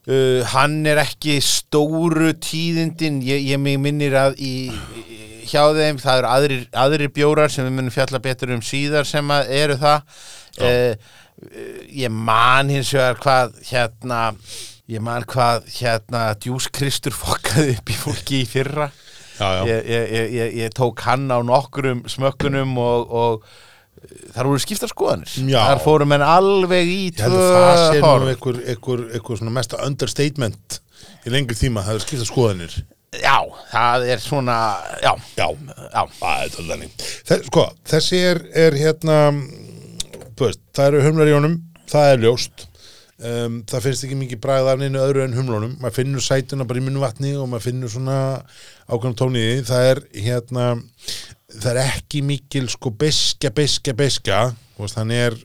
Uh, 0.10 0.40
hann 0.56 0.80
er 0.90 0.98
ekki 1.04 1.36
stóru 1.44 2.32
tíðindin, 2.42 3.20
ég, 3.22 3.44
ég 3.52 3.60
minnir 3.62 4.16
að 4.18 4.40
í, 4.42 4.54
í, 4.72 5.18
hjá 5.52 5.68
þeim 5.76 6.00
það 6.02 6.22
eru 6.22 6.30
aðrir, 6.32 6.64
aðrir 6.82 7.12
bjórar 7.14 7.52
sem 7.54 7.68
við 7.68 7.76
munum 7.76 7.94
fjalla 7.94 8.22
betur 8.24 8.56
um 8.56 8.64
síðar 8.66 9.06
sem 9.06 9.30
eru 9.36 9.76
það. 9.78 10.24
Uh, 10.58 11.12
ég 11.94 12.10
man 12.16 12.72
hins 12.74 12.90
vegar 12.96 13.20
hvað 13.22 13.60
hérna 13.70 14.24
ég 14.90 15.04
man 15.06 15.28
hvað 15.30 15.68
hérna 15.78 16.24
Djús 16.42 16.72
Kristur 16.74 17.14
fokkaði 17.14 17.76
upp 17.78 17.94
í 17.94 18.00
fólki 18.00 18.42
í 18.42 18.50
fyrra 18.50 18.90
já, 19.40 19.48
já, 19.56 19.64
ég, 19.70 19.90
ég, 20.36 20.54
ég, 20.60 20.76
tók 20.78 21.02
hann 21.08 21.26
á 21.32 21.40
nokkrum 21.46 22.04
smökkunum 22.12 22.78
og, 22.84 23.16
og 23.22 23.50
þar 24.36 24.52
voru 24.52 24.62
skiptar 24.64 24.92
skoðanir. 24.92 25.34
Þar 25.56 25.84
fóru 25.84 26.08
menn 26.10 26.24
alveg 26.26 26.92
í 26.94 27.02
tvö 27.18 27.32
að 27.34 27.58
það 27.58 27.82
sé 27.88 28.04
nú 28.04 28.30
einhver, 28.34 28.62
einhver, 28.76 29.04
einhver 29.16 29.42
svona 29.42 29.56
mesta 29.56 29.82
understatement 29.86 30.80
í 31.26 31.34
lengri 31.34 31.58
tíma, 31.60 31.84
það 31.88 32.00
er 32.00 32.06
skipta 32.06 32.30
skoðanir. 32.30 32.80
Já, 33.20 33.40
það 33.72 34.04
er 34.14 34.20
svona, 34.22 34.60
já, 35.02 35.16
Já, 35.34 35.48
já, 35.90 36.04
er 36.30 36.52
þannig. 36.54 36.92
Þess, 37.26 37.48
Sko, 37.50 37.64
þessi 37.90 38.20
er, 38.22 38.44
er 38.68 38.78
hérna 38.78 39.18
veist, 40.40 40.62
það 40.76 40.92
eru 40.92 41.06
humlar 41.08 41.30
í 41.32 41.36
honum 41.36 41.58
það 41.90 42.14
er 42.14 42.24
ljóst 42.26 42.66
um, 43.20 43.58
það 43.70 43.84
finnst 43.86 44.06
ekki 44.08 44.18
mikið 44.20 44.42
bragð 44.44 44.70
af 44.74 44.80
neinu 44.82 45.02
öðru 45.04 45.24
en 45.26 45.36
humlunum. 45.38 45.74
Maður 45.82 45.98
finnur 46.00 46.24
sætuna 46.26 46.68
bara 46.70 46.82
í 46.82 46.86
munnu 46.86 47.02
vatni 47.04 47.34
og 47.40 47.50
maður 47.52 47.68
finnur 47.70 47.92
svona 47.94 48.20
ákveðum 48.90 49.18
tóniði 49.20 49.58
það 49.70 49.90
er 49.94 50.02
hérna 50.28 50.70
það 51.50 51.72
er 51.74 51.82
ekki 51.88 52.24
mikil 52.26 52.68
sko 52.72 52.92
beskja 52.96 53.52
þú 54.78 54.86
veist, 54.86 54.98
hann 55.02 55.12
er 55.16 55.36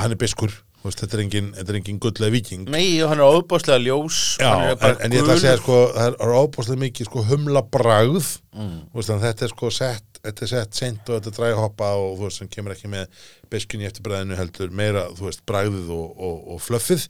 hann 0.00 0.12
er 0.12 0.18
beskur, 0.20 0.52
veist, 0.84 1.00
þetta 1.00 1.16
er 1.18 1.22
engin, 1.24 1.50
þetta 1.56 1.72
er 1.72 1.78
engin 1.80 2.00
gulllega 2.02 2.34
viking 2.34 2.68
Nei, 2.72 2.98
og 3.04 3.12
hann 3.12 3.20
er 3.22 3.38
óbáslega 3.38 3.80
ljós. 3.84 4.18
Já, 4.40 4.50
er 4.72 4.74
en, 4.90 4.96
en 5.06 5.14
ég 5.16 5.22
ætla 5.22 5.36
að 5.36 5.42
segja 5.44 5.60
sko, 5.60 5.78
það 5.94 6.16
er 6.26 6.34
óbúslega 6.40 6.82
mikið 6.86 7.10
sko 7.10 7.26
humla 7.30 7.62
bragð 7.64 8.36
Mm. 8.50 8.88
þetta 9.06 9.44
er 9.46 9.52
sko 9.52 9.68
sett 9.70 10.09
þetta 10.24 10.46
er 10.46 10.52
sett 10.52 10.80
seint 10.80 11.10
og 11.10 11.18
þetta 11.18 11.30
er 11.32 11.36
dræði 11.38 11.60
hoppa 11.60 11.92
og 11.98 12.16
þú 12.18 12.26
veist, 12.26 12.40
sem 12.40 12.50
kemur 12.52 12.74
ekki 12.76 12.90
með 12.92 13.20
beskunni 13.52 13.88
eftir 13.88 14.06
bræðinu 14.06 14.38
heldur 14.38 14.74
meira, 14.74 15.06
þú 15.18 15.28
veist, 15.28 15.44
bragðið 15.48 15.92
og, 15.96 16.10
og, 16.16 16.42
og 16.54 16.64
fluffið. 16.64 17.06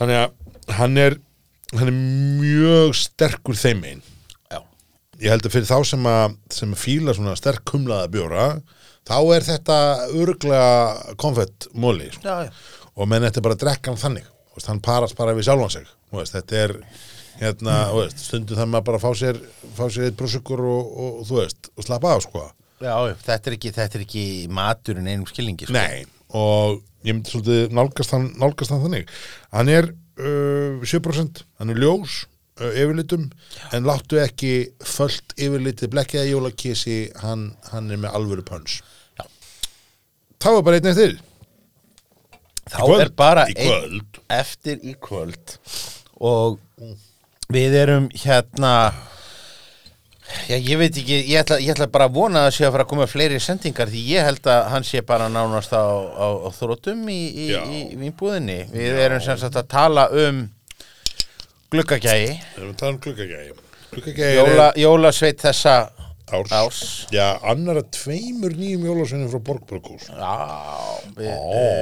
Þannig 0.00 0.22
að 0.22 0.74
hann 0.80 0.98
er 1.00 1.20
hann 1.74 1.90
er 1.90 1.96
mjög 2.40 2.92
sterkur 3.00 3.56
þeim 3.58 3.86
einn 3.88 4.04
ég 5.22 5.32
held 5.32 5.46
að 5.46 5.54
fyrir 5.54 5.68
þá 5.68 5.78
sem 5.88 6.06
að, 6.08 6.36
sem 6.52 6.74
að 6.74 6.80
fíla 6.82 7.14
svona 7.16 7.34
sterk 7.38 7.74
humlaða 7.74 8.10
bjóra 8.12 8.46
þá 9.06 9.16
er 9.36 9.46
þetta 9.46 9.78
örglega 10.10 11.14
konfett 11.20 11.68
móli 11.76 12.10
sko. 12.14 12.38
Og 12.94 13.10
menn 13.10 13.24
þetta 13.26 13.40
er 13.40 13.46
bara 13.46 13.56
að 13.58 13.64
drekka 13.64 13.92
hann 13.92 14.00
þannig. 14.00 14.26
Veist, 14.54 14.70
hann 14.70 14.82
parast 14.84 15.16
bara 15.18 15.34
við 15.34 15.48
sjálfan 15.48 15.72
sig. 15.74 15.88
Veist, 16.14 16.36
þetta 16.36 16.60
er 16.60 16.74
hérna, 17.40 17.78
veist, 17.94 18.20
stundum 18.26 18.58
það 18.58 18.70
maður 18.72 18.86
bara 18.88 19.00
að 19.00 19.04
fá 19.04 19.20
sér 19.20 19.40
fá 19.76 19.84
sér 19.88 20.08
eitt 20.08 20.18
brúsugur 20.18 20.64
og, 20.64 20.92
og, 20.92 21.10
og 21.20 21.28
þú 21.28 21.40
veist 21.40 21.70
og 21.74 21.86
slappa 21.86 22.14
af 22.14 22.24
sko. 22.26 22.44
Já, 22.82 22.94
já, 23.08 23.14
þetta 23.28 23.50
er 23.50 23.56
ekki, 23.58 23.72
þetta 23.78 23.98
er 23.98 24.04
ekki 24.04 24.26
maturinn 24.52 25.08
einum 25.10 25.26
skilningi 25.30 25.68
sko. 25.68 25.76
nei, 25.76 26.04
og 26.34 26.80
ég 27.06 27.16
myndi 27.16 27.32
svolítið 27.32 27.74
nálgast 27.76 28.14
hann, 28.16 28.30
nálgast 28.40 28.74
hann 28.74 28.84
þannig. 28.84 29.12
Hann 29.54 29.72
er 29.72 29.90
uh, 29.90 30.84
7% 30.84 31.44
hann 31.60 31.74
er 31.74 31.80
ljós 31.80 32.24
uh, 32.60 32.70
yfirlitum 32.72 33.28
en 33.76 33.88
láttu 33.88 34.20
ekki 34.22 34.54
fullt 34.84 35.36
yfirlitið 35.38 35.94
blekkjaða 35.94 36.32
jólakísi 36.32 36.98
hann, 37.22 37.52
hann 37.72 37.90
er 37.92 38.02
með 38.02 38.18
alvöru 38.18 38.46
pöns 38.46 38.82
þá 40.44 40.50
er 40.58 40.64
bara 40.66 40.80
einn 40.80 40.90
eftir. 40.90 41.16
Þá 42.64 42.80
kvöld. 42.80 43.02
er 43.04 43.10
bara 43.16 43.46
einn 43.48 43.98
eftir 44.32 44.80
í 44.84 44.94
kvöld 45.00 45.56
og 46.24 46.60
við 47.54 47.76
erum 47.80 48.06
hérna 48.24 48.72
já, 50.48 50.56
ég 50.56 50.78
veit 50.80 50.96
ekki 50.96 51.18
ég 51.30 51.40
ætla, 51.42 51.58
ég 51.62 51.74
ætla 51.74 51.88
bara 51.92 52.08
að 52.08 52.16
vona 52.18 52.42
að 52.42 52.48
það 52.48 52.56
sé 52.56 52.66
að 52.66 52.74
fara 52.76 52.86
að 52.86 52.92
koma 52.92 53.08
fleiri 53.10 53.40
sendingar 53.42 53.92
því 53.92 54.04
ég 54.10 54.28
held 54.28 54.48
að 54.50 54.62
hann 54.72 54.86
sé 54.88 55.02
bara 55.06 55.28
nánast 55.32 55.74
á, 55.76 55.84
á, 55.84 56.26
á 56.44 56.48
þrótum 56.56 57.04
í, 57.12 57.20
í, 57.30 57.50
Já. 57.52 57.60
í, 57.64 57.82
í 57.94 58.00
vínbúðinni 58.00 58.60
við 58.72 59.02
erum 59.04 59.22
sem 59.24 59.38
sagt 59.40 59.58
að 59.60 59.70
tala 59.74 60.08
um 60.10 60.46
gluggagægi 61.74 62.32
Við 62.32 62.62
erum 62.62 62.72
að 62.74 62.80
tala 62.82 62.96
um 62.96 63.02
Gluggagægi 63.04 64.34
Jóla, 64.34 64.72
jólasveit 64.80 65.38
þessa 65.38 65.74
árs. 66.32 66.52
árs. 66.52 66.80
Já, 67.12 67.36
annar 67.44 67.80
að 67.82 67.90
tveimur 67.96 68.54
nýjum 68.56 68.86
jólasveinum 68.88 69.30
frá 69.32 69.42
Borgbrukkús 69.48 70.06
já, 70.08 70.32
við, 71.18 71.34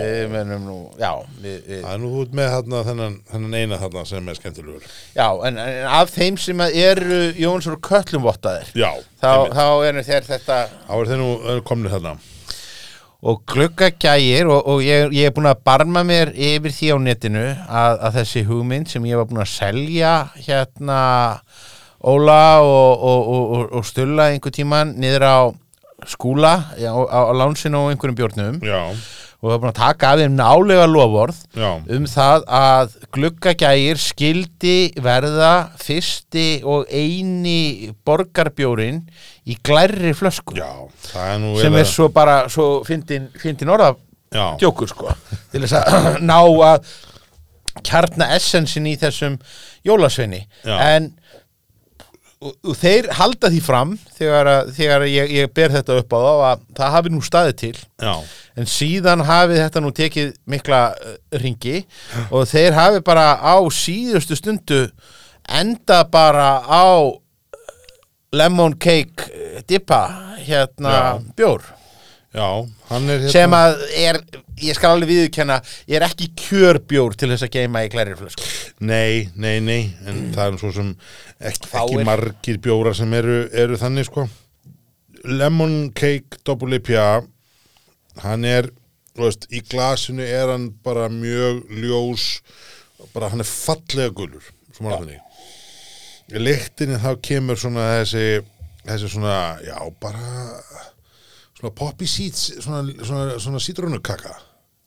við 0.09 0.27
menum 0.33 0.67
nú 0.67 0.77
já, 0.99 1.13
við, 1.39 1.57
við, 1.69 1.79
Það 1.85 1.95
er 1.95 2.03
nú 2.03 2.11
út 2.23 2.35
með 2.39 2.51
þarna, 2.57 2.83
þennan, 2.89 3.17
þennan 3.31 3.57
eina 3.61 3.81
þarna 3.85 4.05
sem 4.11 4.29
er 4.33 4.41
skemmtilegur. 4.41 4.91
Já 5.15 5.29
en, 5.31 5.63
en 5.63 5.89
af 6.01 6.13
þeim 6.17 6.39
sem 6.43 6.67
eru 6.69 7.23
Jónsson 7.39 7.81
köllum 7.87 8.27
vottaðir. 8.27 8.75
Já, 8.79 8.91
þá, 9.23 9.33
þá 9.55 9.67
eru 9.89 10.07
þeir 10.11 10.29
þetta 10.29 10.61
þá 10.75 10.95
er 10.99 11.11
þeir 11.13 11.23
nú 11.23 11.33
eru 11.55 11.67
komnir 11.69 11.95
þarna. 11.95 12.17
Og 13.23 13.45
gluggagægir 13.47 14.49
og, 14.51 14.65
og 14.67 14.81
ég, 14.83 15.13
ég 15.15 15.29
er 15.31 15.35
búin 15.35 15.47
að 15.47 15.61
barma 15.63 16.03
mér 16.03 16.33
yfir 16.35 16.75
því 16.75 16.89
á 16.91 16.97
netinu 16.99 17.45
að, 17.55 18.01
að 18.09 18.17
þessi 18.19 18.43
hugmynd 18.49 18.91
sem 18.91 19.07
ég 19.07 19.21
var 19.21 19.29
búin 19.31 19.45
að 19.45 19.53
selja 19.53 20.17
hérna 20.35 20.99
Óla 22.03 22.61
og, 22.61 23.03
og, 23.03 23.33
og, 23.33 23.67
og, 23.79 23.85
stulla 23.87 24.33
einhver 24.33 24.55
tíman 24.55 24.97
niður 24.99 25.23
á 25.23 25.39
skúla 26.11 26.55
já, 26.81 26.91
á, 26.91 27.21
á 27.31 27.33
lánsinu 27.39 27.85
og 27.85 27.93
einhverjum 27.93 28.19
bjórnum. 28.19 28.57
Já, 28.67 28.91
og 29.43 29.47
það 29.47 29.53
var 29.53 29.61
búin 29.63 29.71
að 29.71 29.79
taka 29.79 30.11
af 30.11 30.19
þeim 30.23 30.35
nálega 30.39 30.87
lovorð 30.91 31.39
já, 31.55 31.71
um 31.95 32.09
það 32.11 32.45
að 32.59 32.97
gluggagægir 33.15 34.03
skildi 34.03 34.77
verða 35.03 35.53
fyrsti 35.83 36.47
og 36.67 36.91
eini 36.91 37.93
borgarbjórin 38.07 39.05
í 39.47 39.59
glærri 39.63 40.15
flösku. 40.19 40.59
Já 40.59 40.71
er 41.15 41.47
sem 41.63 41.79
er 41.79 41.87
svo 41.87 42.11
bara 42.15 42.45
svo 42.51 42.83
fyndin, 42.87 43.31
orða 43.71 43.95
djókur 44.59 44.91
sko 44.91 45.15
til 45.53 45.63
þess 45.65 45.79
að 45.79 46.21
ná 46.31 46.39
að 46.43 46.93
kjarna 47.87 48.29
essensin 48.37 48.87
í 48.91 48.99
þessum 49.01 49.39
jólasveini. 49.87 50.43
En 50.67 51.13
og, 52.43 52.55
og 52.67 52.77
þeir 52.79 53.09
halda 53.17 53.51
því 53.53 53.61
fram 53.65 53.95
þegar, 54.17 54.51
að, 54.51 54.71
þegar 54.77 55.07
ég, 55.09 55.33
ég 55.39 55.53
ber 55.55 55.75
þetta 55.77 55.99
upp 56.03 56.15
á 56.15 56.19
þá 56.19 56.31
að 56.51 56.63
það 56.79 56.95
hafi 56.97 57.13
nú 57.15 57.23
staðið 57.27 57.57
til. 57.63 57.75
Já, 58.03 58.15
en 58.59 58.71
síðan 58.75 59.25
hafi 59.29 59.59
þetta 59.61 59.83
nú 59.85 59.93
tekið 59.97 60.33
mikla 60.55 60.81
uh, 60.93 61.19
ringi 61.43 61.83
og 62.31 62.47
þeir 62.51 62.79
hafi 62.79 63.03
bara 63.07 63.27
á 63.39 63.57
síðustu 63.73 64.39
stundu 64.39 64.83
enda 65.49 66.03
bara 66.11 66.51
á 66.67 66.87
lemon 68.33 68.75
cake 68.81 69.29
uh, 69.31 69.63
dippa 69.69 70.03
hérna 70.43 70.97
Já. 70.97 71.07
bjór 71.39 71.71
já 72.33 72.49
Hann 72.91 73.11
er 73.13 73.23
hérna 73.25 73.33
sem 73.35 73.57
að 73.57 73.85
er, 74.03 74.19
ég 74.63 74.79
skal 74.79 74.95
alveg 74.95 75.11
viðurkenna 75.13 75.59
ég 75.91 75.99
er 75.99 76.07
ekki 76.07 76.31
kjörbjór 76.43 77.17
til 77.19 77.31
þess 77.33 77.47
að 77.49 77.55
geima 77.59 77.85
í 77.87 77.91
klæri 77.93 78.17
flösku 78.19 78.49
Nei, 78.83 79.29
nei, 79.37 79.59
nei 79.65 79.81
En 80.07 80.29
það 80.35 80.45
er 80.47 80.61
svo 80.63 80.73
sem 80.77 80.93
ekki, 81.39 81.71
ekki 81.71 82.07
margir 82.09 82.61
bjórar 82.63 82.97
sem 82.99 83.13
eru, 83.15 83.45
eru 83.53 83.77
þannig 83.79 84.09
sko. 84.09 84.27
Lemon 85.29 85.93
Cake 85.95 86.41
Double 86.47 86.81
IPA 86.81 87.23
Hann 88.25 88.47
er 88.49 88.73
þú 89.17 89.27
veist, 89.29 89.49
Í 89.53 89.61
glasinu 89.69 90.25
er 90.25 90.51
hann 90.55 90.71
bara 90.85 91.09
mjög 91.13 91.67
ljós 91.83 92.31
bara 93.13 93.29
hann 93.33 93.43
er 93.43 93.49
fallega 93.49 94.13
gulur 94.15 94.45
svona 94.73 95.01
þannig 95.01 96.33
í 96.33 96.43
lyktinni 96.43 97.01
þá 97.03 97.11
kemur 97.25 97.59
svona 97.61 97.89
þessi 97.99 98.25
þessi 98.87 99.11
svona, 99.13 99.59
já 99.67 99.77
bara 100.01 100.63
svona 101.63 101.75
poppy 101.79 102.07
seeds 102.11 102.49
svona, 102.61 102.83
svona, 103.07 103.39
svona 103.39 103.61
sítrónukaka. 103.63 104.35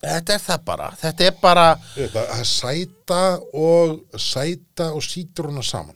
Þetta 0.06 0.34
er 0.36 0.42
það 0.44 0.66
bara, 0.68 0.88
þetta 1.00 1.26
er 1.26 1.38
bara 1.42 1.68
Þetta 1.96 2.24
sæta 2.46 3.22
og 3.56 4.20
sæta 4.20 4.90
og 4.94 5.06
sítróna 5.06 5.64
saman. 5.66 5.96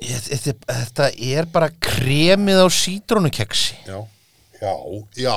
Þetta, 0.00 0.54
þetta 0.70 1.08
er 1.12 1.48
bara 1.50 1.68
kremið 1.82 2.62
á 2.62 2.66
sítrónukeksi. 2.72 3.74
Já, 3.90 3.98
já, 4.62 4.72
já, 5.18 5.34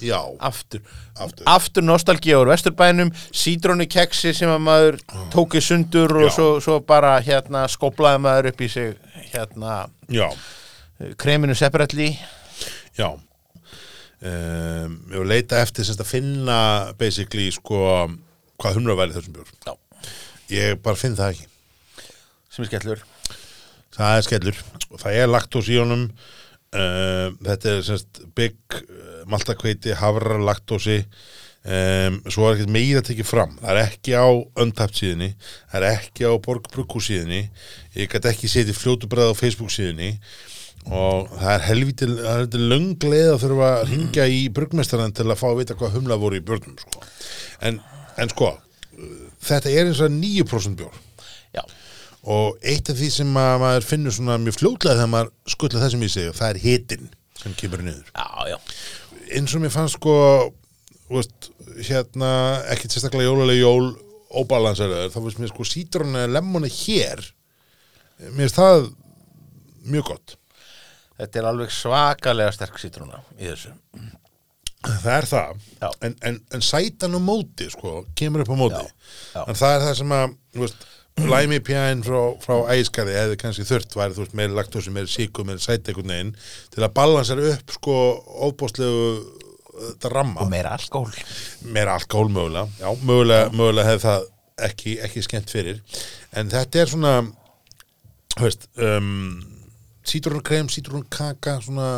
já. 0.00 0.18
Aftur, 0.40 0.82
Aftur. 1.16 1.46
aftur 1.46 1.86
nostalgía 1.86 2.42
úr 2.42 2.50
vesturbænum 2.50 3.14
sítrónukeksi 3.32 4.34
sem 4.36 4.50
að 4.50 4.60
maður 4.66 5.00
tók 5.32 5.56
í 5.56 5.64
sundur 5.64 6.12
og 6.24 6.34
svo, 6.34 6.50
svo 6.60 6.80
bara 6.84 7.14
hérna 7.24 7.64
skóplaði 7.70 8.20
maður 8.26 8.50
upp 8.52 8.60
í 8.60 8.68
sig 8.68 8.94
hérna 9.32 9.86
Já, 10.10 10.28
kreminu 11.16 11.54
separately. 11.54 12.18
Já 12.98 13.14
um, 14.22 14.96
Ég 15.10 15.16
var 15.16 15.24
að 15.24 15.30
leita 15.32 15.60
eftir 15.64 15.86
semst 15.86 16.02
að 16.04 16.10
finna 16.12 16.58
basically 17.00 17.48
sko 17.54 17.80
hvað 18.60 18.76
humra 18.76 18.98
væri 18.98 19.16
þessum 19.16 19.38
bjór. 19.38 19.54
Já. 19.66 19.74
Ég 20.50 20.80
bara 20.84 20.98
finn 20.98 21.16
það 21.18 21.34
ekki. 21.36 21.48
Sem 22.50 22.64
er 22.64 22.70
skellur. 22.72 23.04
Það 23.94 24.16
er 24.16 24.26
skellur. 24.26 24.62
Og 24.90 25.02
það 25.02 25.18
er 25.20 25.30
laktós 25.30 25.70
í 25.70 25.78
honum. 25.80 26.08
Uh, 26.70 27.30
Þetta 27.42 27.70
er 27.72 27.84
semst 27.86 28.20
bygg 28.38 28.80
uh, 28.80 29.20
maltakveiti, 29.30 29.94
havra 29.98 30.38
laktósi. 30.42 31.00
Um, 31.60 32.20
Svo 32.32 32.46
er 32.48 32.56
ekkert 32.56 32.72
meira 32.72 33.02
tekið 33.04 33.28
fram. 33.28 33.56
Það 33.60 33.72
er 33.74 33.82
ekki 33.84 34.14
á 34.16 34.28
öndapt 34.64 35.00
síðunni. 35.00 35.32
Það 35.70 35.80
er 35.80 35.98
ekki 36.00 36.26
á 36.26 36.32
borgbrukku 36.42 37.02
síðunni. 37.04 37.42
Ég 37.98 38.10
gæti 38.10 38.30
ekki 38.32 38.50
setið 38.50 38.78
fljótubræð 38.80 39.34
á 39.34 39.40
Facebook 39.40 39.72
síðunni 39.74 40.14
og 40.88 41.28
það 41.36 41.52
er 41.52 41.66
helviti 41.66 42.08
það 42.08 42.30
er 42.30 42.38
helviti 42.38 42.62
löngleið 42.72 43.28
að 43.34 43.42
þurfa 43.44 43.68
að 43.74 43.84
ringja 43.90 44.26
í 44.32 44.40
brugmestarann 44.56 45.14
til 45.16 45.28
að 45.28 45.38
fá 45.42 45.46
að 45.50 45.60
vita 45.60 45.76
hvað 45.78 45.96
humla 45.98 46.18
voru 46.20 46.40
í 46.40 46.44
björnum 46.44 46.78
sko. 46.80 47.04
en, 47.68 47.80
en 48.16 48.32
sko 48.32 48.54
þetta 49.44 49.72
er 49.72 49.90
eins 49.90 50.02
og 50.04 50.12
9% 50.14 50.78
bjór. 50.80 50.98
Já, 51.56 51.62
og 52.30 52.58
eitt 52.68 52.90
af 52.92 52.98
því 52.98 53.08
sem 53.14 53.36
að 53.40 53.54
maður 53.62 53.86
finnur 53.88 54.14
svona 54.14 54.36
mjög 54.42 54.58
fljótlega 54.58 54.98
þegar 54.98 55.12
maður 55.14 55.54
skullar 55.54 55.84
þessum 55.86 56.04
í 56.04 56.10
sig 56.12 56.28
og 56.30 56.36
það 56.36 56.50
er 56.52 56.62
hitin 56.64 57.06
sem 57.40 57.54
kemur 57.56 57.84
niður. 57.84 58.10
Já, 58.12 58.28
já. 58.52 58.58
Eins 59.38 59.54
og 59.56 59.62
mér 59.62 59.72
fannst 59.72 59.96
sko 59.96 60.14
veist, 61.10 61.50
hérna 61.88 62.32
ekkit 62.74 62.94
sérstaklega 62.94 63.30
jólulega 63.30 63.62
jól 63.62 63.92
óbalansaröður, 64.30 65.10
þá 65.10 65.20
finnst 65.24 65.40
mér 65.42 65.50
sko 65.50 65.66
sítrona 65.66 66.26
lemoni 66.30 66.70
hér 66.70 67.24
mér 68.28 68.44
finnst 68.44 68.60
það 68.60 68.90
mjög 69.90 70.12
gott 70.12 70.36
Þetta 71.20 71.40
er 71.42 71.48
alveg 71.50 71.72
svakalega 71.74 72.52
sterk 72.56 72.78
sítrúna 72.80 73.20
í 73.38 73.50
þessu. 73.50 73.74
það 75.04 75.10
er 75.18 75.26
það 75.28 75.58
en, 76.06 76.14
en, 76.24 76.38
en 76.56 76.62
sætan 76.64 77.12
á 77.12 77.20
móti 77.20 77.66
sko, 77.68 78.06
kemur 78.16 78.46
upp 78.46 78.54
á 78.54 78.56
móti 78.56 78.80
Já, 78.80 78.94
já. 79.34 79.42
en 79.44 79.58
það 79.60 79.74
er 79.76 79.82
það 79.84 79.98
sem 79.98 80.14
að 80.16 80.30
veist, 80.62 80.86
læmi 81.20 81.58
pjæn 81.66 82.00
frá, 82.06 82.20
frá 82.40 82.54
æskari 82.72 83.12
eða 83.20 83.36
kannski 83.42 83.66
þurft 83.68 83.92
væri 83.98 84.16
þú 84.16 84.22
veist, 84.24 84.36
meiri 84.40 84.56
laktósi, 84.56 84.94
meiri 84.94 85.12
síku, 85.12 85.44
einhvern 85.44 86.08
veginn 86.14 86.32
til 86.72 86.86
að 86.86 86.94
balansera 86.96 87.44
upp 87.52 87.74
sko 87.76 87.98
óbóðslegu 88.48 89.04
þetta 89.80 90.12
ramma 90.14 90.40
Og 90.46 90.50
meira 90.52 90.72
alkohol. 90.78 91.12
meira 91.76 91.98
alkohól 92.00 92.32
mögulega 92.32 92.66
já, 92.80 92.88
mögulega, 93.04 93.52
mögulega 93.52 93.90
hefði 93.92 94.06
það 94.08 94.26
ekki, 94.70 94.96
ekki 95.04 95.26
skemmt 95.28 95.52
fyrir 95.52 95.82
en 96.40 96.48
þetta 96.56 96.80
er 96.86 96.90
svona 96.96 97.14
þú 98.38 98.46
veist 98.48 98.66
um, 98.80 99.59
sítrónkrem, 100.06 100.68
sítrónkaka 100.72 101.58
svona, 101.64 101.88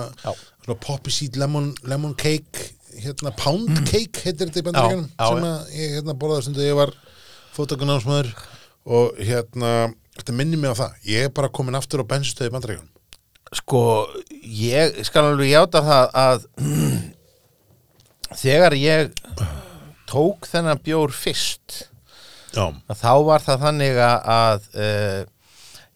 svona 0.65 0.79
poppy 0.83 1.11
seed 1.15 1.37
lemon, 1.41 1.73
lemon 1.89 2.15
cake 2.19 2.71
hérna 3.03 3.33
pound 3.39 3.85
cake 3.89 4.25
heitir 4.27 4.51
þetta 4.51 4.61
í 4.61 4.73
Mm. 4.73 5.09
Já, 5.17 5.29
sem 5.29 5.45
að 5.49 5.75
ég 5.79 5.95
hérna 5.97 6.15
borðaði 6.19 6.45
sem 6.45 6.61
ég 6.61 6.77
var 6.77 6.93
fótakunámsmaður 7.57 8.33
og 8.85 9.21
hérna 9.23 9.93
þetta 10.19 10.35
minnir 10.37 10.61
mig 10.61 10.75
á 10.75 10.81
það, 10.83 10.99
ég 11.09 11.29
er 11.29 11.33
bara 11.35 11.49
komin 11.49 11.79
aftur 11.79 12.03
á 12.03 12.11
bensinstöði 12.11 12.51
í 12.51 12.55
bandaríkjanum 12.57 12.89
Sko, 13.53 14.09
ég 14.49 15.03
skal 15.05 15.27
alveg 15.29 15.51
játa 15.53 15.83
það 15.85 16.15
að 16.17 16.47
þegar 18.43 18.77
ég 18.81 19.11
tók 20.09 20.49
þennan 20.49 20.81
bjór 20.85 21.13
fyrst, 21.13 21.89
þá 22.53 23.13
var 23.29 23.45
það 23.45 23.67
þannig 23.67 24.01
að 24.01 24.67
uh, 24.73 25.21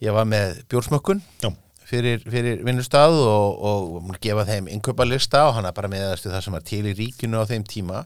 ég 0.05 0.17
var 0.17 0.29
með 0.29 0.61
bjórsmökkun. 0.69 1.23
Já, 1.45 1.51
fyrir, 1.87 2.22
fyrir 2.26 2.62
vinnustað 2.66 3.18
og, 3.22 3.66
og 3.68 4.16
gefa 4.22 4.47
þeim 4.49 4.70
innkauparlista 4.74 5.47
og 5.49 5.59
hann 5.59 5.68
er 5.68 5.76
bara 5.76 5.91
meðast 5.93 6.28
það 6.28 6.43
sem 6.47 6.57
var 6.57 6.64
til 6.66 6.82
í 6.91 6.95
ríkinu 6.99 7.43
á 7.43 7.49
þeim 7.49 7.66
tíma. 7.68 8.05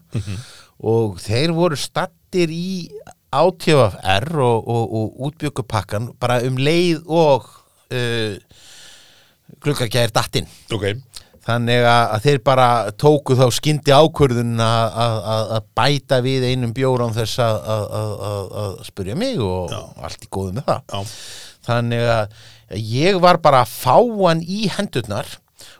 Og 0.81 1.19
þeir 1.21 1.53
voru 1.57 1.77
stattir 1.77 2.53
í 2.53 2.99
átjöfafr 3.31 4.41
og, 4.43 4.67
og, 4.67 4.95
og 4.99 5.27
útbjökkupakkan 5.29 6.11
bara 6.19 6.41
um 6.47 6.57
leið 6.59 7.05
og 7.07 7.47
uh, 7.93 8.35
gluggagæðir 9.63 10.13
dattinn 10.15 10.49
ok. 10.73 10.91
Þannig 11.41 11.85
að, 11.89 12.11
þeir 12.21 12.39
bara 12.45 12.65
tóku 13.01 13.33
þá 13.33 13.47
skyndi 13.55 13.93
ákvörðun 13.95 14.59
að, 14.61 15.55
bæta 15.73 16.19
við 16.21 16.45
einum 16.51 16.73
bjór 16.77 17.01
án 17.07 17.15
þess 17.15 17.41
að 17.41 18.83
spurja 18.85 19.15
mig 19.17 19.41
og 19.41 19.73
Já. 19.73 19.79
allt 20.05 20.27
í 20.27 20.29
góðu 20.29 20.59
með 20.59 20.67
það. 20.69 20.83
Já, 20.93 21.15
þannig 21.65 22.11
að 22.13 22.35
ég 22.77 23.19
var 23.21 23.41
bara 23.43 23.63
að 23.65 23.73
fá 23.73 23.97
hann 23.99 24.43
í 24.43 24.65
hendurnar 24.71 25.27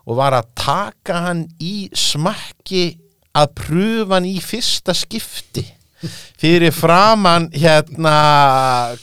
og 0.05 0.17
var 0.19 0.35
að 0.37 0.49
taka 0.57 1.21
hann 1.27 1.45
í 1.61 1.89
smakki 1.97 2.97
að 3.37 3.53
pröfa 3.61 4.17
hann 4.17 4.27
í 4.27 4.39
fyrsta 4.43 4.95
skipti 4.97 5.63
fyrir 6.41 6.73
framann 6.73 7.51
hérna 7.53 8.15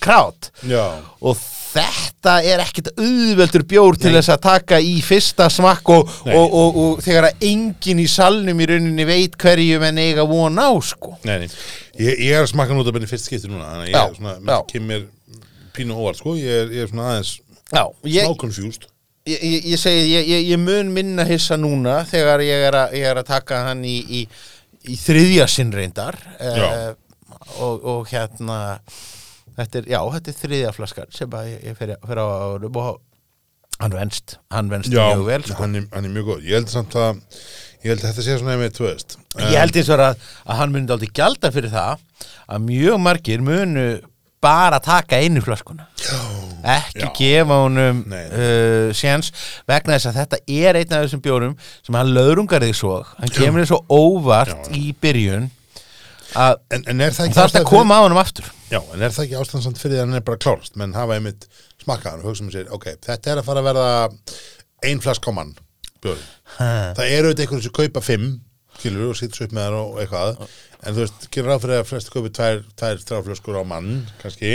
krát. 0.02 0.50
Já, 0.66 0.98
og 1.22 1.38
þetta 1.68 2.38
er 2.42 2.62
ekkit 2.64 2.90
auðveldur 2.96 3.64
bjór 3.68 3.98
til 4.00 4.10
Nei. 4.10 4.16
þess 4.18 4.32
að 4.34 4.40
taka 4.48 4.80
í 4.82 4.96
fyrsta 5.04 5.46
smakk 5.52 5.92
og, 5.94 6.10
og, 6.26 6.46
og, 6.46 6.78
og 6.82 7.02
þegar 7.04 7.28
að 7.30 7.44
enginn 7.50 8.02
í 8.02 8.08
salnum 8.10 8.62
í 8.64 8.68
rauninni 8.70 9.06
veit 9.08 9.36
hverju 9.38 9.78
menn 9.82 10.00
eiga 10.02 10.26
von 10.28 10.58
á 10.58 10.70
sko. 10.82 11.14
Nei, 11.28 11.46
Ég, 11.98 12.14
ég 12.14 12.34
er 12.34 12.44
að 12.44 12.52
smakka 12.52 12.76
nút 12.76 12.88
að 12.88 12.94
benni 12.94 13.10
fyrst 13.10 13.26
skipti 13.26 13.48
núna 13.50 13.72
Þannig 13.72 13.88
að 13.88 13.92
ég 13.92 14.00
er 14.02 14.18
svona, 14.18 14.34
mér 14.46 14.66
kemur 14.70 15.06
pínu 15.74 15.96
óvart, 15.98 16.20
sko. 16.20 16.34
Ég 16.38 16.64
er, 16.64 16.74
ég 16.74 16.84
er 16.86 16.90
svona 16.92 17.08
aðeins 17.12 17.32
Já, 17.68 17.82
ég, 18.08 18.28
ég, 19.28 19.42
ég, 19.44 19.66
ég 19.74 19.80
segi, 19.80 20.06
ég, 20.14 20.28
ég, 20.28 20.46
ég 20.54 20.62
mun 20.62 20.92
minna 20.94 21.26
hissa 21.28 21.58
núna 21.60 22.00
þegar 22.08 22.44
ég 22.46 22.68
er 22.70 22.78
að, 22.84 22.94
ég 22.96 23.10
er 23.10 23.20
að 23.20 23.28
taka 23.28 23.64
hann 23.68 23.84
í, 23.84 23.98
í, 24.00 24.22
í 24.88 24.96
þriðja 24.96 25.48
sinn 25.52 25.74
reyndar 25.74 26.16
Já. 26.40 26.68
eh, 26.70 26.94
og, 27.60 27.84
og 27.84 28.08
hérna 28.12 28.58
þetta 29.58 29.82
er, 29.82 29.90
já, 29.92 30.00
þetta 30.16 30.32
er 30.32 30.40
þriðja 30.40 30.72
flaskar 30.76 31.12
sem 31.14 31.36
að 31.36 31.52
ég, 31.52 31.76
fer 31.78 31.94
á 32.22 32.26
árum 32.26 32.80
og 32.80 32.90
hann 33.78 33.94
venst, 33.94 34.38
hann 34.54 34.70
venst 34.72 34.92
Já, 34.92 35.04
mjög 35.12 35.24
vel 35.28 35.40
sko. 35.44 35.60
hann, 35.62 35.78
er, 35.78 35.88
hann 35.92 36.08
er 36.08 36.14
mjög 36.14 36.30
góð 36.32 36.46
Ég 36.48 36.58
held 36.58 36.72
samt 36.72 36.96
að 36.98 37.20
Ég 37.78 37.92
held 37.92 38.00
að 38.02 38.08
þetta 38.08 38.24
sé 38.26 38.38
svona 38.40 38.70
þú 38.74 38.86
veist 38.88 39.18
Ég 39.38 39.58
held 39.60 39.76
eins 39.78 39.90
og 39.94 40.02
að, 40.02 40.22
að 40.48 40.60
hann 40.62 40.72
myndi 40.74 40.94
aldrei 40.94 41.12
gjalda 41.14 41.52
fyrir 41.54 41.70
það 41.74 42.00
að 42.48 42.64
mjög 42.66 43.02
margir 43.04 43.44
munu 43.44 43.84
bara 44.42 44.80
taka 44.82 45.20
einu 45.22 45.42
flaskuna 45.44 45.86
ekki 46.62 47.04
Já. 47.04 47.10
gefa 47.18 47.60
honum 47.64 48.00
uh, 48.06 48.88
séns. 48.96 49.30
Vegna 49.68 49.96
þess 49.96 50.10
að 50.10 50.18
þetta 50.22 50.40
er 50.46 50.80
einn 50.80 50.96
af 50.96 51.04
þessum 51.04 51.22
bjórum 51.24 51.54
sem 51.86 51.98
hann 51.98 52.12
löðrungar 52.16 52.66
þig 52.66 52.76
svo. 52.78 52.98
Hann 53.18 53.34
kemur 53.34 53.64
þig 53.64 53.70
svo 53.72 53.80
óvart 53.88 54.72
í 54.74 54.90
byrjun 55.02 55.48
að 56.38 56.58
er 56.74 57.14
það 57.16 57.32
þarf 57.36 57.60
að 57.62 57.68
koma 57.70 58.00
á 58.00 58.04
honum 58.04 58.20
aftur. 58.20 58.50
Já, 58.68 58.82
en 58.82 59.00
er 59.00 59.14
það 59.14 59.24
ekki 59.24 59.38
ástæðan 59.40 59.78
fyrir 59.80 59.94
því 59.94 60.00
að 60.00 60.04
hann 60.04 60.18
er 60.18 60.26
bara 60.26 60.42
klárast 60.44 60.76
menn 60.76 60.96
hafa 60.96 61.16
einmitt 61.16 61.46
smakkaðan 61.80 62.20
og 62.20 62.28
hugsa 62.28 62.44
um 62.44 62.50
sér 62.52 62.68
ok, 62.74 62.90
þetta 63.06 63.32
er 63.32 63.40
að 63.40 63.48
fara 63.48 63.62
að 63.62 63.70
verða 63.70 63.86
ein 64.84 65.00
flask 65.00 65.30
mann 65.32 65.54
bjóri. 66.04 66.20
það 66.58 67.06
eru 67.06 67.30
auðvitað 67.30 67.46
einhverjum 67.46 67.64
sem 67.64 67.76
kaupa 67.78 68.04
fimm 68.04 68.28
skilur 68.78 69.12
og 69.12 69.18
sýtts 69.18 69.42
upp 69.44 69.54
með 69.56 69.68
það 69.68 69.78
og 69.80 70.02
eitthvað. 70.02 70.42
En 70.78 70.94
þú 70.94 71.04
veist, 71.04 71.24
gerir 71.34 71.50
ráð 71.50 71.64
fyrir 71.64 71.80
að 71.80 71.88
flesti 71.88 72.14
kaupi 72.14 72.32
tvær, 72.36 72.60
tvær 72.78 73.00
þráflöskur 73.02 73.58
á 73.58 73.62
mann 73.66 73.90
kannski. 74.20 74.52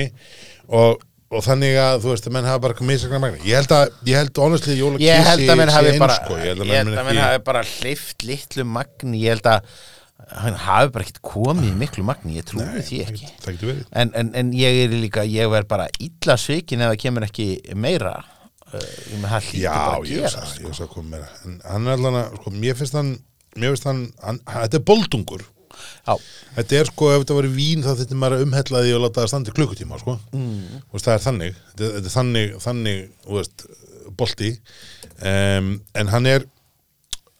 Og, 0.71 1.01
og 1.33 1.45
þannig 1.45 1.79
að 1.81 1.97
þú 2.03 2.11
veist, 2.13 2.27
að 2.29 2.35
menn 2.37 2.49
hafa 2.49 2.61
bara 2.65 2.87
misakna 2.89 3.21
magna 3.23 3.41
ég 3.47 3.57
held 3.59 3.73
að, 3.75 3.95
ég 4.09 4.21
held 4.21 4.43
honestly 4.43 4.77
jóla 4.77 5.01
ég 5.03 5.25
held 5.29 5.47
að 5.49 5.59
menn 5.61 5.73
hafi 5.73 5.95
bara 6.01 6.19
sko. 6.19 6.37
ekki 6.43 7.17
hafi 7.23 7.41
bara 7.49 7.65
hleyft 7.73 8.27
litlu 8.27 8.67
magni. 8.67 9.23
Ég 9.23 9.37
held 9.37 9.49
að 9.53 9.73
hann 10.43 10.59
hafi 10.65 10.93
bara 10.95 11.07
ekkert 11.07 11.23
komið 11.25 11.73
miklu 11.79 12.05
magni. 12.07 12.37
Ég 12.39 12.47
trúi 12.47 12.63
því 12.63 13.01
það 13.01 13.09
ekki. 13.13 13.31
það 13.45 13.65
verið. 13.69 13.81
En, 13.91 14.13
en, 14.19 14.31
en 14.39 14.53
ég 14.57 14.83
er 14.85 14.95
líka, 14.95 15.25
ég 15.27 15.51
verð 15.51 15.71
bara 15.73 15.89
illa 16.03 16.37
svikin 16.39 16.85
ef 16.85 16.93
það 16.93 17.01
kemur 17.07 17.27
ekki 17.27 17.49
meira 17.75 18.15
með 18.73 19.27
það 19.29 19.47
hlýtur 19.47 19.67
bara 19.67 19.83
Já, 19.83 19.97
að 19.97 20.07
gera 20.09 20.29
sko. 20.31 20.43
það, 20.43 20.57
ég 20.59 20.69
veist 20.69 20.83
að 20.83 20.91
koma 20.93 21.11
meira 21.13 21.27
en 21.45 21.57
hann 21.69 21.87
er 21.87 21.97
allan 21.97 22.19
að, 22.19 22.37
sko, 22.39 22.53
mér 22.63 22.79
finnst 22.79 22.97
hann 22.97 23.11
mér 23.53 23.73
finnst 23.73 23.89
hann, 23.89 24.01
hann, 24.23 24.39
hann 24.49 24.65
þetta 24.65 24.79
er 24.79 24.85
boldungur 24.89 25.43
Já, 26.03 26.17
þetta 26.57 26.79
er 26.79 26.89
sko, 26.91 27.11
ef 27.13 27.21
þetta 27.23 27.37
var 27.37 27.49
vín 27.53 27.85
þá 27.85 27.91
þetta 28.01 28.19
maður 28.19 28.37
að 28.37 28.47
umhella 28.47 28.81
því 28.83 28.95
og 28.95 29.03
láta 29.05 29.21
það 29.21 29.29
standa 29.31 29.53
í 29.53 29.57
klukkutíma 29.59 29.99
sko. 30.01 30.17
mm. 30.35 30.81
veist, 30.91 31.05
það 31.05 31.13
er 31.13 31.23
þannig 31.27 31.53
þetta, 31.59 31.91
þetta 31.97 32.09
er 32.09 32.15
þannig, 32.17 32.57
þannig, 32.65 33.05
veist 33.29 33.67
bolti 34.19 34.49
um, 35.23 35.69
en 35.99 36.11
hann 36.11 36.27
er 36.29 36.49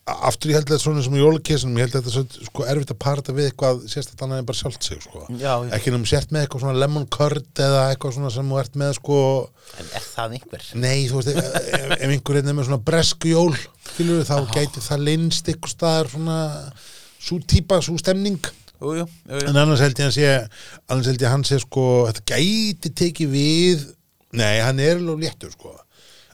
aftur 0.03 0.51
ég 0.51 0.57
held 0.57 0.65
að 0.65 0.73
þetta 0.73 0.79
er 0.79 0.83
svona 0.83 1.03
sem 1.05 1.13
í 1.15 1.21
jólakessunum 1.21 1.77
ég 1.79 1.85
held 1.85 1.93
að 1.95 2.07
þetta 2.09 2.39
er 2.43 2.47
sko, 2.49 2.63
erfitt 2.67 2.91
að 2.91 2.97
para 2.99 3.21
þetta 3.21 3.35
við 3.37 3.45
eitthvað 3.49 3.83
sérstaklega 3.87 4.25
hann 4.25 4.41
er 4.41 4.47
bara 4.49 4.59
sjálft 4.59 4.87
sig 4.87 5.03
sko. 5.03 5.21
Já, 5.31 5.53
já. 5.63 5.69
ekki 5.77 5.93
nefnum 5.93 6.09
sért 6.11 6.33
með 6.33 6.43
eitthvað 6.43 6.63
svona 6.65 6.81
lemon 6.81 7.05
curd 7.15 7.61
eða 7.63 7.85
eitthvað 7.93 8.15
svona 8.17 8.31
sem 8.35 8.51
þú 8.51 8.59
ert 8.59 8.75
með 8.81 8.91
sko 8.97 9.19
en 9.79 9.93
er 9.95 10.07
það 10.09 10.35
einhver? 10.37 10.65
Nei, 10.83 10.97
þú 11.07 11.21
veist, 11.21 11.31
ef, 11.31 11.95
ef 11.95 12.09
einhver 12.09 12.41
er 12.41 12.49
með 12.49 12.67
svona 12.67 12.81
bresku 12.91 13.31
jól, 13.31 13.55
skilur 13.93 14.27
þá 14.27 14.35
gæti 14.51 14.83
það 14.83 15.07
linst 15.07 15.53
ykkur 15.55 15.71
staðar 15.71 16.11
svona 16.11 16.41
svo 17.23 17.39
típa, 17.47 17.79
svo 17.83 17.95
stemning. 18.01 18.41
Jú, 18.83 18.97
jú, 18.99 19.05
jú, 19.07 19.39
en 19.47 19.55
annars 19.61 19.83
held 19.83 19.99
ég 20.01 20.09
að 20.09 20.17
sé 20.17 20.29
annars 20.91 21.07
held 21.07 21.21
ég 21.21 21.29
að 21.29 21.33
hann 21.37 21.47
sé 21.47 21.59
sko, 21.63 21.85
þetta 22.09 22.25
gæti 22.33 22.91
tekið 22.99 23.31
við 23.31 23.87
nei, 24.35 24.59
hann 24.59 24.81
er 24.83 24.99
alveg 24.99 25.23
léttur 25.23 25.53
sko. 25.55 25.77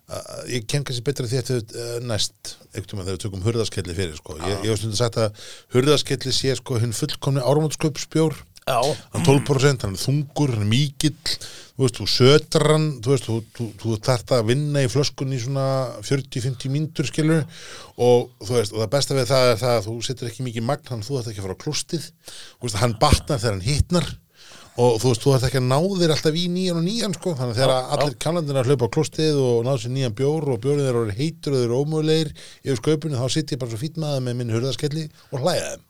Uh, 0.10 0.40
ég 0.50 0.64
ken 0.66 0.82
kannski 0.82 1.06
betra 1.06 1.28
því 1.30 1.38
að 1.38 1.50
þetta 1.52 1.82
uh, 1.84 1.98
næst 2.10 2.56
ekkert 2.72 2.96
um 2.96 3.02
að 3.04 3.10
þegar 3.12 3.18
við 3.18 3.24
tökum 3.28 3.44
hurðaskelli 3.46 3.94
fyrir 3.94 4.16
sko. 4.18 4.38
ég, 4.42 4.64
hef 4.64 4.80
stundin 4.80 4.98
sagt 4.98 5.20
að 5.22 5.44
hurðaskelli 5.76 6.34
sé 6.34 6.56
sko 6.58 6.80
hinn 6.82 6.96
fullkomni 6.98 7.44
áramótskaupsbjór 7.46 8.34
Já, 8.34 8.49
hann 8.70 9.24
er 9.24 9.26
12%, 9.26 9.88
hann 9.88 9.98
er 9.98 10.04
þungur, 10.04 10.54
hann 10.54 10.68
er 10.68 10.70
mikill. 10.70 11.18
Þú 11.80 11.86
veist, 11.86 11.96
þú 11.96 12.06
sötrar 12.12 12.74
hann 12.74 12.88
þú 13.00 13.12
veist, 13.14 13.28
þú, 13.30 13.36
þú, 13.56 13.66
þú 13.80 13.98
þarft 14.04 14.32
að 14.36 14.48
vinna 14.50 14.82
í 14.84 14.90
flöskun 14.92 15.32
í 15.32 15.38
svona 15.40 15.68
40-50 16.04 16.74
mínútur 16.74 17.08
skilur 17.08 17.46
og 17.96 18.34
þú 18.44 18.58
veist, 18.58 18.74
og 18.76 18.84
það 18.84 18.90
besta 18.98 19.16
við 19.16 19.30
það 19.30 19.52
er 19.54 19.62
það 19.62 19.76
að 19.78 19.88
þú 19.88 19.96
setur 20.10 20.28
ekki 20.28 20.48
mikið 20.50 20.68
magn 20.68 20.92
hann 20.92 21.06
þú 21.08 21.16
þarft 21.16 21.32
ekki 21.32 21.40
að 21.40 21.48
fara 21.48 21.56
á 21.56 21.64
klústið 21.64 22.10
þú 22.10 22.68
veist, 22.68 22.82
hann 22.84 22.98
batnar 23.00 23.40
þegar 23.40 23.56
hann 23.56 23.64
hittnar 23.70 24.12
og 24.76 25.00
þú 25.00 25.14
veist, 25.14 25.24
þú 25.24 25.34
þarft 25.38 25.50
ekki 25.50 25.62
að 25.62 25.70
ná 25.72 25.80
þér 26.04 26.16
alltaf 26.18 26.40
í 26.44 26.46
nýjan 26.52 26.80
og 26.84 26.88
nýjan 26.90 27.16
sko, 27.16 27.36
þannig 27.40 27.56
að 27.56 27.62
þegar 27.62 27.92
allir 27.96 28.22
kjánlandir 28.26 28.60
að 28.60 28.70
hlaupa 28.74 28.92
á 28.92 28.96
klústið 28.96 29.44
og 29.48 29.60
ná 29.64 29.74
sér 29.80 29.96
nýjan 29.96 30.20
bjór 30.20 30.52
og 30.52 30.64
bjórið 30.64 30.88
þeir 30.90 31.00
eru 31.00 31.20
heitur 31.20 31.56
og 31.56 31.62
þeir 31.64 31.70
eru 31.70 31.80
ómögulegir 31.80 32.34
yfir 32.64 32.80
sköpunni, 32.84 33.20
þá 33.20 33.36
sitt 33.36 33.56
ég 33.56 33.60
bara 33.64 33.72
svo 33.72 33.80
fýtt 33.80 34.00
maður 34.00 34.26
með 34.28 34.40
minn 34.40 34.56
hurðaskelli 34.56 35.08
og 35.32 35.44
hlæða 35.44 35.70
þeim 35.74 35.89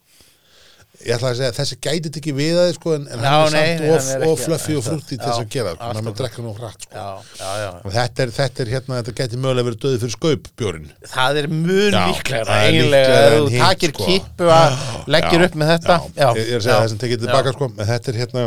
ég 0.99 1.13
ætla 1.15 1.29
að 1.29 1.37
segja 1.39 1.49
að 1.53 1.57
þessi 1.59 1.75
gæti 1.79 2.09
ekki 2.19 2.31
við 2.35 2.57
það 2.57 2.69
sko, 2.75 2.93
en, 2.97 3.05
en 3.07 3.21
Já, 3.23 3.29
hann 3.29 3.45
er 3.45 3.53
samt 3.53 3.81
nei, 3.81 3.91
of, 3.95 4.07
er 4.11 4.23
of 4.27 4.41
fluffy 4.43 4.75
og 4.75 4.83
frútti 4.83 5.15
til 5.15 5.19
þess 5.21 5.37
já, 5.39 5.43
að 5.45 5.53
gera 5.53 5.73
hann 5.79 6.09
er 6.11 6.15
drekka 6.19 6.43
nú 6.43 6.51
hratt 6.57 6.83
sko. 6.83 6.95
já, 6.95 7.35
já, 7.39 7.51
já. 7.61 7.69
og 7.79 7.93
þetta 7.95 8.25
er, 8.25 8.33
þetta 8.35 8.63
er 8.63 8.71
hérna, 8.73 8.97
þetta 8.99 9.13
gæti 9.19 9.39
mögulega 9.39 9.67
verið 9.69 9.85
döði 9.85 10.01
fyrir 10.03 10.15
skaup 10.15 10.49
bjórin 10.59 10.89
Það 11.13 11.39
er 11.39 11.47
Já, 11.49 12.03
það 12.25 12.41
er 12.41 12.51
eiginlega 12.65 13.21
að 13.21 13.37
þú 13.37 13.61
takir 13.63 13.93
sko. 13.93 14.09
kippu 14.09 14.49
að 14.55 14.75
leggjur 15.15 15.45
upp 15.47 15.55
með 15.61 15.71
þetta 15.73 15.99
já, 16.09 16.27
ég, 16.27 16.43
er 16.43 16.59
að 16.59 16.65
segja 16.67 16.81
það 16.81 16.89
sem 16.91 17.01
tekið 17.05 17.23
tilbaka 17.23 17.55
sko, 17.55 17.71
en 17.71 17.89
þetta 17.93 18.11
er 18.11 18.19
hérna 18.19 18.45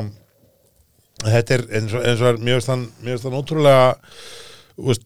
þetta 1.23 1.57
er 1.57 1.65
eins 1.79 1.97
og, 1.97 2.05
eins 2.05 2.21
og 2.21 2.29
er, 2.35 2.69
hann 2.69 2.85
mér 3.01 3.17
finnst 3.17 3.31
hann 3.31 3.39
ótrúlega 3.41 3.89
mér 4.83 5.01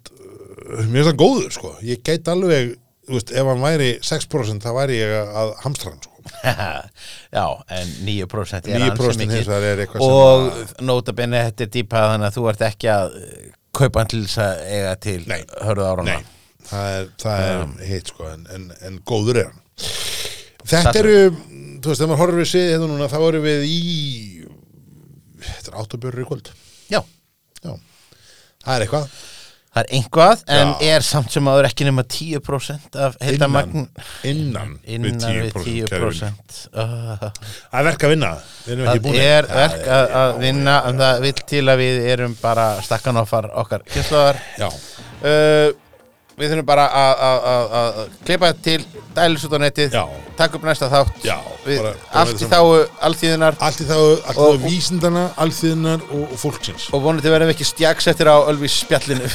finnst 0.90 1.12
hann 1.12 1.22
góður 1.22 1.55
sko. 1.55 1.72
ég 1.86 2.03
gæti 2.03 2.32
alveg, 2.32 2.74
veist, 3.12 3.30
ef 3.30 3.51
hann 3.53 3.62
væri 3.62 3.94
6% 4.03 4.66
þá 4.66 4.70
væri 4.80 4.99
ég 4.99 5.16
að 5.30 5.55
hamstra 5.62 5.94
hann 5.94 6.03
sko. 6.03 6.15
Já, 7.36 7.46
en 7.78 7.92
9% 8.07 8.68
er 8.68 8.80
9% 8.80 9.07
ansi 9.07 9.18
mikið. 9.20 9.34
hins 9.36 9.50
vegar 9.50 9.66
er 9.72 9.82
eitthvað 9.84 10.03
sem 10.03 10.14
og 10.16 10.46
að- 10.53 10.82
nota 10.88 11.12
benni 11.16 11.42
þetta 11.48 11.66
er 11.66 11.72
dýpað 11.76 12.08
þannig 12.12 12.28
að 12.30 12.36
þú 12.38 12.46
ert 12.53 12.64
ekki 12.70 12.90
að 12.92 13.16
eh, 13.22 13.53
kaupa 13.76 14.00
hann 14.03 14.11
til 14.14 14.22
þess 14.24 14.38
að 14.46 14.64
eiga 14.76 14.94
til 15.07 15.18
Nei. 15.30 15.40
hörðu 15.66 15.86
árana 15.90 16.16
Nei, 16.16 16.24
það 16.70 16.90
er, 16.96 17.08
það 17.22 17.44
er 17.50 17.86
hitt 17.92 18.12
sko, 18.14 18.28
en, 18.32 18.46
en, 18.57 18.66
en 18.88 18.98
góður 19.07 19.40
er 19.42 19.50
hann. 19.50 19.61
Þetta 20.66 20.90
Það- 20.92 21.00
eru, 21.03 21.18
þú 21.84 21.90
veist, 21.92 22.00
þegar 22.00 22.11
maður 22.11 22.22
horfir 22.24 22.40
við 22.42 22.48
sig 22.53 22.70
hérna 22.72 22.88
núna, 22.90 23.07
þá 23.12 23.18
erum 23.28 23.44
við 23.46 23.66
í 23.70 23.80
þetta 25.46 25.70
er 25.72 25.76
áttabjörur 25.82 26.24
í 26.24 26.28
kvöld. 26.30 26.48
Já, 26.90 27.00
Já, 27.62 27.72
það 28.64 28.72
er 28.80 28.84
eitthvað 28.86 29.11
það 29.76 29.82
er 29.82 29.90
einhvað 29.98 30.42
en 30.57 30.70
Já. 30.72 30.94
er 30.96 31.04
samt 31.04 31.34
sem 31.34 31.48
áður 31.53 31.68
ekki 31.68 31.86
nema 31.86 32.04
10% 32.08 32.98
af 33.07 33.16
heildamagn 33.20 33.82
innan, 34.24 34.76
innan 34.88 35.26
við 35.36 35.50
10%, 35.53 35.90
kæri 35.90 36.00
vinur. 36.00 36.20
Uh, 36.72 37.26
Það 37.26 37.80
er 37.82 37.88
verk 37.90 38.07
að 38.07 38.14
vinna. 38.14 38.30
Við 38.64 38.72
erum 38.74 38.86
ekki 38.86 38.96
Það 38.96 39.03
búin 39.07 39.22
er 39.26 39.50
verk 39.53 39.88
að, 39.98 40.07
að 40.22 40.36
vinna 40.46 40.76
en 40.88 41.03
það 41.03 41.24
vill 41.26 41.34
til 41.53 41.64
að 41.66 41.82
við 41.82 42.07
erum 42.14 42.38
bara 42.40 42.68
stakkan 42.86 43.20
okkar 43.20 43.50
okkar. 43.64 43.84
Kynnslóðar 43.92 44.40
Já, 44.57 44.70
uh, 44.70 45.68
Við 46.37 46.50
þurfum 46.53 46.67
bara 46.68 46.83
að- 46.92 48.13
klippa 48.26 48.50
til 48.63 48.83
dælis 49.17 49.45
út 49.49 49.54
á 49.57 49.58
netið 49.63 49.88
Já. 49.96 50.04
taka 50.37 50.58
upp 50.58 50.64
næsta 50.68 50.91
þátt 50.92 51.25
Já, 51.25 51.38
við, 51.64 51.79
bara- 51.80 51.96
allt 52.13 52.37
í 52.37 52.45
þetta 52.45 52.61
þáu 52.61 52.84
alltíðunar 53.08 53.57
allt 53.61 53.80
í 53.80 53.84
þá, 53.88 53.96
allt 53.96 54.37
í 54.37 54.45
Og- 54.45 54.61
þá 54.61 54.68
vísindana, 54.68 55.25
alþýðunar 55.41 56.00
og, 56.13 56.29
og 56.33 56.37
fólksins 56.45 56.91
og 56.92 57.00
vonandi 57.08 57.33
verðum 57.33 57.49
við 57.49 57.57
ekki 57.57 57.64
stjagsettir 57.72 58.29
á 58.29 58.37
Ölvis 58.53 58.76
spjallinu. 58.84 59.25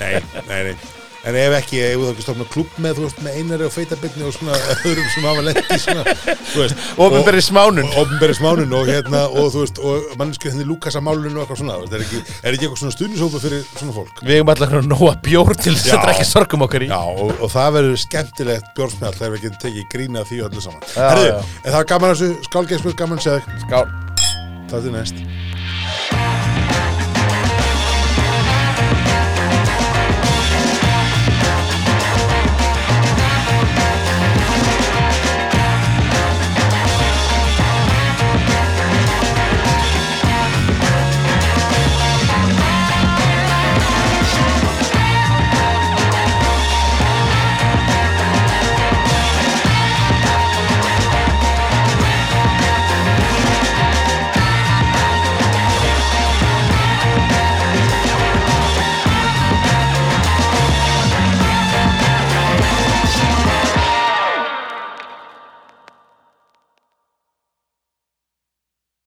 Nei, 0.00 0.20
nei, 0.48 0.62
nei 0.68 0.76
en 1.26 1.36
ef 1.36 1.56
ekki, 1.58 1.80
ef 1.84 2.00
þú 2.00 2.08
ekki 2.12 2.24
stofna 2.24 2.46
klubb 2.52 2.76
með, 2.80 2.92
þú 2.96 3.02
veist, 3.06 3.20
með 3.24 3.38
einari 3.40 3.66
og 3.66 3.72
feitabitni 3.74 4.24
og 4.26 4.32
svona 4.36 4.54
öðrum 4.76 5.08
sem 5.14 5.26
hafa 5.28 5.44
lent 5.46 5.60
í 5.60 5.78
svona, 5.82 6.02
þú 6.52 6.62
veist 6.62 6.76
Opinberri 7.06 7.42
smánun. 7.44 7.90
Opinberri 8.00 8.36
smánun 8.38 8.74
og 8.78 8.88
hérna, 8.88 9.20
og 9.28 9.50
þú 9.54 9.64
veist, 9.64 9.80
og 9.84 10.14
mannskið 10.20 10.54
henni 10.54 10.66
Lukasa 10.68 11.02
málunum 11.04 11.36
og 11.36 11.44
eitthvað 11.44 11.60
svona, 11.62 11.78
veist, 11.82 11.96
er 11.96 12.06
ekki, 12.06 12.22
er 12.40 12.56
ekki 12.56 12.68
eitthvað 12.68 12.82
svona 12.84 12.96
stuðnishópa 12.96 13.42
fyrir 13.44 13.66
svona 13.74 13.96
fólk? 13.98 14.24
Við 14.24 14.34
hefum 14.38 14.54
allar 14.54 14.76
að 14.80 14.88
nóa 14.90 15.12
bjór 15.26 15.52
til 15.58 15.74
þess 15.76 15.94
að 15.96 16.04
drekja 16.06 16.28
sorgum 16.30 16.66
okkar 16.66 16.86
í. 16.86 16.90
Já, 16.90 17.00
og, 17.00 17.34
og 17.36 17.52
það 17.52 17.76
verður 17.78 18.02
skemmtilegt 18.06 18.72
bjórsmjall 18.78 19.16
þegar 19.18 19.36
við 19.36 19.46
getum 19.46 19.62
tekið 19.66 19.90
grína 19.92 20.26
því 20.28 20.42
öllu 20.48 20.64
saman. 20.64 20.88
Herðu, 20.96 21.36
en 21.60 21.70
það 21.70 21.78
var 21.78 21.90
gaman 21.94 22.16
þessu 22.16 22.30
Skál. 23.66 23.86
Það 24.70 25.49